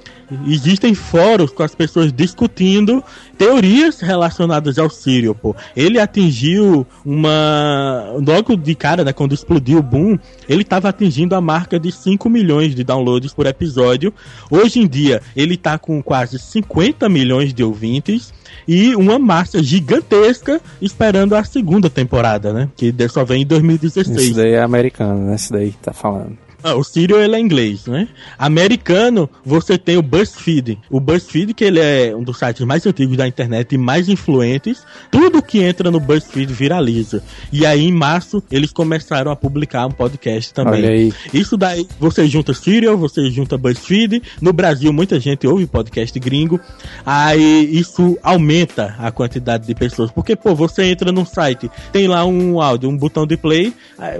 Existem 0.46 0.94
fóruns 0.94 1.52
com 1.52 1.64
as 1.64 1.74
pessoas 1.74 2.12
discutindo 2.12 3.04
teorias 3.38 4.02
relacionadas 4.02 4.78
ao 4.78 4.90
Serial, 4.90 5.34
pô. 5.34 5.56
Ele 5.76 6.00
atingiu 6.00 6.86
uma. 7.06 8.14
Logo 8.16 8.56
de 8.58 8.76
cara, 8.76 9.04
né? 9.04 9.14
Quando 9.14 9.34
explodiu 9.34 9.80
o 9.80 9.84
boom, 9.84 10.18
ele 10.50 10.64
estava 10.64 10.90
atingindo 10.90 11.34
a 11.34 11.40
marca 11.40 11.80
de 11.80 11.92
5 11.92 12.30
milhões 12.30 12.76
de 12.76 12.84
downloads 12.84 13.34
por 13.34 13.46
episódio. 13.46 14.14
Hoje 14.52 14.80
em 14.80 14.88
dia, 14.88 15.22
ele 15.36 15.56
tá 15.56 15.78
com 15.78 16.04
quase 16.04 16.38
50 16.38 17.08
milhões 17.08 17.54
de 17.54 17.64
ouvintes 17.64 18.34
e 18.68 18.96
uma 18.96 19.18
massa 19.18 19.64
gigantesca 19.64 20.60
esperando 20.82 21.36
a 21.36 21.44
segunda 21.44 21.90
temporada, 21.90 22.52
né? 22.52 22.70
Que 22.76 22.94
só 23.08 23.24
vem 23.24 23.44
em 23.44 23.46
2016. 23.46 24.18
Isso 24.18 24.36
daí 24.36 24.52
é 24.52 24.62
americano, 24.62 25.28
né? 25.28 25.36
Isso 25.36 25.54
daí 25.54 25.74
tá 25.82 25.94
falando. 25.94 26.47
Ah, 26.64 26.76
o 26.76 26.84
Serial 26.84 27.20
ele 27.20 27.36
é 27.36 27.40
inglês, 27.40 27.86
né? 27.86 28.08
Americano, 28.38 29.30
você 29.46 29.78
tem 29.78 29.96
o 29.96 30.02
BuzzFeed. 30.02 30.80
O 30.90 31.00
BuzzFeed, 31.00 31.54
que 31.54 31.64
ele 31.64 31.80
é 31.80 32.16
um 32.16 32.24
dos 32.24 32.40
sites 32.40 32.66
mais 32.66 32.86
antigos 32.86 33.16
da 33.16 33.28
internet 33.28 33.74
e 33.74 33.78
mais 33.78 34.10
influentes. 34.10 34.84
Tudo 35.12 35.42
que 35.42 35.60
entra 35.60 35.92
no 35.92 36.00
BuzzFeed 36.00 36.52
viraliza. 36.52 37.24
E 37.52 37.66
aí, 37.66 37.86
em 37.86 37.92
março, 37.92 38.44
eles 38.52 38.72
começaram 38.72 39.32
a 39.32 39.36
publicar 39.36 39.86
um 39.86 39.92
podcast 39.92 40.54
também. 40.54 40.82
Olha 40.82 40.90
aí. 40.90 41.14
Isso 41.34 41.56
daí, 41.56 41.88
você 42.00 42.28
junta 42.28 42.54
Serial, 42.54 42.98
você 42.98 43.30
junta 43.30 43.58
BuzzFeed. 43.58 44.24
No 44.42 44.52
Brasil, 44.52 44.92
muita 44.92 45.20
gente 45.20 45.48
ouve 45.48 45.68
podcast 45.68 46.20
gringo. 46.20 46.60
Aí, 47.06 47.70
isso 47.72 48.18
aumenta 48.24 48.96
a 48.98 49.12
quantidade 49.12 49.68
de 49.68 49.76
pessoas. 49.76 50.12
Porque, 50.12 50.36
pô, 50.36 50.56
você 50.56 50.86
entra 50.86 51.12
num 51.12 51.26
site, 51.26 51.70
tem 51.92 52.08
lá 52.08 52.26
um 52.26 52.60
áudio, 52.60 52.90
um 52.90 52.98
botão 52.98 53.28
de 53.28 53.38
play. 53.38 53.72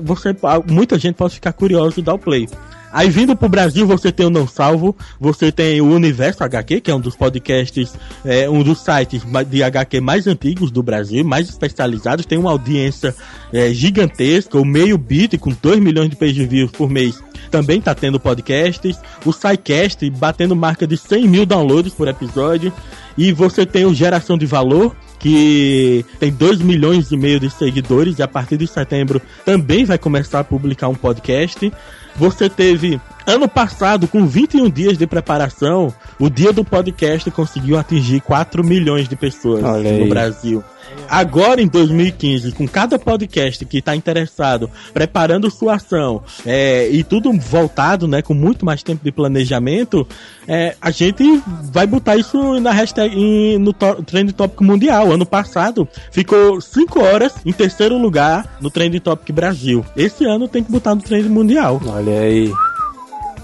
Você, 0.04 0.36
muita 0.70 1.00
gente 1.00 1.16
pode 1.16 1.34
ficar 1.34 1.54
curioso 1.54 2.00
e 2.00 2.04
dar 2.04 2.14
o 2.14 2.20
play. 2.28 2.50
Aí 2.92 3.10
vindo 3.10 3.36
pro 3.36 3.48
Brasil, 3.48 3.86
você 3.86 4.12
tem 4.12 4.26
o 4.26 4.30
Não 4.30 4.48
Salvo, 4.48 4.96
você 5.20 5.52
tem 5.52 5.80
o 5.80 5.94
Universo 5.94 6.44
HQ, 6.44 6.82
que 6.82 6.92
é 6.92 6.96
um 6.96 7.00
dos 7.00 7.16
podcasts, 7.16 7.94
é, 8.26 8.50
um 8.50 8.64
dos 8.64 8.80
sites 8.80 9.22
de 9.50 9.64
HQ 9.64 10.02
mais 10.02 10.26
antigos 10.26 10.72
do 10.72 10.82
Brasil, 10.82 11.24
mais 11.24 11.50
especializados, 11.50 12.26
tem 12.26 12.38
uma 12.38 12.52
audiência 12.52 13.14
é, 13.54 13.74
gigantesca, 13.74 14.58
o 14.58 14.66
meio 14.66 14.98
bit 14.98 15.38
com 15.38 15.52
2 15.52 15.80
milhões 15.80 16.10
de 16.10 16.16
page 16.16 16.46
views 16.46 16.72
por 16.72 16.90
mês 16.90 17.22
também 17.50 17.82
tá 17.82 17.96
tendo 17.96 18.20
podcasts, 18.20 19.00
o 19.26 19.32
SciCast 19.32 20.10
batendo 20.12 20.56
marca 20.56 20.86
de 20.86 20.98
100 20.98 21.28
mil 21.28 21.46
downloads 21.46 21.94
por 21.94 22.08
episódio, 22.08 22.72
e 23.18 23.32
você 23.32 23.66
tem 23.66 23.86
o 23.86 23.94
Geração 23.94 24.38
de 24.38 24.46
Valor, 24.46 24.96
que 25.20 26.06
tem 26.20 26.32
2 26.32 26.60
milhões 26.62 27.12
e 27.12 27.18
meio 27.18 27.40
de 27.40 27.50
seguidores 27.50 28.20
e 28.20 28.24
a 28.24 28.28
partir 28.28 28.58
de 28.58 28.68
setembro 28.68 29.20
também 29.44 29.84
vai 29.84 29.98
começar 29.98 30.42
a 30.42 30.44
publicar 30.44 30.88
um 30.88 30.96
podcast. 30.96 31.72
Você 32.18 32.50
teve 32.50 33.00
ano 33.26 33.48
passado, 33.48 34.08
com 34.08 34.26
21 34.26 34.70
dias 34.70 34.98
de 34.98 35.06
preparação, 35.06 35.94
o 36.18 36.30
dia 36.30 36.52
do 36.52 36.64
podcast 36.64 37.30
conseguiu 37.30 37.78
atingir 37.78 38.22
4 38.22 38.64
milhões 38.64 39.08
de 39.08 39.16
pessoas 39.16 39.62
no. 39.62 40.08
Brasil. 40.08 40.64
Agora 41.10 41.62
em 41.62 41.68
2015, 41.68 42.52
com 42.52 42.68
cada 42.68 43.00
podcast 43.00 43.64
que 43.66 43.78
está 43.78 43.96
interessado, 43.96 44.70
preparando 44.94 45.50
sua 45.50 45.76
ação 45.76 46.24
é, 46.46 46.90
e 46.90 47.04
tudo 47.04 47.32
voltado, 47.34 48.08
né, 48.08 48.22
com 48.22 48.34
muito 48.34 48.66
mais 48.66 48.84
tempo 48.84 49.04
de 49.04 49.12
planejamento, 49.12 50.08
é, 50.48 50.76
a 50.82 50.92
gente 50.92 51.42
vai 51.72 51.88
botar 51.88 52.18
isso 52.18 52.60
na 52.60 52.72
hashtag 52.72 53.58
no 53.58 53.74
Trend 53.74 54.34
Topic 54.34 54.62
Mundial. 54.62 55.12
Ano 55.12 55.26
passado 55.26 55.88
ficou 56.12 56.60
5 56.60 57.00
horas 57.00 57.34
em 57.46 57.52
terceiro 57.52 57.98
lugar 57.98 58.58
no 58.60 58.70
Trend 58.70 59.00
Topic 59.00 59.34
Brasil. 59.34 59.86
Esse 59.96 60.26
ano 60.26 60.48
tem 60.48 60.64
que 60.64 60.72
botar 60.72 60.96
no 60.96 61.02
Trend 61.02 61.30
Mundial. 61.30 61.82
Olha 61.86 62.20
aí. 62.22 62.52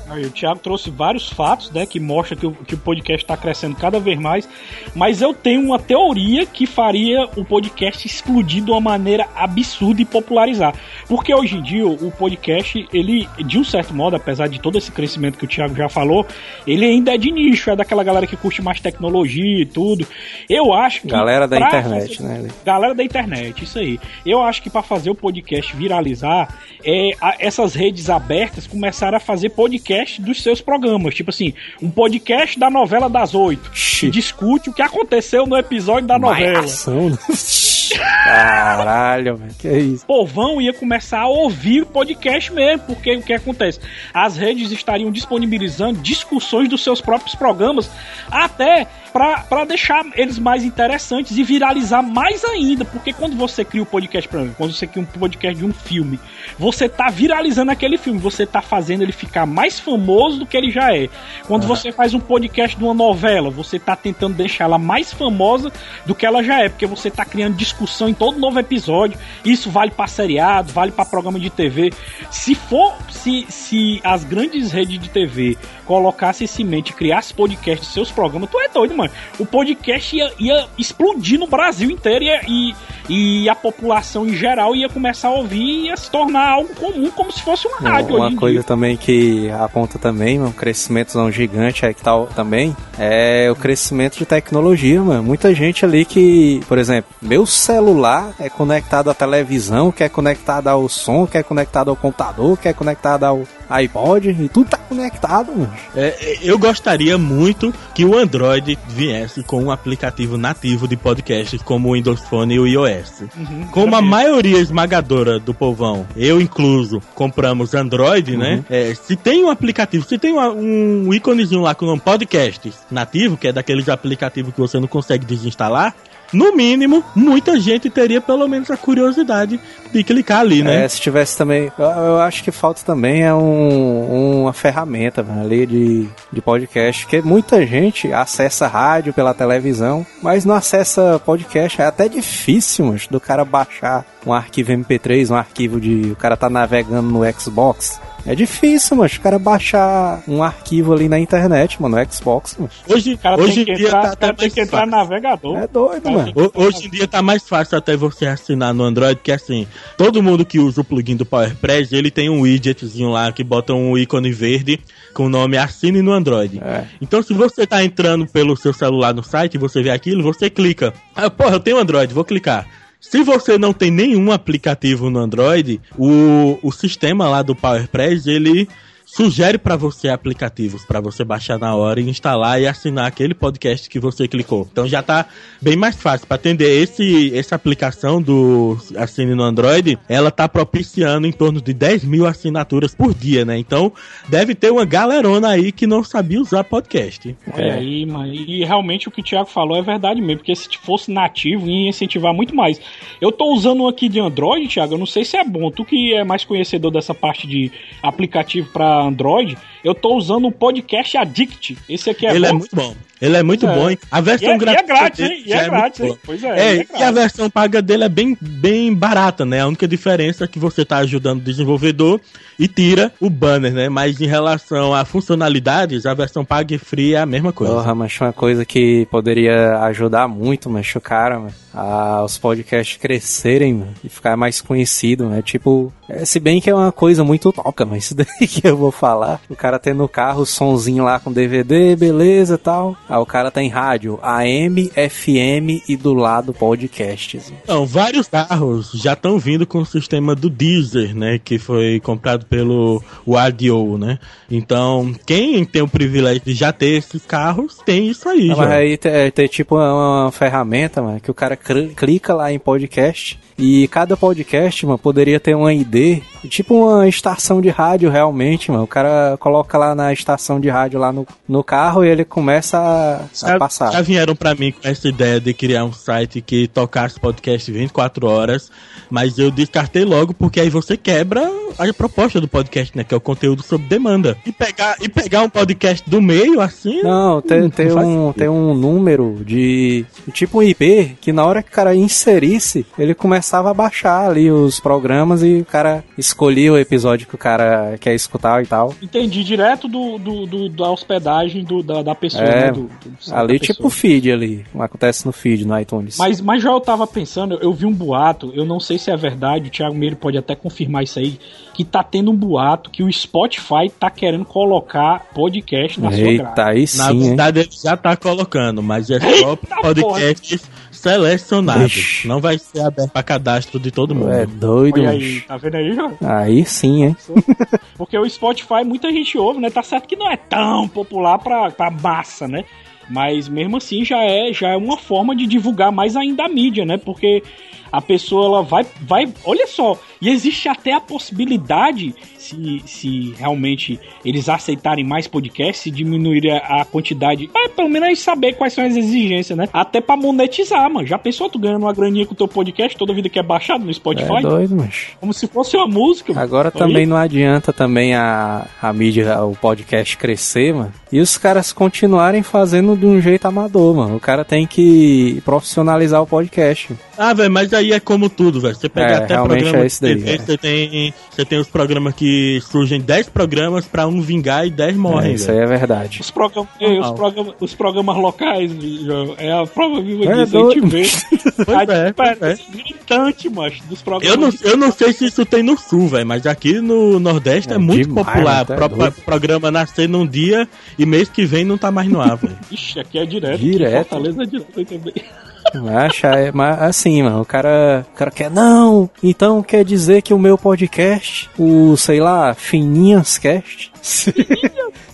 Aí, 0.09 0.25
o 0.25 0.29
Thiago 0.29 0.59
trouxe 0.59 0.91
vários 0.91 1.29
fatos, 1.29 1.71
né, 1.71 1.85
que 1.85 1.99
mostra 1.99 2.35
que 2.35 2.45
o, 2.45 2.51
que 2.51 2.75
o 2.75 2.77
podcast 2.77 3.23
está 3.23 3.37
crescendo 3.37 3.75
cada 3.75 3.99
vez 3.99 4.19
mais, 4.19 4.47
mas 4.93 5.21
eu 5.21 5.33
tenho 5.33 5.61
uma 5.61 5.79
teoria 5.79 6.45
que 6.45 6.67
faria 6.67 7.25
o 7.37 7.43
podcast 7.45 8.05
explodir 8.05 8.63
de 8.63 8.69
uma 8.69 8.81
maneira 8.81 9.25
absurda 9.33 10.01
e 10.01 10.05
popularizar. 10.05 10.75
Porque 11.07 11.33
hoje 11.33 11.55
em 11.55 11.61
dia 11.63 11.87
o 11.87 12.11
podcast, 12.11 12.85
ele, 12.93 13.27
de 13.45 13.57
um 13.57 13.63
certo 13.63 13.93
modo, 13.93 14.15
apesar 14.15 14.47
de 14.47 14.59
todo 14.59 14.77
esse 14.77 14.91
crescimento 14.91 15.37
que 15.37 15.45
o 15.45 15.47
Thiago 15.47 15.73
já 15.75 15.87
falou, 15.87 16.27
ele 16.67 16.85
ainda 16.85 17.15
é 17.15 17.17
de 17.17 17.31
nicho, 17.31 17.69
é 17.69 17.75
daquela 17.75 18.03
galera 18.03 18.27
que 18.27 18.35
curte 18.35 18.61
mais 18.61 18.79
tecnologia 18.81 19.61
e 19.61 19.65
tudo. 19.65 20.05
Eu 20.49 20.73
acho 20.73 21.01
que 21.01 21.07
Galera 21.07 21.47
da 21.47 21.57
internet, 21.57 22.17
fazer- 22.17 22.41
né? 22.43 22.49
Galera 22.65 22.93
da 22.93 23.03
internet, 23.03 23.63
isso 23.63 23.79
aí. 23.79 23.99
Eu 24.25 24.43
acho 24.43 24.61
que 24.61 24.69
para 24.69 24.83
fazer 24.83 25.09
o 25.09 25.15
podcast 25.15 25.75
viralizar, 25.75 26.53
é, 26.83 27.11
a- 27.21 27.35
essas 27.39 27.73
redes 27.73 28.09
abertas 28.09 28.67
começaram 28.67 29.15
a 29.17 29.19
fazer 29.19 29.49
podcast 29.49 30.02
dos 30.19 30.41
seus 30.41 30.61
programas. 30.61 31.15
Tipo 31.15 31.29
assim, 31.29 31.53
um 31.81 31.89
podcast 31.89 32.57
da 32.59 32.69
novela 32.69 33.09
das 33.09 33.33
oito. 33.33 33.71
Discute 34.09 34.69
o 34.69 34.73
que 34.73 34.81
aconteceu 34.81 35.45
no 35.45 35.57
episódio 35.57 36.07
da 36.07 36.19
novela. 36.19 36.57
Malhação? 36.61 37.17
Caralho, 37.89 39.37
velho. 39.37 39.53
Que 39.57 39.69
isso? 39.69 40.03
O 40.07 40.07
povão 40.07 40.61
ia 40.61 40.73
começar 40.73 41.21
a 41.21 41.27
ouvir 41.27 41.81
o 41.81 41.85
podcast 41.85 42.51
mesmo, 42.51 42.85
porque 42.85 43.15
o 43.15 43.21
que 43.21 43.33
acontece? 43.33 43.79
As 44.13 44.37
redes 44.37 44.71
estariam 44.71 45.11
disponibilizando 45.11 45.99
discussões 45.99 46.69
dos 46.69 46.83
seus 46.83 47.01
próprios 47.01 47.35
programas, 47.35 47.89
até 48.31 48.87
para 49.13 49.65
deixar 49.65 50.03
eles 50.15 50.39
mais 50.39 50.63
interessantes 50.63 51.37
e 51.37 51.43
viralizar 51.43 52.01
mais 52.01 52.43
ainda, 52.43 52.83
porque 52.83 53.13
quando 53.13 53.35
você 53.35 53.63
cria 53.63 53.83
um 53.83 53.85
podcast, 53.85 54.27
exemplo, 54.27 54.55
quando 54.57 54.73
você 54.73 54.87
cria 54.87 55.03
um 55.03 55.05
podcast 55.05 55.55
de 55.55 55.65
um 55.65 55.71
filme, 55.71 56.19
você 56.57 56.89
tá 56.89 57.09
viralizando 57.11 57.71
aquele 57.71 57.99
filme, 57.99 58.19
você 58.19 58.45
tá 58.45 58.59
fazendo 58.59 59.03
ele 59.03 59.11
ficar 59.11 59.45
mais 59.45 59.79
famoso 59.79 60.39
do 60.39 60.47
que 60.47 60.57
ele 60.57 60.71
já 60.71 60.95
é. 60.95 61.09
Quando 61.47 61.67
você 61.67 61.91
faz 61.91 62.15
um 62.15 62.19
podcast 62.19 62.75
de 62.75 62.83
uma 62.83 62.93
novela, 62.93 63.51
você 63.51 63.77
tá 63.77 63.95
tentando 63.95 64.35
deixar 64.35 64.63
ela 64.63 64.79
mais 64.79 65.13
famosa 65.13 65.71
do 66.07 66.15
que 66.15 66.25
ela 66.25 66.43
já 66.43 66.61
é, 66.61 66.69
porque 66.69 66.87
você 66.87 67.11
tá 67.11 67.23
criando 67.23 67.55
discussão 67.73 68.07
em 68.07 68.13
todo 68.13 68.39
novo 68.39 68.59
episódio. 68.59 69.17
Isso 69.43 69.69
vale 69.69 69.91
pra 69.91 70.07
seriado, 70.07 70.71
vale 70.71 70.91
pra 70.91 71.03
programa 71.03 71.39
de 71.39 71.49
TV. 71.49 71.91
Se 72.29 72.55
for, 72.55 72.93
se, 73.09 73.45
se 73.49 73.99
as 74.03 74.23
grandes 74.23 74.71
redes 74.71 74.99
de 74.99 75.09
TV 75.09 75.57
colocassem 75.85 76.45
esse 76.45 76.63
mente 76.63 76.89
e 76.89 76.93
criassem 76.93 77.35
podcast 77.35 77.83
dos 77.83 77.93
seus 77.93 78.11
programas, 78.11 78.49
tu 78.49 78.59
é 78.59 78.69
doido, 78.69 78.95
mano. 78.95 79.11
O 79.37 79.45
podcast 79.45 80.15
ia, 80.15 80.31
ia 80.39 80.65
explodir 80.77 81.39
no 81.39 81.47
Brasil 81.47 81.89
inteiro 81.89 82.23
e, 82.23 82.73
e, 83.09 83.43
e 83.43 83.49
a 83.49 83.55
população 83.55 84.25
em 84.27 84.35
geral 84.35 84.75
ia 84.75 84.87
começar 84.87 85.27
a 85.27 85.31
ouvir 85.31 85.61
e 85.61 85.87
ia 85.87 85.97
se 85.97 86.09
tornar 86.09 86.49
algo 86.49 86.73
comum, 86.75 87.09
como 87.11 87.31
se 87.31 87.41
fosse 87.41 87.67
uma 87.67 87.77
rádio 87.77 88.15
Uma 88.15 88.35
coisa 88.35 88.59
dia. 88.59 88.63
também 88.63 88.95
que 88.95 89.49
aponta 89.51 89.99
também, 89.99 90.41
um 90.41 90.51
crescimento 90.51 91.13
gigante 91.31 91.85
aí 91.85 91.93
que 91.93 92.01
tal 92.01 92.27
também, 92.27 92.75
é 92.97 93.49
o 93.51 93.55
crescimento 93.55 94.17
de 94.17 94.25
tecnologia, 94.25 95.01
mano. 95.01 95.23
Muita 95.23 95.53
gente 95.53 95.83
ali 95.85 96.05
que, 96.05 96.61
por 96.67 96.77
exemplo, 96.77 97.09
meu 97.21 97.45
celular 97.63 98.33
é 98.39 98.49
conectado 98.49 99.09
à 99.09 99.13
televisão, 99.13 99.89
que 99.91 100.03
é 100.03 100.09
conectado 100.09 100.67
ao 100.67 100.89
som, 100.89 101.25
que 101.25 101.37
é 101.37 101.43
conectado 101.43 101.89
ao 101.89 101.95
computador, 101.95 102.57
que 102.57 102.67
é 102.67 102.73
conectado 102.73 103.23
ao 103.23 103.43
iPod, 103.69 104.29
e 104.31 104.49
tudo 104.49 104.69
tá 104.69 104.77
conectado, 104.77 105.51
mano. 105.53 105.71
É, 105.95 106.37
eu 106.43 106.59
gostaria 106.59 107.17
muito 107.17 107.73
que 107.95 108.03
o 108.03 108.17
Android 108.17 108.77
viesse 108.89 109.43
com 109.43 109.63
um 109.63 109.71
aplicativo 109.71 110.37
nativo 110.37 110.87
de 110.89 110.97
podcast 110.97 111.57
como 111.59 111.89
o 111.89 111.93
Windows 111.93 112.19
Phone 112.21 112.53
e 112.55 112.59
o 112.59 112.67
iOS. 112.67 113.23
Como 113.71 113.95
a 113.95 114.01
maioria 114.01 114.59
esmagadora 114.59 115.39
do 115.39 115.53
povão, 115.53 116.05
eu 116.17 116.41
incluso, 116.41 117.01
compramos 117.15 117.73
Android, 117.73 118.35
né? 118.35 118.63
É, 118.69 118.93
se 118.93 119.15
tem 119.15 119.43
um 119.45 119.49
aplicativo, 119.49 120.05
se 120.05 120.17
tem 120.17 120.33
uma- 120.33 120.49
um 120.49 121.13
íconezinho 121.13 121.61
lá 121.61 121.73
com 121.73 121.85
o 121.85 121.87
nome 121.87 122.01
Podcasts 122.01 122.75
nativo, 122.91 123.37
que 123.37 123.47
é 123.47 123.53
daqueles 123.53 123.87
aplicativos 123.87 124.53
que 124.53 124.59
você 124.59 124.79
não 124.79 124.87
consegue 124.87 125.25
desinstalar, 125.25 125.95
no 126.33 126.55
mínimo, 126.55 127.03
muita 127.15 127.59
gente 127.59 127.89
teria 127.89 128.19
pelo 128.19 128.47
menos 128.47 128.69
a 128.71 128.77
curiosidade 128.77 129.59
de 129.91 130.03
clicar 130.03 130.39
ali, 130.39 130.63
né? 130.63 130.83
É, 130.83 130.89
se 130.89 130.99
tivesse 130.99 131.37
também. 131.37 131.71
Eu, 131.77 131.85
eu 131.85 132.19
acho 132.19 132.43
que 132.43 132.51
falta 132.51 132.81
também 132.83 133.23
é 133.23 133.33
um, 133.33 134.41
uma 134.41 134.53
ferramenta 134.53 135.21
velho, 135.21 135.41
ali 135.41 135.65
de, 135.65 136.07
de 136.31 136.41
podcast. 136.41 137.03
Porque 137.03 137.21
muita 137.21 137.65
gente 137.65 138.11
acessa 138.11 138.67
rádio 138.67 139.13
pela 139.13 139.33
televisão, 139.33 140.05
mas 140.21 140.45
não 140.45 140.55
acessa 140.55 141.21
podcast. 141.23 141.81
É 141.81 141.85
até 141.85 142.09
difícil, 142.09 142.85
mas, 142.85 143.07
do 143.07 143.19
cara 143.19 143.45
baixar 143.45 144.05
um 144.25 144.33
arquivo 144.33 144.71
MP3, 144.71 145.29
um 145.31 145.35
arquivo 145.35 145.79
de. 145.79 146.11
O 146.11 146.15
cara 146.15 146.35
tá 146.37 146.49
navegando 146.49 147.09
no 147.09 147.21
Xbox. 147.39 147.99
É 148.25 148.33
difícil, 148.33 148.95
mas 148.95 149.13
o 149.17 149.19
cara 149.19 149.37
baixar 149.37 150.23
um 150.29 150.41
arquivo 150.41 150.93
ali 150.93 151.09
na 151.09 151.19
internet, 151.19 151.81
mano, 151.81 151.97
no 151.97 152.09
Xbox, 152.13 152.55
mano. 152.57 152.71
Hoje, 152.87 153.15
O 153.15 153.17
cara 153.17 153.35
hoje 153.41 153.55
tem 153.55 153.65
que 153.65 153.71
em 153.71 153.75
dia 153.75 153.87
entrar, 153.87 154.01
tá 154.01 154.07
o 154.09 154.13
até 154.13 154.27
tem 154.27 154.35
mais 154.45 154.53
que 154.53 154.61
entrar 154.61 154.85
no 154.85 154.91
fácil. 154.93 155.09
navegador. 155.09 155.57
É 155.57 155.67
doido, 155.67 156.01
Cara, 156.03 156.15
mano. 156.15 156.23
tem 156.33 156.33
que- 156.33 156.39
Ho- 156.57 156.63
Hoje 156.65 156.87
em 156.87 156.89
dia 156.89 157.05
tá 157.05 157.21
mais 157.21 157.43
fácil 157.43 157.77
até 157.77 157.97
você 157.97 158.25
assinar 158.25 158.73
no 158.73 158.85
Android, 158.85 159.19
que 159.21 159.29
assim, 159.29 159.67
todo 159.97 160.23
mundo 160.23 160.45
que 160.45 160.57
usa 160.57 160.79
o 160.79 160.83
plugin 160.85 161.17
do 161.17 161.25
PowerPress, 161.25 161.93
ele 161.93 162.09
tem 162.09 162.29
um 162.29 162.39
widgetzinho 162.39 163.09
lá 163.09 163.29
que 163.33 163.43
bota 163.43 163.73
um 163.73 163.97
ícone 163.97 164.31
verde 164.31 164.79
com 165.13 165.25
o 165.25 165.29
nome 165.29 165.57
Assine 165.57 166.01
no 166.01 166.13
Android. 166.13 166.61
É. 166.63 166.85
Então 167.01 167.21
se 167.21 167.33
você 167.33 167.67
tá 167.67 167.83
entrando 167.83 168.25
pelo 168.25 168.55
seu 168.55 168.71
celular 168.71 169.13
no 169.13 169.21
site 169.21 169.55
e 169.55 169.57
você 169.57 169.83
vê 169.83 169.89
aquilo, 169.89 170.23
você 170.23 170.49
clica. 170.49 170.93
Ah, 171.13 171.29
porra, 171.29 171.55
eu 171.55 171.59
tenho 171.59 171.77
Android, 171.77 172.13
vou 172.13 172.23
clicar. 172.23 172.65
Se 173.03 173.21
você 173.21 173.57
não 173.57 173.73
tem 173.73 173.91
nenhum 173.91 174.31
aplicativo 174.31 175.09
no 175.09 175.19
Android, 175.19 175.79
o, 175.97 176.57
o 176.63 176.71
sistema 176.71 177.27
lá 177.27 177.43
do 177.43 177.53
PowerPress, 177.53 178.27
ele 178.29 178.67
sugere 179.15 179.59
para 179.59 179.75
você 179.75 180.09
aplicativos 180.09 180.83
para 180.83 180.99
você 180.99 181.23
baixar 181.23 181.59
na 181.59 181.75
hora 181.75 182.01
e 182.01 182.09
instalar 182.09 182.59
e 182.59 182.65
assinar 182.65 183.05
aquele 183.05 183.35
podcast 183.35 183.87
que 183.87 183.99
você 183.99 184.27
clicou. 184.27 184.67
Então 184.71 184.87
já 184.87 185.03
tá 185.03 185.27
bem 185.61 185.75
mais 185.75 185.95
fácil 185.95 186.25
para 186.25 186.35
atender 186.35 186.81
esse 186.81 187.31
essa 187.37 187.53
aplicação 187.55 188.19
do 188.19 188.75
Assine 188.97 189.35
no 189.35 189.43
Android, 189.43 189.99
ela 190.09 190.31
tá 190.31 190.49
propiciando 190.49 191.27
em 191.27 191.31
torno 191.31 191.61
de 191.61 191.75
10 191.75 192.05
mil 192.05 192.25
assinaturas 192.25 192.95
por 192.95 193.13
dia, 193.13 193.45
né? 193.45 193.55
Então 193.55 193.93
deve 194.27 194.55
ter 194.55 194.71
uma 194.71 194.83
galerona 194.83 195.49
aí 195.49 195.71
que 195.71 195.85
não 195.85 196.03
sabia 196.03 196.41
usar 196.41 196.63
podcast. 196.63 197.35
Olha 197.53 197.75
aí, 197.75 198.07
mano. 198.07 198.33
E 198.33 198.65
realmente 198.65 199.07
o 199.07 199.11
que 199.11 199.21
o 199.21 199.23
Thiago 199.23 199.47
falou 199.47 199.77
é 199.77 199.81
verdade 199.83 200.21
mesmo, 200.21 200.37
porque 200.37 200.55
se 200.55 200.67
fosse 200.81 201.11
nativo 201.11 201.69
ia 201.69 201.89
incentivar 201.89 202.33
muito 202.33 202.55
mais. 202.55 202.81
Eu 203.21 203.31
tô 203.31 203.53
usando 203.53 203.83
um 203.83 203.87
aqui 203.87 204.09
de 204.09 204.19
Android, 204.19 204.67
Thiago, 204.67 204.95
eu 204.95 204.97
não 204.97 205.05
sei 205.05 205.23
se 205.23 205.37
é 205.37 205.43
bom. 205.43 205.69
Tu 205.69 205.85
que 205.85 206.13
é 206.15 206.23
mais 206.23 206.43
conhecedor 206.43 206.89
dessa 206.89 207.13
parte 207.13 207.45
de 207.45 207.71
aplicativo 208.01 208.71
pra 208.73 209.02
Android, 209.03 209.57
eu 209.83 209.93
tô 209.93 210.15
usando 210.15 210.47
o 210.47 210.51
Podcast 210.51 211.17
Addict. 211.17 211.77
Esse 211.89 212.09
aqui 212.09 212.25
é 212.25 212.31
ele 212.35 212.39
bom. 212.41 212.47
é 212.49 212.53
muito 212.53 212.75
bom. 212.75 212.95
Ele 213.21 213.37
é 213.37 213.43
muito 213.43 213.65
É. 213.65 213.73
bom, 213.73 213.89
hein? 213.89 213.97
A 214.11 214.19
versão 214.19 214.49
E 214.49 214.51
é- 214.51 214.57
e 214.71 214.75
é 214.75 214.83
grátis, 214.83 215.19
hein? 215.29 215.43
E 215.45 215.53
é 215.53 215.57
muito 215.59 215.71
grátis, 215.71 215.99
hein? 216.01 216.17
Pois 216.25 216.43
é, 216.43 216.47
É, 216.59 216.75
e 216.75 216.79
é 216.81 216.99
e 216.99 217.03
a 217.03 217.11
versão 217.11 217.49
paga 217.49 217.81
dele 217.81 218.03
é 218.03 218.09
bem, 218.09 218.37
bem 218.41 218.93
barata, 218.93 219.45
né? 219.45 219.61
A 219.61 219.67
única 219.67 219.87
diferença 219.87 220.43
é 220.43 220.47
que 220.47 220.59
você 220.59 220.83
tá 220.83 220.97
ajudando 220.97 221.39
o 221.39 221.43
desenvolvedor 221.43 222.19
e 222.57 222.67
tira 222.67 223.11
o 223.19 223.29
banner, 223.29 223.73
né? 223.73 223.89
Mas 223.89 224.19
em 224.19 224.27
relação 224.27 224.93
a 224.93 225.05
funcionalidades, 225.05 226.05
a 226.05 226.13
versão 226.13 226.45
paga 226.45 226.75
e 226.75 226.77
free 226.77 227.15
é 227.15 227.19
a 227.19 227.25
mesma 227.25 227.51
coisa. 227.51 227.73
Porra, 227.73 227.95
mas 227.95 228.19
uma 228.19 228.33
coisa 228.33 228.65
que 228.65 229.07
poderia 229.09 229.79
ajudar 229.83 230.27
muito, 230.27 230.69
mas 230.69 230.93
o 230.95 231.01
cara, 231.01 231.39
mano, 231.39 231.53
a, 231.73 232.23
os 232.23 232.37
podcasts 232.37 232.97
crescerem, 232.97 233.73
mano, 233.73 233.93
e 234.03 234.09
ficar 234.09 234.37
mais 234.37 234.61
conhecido, 234.61 235.27
né? 235.27 235.41
Tipo, 235.41 235.91
é, 236.07 236.23
se 236.25 236.39
bem 236.39 236.61
que 236.61 236.69
é 236.69 236.75
uma 236.75 236.91
coisa 236.91 237.23
muito 237.23 237.51
toca, 237.51 237.85
mas 237.85 238.05
isso 238.05 238.15
daí 238.15 238.47
que 238.47 238.67
eu 238.67 238.77
vou 238.77 238.91
falar. 238.91 239.41
O 239.49 239.55
cara 239.55 239.79
tem 239.79 239.93
no 239.93 240.07
carro 240.07 240.41
o 240.41 240.45
sonzinho 240.45 241.03
lá 241.03 241.19
com 241.19 241.31
DVD, 241.31 241.95
beleza 241.95 242.55
e 242.55 242.57
tal. 242.57 242.95
Aí 243.09 243.17
o 243.17 243.25
cara 243.25 243.49
tem 243.49 243.69
rádio 243.69 244.19
AM, 244.21 244.89
FM 244.89 245.83
e 245.87 245.95
do 245.95 246.13
lado 246.13 246.53
podcasts. 246.53 247.51
Então, 247.63 247.85
vários 247.85 248.27
carros 248.27 248.91
já 248.93 249.13
estão 249.13 249.39
vindo 249.39 249.65
com 249.65 249.79
o 249.79 249.85
sistema 249.85 250.35
do 250.35 250.49
Deezer, 250.49 251.15
né? 251.15 251.39
Que 251.43 251.57
foi 251.57 251.99
comprado 251.99 252.42
pelo 252.43 253.01
Wadio, 253.25 253.97
né? 253.97 254.19
Então, 254.49 255.13
quem 255.25 255.63
tem 255.65 255.81
o 255.81 255.87
privilégio 255.87 256.41
de 256.45 256.53
já 256.53 256.71
ter 256.71 256.97
esses 256.97 257.25
carros, 257.25 257.77
tem 257.85 258.07
isso 258.07 258.27
aí, 258.29 258.47
já. 258.47 258.55
mas 258.55 258.71
aí 258.71 258.97
tem, 258.97 259.31
tem 259.31 259.47
tipo 259.47 259.75
uma, 259.75 260.23
uma 260.23 260.31
ferramenta, 260.31 261.01
mano, 261.01 261.19
que 261.19 261.31
o 261.31 261.33
cara 261.33 261.57
clica 261.57 262.33
lá 262.33 262.51
em 262.51 262.59
podcast 262.59 263.39
e 263.57 263.87
cada 263.87 264.17
podcast, 264.17 264.85
mano, 264.85 264.97
poderia 264.97 265.39
ter 265.39 265.55
uma 265.55 265.73
ID, 265.73 266.21
tipo 266.47 266.75
uma 266.75 267.07
estação 267.07 267.61
de 267.61 267.69
rádio 267.69 268.09
realmente, 268.09 268.71
mano. 268.71 268.83
O 268.83 268.87
cara 268.87 269.37
coloca 269.39 269.77
lá 269.77 269.95
na 269.95 270.11
estação 270.13 270.59
de 270.59 270.69
rádio 270.69 270.99
lá 270.99 271.11
no, 271.11 271.25
no 271.47 271.63
carro 271.63 272.03
e 272.03 272.09
ele 272.09 272.25
começa 272.25 272.77
a, 272.77 273.15
a 273.45 273.49
Já, 273.49 273.57
passar. 273.57 273.91
já 273.91 274.01
vieram 274.01 274.35
pra 274.35 274.55
mim 274.55 274.71
com 274.71 274.87
essa 274.87 275.07
ideia 275.07 275.39
de 275.39 275.53
criar 275.53 275.85
um 275.85 275.93
site 275.93 276.41
que 276.41 276.67
tocasse 276.67 277.19
podcast 277.19 277.71
24 277.71 278.27
horas, 278.27 278.71
mas 279.09 279.37
eu 279.37 279.51
descartei 279.51 280.05
logo 280.05 280.33
porque 280.33 280.59
aí 280.59 280.69
você 280.69 280.97
quebra 280.97 281.49
a 281.77 281.93
proposta 281.93 282.39
do 282.39 282.47
podcast, 282.47 282.95
né? 282.95 283.03
Que 283.03 283.13
é 283.13 283.17
o 283.17 283.21
conteúdo 283.21 283.63
sob 283.63 283.83
demanda. 283.85 284.37
E 284.45 284.51
pegar, 284.51 284.95
e 285.01 285.09
pegar 285.09 285.41
um 285.41 285.49
podcast 285.49 286.07
do 286.09 286.21
meio 286.21 286.61
assim. 286.61 287.01
Não, 287.01 287.41
tem, 287.41 287.69
tem, 287.69 287.91
um, 287.91 288.31
tem 288.33 288.49
um 288.49 288.73
número 288.73 289.39
de. 289.45 290.05
Tipo 290.31 290.59
um 290.59 290.63
IP, 290.63 291.17
que 291.19 291.31
na 291.31 291.45
hora 291.45 291.63
que 291.63 291.69
o 291.69 291.73
cara 291.73 291.95
inserisse, 291.95 292.85
ele 292.97 293.13
começava 293.13 293.71
a 293.71 293.73
baixar 293.73 294.29
ali 294.29 294.51
os 294.51 294.79
programas 294.79 295.43
e 295.43 295.59
o 295.61 295.65
cara 295.65 296.03
escolhia 296.33 296.73
o 296.73 296.77
episódio 296.77 297.27
que 297.27 297.35
o 297.35 297.37
cara 297.37 297.95
quer 297.99 298.15
escutar 298.15 298.63
e 298.63 298.65
tal. 298.65 298.93
Entendi, 299.01 299.43
direto 299.43 299.87
do, 299.87 300.17
do, 300.17 300.45
do- 300.47 300.69
da 300.69 300.89
hospedagem 300.89 301.63
do, 301.63 301.83
da, 301.83 302.01
da 302.01 302.15
pessoa, 302.15 302.43
É, 302.43 302.65
né? 302.65 302.71
Do, 302.71 302.81
do 302.83 302.91
ali 303.35 303.53
da 303.53 303.59
tipo 303.59 303.73
pessoa. 303.75 303.87
o 303.87 303.89
feed 303.91 304.31
ali, 304.31 304.65
acontece 304.79 305.25
no 305.25 305.31
feed, 305.31 305.65
no 305.65 305.79
iTunes. 305.79 306.17
Mas, 306.17 306.41
mas 306.41 306.63
já 306.63 306.71
eu 306.71 306.81
tava 306.81 307.05
pensando, 307.05 307.57
eu 307.61 307.71
vi 307.73 307.85
um 307.85 307.93
boato, 307.93 308.51
eu 308.55 308.65
não 308.65 308.79
sei 308.79 308.97
se 308.97 309.11
é 309.11 309.15
verdade, 309.15 309.67
o 309.67 309.71
Thiago 309.71 309.95
Meiro 309.95 310.15
pode 310.15 310.37
até 310.37 310.55
confirmar 310.55 311.03
isso 311.03 311.19
aí, 311.19 311.39
que 311.73 311.83
tá 311.85 312.03
tendo 312.03 312.31
um 312.31 312.35
boato 312.35 312.89
que 312.89 313.03
o 313.03 313.11
Spotify 313.11 313.89
tá 313.99 314.09
querendo 314.09 314.45
colocar 314.45 315.27
podcast 315.33 315.99
na 316.01 316.11
sua 316.11 316.19
Eita, 316.19 316.43
grade. 316.55 316.61
aí 316.61 316.81
Na 316.81 316.85
sim, 316.87 317.11
hein? 317.21 317.27
verdade, 317.29 317.59
ele 317.61 317.69
já 317.71 317.95
tá 317.97 318.15
colocando, 318.15 318.81
mas 318.81 319.09
é 319.09 319.19
só 319.19 319.51
Eita, 319.51 319.75
podcasts 319.81 320.61
selecionados. 321.03 321.97
Ixi. 321.97 322.27
Não 322.27 322.39
vai 322.39 322.57
ser 322.57 322.79
aberto 322.79 323.11
pra 323.11 323.21
cadastro 323.21 323.79
de 323.79 323.91
todo 323.91 324.15
mundo. 324.15 324.31
É 324.31 324.45
doido, 324.45 325.01
Olha 325.01 325.09
aí, 325.11 325.41
tá 325.41 325.57
vendo 325.57 325.75
aí, 325.75 325.93
João? 325.93 326.17
Aí 326.21 326.65
sim, 326.65 327.03
hein? 327.03 327.17
Porque 327.97 328.17
o 328.17 328.27
Spotify 328.29 328.83
muita 328.85 329.11
gente 329.11 329.37
ouve, 329.37 329.59
né? 329.59 329.69
Tá 329.69 329.83
certo 329.83 330.07
que 330.07 330.15
não 330.15 330.31
é 330.31 330.37
tão 330.37 330.87
popular 330.87 331.37
pra, 331.39 331.69
pra 331.69 331.91
massa, 331.91 332.47
né? 332.47 332.63
Mas 333.09 333.49
mesmo 333.49 333.77
assim 333.77 334.05
já 334.05 334.23
é, 334.23 334.53
já 334.53 334.69
é 334.69 334.77
uma 334.77 334.97
forma 334.97 335.35
de 335.35 335.45
divulgar 335.45 335.91
mais 335.91 336.15
ainda 336.15 336.45
a 336.45 336.49
mídia, 336.49 336.85
né? 336.85 336.97
Porque 336.97 337.43
a 337.91 338.01
pessoa 338.01 338.45
ela 338.45 338.63
vai, 338.63 338.85
vai. 339.01 339.31
Olha 339.45 339.67
só, 339.67 339.99
e 340.23 340.29
existe 340.29 340.69
até 340.69 340.93
a 340.93 341.01
possibilidade, 341.01 342.15
se, 342.37 342.81
se 342.85 343.33
realmente 343.37 343.99
eles 344.23 344.47
aceitarem 344.47 345.03
mais 345.03 345.27
podcasts, 345.27 345.83
se 345.83 345.91
diminuir 345.91 346.49
a, 346.49 346.81
a 346.81 346.85
quantidade. 346.85 347.49
Mas 347.53 347.71
pelo 347.73 347.89
menos 347.89 348.19
saber 348.19 348.53
quais 348.53 348.71
são 348.71 348.85
as 348.85 348.95
exigências, 348.95 349.57
né? 349.57 349.67
Até 349.73 349.99
pra 349.99 350.15
monetizar, 350.15 350.89
mano. 350.89 351.05
Já 351.05 351.17
pensou 351.17 351.49
tu 351.49 351.59
ganhando 351.59 351.83
uma 351.83 351.93
graninha 351.93 352.25
com 352.25 352.33
o 352.33 352.37
teu 352.37 352.47
podcast 352.47 352.97
toda 352.97 353.13
vida 353.13 353.27
que 353.27 353.37
é 353.37 353.43
baixado 353.43 353.83
no 353.83 353.93
Spotify? 353.93 354.37
É 354.37 354.41
doido, 354.41 354.75
mas. 354.77 355.07
Como 355.19 355.33
se 355.33 355.45
fosse 355.45 355.75
uma 355.75 355.87
música. 355.87 356.31
mano. 356.33 356.43
Agora 356.43 356.71
Olha 356.73 356.85
também 356.85 357.05
não 357.05 357.17
adianta 357.17 357.73
também 357.73 358.15
a, 358.15 358.65
a 358.81 358.93
mídia, 358.93 359.43
o 359.43 359.55
podcast 359.57 360.15
crescer, 360.17 360.73
mano. 360.73 360.93
E 361.11 361.19
os 361.19 361.37
caras 361.37 361.73
continuarem 361.73 362.41
fazendo 362.41 362.95
de 362.95 363.05
um 363.05 363.19
jeito 363.19 363.45
amador, 363.45 363.93
mano. 363.93 364.15
O 364.15 364.19
cara 364.21 364.45
tem 364.45 364.65
que 364.65 365.41
profissionalizar 365.43 366.21
o 366.21 366.27
podcast. 366.27 366.93
Ah, 367.17 367.33
velho, 367.33 367.51
mas 367.51 367.73
aí 367.73 367.91
é 367.91 367.99
como 367.99 368.29
tudo, 368.29 368.59
velho. 368.59 368.75
Você 368.75 368.89
pega 368.89 369.13
É, 369.13 369.15
até 369.17 369.33
realmente 369.35 369.59
programa 369.59 369.77
é 369.77 369.81
de 369.81 369.87
isso 369.87 370.01
daí, 370.01 370.12
TV, 370.15 370.31
é. 370.31 370.37
você 370.37 370.57
tem, 370.57 371.13
você 371.29 371.45
tem 371.45 371.59
os 371.59 371.67
programas 371.67 372.13
que 372.15 372.59
surgem 372.69 372.99
10 373.01 373.29
programas 373.29 373.85
pra 373.85 374.07
um 374.07 374.21
vingar 374.21 374.65
e 374.65 374.69
10 374.69 374.95
É, 374.95 374.97
morrem, 374.97 375.33
isso 375.35 375.47
velho. 375.47 375.59
aí 375.59 375.63
é 375.63 375.67
verdade. 375.67 376.21
Os, 376.21 376.31
programa, 376.31 376.67
os, 376.79 377.11
programa- 377.11 377.55
os 377.59 377.73
programas 377.75 378.17
locais, 378.17 378.71
João, 379.03 379.35
é 379.37 379.51
a 379.51 379.65
prova 379.65 380.01
viva 380.01 380.25
É 380.25 380.45
disso. 380.45 380.57
A 380.57 380.73
gente 380.73 380.87
vê 380.87 381.01
a 381.73 381.83
é, 381.83 381.85
diferença 382.11 382.13
pois 382.39 382.61
gritante, 382.83 383.49
macho, 383.49 383.83
dos 383.83 383.99
Eu 383.99 384.05
programas. 384.05 384.61
não, 384.61 384.71
eu 384.71 384.77
não 384.77 384.91
sei 384.91 385.13
se 385.13 385.25
isso 385.25 385.45
tem 385.45 385.63
no 385.63 385.77
sul, 385.77 386.07
velho, 386.07 386.25
mas 386.27 386.45
aqui 386.45 386.79
no 386.79 387.19
Nordeste 387.19 387.71
é, 387.71 387.75
É 387.75 387.77
muito 387.77 388.07
demais, 388.07 388.27
popular. 388.27 388.65
Pro, 388.65 389.05
É 389.05 389.11
programa 389.11 389.71
nascer 389.71 390.07
num 390.09 390.25
dia 390.25 390.67
e 390.97 391.05
mês 391.05 391.29
que 391.29 391.45
vem 391.45 391.65
não 391.65 391.77
tá 391.77 391.91
mais 391.91 392.09
no 392.09 392.21
ar, 392.21 392.37
velho. 392.37 392.57
Ixi, 392.71 392.99
aqui 392.99 393.19
é 393.19 393.25
direto. 393.25 393.59
Direto. 393.59 394.09
Fortaleza 394.09 394.43
é 394.43 394.45
direto 394.45 394.85
também. 394.85 395.13
Acha, 395.95 396.27
é, 396.27 396.51
mas 396.51 396.81
assim, 396.81 397.21
mano, 397.23 397.41
o 397.41 397.45
cara, 397.45 398.05
o 398.13 398.17
cara 398.17 398.31
quer, 398.31 398.49
não, 398.49 399.09
então 399.21 399.63
quer 399.63 399.83
dizer 399.83 400.21
que 400.21 400.33
o 400.33 400.39
meu 400.39 400.57
podcast, 400.57 401.49
o, 401.57 401.95
sei 401.97 402.19
lá, 402.19 402.53
Fininhas 402.53 403.37
Cast, 403.37 403.91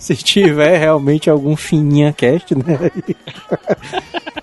se, 0.00 0.16
tiver 0.16 0.78
realmente 0.78 1.28
algum 1.28 1.54
Fininha 1.54 2.12
Cast, 2.12 2.54
né? 2.54 2.90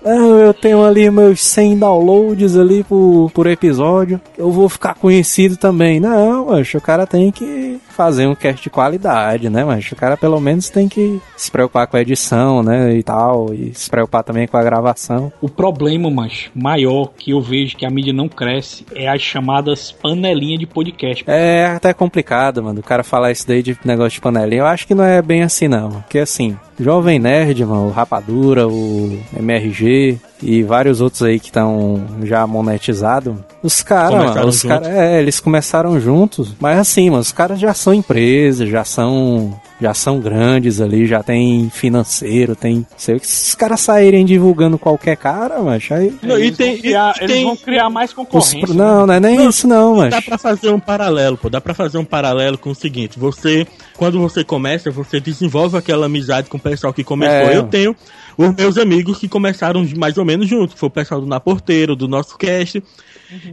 Não, 0.02 0.38
eu 0.38 0.54
tenho 0.54 0.84
ali 0.84 1.10
meus 1.10 1.42
100 1.42 1.78
downloads 1.78 2.56
ali 2.56 2.84
por, 2.84 3.30
por 3.34 3.46
episódio, 3.46 4.20
eu 4.36 4.50
vou 4.50 4.68
ficar 4.68 4.94
conhecido 4.94 5.56
também. 5.56 5.98
Não, 6.00 6.46
mas 6.46 6.72
o 6.72 6.80
cara 6.80 7.06
tem 7.06 7.30
que 7.32 7.80
fazer 7.98 8.28
um 8.28 8.34
cast 8.36 8.62
de 8.62 8.70
qualidade, 8.70 9.50
né, 9.50 9.64
mas 9.64 9.90
o 9.90 9.96
cara 9.96 10.16
pelo 10.16 10.40
menos 10.40 10.70
tem 10.70 10.88
que 10.88 11.20
se 11.36 11.50
preocupar 11.50 11.88
com 11.88 11.96
a 11.96 12.00
edição, 12.00 12.62
né, 12.62 12.94
e 12.94 13.02
tal, 13.02 13.52
e 13.52 13.74
se 13.74 13.90
preocupar 13.90 14.22
também 14.22 14.46
com 14.46 14.56
a 14.56 14.62
gravação. 14.62 15.32
O 15.40 15.48
problema, 15.48 16.08
macho, 16.08 16.48
maior 16.54 17.10
que 17.18 17.32
eu 17.32 17.40
vejo 17.40 17.76
que 17.76 17.84
a 17.84 17.90
mídia 17.90 18.12
não 18.12 18.28
cresce 18.28 18.86
é 18.94 19.08
as 19.08 19.20
chamadas 19.20 19.90
panelinhas 19.90 20.60
de 20.60 20.66
podcast. 20.66 21.24
É 21.26 21.66
até 21.66 21.92
complicado, 21.92 22.62
mano, 22.62 22.78
o 22.78 22.84
cara 22.84 23.02
falar 23.02 23.32
isso 23.32 23.48
daí 23.48 23.64
de 23.64 23.76
negócio 23.84 24.12
de 24.12 24.20
panelinha. 24.20 24.60
Eu 24.60 24.66
acho 24.66 24.86
que 24.86 24.94
não 24.94 25.02
é 25.02 25.20
bem 25.20 25.42
assim, 25.48 25.68
não. 25.68 25.90
Porque 25.90 26.18
assim, 26.18 26.56
Jovem 26.78 27.18
Nerd, 27.18 27.64
mano, 27.64 27.88
o 27.88 27.90
Rapadura, 27.90 28.68
o 28.68 29.18
MRG 29.36 30.18
e 30.42 30.62
vários 30.62 31.00
outros 31.00 31.22
aí 31.22 31.40
que 31.40 31.46
estão 31.46 32.04
já 32.22 32.46
monetizados. 32.46 33.36
Os 33.62 33.82
caras, 33.82 34.44
os 34.46 34.62
caras, 34.62 34.86
é, 34.86 35.20
eles 35.20 35.40
começaram 35.40 35.98
juntos. 36.00 36.54
Mas 36.60 36.78
assim, 36.78 37.10
mano, 37.10 37.22
os 37.22 37.32
caras 37.32 37.58
já 37.58 37.74
são 37.74 37.92
empresas, 37.92 38.68
já 38.68 38.84
são. 38.84 39.58
Já 39.80 39.94
são 39.94 40.18
grandes 40.18 40.80
ali, 40.80 41.06
já 41.06 41.22
tem 41.22 41.70
financeiro, 41.70 42.56
tem. 42.56 42.84
Sei 42.96 43.14
o 43.14 43.20
que. 43.20 43.26
Se 43.28 43.50
os 43.50 43.54
caras 43.54 43.78
saírem 43.80 44.24
divulgando 44.26 44.76
qualquer 44.76 45.16
cara, 45.16 45.60
mas 45.60 45.86
aí. 45.92 46.12
Não, 46.20 46.36
e 46.36 46.46
eles, 46.46 46.56
tem- 46.56 46.72
vão 46.72 46.80
criar, 46.80 47.14
e 47.20 47.24
eles 47.24 47.32
tem- 47.36 47.44
vão 47.44 47.56
criar 47.56 47.88
mais 47.90 48.10
os- 48.10 48.16
concorrência. 48.16 48.74
não, 48.74 49.06
não 49.06 49.14
é 49.14 49.20
nem 49.20 49.36
Não, 49.36 49.48
isso 49.50 49.68
não, 49.68 49.96
mas. 49.96 50.10
Dá 50.10 50.20
pra 50.20 50.36
fazer 50.36 50.70
um 50.70 50.80
paralelo, 50.80 51.36
pô. 51.36 51.48
Dá 51.48 51.60
pra 51.60 51.74
fazer 51.74 51.96
um 51.98 52.04
paralelo 52.04 52.58
com 52.58 52.70
o 52.70 52.74
seguinte: 52.74 53.18
você, 53.20 53.66
quando 53.96 54.18
você 54.18 54.42
começa, 54.42 54.90
você 54.90 55.20
desenvolve 55.20 55.76
aquela 55.76 56.06
amizade 56.06 56.48
com 56.50 56.56
o 56.56 56.60
pessoal 56.60 56.92
que 56.92 57.04
começou. 57.04 57.48
É. 57.50 57.56
Eu 57.56 57.62
tenho 57.64 57.94
os 58.36 58.54
meus 58.56 58.78
amigos 58.78 59.18
que 59.18 59.28
começaram 59.28 59.86
mais 59.96 60.18
ou 60.18 60.24
menos 60.24 60.48
juntos, 60.48 60.74
que 60.74 60.80
foi 60.80 60.88
o 60.88 60.92
pessoal 60.92 61.20
do 61.20 61.26
Na 61.26 61.38
Porteiro, 61.38 61.94
do 61.94 62.08
nosso 62.08 62.36
cast. 62.36 62.82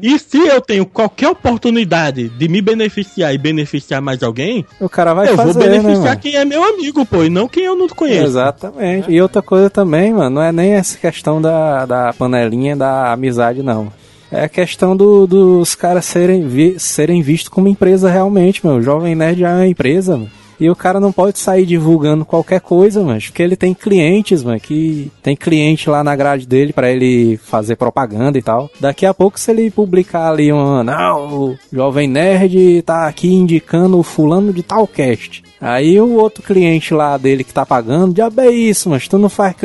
E 0.02 0.18
se 0.20 0.38
eu 0.38 0.62
tenho 0.62 0.86
qualquer 0.86 1.28
oportunidade 1.30 2.30
de 2.30 2.48
me 2.48 2.62
beneficiar 2.62 3.34
e 3.34 3.38
beneficiar 3.38 4.02
mais 4.02 4.22
alguém, 4.24 4.66
O 4.80 4.88
cara 4.88 5.14
vai 5.14 5.30
eu 5.30 5.36
fazer, 5.36 5.54
vou 5.54 5.62
beneficiar 5.64 6.16
né, 6.16 6.20
quem 6.22 6.36
é 6.36 6.46
meu 6.46 6.64
amigo, 6.64 7.06
pô, 7.06 7.24
e 7.24 7.30
não 7.30 7.48
quem 7.48 7.66
eu 7.66 7.76
não 7.76 7.88
conheço. 7.90 8.24
Exatamente. 8.26 9.12
E 9.12 9.22
outra 9.22 9.42
coisa 9.42 9.70
também, 9.70 10.14
mano, 10.14 10.30
não 10.36 10.42
é 10.42 10.52
nem 10.52 10.74
essa 10.74 10.98
questão 10.98 11.42
da, 11.42 11.86
da 11.86 12.14
panelinha 12.14 12.76
da 12.76 13.12
amizade, 13.12 13.62
não. 13.62 13.92
É 14.32 14.46
a 14.46 14.50
questão 14.50 14.96
do- 14.98 15.28
dos 15.28 15.76
caras 15.76 16.06
serem, 16.06 16.48
vi- 16.48 16.80
serem 16.80 17.22
vistos 17.22 17.50
como 17.50 17.68
empresa 17.68 18.10
realmente, 18.10 18.66
mano. 18.66 18.80
O 18.80 18.82
Jovem 18.82 19.14
Nerd 19.16 19.44
é 19.44 19.48
uma 19.50 19.68
empresa, 19.68 20.14
mano. 20.18 20.32
E 20.60 20.70
o 20.70 20.76
cara 20.76 21.00
não 21.00 21.12
pode 21.12 21.40
sair 21.40 21.66
divulgando 21.66 22.26
qualquer 22.26 22.62
coisa, 22.62 23.04
mano, 23.04 23.20
porque 23.22 23.42
ele 23.44 23.56
tem 23.56 23.74
clientes, 23.74 24.44
mano, 24.44 24.60
que 24.60 25.12
tem 25.22 25.36
cliente 25.36 25.90
lá 25.90 26.04
na 26.04 26.16
grade 26.16 26.46
dele 26.46 26.74
pra 26.74 26.92
ele 26.92 27.38
fazer 27.38 27.76
propaganda 27.76 28.38
e 28.38 28.42
tal. 28.42 28.70
Daqui 28.80 29.06
a 29.06 29.14
pouco, 29.14 29.40
se 29.40 29.52
ele 29.52 29.70
publicar 29.70 30.32
ali 30.32 30.52
uma, 30.52 30.84
não, 30.84 31.50
o 31.50 31.56
Jovem 31.72 32.08
Nerd 32.08 32.82
tá 32.84 33.08
aqui 33.08 33.34
indicando 33.34 34.00
o 34.00 34.04
fulano 34.04 34.54
de 34.54 34.64
tal 34.64 34.88
cast. 34.88 35.44
Aí 35.66 36.00
o 36.00 36.14
outro 36.14 36.44
cliente 36.44 36.94
lá 36.94 37.18
dele 37.18 37.44
que 37.44 37.52
tá 37.54 37.66
pagando, 37.66 38.14
diabo 38.14 38.40
é 38.42 38.52
isso, 38.52 38.88
mas 38.88 39.08
tu 39.08 39.18
não 39.18 39.30
faz 39.30 39.56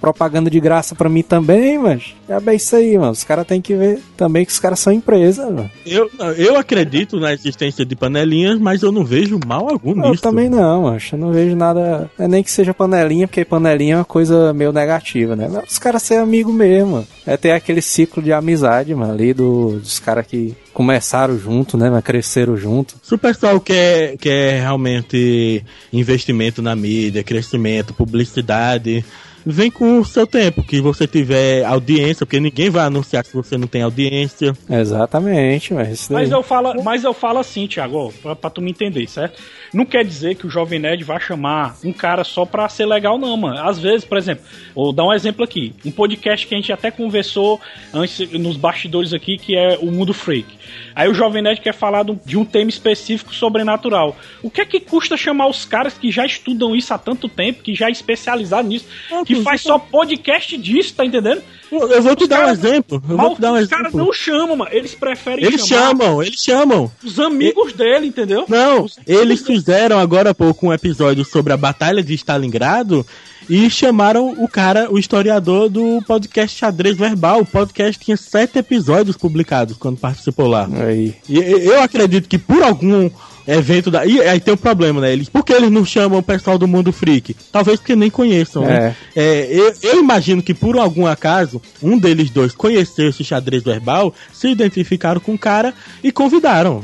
propaganda 0.00 0.48
de 0.48 0.58
graça 0.58 0.94
pra 0.94 1.08
mim 1.08 1.22
também, 1.22 1.78
mas 1.78 2.14
diabo 2.26 2.48
é 2.48 2.54
isso 2.54 2.74
aí, 2.74 2.96
mano. 2.96 3.12
Os 3.12 3.24
caras 3.24 3.46
têm 3.46 3.60
que 3.60 3.74
ver 3.74 4.00
também 4.16 4.46
que 4.46 4.52
os 4.52 4.58
caras 4.58 4.80
são 4.80 4.90
empresa, 4.90 5.44
mano. 5.50 5.70
Eu, 5.84 6.10
eu 6.38 6.56
acredito 6.56 7.20
na 7.20 7.34
existência 7.34 7.84
de 7.84 7.94
panelinhas, 7.94 8.58
mas 8.58 8.82
eu 8.82 8.90
não 8.90 9.04
vejo 9.04 9.38
mal 9.46 9.68
algum 9.68 9.90
Eu 10.02 10.12
nisso. 10.12 10.22
também 10.22 10.48
não, 10.48 10.88
acho. 10.88 11.14
Eu 11.14 11.18
não 11.18 11.30
vejo 11.30 11.54
nada. 11.54 12.10
É 12.18 12.26
nem 12.26 12.42
que 12.42 12.50
seja 12.50 12.72
panelinha, 12.72 13.28
porque 13.28 13.44
panelinha 13.44 13.94
é 13.94 13.98
uma 13.98 14.04
coisa 14.04 14.54
meio 14.54 14.72
negativa, 14.72 15.36
né? 15.36 15.46
Os 15.68 15.78
caras 15.78 16.02
serem 16.02 16.22
amigo 16.22 16.50
mesmo. 16.50 17.06
É 17.26 17.36
ter 17.36 17.50
aquele 17.50 17.82
ciclo 17.82 18.22
de 18.22 18.32
amizade, 18.32 18.94
mano, 18.94 19.12
ali 19.12 19.34
do, 19.34 19.78
dos 19.78 19.98
caras 19.98 20.26
que 20.26 20.54
começaram 20.72 21.38
junto, 21.38 21.76
né? 21.76 21.90
Mas 21.90 22.04
cresceram 22.04 22.56
junto. 22.56 22.94
Se 23.02 23.14
o 23.14 23.18
pessoal 23.18 23.60
quer, 23.60 24.16
quer 24.16 24.60
realmente 24.60 25.64
investimento 25.92 26.62
na 26.62 26.74
mídia, 26.74 27.22
crescimento, 27.22 27.94
publicidade, 27.94 29.04
vem 29.44 29.70
com 29.70 29.98
o 29.98 30.04
seu 30.04 30.26
tempo, 30.26 30.62
que 30.62 30.80
você 30.80 31.06
tiver 31.06 31.64
audiência, 31.64 32.26
porque 32.26 32.40
ninguém 32.40 32.70
vai 32.70 32.84
anunciar 32.84 33.24
se 33.24 33.32
você 33.32 33.56
não 33.56 33.66
tem 33.66 33.82
audiência. 33.82 34.54
Exatamente, 34.68 35.74
mas. 35.74 36.08
Mas 36.08 36.30
eu 36.30 36.42
falo, 36.42 36.82
mas 36.82 37.04
eu 37.04 37.12
falo 37.12 37.38
assim, 37.38 37.66
Thiago, 37.66 38.12
pra, 38.22 38.36
pra 38.36 38.50
tu 38.50 38.60
me 38.60 38.70
entender, 38.70 39.08
certo? 39.08 39.40
Não 39.72 39.84
quer 39.84 40.04
dizer 40.04 40.34
que 40.34 40.46
o 40.46 40.50
Jovem 40.50 40.78
Nerd 40.78 41.04
vai 41.04 41.20
chamar 41.20 41.76
um 41.84 41.92
cara 41.92 42.24
só 42.24 42.44
pra 42.44 42.68
ser 42.68 42.86
legal, 42.86 43.18
não, 43.18 43.36
mano. 43.36 43.58
Às 43.60 43.78
vezes, 43.78 44.04
por 44.04 44.18
exemplo, 44.18 44.44
vou 44.74 44.92
dar 44.92 45.04
um 45.04 45.12
exemplo 45.12 45.44
aqui. 45.44 45.72
Um 45.84 45.90
podcast 45.90 46.46
que 46.46 46.54
a 46.54 46.58
gente 46.58 46.72
até 46.72 46.90
conversou 46.90 47.60
antes 47.92 48.30
nos 48.32 48.56
bastidores 48.56 49.12
aqui, 49.12 49.38
que 49.38 49.56
é 49.56 49.78
o 49.80 49.86
Mundo 49.86 50.12
Freak. 50.12 50.59
Aí 50.94 51.08
o 51.08 51.14
Jovem 51.14 51.42
Nerd 51.42 51.60
quer 51.60 51.72
falar 51.74 52.04
de 52.24 52.36
um 52.36 52.44
tema 52.44 52.68
específico 52.70 53.34
sobrenatural. 53.34 54.16
O 54.42 54.50
que 54.50 54.60
é 54.60 54.64
que 54.64 54.80
custa 54.80 55.16
chamar 55.16 55.46
os 55.48 55.64
caras 55.64 55.94
que 55.94 56.10
já 56.10 56.26
estudam 56.26 56.74
isso 56.74 56.92
há 56.92 56.98
tanto 56.98 57.28
tempo, 57.28 57.62
que 57.62 57.74
já 57.74 57.88
é 57.88 57.90
especializado 57.92 58.66
nisso, 58.68 58.86
que 59.24 59.36
faz 59.42 59.60
só 59.62 59.78
podcast 59.78 60.56
disso, 60.56 60.94
tá 60.94 61.04
entendendo? 61.04 61.42
Eu 61.70 62.02
vou 62.02 62.16
te 62.16 62.26
dar 62.26 62.36
um 62.36 62.40
caras- 62.46 62.58
exemplo. 62.64 63.02
Eu 63.08 63.16
vou 63.16 63.34
te 63.36 63.40
dar 63.40 63.52
um 63.52 63.56
os 63.56 63.68
caras 63.68 63.86
exemplo. 63.88 64.04
não 64.06 64.12
chamam, 64.12 64.56
mano. 64.56 64.70
Eles 64.72 64.94
preferem 64.94 65.44
Eles 65.44 65.66
chamar 65.66 65.86
chamam, 65.86 66.22
eles 66.22 66.42
chamam. 66.42 66.92
os 67.04 67.18
amigos 67.20 67.72
dele, 67.72 68.06
entendeu? 68.06 68.44
Não, 68.48 68.86
eles 69.06 69.46
fizeram 69.46 69.98
agora 69.98 70.30
há 70.30 70.34
pouco 70.34 70.66
um 70.66 70.72
episódio 70.72 71.24
sobre 71.24 71.52
a 71.52 71.56
Batalha 71.56 72.02
de 72.02 72.12
Stalingrado 72.14 73.06
e 73.48 73.68
chamaram 73.70 74.30
o 74.42 74.48
cara, 74.48 74.90
o 74.90 74.98
historiador 74.98 75.68
do 75.68 76.02
podcast 76.06 76.58
Xadrez 76.58 76.96
Verbal. 76.96 77.40
O 77.40 77.46
podcast 77.46 78.02
tinha 78.02 78.16
sete 78.16 78.58
episódios 78.58 79.16
publicados 79.16 79.76
quando 79.76 79.98
participou 79.98 80.46
lá. 80.46 80.68
Aí. 80.86 81.14
E 81.28 81.38
eu 81.38 81.82
acredito 81.82 82.28
que 82.28 82.38
por 82.38 82.62
algum 82.62 83.10
evento 83.46 83.90
da. 83.90 84.04
E 84.04 84.20
aí 84.20 84.40
tem 84.40 84.54
um 84.54 84.56
problema, 84.56 85.00
né? 85.00 85.12
Eles, 85.12 85.28
por 85.28 85.44
que 85.44 85.52
eles 85.52 85.70
não 85.70 85.84
chamam 85.84 86.18
o 86.18 86.22
pessoal 86.22 86.58
do 86.58 86.68
mundo 86.68 86.92
freak? 86.92 87.34
Talvez 87.50 87.78
porque 87.78 87.96
nem 87.96 88.10
conheçam, 88.10 88.64
né? 88.64 88.94
É, 89.14 89.48
eu, 89.50 89.74
eu 89.82 90.00
imagino 90.00 90.42
que 90.42 90.54
por 90.54 90.78
algum 90.78 91.06
acaso, 91.06 91.60
um 91.82 91.98
deles 91.98 92.30
dois 92.30 92.54
conheceu 92.54 93.08
esse 93.08 93.24
xadrez 93.24 93.62
verbal, 93.62 94.14
se 94.32 94.48
identificaram 94.48 95.20
com 95.20 95.34
o 95.34 95.38
cara 95.38 95.74
e 96.02 96.12
convidaram. 96.12 96.82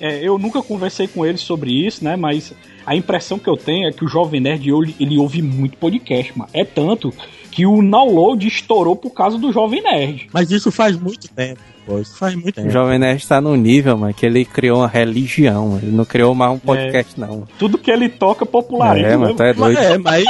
É, 0.00 0.26
eu 0.26 0.38
nunca 0.38 0.62
conversei 0.62 1.08
com 1.08 1.26
ele 1.26 1.38
sobre 1.38 1.72
isso, 1.72 2.04
né? 2.04 2.16
Mas 2.16 2.52
a 2.88 2.96
impressão 2.96 3.38
que 3.38 3.48
eu 3.48 3.56
tenho 3.56 3.88
é 3.88 3.92
que 3.92 4.04
o 4.04 4.08
Jovem 4.08 4.40
Nerd 4.40 4.68
ele, 4.70 4.94
ele 4.98 5.18
ouve 5.18 5.42
muito 5.42 5.76
podcast, 5.78 6.36
mano. 6.36 6.50
É 6.54 6.64
tanto 6.64 7.12
que 7.50 7.66
o 7.66 7.82
download 7.82 8.46
estourou 8.46 8.94
por 8.96 9.10
causa 9.10 9.36
do 9.36 9.52
Jovem 9.52 9.82
Nerd. 9.82 10.28
Mas 10.32 10.50
isso 10.50 10.70
faz 10.72 10.96
muito 10.96 11.28
tempo, 11.28 11.60
pô. 11.86 11.98
Isso 11.98 12.16
faz 12.16 12.34
muito 12.34 12.48
O 12.48 12.52
tempo. 12.52 12.70
Jovem 12.70 12.98
Nerd 12.98 13.26
tá 13.26 13.40
no 13.40 13.56
nível, 13.56 13.96
mano, 13.98 14.14
que 14.14 14.24
ele 14.24 14.44
criou 14.44 14.78
uma 14.78 14.88
religião. 14.88 15.68
mano. 15.68 15.80
Ele 15.82 15.96
não 15.96 16.04
criou 16.04 16.34
mais 16.34 16.52
um 16.52 16.58
podcast, 16.58 17.18
não. 17.20 17.46
Tudo 17.58 17.76
que 17.78 17.90
ele 17.90 18.08
toca 18.08 18.46
populariza. 18.46 19.06
É, 19.08 19.16
mano, 19.16 19.34
tá 19.34 19.46
é 19.46 19.52
Mas, 19.52 19.58
doido. 19.58 19.78
é, 19.78 19.98
mas 19.98 20.24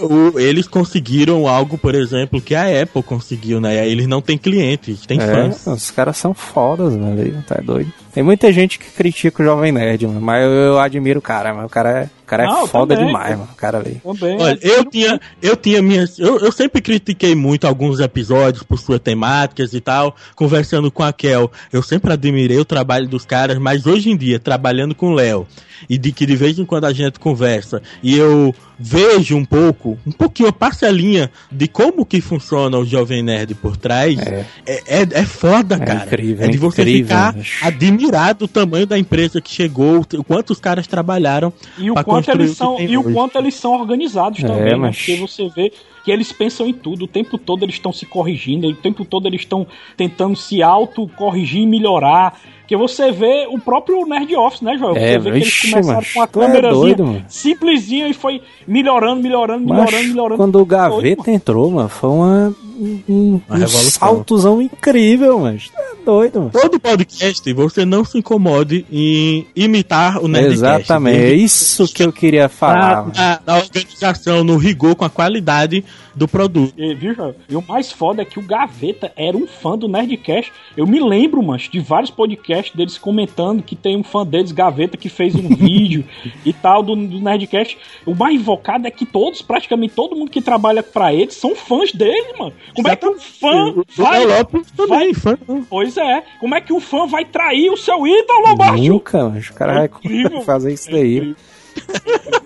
o- 0.00 0.38
eles 0.38 0.66
conseguiram 0.68 1.46
algo, 1.48 1.76
por 1.78 1.94
exemplo, 1.94 2.40
que 2.40 2.54
a 2.54 2.82
Apple 2.82 3.02
conseguiu, 3.02 3.60
né? 3.60 3.86
Eles 3.88 4.06
não 4.06 4.20
têm 4.20 4.36
clientes, 4.38 5.04
têm 5.06 5.20
É, 5.20 5.26
fãs. 5.26 5.66
os 5.66 5.90
caras 5.90 6.16
são 6.16 6.32
fodas, 6.34 6.94
mano. 6.96 7.20
Ele 7.20 7.36
tá 7.46 7.56
doido. 7.62 7.92
Tem 8.14 8.22
muita 8.22 8.52
gente 8.52 8.78
que 8.78 8.90
critica 8.90 9.42
o 9.42 9.46
Jovem 9.46 9.72
Nerd, 9.72 10.06
mano, 10.06 10.20
mas 10.20 10.44
eu, 10.44 10.50
eu 10.50 10.78
admiro 10.78 11.18
o 11.18 11.22
cara, 11.22 11.54
mas 11.54 11.64
o 11.64 11.68
cara 11.68 12.00
é, 12.02 12.04
o 12.04 12.26
cara 12.26 12.42
é 12.42 12.46
Não, 12.46 12.66
foda 12.66 12.94
também, 12.94 13.06
demais, 13.06 13.38
mano. 13.38 13.48
O 13.50 13.56
cara 13.56 13.78
ali. 13.78 14.02
Também. 14.04 14.38
Olha, 14.38 14.58
eu 14.60 14.84
tinha, 14.84 15.18
eu 15.40 15.56
tinha 15.56 15.80
minhas. 15.80 16.18
Eu, 16.18 16.38
eu 16.38 16.52
sempre 16.52 16.82
critiquei 16.82 17.34
muito 17.34 17.66
alguns 17.66 18.00
episódios 18.00 18.62
por 18.62 18.78
suas 18.78 19.00
temáticas 19.00 19.72
e 19.72 19.80
tal. 19.80 20.14
Conversando 20.36 20.90
com 20.90 21.02
a 21.02 21.10
Kel, 21.12 21.50
eu 21.72 21.82
sempre 21.82 22.12
admirei 22.12 22.58
o 22.58 22.64
trabalho 22.66 23.08
dos 23.08 23.24
caras, 23.24 23.56
mas 23.58 23.86
hoje 23.86 24.10
em 24.10 24.16
dia, 24.16 24.38
trabalhando 24.38 24.94
com 24.94 25.08
o 25.12 25.14
Léo, 25.14 25.46
e 25.88 25.96
de 25.96 26.12
que 26.12 26.26
de 26.26 26.36
vez 26.36 26.58
em 26.58 26.66
quando 26.66 26.84
a 26.84 26.92
gente 26.92 27.18
conversa, 27.18 27.80
e 28.02 28.16
eu 28.18 28.54
vejo 28.78 29.36
um 29.36 29.44
pouco, 29.44 29.81
um 30.06 30.12
pouquinho, 30.12 30.48
uma 30.48 30.52
parcelinha 30.52 31.30
de 31.50 31.66
como 31.68 32.04
que 32.06 32.20
funciona 32.20 32.78
o 32.78 32.84
Jovem 32.84 33.22
Nerd 33.22 33.54
por 33.54 33.76
trás, 33.76 34.18
É. 34.18 34.46
é, 34.66 34.82
é, 35.02 35.08
é 35.12 35.24
foda, 35.24 35.78
cara. 35.78 36.04
incrível, 36.06 36.46
é 36.46 36.48
de 36.48 36.58
você 36.58 36.82
incrível, 36.82 37.06
ficar 37.06 37.34
admirado 37.66 38.40
do 38.40 38.48
tamanho 38.48 38.86
da 38.86 38.98
empresa 38.98 39.40
que 39.40 39.50
chegou, 39.50 40.04
o 40.16 40.24
quanto 40.24 40.50
os 40.50 40.60
caras 40.60 40.86
trabalharam 40.86 41.52
E 41.78 41.90
o 41.90 41.94
quanto 42.04 42.30
eles 42.30 42.52
o 42.52 42.54
são 42.54 42.80
e 42.80 42.96
o 42.96 43.12
quanto 43.12 43.36
eles 43.38 43.54
são 43.54 43.72
organizados 43.72 44.42
É, 44.42 44.46
também, 44.46 44.64
né? 44.72 44.76
mas- 44.76 44.96
Porque 44.96 45.16
você 45.16 45.48
vê 45.54 45.72
que 46.04 46.10
eles 46.10 46.32
pensam 46.32 46.66
em 46.66 46.72
tudo, 46.72 47.04
o 47.04 47.08
tempo 47.08 47.38
todo 47.38 47.64
eles 47.64 47.76
estão 47.76 47.92
se 47.92 48.04
corrigindo, 48.06 48.68
o 48.68 48.74
tempo 48.74 49.04
todo 49.04 49.26
eles 49.26 49.42
estão 49.42 49.66
tentando 49.96 50.36
se 50.36 50.62
auto 50.62 51.08
corrigir 51.16 51.62
e 51.62 51.66
melhorar. 51.66 52.38
Que 52.66 52.76
você 52.76 53.12
vê 53.12 53.46
o 53.50 53.58
próprio 53.58 54.06
Nerd 54.06 54.34
Office, 54.34 54.62
né, 54.62 54.78
Joel? 54.78 54.96
É, 54.96 55.18
você 55.18 55.30
vê 55.30 55.30
que 55.40 55.44
eles 55.44 55.60
começaram 55.60 55.96
macho, 55.96 56.14
com 56.14 56.22
a 56.22 56.26
tu 56.26 56.42
é 56.42 56.62
doido, 56.62 57.04
mano. 57.04 57.24
simplesinha 57.28 58.08
e 58.08 58.14
foi 58.14 58.40
melhorando, 58.66 59.22
melhorando, 59.22 59.66
melhorando, 59.66 59.92
Mas 59.92 60.06
melhorando. 60.08 60.36
quando 60.38 60.54
o 60.56 60.64
Doido, 60.64 60.68
Gaveta 60.68 61.30
entrou, 61.30 61.70
mano, 61.70 61.88
foi 61.88 62.08
uma, 62.10 62.54
um, 62.78 63.00
um, 63.08 63.40
Uma 63.46 63.58
um 63.58 63.68
saltozão 63.68 64.62
incrível, 64.62 65.40
mano. 65.40 65.58
É 65.58 66.04
doido, 66.04 66.38
mano. 66.38 66.50
Todo 66.50 66.80
podcast, 66.80 67.52
você 67.52 67.84
não 67.84 68.04
se 68.04 68.18
incomode 68.18 68.86
em 68.90 69.46
imitar 69.54 70.18
o 70.22 70.28
Nerdcast. 70.28 70.54
Exatamente, 70.54 71.18
é 71.18 71.34
isso 71.34 71.92
que 71.92 72.02
eu 72.02 72.12
queria 72.12 72.48
falar. 72.48 73.02
mano. 73.02 73.12
na, 73.14 73.40
na 73.44 73.56
organização, 73.58 74.42
no 74.44 74.56
rigor, 74.56 74.94
com 74.94 75.04
a 75.04 75.10
qualidade 75.10 75.84
do 76.14 76.28
produto. 76.28 76.74
E, 76.76 76.94
viu? 76.94 77.14
E 77.48 77.56
o 77.56 77.64
mais 77.66 77.90
foda 77.90 78.22
é 78.22 78.24
que 78.24 78.38
o 78.38 78.42
Gaveta 78.42 79.12
era 79.16 79.36
um 79.36 79.46
fã 79.46 79.76
do 79.76 79.88
Nerdcast. 79.88 80.52
Eu 80.76 80.86
me 80.86 81.00
lembro, 81.00 81.42
mas 81.42 81.62
de 81.62 81.80
vários 81.80 82.10
podcasts 82.10 82.74
deles 82.74 82.98
comentando 82.98 83.62
que 83.62 83.74
tem 83.74 83.96
um 83.96 84.02
fã 84.02 84.24
deles, 84.24 84.52
Gaveta, 84.52 84.96
que 84.96 85.08
fez 85.08 85.34
um 85.34 85.48
vídeo 85.54 86.04
e 86.44 86.52
tal 86.52 86.82
do, 86.82 86.94
do 86.94 87.20
Nerdcast. 87.20 87.78
O 88.04 88.14
mais 88.14 88.34
invocado 88.34 88.86
é 88.86 88.90
que 88.90 89.06
todos, 89.06 89.42
praticamente 89.42 89.94
todo 89.94 90.16
mundo 90.16 90.30
que 90.30 90.40
trabalha 90.40 90.82
pra 90.82 91.12
eles, 91.12 91.34
são 91.34 91.54
fãs 91.54 91.92
dele, 91.92 92.34
mano. 92.38 92.52
Como 92.74 92.88
é 92.88 92.96
que 92.96 93.08
um 93.08 93.18
fã 93.18 93.70
O 93.70 93.84
vai. 93.96 94.24
Lopes 94.24 94.70
também, 94.72 95.14
fã. 95.14 95.38
Pois 95.68 95.96
é, 95.96 96.22
como 96.38 96.54
é 96.54 96.60
que 96.60 96.72
um 96.72 96.80
fã 96.80 97.06
vai 97.06 97.24
trair 97.24 97.70
o 97.70 97.76
seu 97.76 98.06
ídolo? 98.06 98.56
Nunca, 98.76 99.28
mas 99.28 99.48
o 99.48 99.54
cara 99.54 99.74
vai 99.74 99.86
incrível. 99.86 100.42
fazer 100.42 100.72
isso 100.72 100.90
daí. 100.90 101.34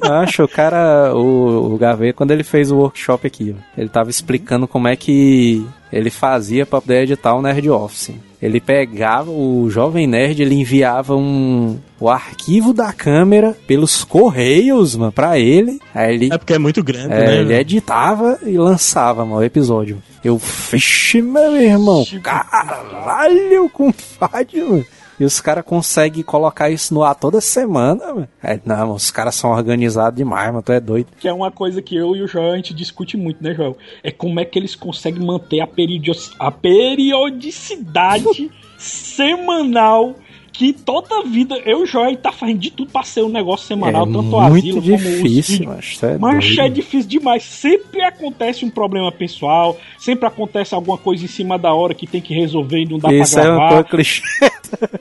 Acho 0.00 0.44
o 0.44 0.48
cara, 0.48 1.12
o, 1.14 1.74
o 1.74 1.78
Gaveta, 1.78 2.12
quando 2.12 2.30
ele 2.30 2.44
fez 2.44 2.70
o 2.70 2.76
workshop 2.76 3.26
aqui, 3.26 3.54
ele 3.76 3.88
tava 3.88 4.10
explicando 4.10 4.68
como 4.68 4.86
é 4.88 4.94
que 4.94 5.66
ele 5.92 6.10
fazia 6.10 6.66
pra 6.66 6.80
poder 6.80 7.02
editar 7.02 7.34
o 7.34 7.42
Nerd 7.42 7.68
Office. 7.70 8.12
Ele 8.40 8.60
pegava 8.60 9.30
o 9.30 9.68
Jovem 9.70 10.06
Nerd, 10.06 10.40
ele 10.42 10.54
enviava 10.54 11.16
um 11.16 11.78
o 11.98 12.10
arquivo 12.10 12.74
da 12.74 12.92
câmera 12.92 13.56
pelos 13.66 14.04
correios, 14.04 14.94
mano, 14.94 15.10
pra 15.10 15.38
ele. 15.38 15.80
Aí 15.94 16.14
ele 16.14 16.28
É 16.32 16.36
porque 16.38 16.52
é 16.52 16.58
muito 16.58 16.84
grande, 16.84 17.14
é, 17.14 17.26
né? 17.26 17.36
ele 17.38 17.54
editava 17.54 18.38
e 18.44 18.58
lançava, 18.58 19.24
mano, 19.24 19.40
o 19.40 19.44
episódio. 19.44 20.02
Eu, 20.22 20.36
vixe, 20.36 21.22
meu 21.22 21.56
irmão, 21.56 22.04
caralho, 22.22 23.68
compadre, 23.70 24.62
mano. 24.62 24.84
E 25.18 25.24
os 25.24 25.40
caras 25.40 25.64
conseguem 25.64 26.22
colocar 26.22 26.68
isso 26.68 26.92
no 26.92 27.02
ar 27.02 27.14
toda 27.14 27.40
semana, 27.40 28.06
mano. 28.12 28.28
É, 28.42 28.60
não, 28.64 28.92
os 28.92 29.10
caras 29.10 29.34
são 29.34 29.50
organizados 29.50 30.16
demais, 30.16 30.48
mano, 30.48 30.62
tu 30.62 30.72
é 30.72 30.80
doido. 30.80 31.08
Que 31.18 31.28
é 31.28 31.32
uma 31.32 31.50
coisa 31.50 31.80
que 31.80 31.96
eu 31.96 32.14
e 32.14 32.22
o 32.22 32.28
Joel 32.28 32.52
a 32.52 32.56
gente 32.56 32.74
discute 32.74 33.16
muito, 33.16 33.42
né, 33.42 33.54
Joel? 33.54 33.76
É 34.02 34.10
como 34.10 34.38
é 34.40 34.44
que 34.44 34.58
eles 34.58 34.74
conseguem 34.74 35.24
manter 35.24 35.60
a, 35.60 35.66
periodic- 35.66 36.34
a 36.38 36.50
periodicidade 36.50 38.50
semanal 38.76 40.14
que 40.56 40.72
toda 40.72 41.22
vida 41.24 41.54
eu 41.66 41.80
e 41.80 41.82
o 41.82 41.86
Joel 41.86 42.16
tá 42.16 42.32
fazendo 42.32 42.58
de 42.58 42.70
tudo 42.70 42.90
pra 42.90 43.02
ser 43.02 43.22
um 43.22 43.28
negócio 43.28 43.66
semanal, 43.66 44.04
é 44.08 44.12
tanto 44.12 44.34
o 44.36 44.40
muito 44.48 44.56
asilo 44.78 44.80
como 44.82 44.94
os 44.94 45.00
difícil, 45.02 45.58
vídeos. 45.58 45.66
mas 45.76 45.98
tu 45.98 46.06
é 46.06 46.18
Mas 46.18 46.58
é 46.58 46.68
difícil 46.68 47.08
demais. 47.10 47.42
Sempre 47.42 48.02
acontece 48.02 48.64
um 48.64 48.70
problema 48.70 49.12
pessoal, 49.12 49.78
sempre 49.98 50.26
acontece 50.26 50.74
alguma 50.74 50.96
coisa 50.96 51.24
em 51.24 51.28
cima 51.28 51.58
da 51.58 51.74
hora 51.74 51.92
que 51.94 52.06
tem 52.06 52.22
que 52.22 52.32
resolver 52.34 52.80
e 52.80 52.86
não 52.86 52.98
dá 52.98 53.12
Isso 53.12 53.34
pra 53.34 53.42
é 53.42 53.46
gravar. 53.46 53.68
coisa 53.68 53.84
clichê. 53.84 54.22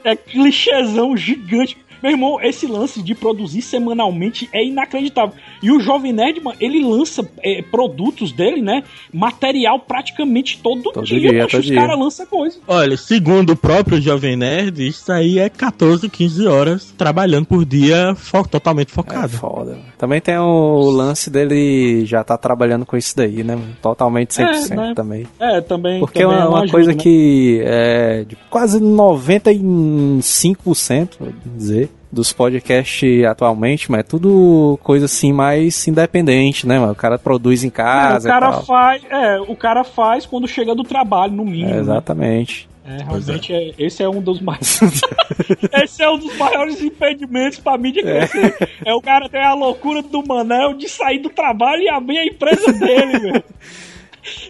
É 0.04 0.16
clichêzão 0.16 1.16
gigante. 1.16 1.78
Meu 2.06 2.12
irmão, 2.14 2.40
esse 2.42 2.68
lance 2.68 3.02
de 3.02 3.16
produzir 3.16 3.62
semanalmente 3.64 4.48
é 4.54 4.64
inacreditável. 4.64 5.34
E 5.62 5.72
o 5.72 5.80
Jovem 5.80 6.14
Nerd, 6.14 6.40
mano, 6.42 6.56
ele 6.60 6.84
lança 6.84 7.28
é, 7.44 7.62
produtos 7.64 8.32
dele, 8.32 8.62
né? 8.62 8.84
Material 9.12 9.80
praticamente 9.80 10.60
todo, 10.62 10.92
Todo 10.92 11.04
dia, 11.04 11.20
dia, 11.20 11.48
todo 11.48 11.60
os 11.62 11.72
caras 11.72 11.98
lançam 12.00 12.26
coisa. 12.28 12.58
Olha, 12.68 12.96
segundo 12.96 13.54
o 13.54 13.56
próprio 13.56 14.00
Jovem 14.00 14.36
Nerd, 14.36 14.88
isso 14.88 15.12
aí 15.12 15.40
é 15.40 15.50
14, 15.50 16.08
15 16.10 16.46
horas 16.48 16.94
trabalhando 16.98 17.46
por 17.48 17.66
dia 17.66 18.14
fo- 18.16 18.48
totalmente 18.48 18.90
É 18.90 18.94
focado. 18.94 19.30
foda. 19.30 19.80
Também 19.98 20.22
tem 20.22 20.38
o 20.38 20.90
lance 20.92 21.30
dele 21.30 22.06
já 22.06 22.24
tá 22.24 22.38
trabalhando 22.38 22.86
com 22.86 22.96
isso 22.96 23.16
daí, 23.18 23.44
né? 23.44 23.58
Totalmente 23.82 24.36
100% 24.36 24.72
É, 24.72 24.76
né? 24.76 24.94
também. 24.96 25.26
É, 25.40 25.60
também. 25.62 26.00
Porque 26.00 26.20
é 26.20 26.22
também 26.24 26.38
uma, 26.38 26.50
uma 26.50 26.58
ajuda, 26.60 26.72
coisa 26.72 26.92
né? 26.92 26.98
que 26.98 27.62
é 27.64 28.24
de 28.28 28.36
quase 28.50 28.80
95%, 28.80 31.10
vou 31.20 31.30
dizer, 31.56 31.90
dos 32.16 32.32
podcasts 32.34 33.24
atualmente, 33.26 33.92
mas 33.92 34.00
é 34.00 34.04
tudo 34.04 34.80
coisa 34.82 35.06
assim 35.06 35.34
mais 35.34 35.88
independente, 35.88 36.66
né, 36.66 36.80
mano? 36.80 36.94
O 36.94 36.96
cara 36.96 37.20
produz 37.20 37.64
em 37.64 37.68
É, 37.68 37.70
o 37.70 37.74
casa 37.74 38.28
e 38.28 38.32
cara 38.32 38.52
tal. 38.52 38.66
faz, 38.66 39.04
é, 39.10 39.40
o 39.42 39.56
cara 39.56 39.84
faz 39.84 40.26
quando 40.26 40.48
chega 40.48 40.74
do 40.74 40.84
trabalho, 40.84 41.34
no 41.34 41.44
mínimo. 41.46 41.70
É, 41.70 41.74
né? 41.74 41.80
exatamente. 41.80 42.68
É, 42.88 43.04
realmente, 43.04 43.52
é, 43.52 43.74
esse 43.80 44.02
é 44.04 44.08
um 44.08 44.22
dos 44.22 44.40
mais. 44.40 44.80
esse 45.84 46.04
é 46.04 46.10
um 46.10 46.18
dos 46.20 46.36
maiores 46.38 46.82
impedimentos 46.82 47.60
pra 47.60 47.78
mídia 47.78 48.02
crescer. 48.04 48.56
É. 48.86 48.94
o 48.94 49.02
cara 49.02 49.28
ter 49.28 49.42
a 49.42 49.54
loucura 49.54 50.02
do 50.02 50.26
Manel 50.26 50.74
de 50.74 50.88
sair 50.88 51.20
do 51.20 51.30
trabalho 51.30 51.82
e 51.82 51.90
abrir 51.90 52.20
a 52.20 52.26
empresa 52.26 52.72
dele, 52.72 53.20
velho. 53.20 53.44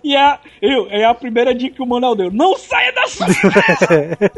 E 0.04 0.16
é, 0.16 0.38
eu, 0.62 0.88
é 0.90 1.04
a 1.06 1.14
primeira 1.14 1.54
dica 1.56 1.76
que 1.76 1.82
o 1.82 1.86
Manel 1.86 2.16
deu: 2.16 2.32
não 2.32 2.56
saia 2.58 2.92
da 2.94 3.08
sua 3.08 3.28
empresa! 3.28 4.32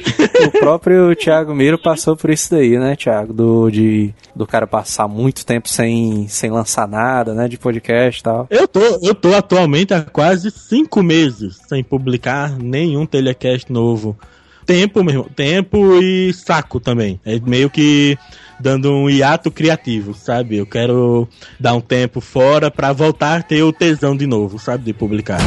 O 0.46 0.50
próprio 0.58 1.14
Thiago 1.14 1.54
Miro 1.54 1.78
passou 1.78 2.16
por 2.16 2.30
isso 2.30 2.50
daí, 2.50 2.78
né, 2.78 2.96
Thiago? 2.96 3.32
Do, 3.32 3.70
de, 3.70 4.14
do 4.34 4.46
cara 4.46 4.66
passar 4.66 5.06
muito 5.06 5.44
tempo 5.44 5.68
sem, 5.68 6.26
sem 6.28 6.50
lançar 6.50 6.88
nada, 6.88 7.34
né, 7.34 7.46
de 7.46 7.58
podcast 7.58 8.20
e 8.20 8.22
tal. 8.22 8.46
Eu 8.48 8.66
tô, 8.66 8.80
eu 9.02 9.14
tô 9.14 9.34
atualmente 9.34 9.92
há 9.92 10.02
quase 10.02 10.50
cinco 10.50 11.02
meses 11.02 11.60
sem 11.68 11.84
publicar 11.84 12.58
nenhum 12.58 13.04
telecast 13.04 13.70
novo. 13.70 14.16
Tempo, 14.64 15.02
meu 15.02 15.14
irmão, 15.14 15.28
tempo 15.34 16.00
e 16.00 16.32
saco 16.32 16.80
também. 16.80 17.20
É 17.24 17.38
meio 17.40 17.68
que 17.68 18.16
dando 18.58 18.92
um 18.92 19.10
hiato 19.10 19.50
criativo, 19.50 20.14
sabe? 20.14 20.56
Eu 20.56 20.66
quero 20.66 21.28
dar 21.58 21.74
um 21.74 21.80
tempo 21.80 22.20
fora 22.20 22.70
pra 22.70 22.92
voltar 22.92 23.40
a 23.40 23.42
ter 23.42 23.62
o 23.62 23.72
tesão 23.72 24.16
de 24.16 24.26
novo, 24.26 24.58
sabe? 24.58 24.84
De 24.84 24.92
publicar. 24.92 25.40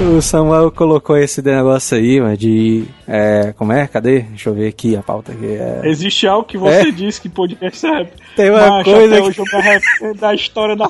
O 0.00 0.22
Samuel 0.22 0.70
colocou 0.70 1.16
esse 1.18 1.42
negócio 1.42 1.96
aí, 1.96 2.20
mano, 2.20 2.36
de. 2.36 2.84
É, 3.06 3.52
como 3.56 3.70
é? 3.72 3.86
Cadê? 3.86 4.20
Deixa 4.20 4.48
eu 4.48 4.54
ver 4.54 4.68
aqui 4.68 4.96
a 4.96 5.02
pauta 5.02 5.32
aqui. 5.32 5.44
É, 5.46 5.82
Existe 5.84 6.26
algo 6.26 6.44
que 6.46 6.56
você 6.56 6.88
É? 6.88 6.90
disse 6.90 7.20
que 7.20 7.28
podcast 7.28 7.86
é. 7.86 8.08
Tem 8.34 8.50
uma 8.50 8.66
Macho, 8.66 8.90
coisa 8.90 9.14
até 9.14 9.20
que- 9.22 9.28
hoje 9.28 9.38
eu 9.38 9.44
me 9.44 9.54
arrependo 9.68 10.14
da 10.20 10.34
história 10.34 10.74
da 10.74 10.88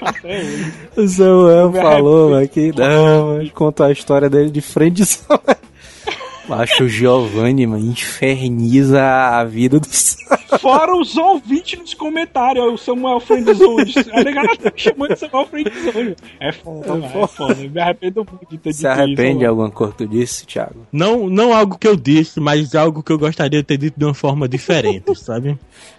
até 0.00 0.38
hoje. 0.40 0.72
o 0.96 1.06
Samuel 1.08 1.72
falou, 1.72 2.30
mano, 2.30 2.48
que 2.48 2.72
não, 2.74 3.46
contou 3.54 3.84
a 3.86 3.92
história 3.92 4.30
dele 4.30 4.50
de 4.50 4.60
frente 4.62 5.02
Acho 6.50 6.84
o 6.84 6.88
Giovanni, 6.88 7.66
mano, 7.66 7.84
inferniza 7.84 9.02
a 9.02 9.44
vida 9.44 9.78
do 9.78 9.86
Samuel. 9.86 10.58
Fora 10.58 10.96
os 10.96 11.16
ouvintes 11.16 11.78
nos 11.78 11.94
comentários, 11.94 12.64
ó, 12.64 12.72
o 12.72 12.78
Samuel 12.78 13.20
Friendzone. 13.20 13.92
A 14.12 14.24
negada 14.24 14.56
tá 14.56 14.72
chamando 14.74 15.12
de 15.14 15.20
Samuel 15.20 15.46
Friendzone. 15.46 16.16
É 16.40 16.52
foda, 16.52 16.88
mano, 16.94 17.04
é 17.04 17.26
foda. 17.26 17.62
Eu 17.62 17.70
me 17.70 17.80
arrependo 17.80 18.26
muito 18.30 18.50
de 18.50 18.58
ter 18.58 18.72
Se 18.72 18.78
dito 18.78 18.88
arrepende 18.88 19.30
isso. 19.30 19.38
de 19.40 19.46
alguma 19.46 19.70
coisa 19.70 19.92
que 19.92 19.98
tu 19.98 20.08
disse, 20.08 20.46
Thiago? 20.46 20.86
Não, 20.90 21.28
não 21.28 21.54
algo 21.54 21.78
que 21.78 21.86
eu 21.86 21.96
disse, 21.96 22.40
mas 22.40 22.74
algo 22.74 23.02
que 23.02 23.12
eu 23.12 23.18
gostaria 23.18 23.60
de 23.60 23.66
ter 23.66 23.76
dito 23.76 23.98
de 23.98 24.04
uma 24.04 24.14
forma 24.14 24.48
diferente, 24.48 25.14
sabe? 25.20 25.58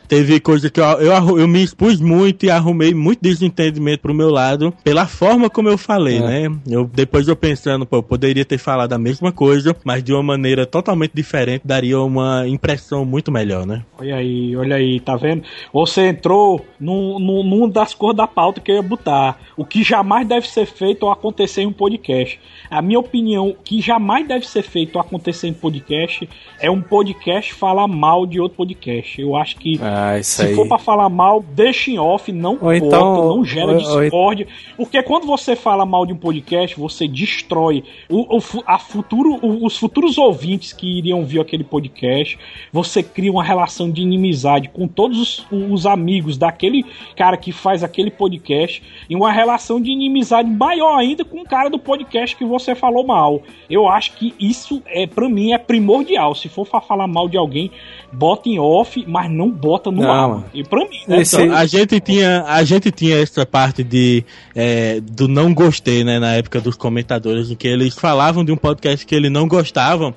Teve 0.09 0.39
coisa 0.39 0.71
que 0.71 0.81
eu, 0.81 0.85
eu, 0.85 1.39
eu 1.39 1.47
me 1.47 1.61
expus 1.63 2.01
muito 2.01 2.43
e 2.45 2.49
arrumei 2.49 2.95
muito 2.95 3.21
desentendimento 3.21 4.01
pro 4.01 4.13
meu 4.13 4.31
lado 4.31 4.73
pela 4.83 5.05
forma 5.05 5.49
como 5.51 5.69
eu 5.69 5.77
falei, 5.77 6.17
É. 6.17 6.49
né? 6.49 6.57
Eu, 6.67 6.89
depois 6.91 7.27
eu 7.27 7.35
pensando, 7.35 7.85
pô, 7.85 7.97
eu 7.97 8.03
poderia 8.03 8.43
ter 8.43 8.57
falado 8.57 8.91
a 8.93 8.97
mesma 8.97 9.31
coisa, 9.31 9.75
mas 9.85 10.03
de 10.03 10.11
uma 10.11 10.23
maneira 10.23 10.65
totalmente 10.65 11.11
diferente, 11.13 11.61
daria 11.63 11.99
uma 12.01 12.47
impressão 12.47 13.05
muito 13.05 13.31
melhor, 13.31 13.67
né? 13.67 13.83
Olha 13.99 14.15
aí, 14.15 14.55
olha 14.55 14.77
aí, 14.77 14.99
tá 14.99 15.15
vendo? 15.15 15.43
Você 15.71 16.07
entrou 16.07 16.65
num, 16.79 17.19
num, 17.19 17.43
numa 17.43 17.69
das 17.69 17.93
cores 17.93 18.17
da 18.17 18.25
pauta 18.25 18.59
que 18.59 18.71
eu 18.71 18.77
ia 18.77 18.81
botar. 18.81 19.39
O 19.55 19.63
que 19.63 19.83
jamais 19.83 20.27
deve 20.27 20.47
ser 20.49 20.65
feito 20.65 21.03
ou 21.03 21.11
acontecer 21.11 21.61
em 21.61 21.67
um 21.67 21.71
podcast. 21.73 22.39
A 22.67 22.81
minha 22.81 22.99
opinião, 22.99 23.49
o 23.49 23.53
que 23.53 23.79
jamais 23.79 24.27
deve 24.27 24.47
ser 24.47 24.63
feito 24.63 24.95
ou 24.95 25.01
acontecer 25.01 25.47
em 25.47 25.53
podcast 25.53 26.27
é 26.59 26.71
um 26.71 26.81
podcast 26.81 27.53
falar 27.53 27.87
mal 27.87 28.25
de 28.25 28.39
outro 28.39 28.57
podcast. 28.57 29.21
Eu 29.21 29.35
acho 29.35 29.55
que 29.57 29.77
Ah, 30.01 30.19
isso 30.19 30.31
se 30.37 30.41
aí. 30.47 30.55
for 30.55 30.67
pra 30.67 30.77
falar 30.77 31.09
mal, 31.09 31.43
deixa 31.53 31.91
em 31.91 31.99
off, 31.99 32.31
não 32.31 32.57
Ou 32.61 32.73
então- 32.73 33.15
bota, 33.15 33.27
não 33.27 33.43
gera 33.45 33.75
discórdia. 33.75 34.47
Porque 34.77 35.01
quando 35.03 35.25
você 35.27 35.55
fala 35.55 35.85
mal 35.85 36.05
de 36.05 36.13
um 36.13 36.17
podcast, 36.17 36.79
você 36.79 37.07
destrói 37.07 37.83
o, 38.09 38.37
o 38.37 38.41
a 38.65 38.79
futuro, 38.79 39.39
o- 39.41 39.65
os 39.65 39.77
futuros 39.77 40.17
ouvintes 40.17 40.71
que 40.73 40.97
iriam 40.99 41.23
ver 41.25 41.41
aquele 41.41 41.63
podcast. 41.63 42.37
Você 42.71 43.03
cria 43.03 43.31
uma 43.31 43.43
relação 43.43 43.89
de 43.91 44.01
inimizade 44.01 44.69
com 44.69 44.87
todos 44.87 45.19
os, 45.19 45.45
os 45.71 45.85
amigos 45.85 46.37
daquele 46.37 46.85
cara 47.15 47.35
que 47.37 47.51
faz 47.51 47.83
aquele 47.83 48.11
podcast 48.11 48.81
e 49.09 49.15
uma 49.15 49.31
relação 49.31 49.81
de 49.81 49.91
inimizade 49.91 50.49
maior 50.49 50.97
ainda 50.97 51.25
com 51.25 51.41
o 51.41 51.45
cara 51.45 51.69
do 51.69 51.79
podcast 51.79 52.35
que 52.35 52.45
você 52.45 52.75
falou 52.75 53.05
mal. 53.05 53.41
Eu 53.69 53.87
acho 53.87 54.13
que 54.13 54.33
isso 54.39 54.81
é 54.87 55.05
para 55.07 55.27
mim 55.27 55.51
é 55.53 55.57
primordial. 55.57 56.33
Se 56.35 56.47
for 56.49 56.67
pra 56.67 56.79
falar 56.81 57.07
mal 57.07 57.27
de 57.27 57.37
alguém, 57.37 57.71
bota 58.11 58.47
em 58.49 58.59
off, 58.59 59.03
mas 59.07 59.29
não 59.29 59.49
bota 59.49 59.88
no 59.91 60.01
Não. 60.01 60.45
E 60.53 60.63
pra 60.63 60.79
mim, 60.81 61.01
né? 61.07 61.21
Esse- 61.21 61.41
Então, 61.41 61.55
a 61.55 61.65
gente 61.65 61.99
tinha 61.99 62.43
a 62.47 62.63
gente 62.63 62.91
tinha 62.91 63.17
essa 63.19 63.45
parte 63.45 63.83
de 63.83 64.23
é, 64.55 64.99
do 65.01 65.27
não 65.27 65.53
gostei 65.53 66.03
né 66.03 66.19
na 66.19 66.33
época 66.35 66.59
dos 66.61 66.75
comentadores 66.75 67.49
em 67.51 67.55
que 67.55 67.67
eles 67.67 67.93
falavam 67.95 68.43
de 68.45 68.51
um 68.51 68.57
podcast 68.57 69.05
que 69.05 69.15
eles 69.15 69.31
não 69.31 69.47
gostavam 69.47 70.13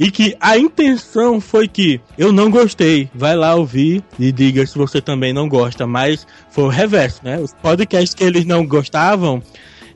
e 0.00 0.10
que 0.10 0.36
a 0.40 0.56
intenção 0.56 1.40
foi 1.40 1.66
que 1.66 2.00
eu 2.16 2.32
não 2.32 2.50
gostei 2.50 3.08
vai 3.14 3.34
lá 3.34 3.54
ouvir 3.54 4.02
e 4.18 4.30
diga 4.30 4.64
se 4.66 4.76
você 4.78 5.00
também 5.00 5.32
não 5.32 5.48
gosta 5.48 5.86
mas 5.86 6.26
foi 6.50 6.64
o 6.64 6.68
reverso 6.68 7.20
né 7.24 7.38
os 7.38 7.52
podcasts 7.54 8.14
que 8.14 8.22
eles 8.24 8.44
não 8.44 8.66
gostavam 8.66 9.42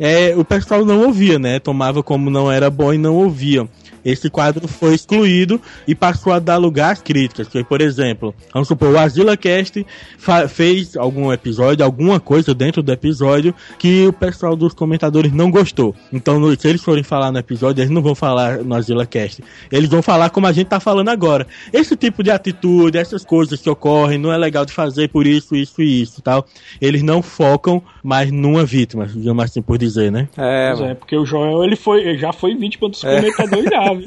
é, 0.01 0.35
o 0.37 0.45
pessoal 0.45 0.85
não 0.85 1.03
ouvia, 1.07 1.39
né? 1.39 1.61
Tomava 1.61 2.03
como 2.03 2.29
não 2.29 2.51
era 2.51 2.69
bom 2.71 2.93
e 2.93 2.99
não 2.99 3.15
ouvia. 3.15 3.69
Esse 4.05 4.29
quadro 4.31 4.67
foi 4.69 4.95
excluído 4.95 5.61
e 5.87 5.95
passou 5.95 6.33
a 6.33 6.39
dar 6.39 6.57
lugar 6.57 6.93
às 6.93 7.03
críticas. 7.03 7.49
Que, 7.49 7.63
por 7.65 7.81
exemplo, 7.81 8.35
vamos 8.53 8.69
supor, 8.69 8.89
o 8.93 8.99
AsilaCast 8.99 9.87
fez 10.49 10.97
algum 10.97 11.33
episódio, 11.33 11.85
alguma 11.85 12.19
coisa 12.21 12.55
dentro 12.55 12.83
do 12.83 12.93
episódio 12.93 13.55
que 13.79 14.07
o 14.07 14.13
pessoal 14.13 14.57
dos 14.57 14.73
comentadores 14.75 15.33
não 15.33 15.51
gostou. 15.51 15.95
Então, 16.13 16.39
no- 16.39 16.59
se 16.59 16.69
eles 16.69 16.83
forem 16.83 17.03
falar 17.03 17.31
no 17.33 17.39
episódio, 17.39 17.81
eles 17.81 17.91
não 17.91 18.03
vão 18.03 18.15
falar 18.15 18.59
no 18.59 18.75
AsilaCast. 18.75 19.43
Eles 19.71 19.89
vão 19.89 20.03
falar 20.03 20.31
como 20.31 20.47
a 20.47 20.53
gente 20.53 20.67
tá 20.69 20.81
falando 20.81 21.09
agora. 21.09 21.47
Esse 21.73 21.97
tipo 21.97 22.23
de 22.23 22.31
atitude, 22.31 22.99
essas 22.99 23.25
coisas 23.25 23.61
que 23.61 23.71
ocorrem, 23.71 24.19
não 24.19 24.33
é 24.33 24.37
legal 24.37 24.65
de 24.65 24.73
fazer 24.73 25.09
por 25.09 25.27
isso, 25.27 25.55
isso 25.55 25.81
e 25.83 26.03
isso 26.03 26.23
tal. 26.23 26.47
Eles 26.81 27.03
não 27.03 27.23
focam 27.23 27.83
mais 28.03 28.31
numa 28.33 28.65
vítima, 28.65 29.07
digamos 29.07 29.45
assim 29.45 29.63
por 29.63 29.79
dizer, 29.79 30.11
né? 30.11 30.29
É, 30.37 30.75
é, 30.91 30.95
porque 30.95 31.17
o 31.17 31.25
Joel 31.25 31.63
ele 31.65 31.77
foi, 31.77 32.01
ele 32.01 32.19
já 32.19 32.33
foi 32.33 32.55
vítima 32.55 32.89
dos 32.89 33.03
É. 33.05 33.17
comentadores 33.17 33.65
já, 33.71 33.95
viu? 33.95 34.05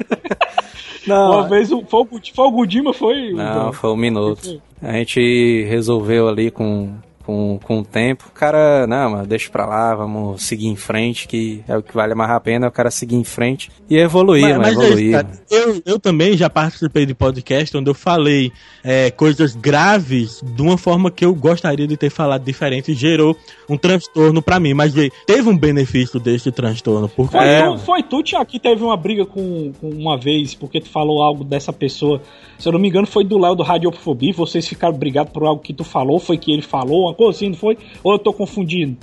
Não, 1.06 1.30
Uma 1.32 1.48
vez 1.48 1.70
o, 1.70 1.82
foi, 1.86 2.04
foi 2.34 2.46
o 2.46 2.50
Gudima, 2.50 2.92
foi. 2.92 3.32
o 3.32 3.36
Não, 3.36 3.54
Joel? 3.54 3.72
foi 3.72 3.90
um 3.90 3.96
minuto. 3.96 4.60
A 4.82 4.92
gente 4.92 5.64
resolveu 5.68 6.28
ali 6.28 6.50
com, 6.50 6.94
com, 7.26 7.58
com 7.62 7.80
o 7.80 7.84
tempo. 7.84 8.26
O 8.28 8.30
cara, 8.32 8.86
não, 8.86 9.10
mas 9.10 9.26
deixa 9.26 9.50
pra 9.50 9.66
lá, 9.66 9.94
vamos 9.96 10.42
seguir 10.42 10.68
em 10.68 10.76
frente, 10.76 11.26
que 11.26 11.64
é 11.66 11.76
o 11.76 11.82
que 11.82 11.92
vale 11.92 12.14
mais 12.14 12.30
a 12.30 12.38
pena, 12.38 12.66
é 12.66 12.68
o 12.68 12.72
cara 12.72 12.90
seguir 12.90 13.16
em 13.16 13.24
frente 13.24 13.70
e 13.90 13.96
evoluir, 13.96 14.56
mas, 14.56 14.68
é 14.68 14.70
isso, 14.70 14.82
evoluir. 14.82 15.26
eu, 15.50 15.82
eu 15.84 15.98
também 15.98 16.36
já 16.36 16.48
participei 16.48 17.04
de 17.04 17.14
podcast 17.14 17.76
onde 17.76 17.90
eu 17.90 17.94
falei 17.94 18.52
é, 18.84 19.10
coisas 19.10 19.56
graves 19.56 20.40
de 20.42 20.62
uma 20.62 20.78
forma 20.78 21.10
que 21.10 21.24
eu 21.24 21.34
gostaria 21.34 21.86
de 21.86 21.96
ter 21.96 22.10
falado 22.10 22.44
diferente 22.44 22.92
e 22.92 22.94
gerou 22.94 23.36
um 23.68 23.76
transtorno 23.76 24.40
pra 24.40 24.60
mim. 24.60 24.74
Mas 24.74 24.94
vê, 24.94 25.10
teve 25.26 25.48
um 25.48 25.56
benefício 25.56 26.20
desse 26.20 26.52
transtorno. 26.52 27.08
Porque 27.08 27.36
Foi, 27.36 27.46
É, 27.46 27.62
tu, 27.62 27.66
mano. 27.66 27.78
foi 27.78 28.02
tu, 28.02 28.22
Tiago, 28.22 28.46
que 28.46 28.60
teve 28.60 28.84
uma 28.84 28.96
briga 28.96 29.26
com, 29.26 29.72
com 29.80 29.88
uma 29.88 30.16
vez, 30.16 30.54
porque 30.54 30.80
tu 30.80 30.88
falou 30.88 31.22
algo 31.22 31.42
dessa 31.42 31.72
pessoa. 31.72 32.20
Se 32.58 32.68
eu 32.68 32.72
não 32.72 32.78
me 32.78 32.88
engano, 32.88 33.06
foi 33.06 33.24
do 33.24 33.38
Léo 33.38 33.54
do 33.56 33.62
Radiofobia. 33.62 34.32
Vocês 34.32 34.66
ficaram 34.66 34.96
brigados 34.96 35.32
por 35.32 35.44
algo 35.44 35.60
que 35.60 35.74
tu 35.74 35.82
falou, 35.84 36.18
foi 36.18 36.38
que 36.38 36.52
ele 36.52 36.62
falou, 36.62 37.08
uma 37.16 37.32
coisa 37.32 37.36
assim, 37.38 37.48
não 37.48 37.56
foi? 37.56 37.78
Ou 38.04 38.12
eu 38.12 38.18
tô 38.18 38.32
confundindo? 38.32 38.96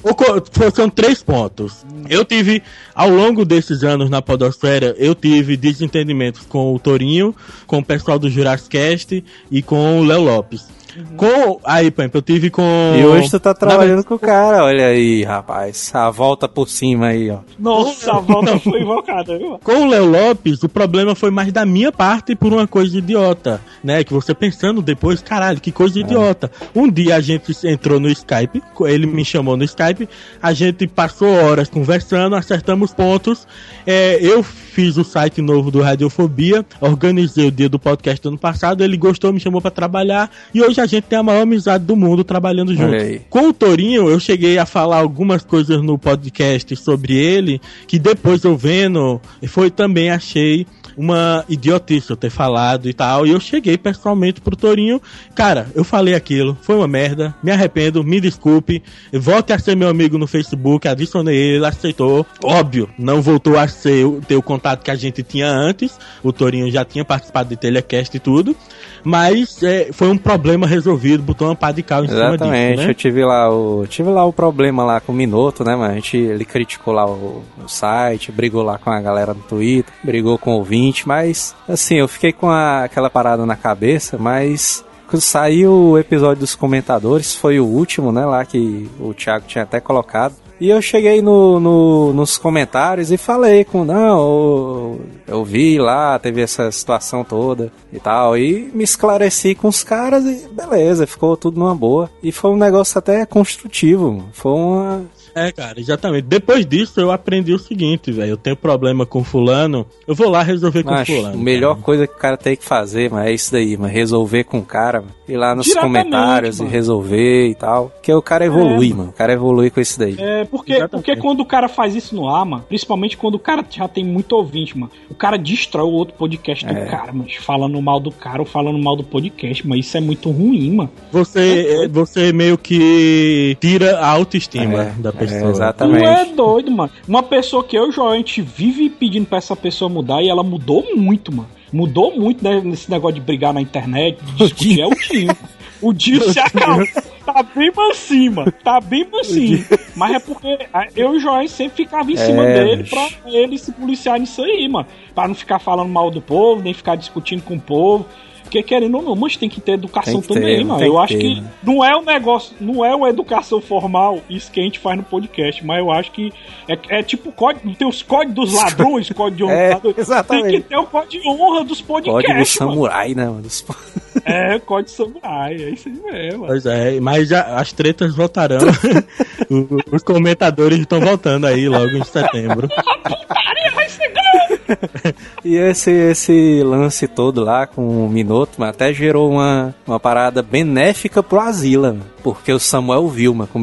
São 0.73 0.90
três 0.90 1.23
pontos. 1.23 1.85
Eu 2.10 2.23
tive, 2.23 2.61
ao 2.94 3.10
longo 3.10 3.44
desses 3.44 3.84
anos 3.84 4.10
na 4.10 4.22
Podosfera, 4.22 4.95
eu 4.98 5.15
tive 5.15 5.57
desentendimentos 5.57 6.45
com 6.45 6.73
o 6.73 6.80
Torinho, 6.80 7.35
com 7.65 7.80
o 7.80 7.84
pessoal 7.84 8.19
do 8.19 8.30
Jurassicast 8.30 9.23
e 9.52 9.61
com 9.61 9.99
o 9.99 10.03
Léo 10.03 10.22
Lopes. 10.22 10.68
Com. 11.15 11.59
Aí, 11.63 11.89
Pampa, 11.91 12.17
eu 12.17 12.21
tive 12.21 12.49
com. 12.49 12.61
E 12.95 13.05
hoje 13.05 13.29
tu 13.29 13.39
tá 13.39 13.53
trabalhando 13.53 14.03
com 14.03 14.15
o 14.15 14.19
cara, 14.19 14.63
olha 14.63 14.87
aí, 14.87 15.23
rapaz. 15.23 15.91
A 15.93 16.09
volta 16.09 16.47
por 16.47 16.69
cima 16.69 17.07
aí, 17.07 17.29
ó. 17.29 17.39
Nossa, 17.57 18.13
a 18.13 18.19
volta 18.19 18.59
foi 18.59 18.81
invocada, 18.81 19.37
viu? 19.37 19.59
Com 19.63 19.85
o 19.85 19.89
Léo 19.89 20.05
Lopes, 20.05 20.63
o 20.63 20.69
problema 20.69 21.15
foi 21.15 21.31
mais 21.31 21.51
da 21.51 21.65
minha 21.65 21.91
parte 21.91 22.35
por 22.35 22.53
uma 22.53 22.67
coisa 22.67 22.97
idiota, 22.97 23.61
né? 23.83 24.03
Que 24.03 24.13
você 24.13 24.33
pensando 24.33 24.81
depois, 24.81 25.21
caralho, 25.21 25.59
que 25.59 25.71
coisa 25.71 25.99
idiota. 25.99 26.51
Um 26.75 26.89
dia 26.89 27.15
a 27.15 27.21
gente 27.21 27.53
entrou 27.65 27.99
no 27.99 28.09
Skype, 28.09 28.61
ele 28.81 29.05
me 29.05 29.25
chamou 29.25 29.57
no 29.57 29.63
Skype, 29.63 30.07
a 30.41 30.53
gente 30.53 30.87
passou 30.87 31.29
horas 31.29 31.69
conversando, 31.69 32.35
acertamos 32.35 32.93
pontos. 32.93 33.47
É, 33.85 34.17
eu 34.21 34.43
fiz 34.43 34.97
o 34.97 35.03
site 35.03 35.41
novo 35.41 35.69
do 35.69 35.81
Radiofobia, 35.81 36.65
organizei 36.81 37.47
o 37.47 37.51
dia 37.51 37.69
do 37.69 37.77
podcast 37.77 38.21
do 38.21 38.29
ano 38.29 38.37
passado, 38.37 38.83
ele 38.83 38.97
gostou, 38.97 39.31
me 39.31 39.39
chamou 39.39 39.61
pra 39.61 39.69
trabalhar 39.69 40.31
e 40.53 40.61
hoje 40.61 40.81
a 40.84 40.88
gente 40.88 41.05
tem 41.05 41.18
a 41.18 41.23
maior 41.23 41.41
amizade 41.41 41.84
do 41.85 41.95
mundo 41.95 42.23
trabalhando 42.23 42.76
junto. 42.76 42.93
Aí. 42.95 43.22
Com 43.30 43.49
o 43.49 43.53
Torinho, 43.53 44.10
eu 44.10 44.19
cheguei 44.19 44.57
a 44.57 44.65
falar 44.65 44.97
algumas 44.97 45.43
coisas 45.43 45.81
no 45.81 45.97
podcast 45.97 46.76
sobre 46.76 47.15
ele, 47.15 47.60
que 47.88 47.97
depois 47.97 48.43
eu 48.43 48.55
vendo, 48.55 49.19
foi 49.47 49.72
também 49.72 50.10
achei 50.11 50.65
uma 50.95 51.43
idiotice 51.49 52.11
eu 52.11 52.15
ter 52.15 52.30
falado 52.30 52.88
e 52.88 52.93
tal. 52.93 53.26
E 53.26 53.31
eu 53.31 53.39
cheguei 53.39 53.77
pessoalmente 53.80 54.39
pro 54.39 54.55
Torinho. 54.55 55.01
Cara, 55.34 55.68
eu 55.73 55.84
falei 55.84 56.14
aquilo, 56.14 56.55
foi 56.61 56.76
uma 56.76 56.88
merda, 56.88 57.34
me 57.43 57.51
arrependo, 57.51 58.03
me 58.03 58.22
desculpe. 58.22 58.84
Volte 59.11 59.53
a 59.53 59.57
ser 59.57 59.76
meu 59.76 59.89
amigo 59.89 60.19
no 60.19 60.27
Facebook, 60.27 60.88
adicionei 60.88 61.35
ele, 61.35 61.55
ele 61.57 61.65
aceitou. 61.65 62.23
Óbvio, 62.43 62.88
não 62.99 63.23
voltou 63.23 63.57
a 63.57 63.68
ser 63.68 64.05
o- 64.05 64.22
ter 64.22 64.35
o 64.35 64.41
contato 64.43 64.84
que 64.84 64.91
a 64.91 64.95
gente 64.95 65.23
tinha 65.23 65.49
antes. 65.49 65.97
O 66.22 66.31
Torinho 66.31 66.69
já 66.72 66.85
tinha 66.85 67.03
participado 67.03 67.49
de 67.49 67.55
telecast 67.57 68.15
e 68.15 68.19
tudo. 68.19 68.55
Mas 69.03 69.61
é, 69.64 69.89
foi 69.91 70.10
um 70.10 70.18
problema 70.18 70.65
resolvido, 70.73 71.23
botou 71.23 71.47
uma 71.47 71.55
pá 71.55 71.71
de 71.71 71.81
cal 71.83 72.03
em 72.03 72.07
Exatamente, 72.07 72.37
cima 72.39 72.71
disso, 72.71 72.81
eu 72.83 72.87
né? 72.87 72.93
tive 72.93 73.25
lá 73.25 73.49
o 73.53 73.85
tive 73.87 74.09
lá 74.09 74.25
o 74.25 74.33
problema 74.33 74.83
lá 74.83 74.99
com 74.99 75.11
o 75.11 75.15
Minuto, 75.15 75.63
né, 75.63 75.75
mano? 75.75 75.91
A 75.91 75.95
gente 75.95 76.17
ele 76.17 76.45
criticou 76.45 76.93
lá 76.93 77.05
o, 77.05 77.41
o 77.63 77.67
site, 77.67 78.31
brigou 78.31 78.63
lá 78.63 78.77
com 78.77 78.89
a 78.89 78.99
galera 79.01 79.33
no 79.33 79.41
Twitter, 79.41 79.93
brigou 80.03 80.37
com 80.37 80.51
o 80.51 80.57
ouvinte, 80.57 81.07
mas 81.07 81.55
assim, 81.67 81.95
eu 81.95 82.07
fiquei 82.07 82.31
com 82.33 82.49
a- 82.49 82.83
aquela 82.83 83.09
parada 83.09 83.45
na 83.45 83.55
cabeça, 83.55 84.17
mas 84.17 84.83
saiu 85.19 85.71
o 85.91 85.99
episódio 85.99 86.39
dos 86.39 86.55
comentadores, 86.55 87.35
foi 87.35 87.59
o 87.59 87.65
último, 87.65 88.11
né, 88.11 88.25
lá 88.25 88.43
que 88.43 88.89
o 88.99 89.13
Thiago 89.13 89.45
tinha 89.47 89.63
até 89.63 89.79
colocado. 89.79 90.33
E 90.64 90.69
eu 90.69 90.81
cheguei 90.81 91.22
no, 91.22 91.60
no- 91.60 92.14
nos 92.14 92.38
comentários 92.38 93.11
e 93.11 93.18
falei 93.18 93.65
com, 93.65 93.84
não, 93.84 94.18
eu, 94.18 95.02
eu 95.27 95.44
vi 95.44 95.77
lá, 95.77 96.18
teve 96.18 96.41
essa 96.41 96.72
situação 96.72 97.22
toda 97.22 97.69
e 97.91 97.99
tal. 97.99 98.38
E 98.38 98.72
me 98.73 98.81
esclareci 98.85 99.56
com 99.56 99.68
os 99.68 99.84
caras 99.84 100.23
e 100.23 100.48
beleza, 100.53 101.06
ficou 101.06 101.35
tudo 101.35 101.60
numa 101.60 101.76
boa. 101.76 102.10
E 102.23 102.31
foi 102.31 102.49
um 102.52 102.56
negócio 102.56 102.98
até 102.98 103.26
construtivo. 103.26 104.23
Foi 104.31 104.53
uma. 104.53 105.02
É, 105.35 105.51
cara, 105.51 105.80
exatamente. 105.80 106.23
Depois 106.26 106.65
disso 106.65 106.99
eu 106.99 107.11
aprendi 107.11 107.53
o 107.53 107.60
seguinte, 107.60 108.11
velho. 108.11 108.31
Eu 108.31 108.38
tenho 108.38 108.55
problema 108.55 109.05
com 109.05 109.23
fulano, 109.23 109.85
eu 110.07 110.14
vou 110.15 110.30
lá 110.30 110.43
resolver 110.43 110.84
com 110.84 110.91
Macho, 110.91 111.11
fulano. 111.14 111.35
a 111.35 111.38
melhor 111.38 111.77
coisa 111.81 112.05
que 112.07 112.14
o 112.14 112.18
cara 112.18 112.38
tem 112.38 112.55
que 112.55 112.64
fazer, 112.64 113.10
mas 113.10 113.27
é 113.27 113.34
isso 113.34 113.51
daí, 113.51 113.77
mas 113.77 113.91
resolver 113.91 114.43
com 114.43 114.60
o 114.60 114.65
cara, 114.65 115.01
mano. 115.01 115.14
ir 115.27 115.38
lá 115.38 115.55
nos 115.55 115.73
comentários 115.73 116.60
mano. 116.60 116.69
e 116.69 116.73
resolver 116.73 117.47
e 117.49 117.55
tal. 117.55 117.89
Porque 117.89 118.14
o 118.14 118.22
cara 118.22 118.45
evolui, 118.45 118.91
É, 118.91 118.93
mano. 118.93 119.10
O 119.10 119.14
cara 119.14 119.34
evolui 119.34 119.69
com 119.69 119.80
isso 119.81 119.97
daí. 119.99 120.15
É, 120.19 120.45
porque, 120.45 120.88
porque 120.88 121.15
quando 121.15 121.39
o 121.41 121.45
cara 121.45 121.68
faz 121.68 121.95
isso 121.95 122.15
no 122.15 122.27
ar, 122.30 122.45
mano, 122.45 122.64
principalmente 122.68 123.18
quando 123.18 123.35
o 123.35 123.39
cara 123.39 123.64
já 123.69 123.88
tem 123.88 124.03
muito 124.03 124.34
ouvinte, 124.34 124.77
mano, 124.77 124.91
o 125.10 125.15
cara 125.15 125.38
destrói 125.38 125.85
o 125.85 125.91
outro 125.91 126.14
podcast 126.15 126.65
do 126.65 126.72
É. 126.73 126.85
cara, 126.85 127.11
mano, 127.11 127.27
falando 127.39 127.81
mal 127.81 127.99
do 127.99 128.11
cara 128.11 128.41
ou 128.41 128.45
falando 128.45 128.77
mal 128.77 128.95
do 128.95 129.03
podcast, 129.03 129.68
mas 129.68 129.85
isso 129.85 129.97
é 129.97 130.01
muito 130.01 130.30
ruim, 130.30 130.72
mano. 130.76 130.89
Você, 131.11 131.84
é, 131.84 131.88
você 131.88 132.31
meio 132.34 132.57
que 132.57 133.57
tira 133.60 133.97
a 133.99 134.07
autoestima 134.07 134.84
É, 134.84 134.93
da 134.97 135.10
é, 135.10 135.11
pessoa. 135.27 135.51
exatamente. 135.51 136.03
Tu 136.03 136.07
é 136.07 136.25
doido, 136.25 136.71
mano. 136.71 136.91
Uma 137.07 137.23
pessoa 137.23 137.63
que 137.63 137.77
eu 137.77 137.85
e 137.85 137.89
o 137.89 137.91
Joel, 137.91 138.11
a 138.11 138.17
gente 138.17 138.41
vive 138.41 138.89
pedindo 138.89 139.25
pra 139.25 139.37
essa 139.37 139.55
pessoa 139.55 139.89
mudar 139.89 140.21
e 140.21 140.29
ela 140.29 140.43
mudou 140.43 140.85
muito, 140.95 141.31
mano. 141.33 141.49
Mudou 141.71 142.15
muito 142.15 142.43
né, 142.43 142.61
nesse 142.63 142.89
negócio 142.89 143.15
de 143.15 143.21
brigar 143.21 143.53
na 143.53 143.61
internet, 143.61 144.17
de 144.23 144.31
discutir. 144.33 144.81
É 144.81 144.85
o 144.85 144.91
Dinho. 144.91 145.35
O 145.81 145.91
Dinho 145.93 146.21
se 146.31 146.39
acalma. 146.39 146.85
Tá 147.25 147.41
bem 147.55 147.71
mansinho, 147.75 148.31
mano. 148.33 148.53
Tá 148.63 148.79
bem 148.81 149.07
mansinho. 149.11 149.65
Mas 149.95 150.15
é 150.15 150.19
porque 150.19 150.59
eu 150.95 151.13
e 151.13 151.17
o 151.17 151.19
Joel 151.19 151.47
sempre 151.47 151.83
ficava 151.83 152.11
em 152.11 152.17
cima 152.17 152.43
É, 152.45 152.53
dele 152.63 152.83
pra 152.83 153.07
ele 153.25 153.57
se 153.57 153.71
policiar 153.71 154.19
nisso 154.19 154.41
aí, 154.43 154.67
mano. 154.67 154.85
Pra 155.15 155.27
não 155.27 155.33
ficar 155.33 155.59
falando 155.59 155.89
mal 155.89 156.11
do 156.11 156.21
povo, 156.21 156.61
nem 156.61 156.73
ficar 156.73 156.95
discutindo 156.95 157.41
com 157.41 157.55
o 157.55 157.59
povo. 157.59 158.05
Porque 158.53 158.61
querendo 158.61 158.97
ou 158.97 159.01
não, 159.01 159.15
mas 159.15 159.35
tem 159.35 159.49
que 159.49 159.59
ter 159.59 159.71
educação 159.71 160.21
que 160.21 160.27
também, 160.27 160.57
ter, 160.57 160.63
mano. 160.63 160.84
Eu 160.84 160.99
acho 160.99 161.15
ter, 161.15 161.19
que 161.19 161.35
mano. 161.38 161.51
não 161.63 161.84
é 161.84 161.97
um 161.97 162.03
negócio, 162.03 162.55
não 162.61 162.85
é 162.85 162.95
uma 162.95 163.09
educação 163.09 163.59
formal 163.59 164.21
isso 164.30 164.51
que 164.51 164.59
a 164.59 164.63
gente 164.63 164.77
faz 164.77 164.95
no 164.95 165.03
podcast, 165.03 165.65
mas 165.65 165.80
eu 165.80 165.91
acho 165.91 166.11
que 166.11 166.31
é, 166.69 166.99
é 166.99 167.01
tipo 167.01 167.31
código, 167.31 167.73
tem 167.73 167.88
os 167.88 168.03
códigos 168.03 168.51
dos 168.51 168.53
ladrões, 168.53 169.09
código 169.17 169.38
de 169.38 169.43
honra. 169.43 169.53
É, 169.55 169.65
dos 169.65 169.73
ladrões. 169.73 169.97
exatamente. 169.97 170.51
Tem 170.51 170.61
que 170.61 170.69
ter 170.69 170.77
o 170.77 170.85
código 170.85 171.23
de 171.23 171.27
honra 171.27 171.63
dos 171.63 171.81
Código 171.81 172.11
podcasts, 172.13 172.59
mano. 172.59 172.71
samurai, 172.73 173.15
né, 173.15 173.25
mano? 173.25 173.43
É, 174.25 174.59
código 174.59 174.89
samurai, 174.95 175.55
é 175.55 175.69
isso 175.71 175.89
aí 175.89 175.95
mesmo. 175.95 176.45
Pois 176.45 176.65
é, 176.67 176.99
mas 176.99 177.27
já, 177.27 177.59
as 177.59 177.73
tretas 177.73 178.15
voltarão. 178.15 178.59
Os 179.91 180.03
comentadores 180.03 180.80
estão 180.80 180.99
voltando 180.99 181.47
aí 181.47 181.67
logo 181.67 181.89
em 181.89 182.03
setembro. 182.03 182.69
Putaria 182.69 183.71
vai 183.73 183.89
ser 183.89 184.09
grande! 184.09 184.52
E 185.44 185.56
esse, 185.56 185.91
esse 185.91 186.61
lance 186.64 187.07
todo 187.07 187.44
lá 187.44 187.68
com 187.68 188.06
o 188.06 188.10
Minuto, 188.10 188.52
mano, 188.57 188.72
até 188.72 188.94
gerou 188.94 189.31
uma, 189.31 189.76
uma 189.85 189.99
parada 189.99 190.41
benéfica 190.41 191.22
pro 191.22 191.40
Asila. 191.40 191.98
Porque 192.23 192.52
o 192.52 192.60
Samuel 192.60 193.07
viu, 193.10 193.34
mano, 193.34 193.49
como 193.52 193.60
eu 193.60 193.61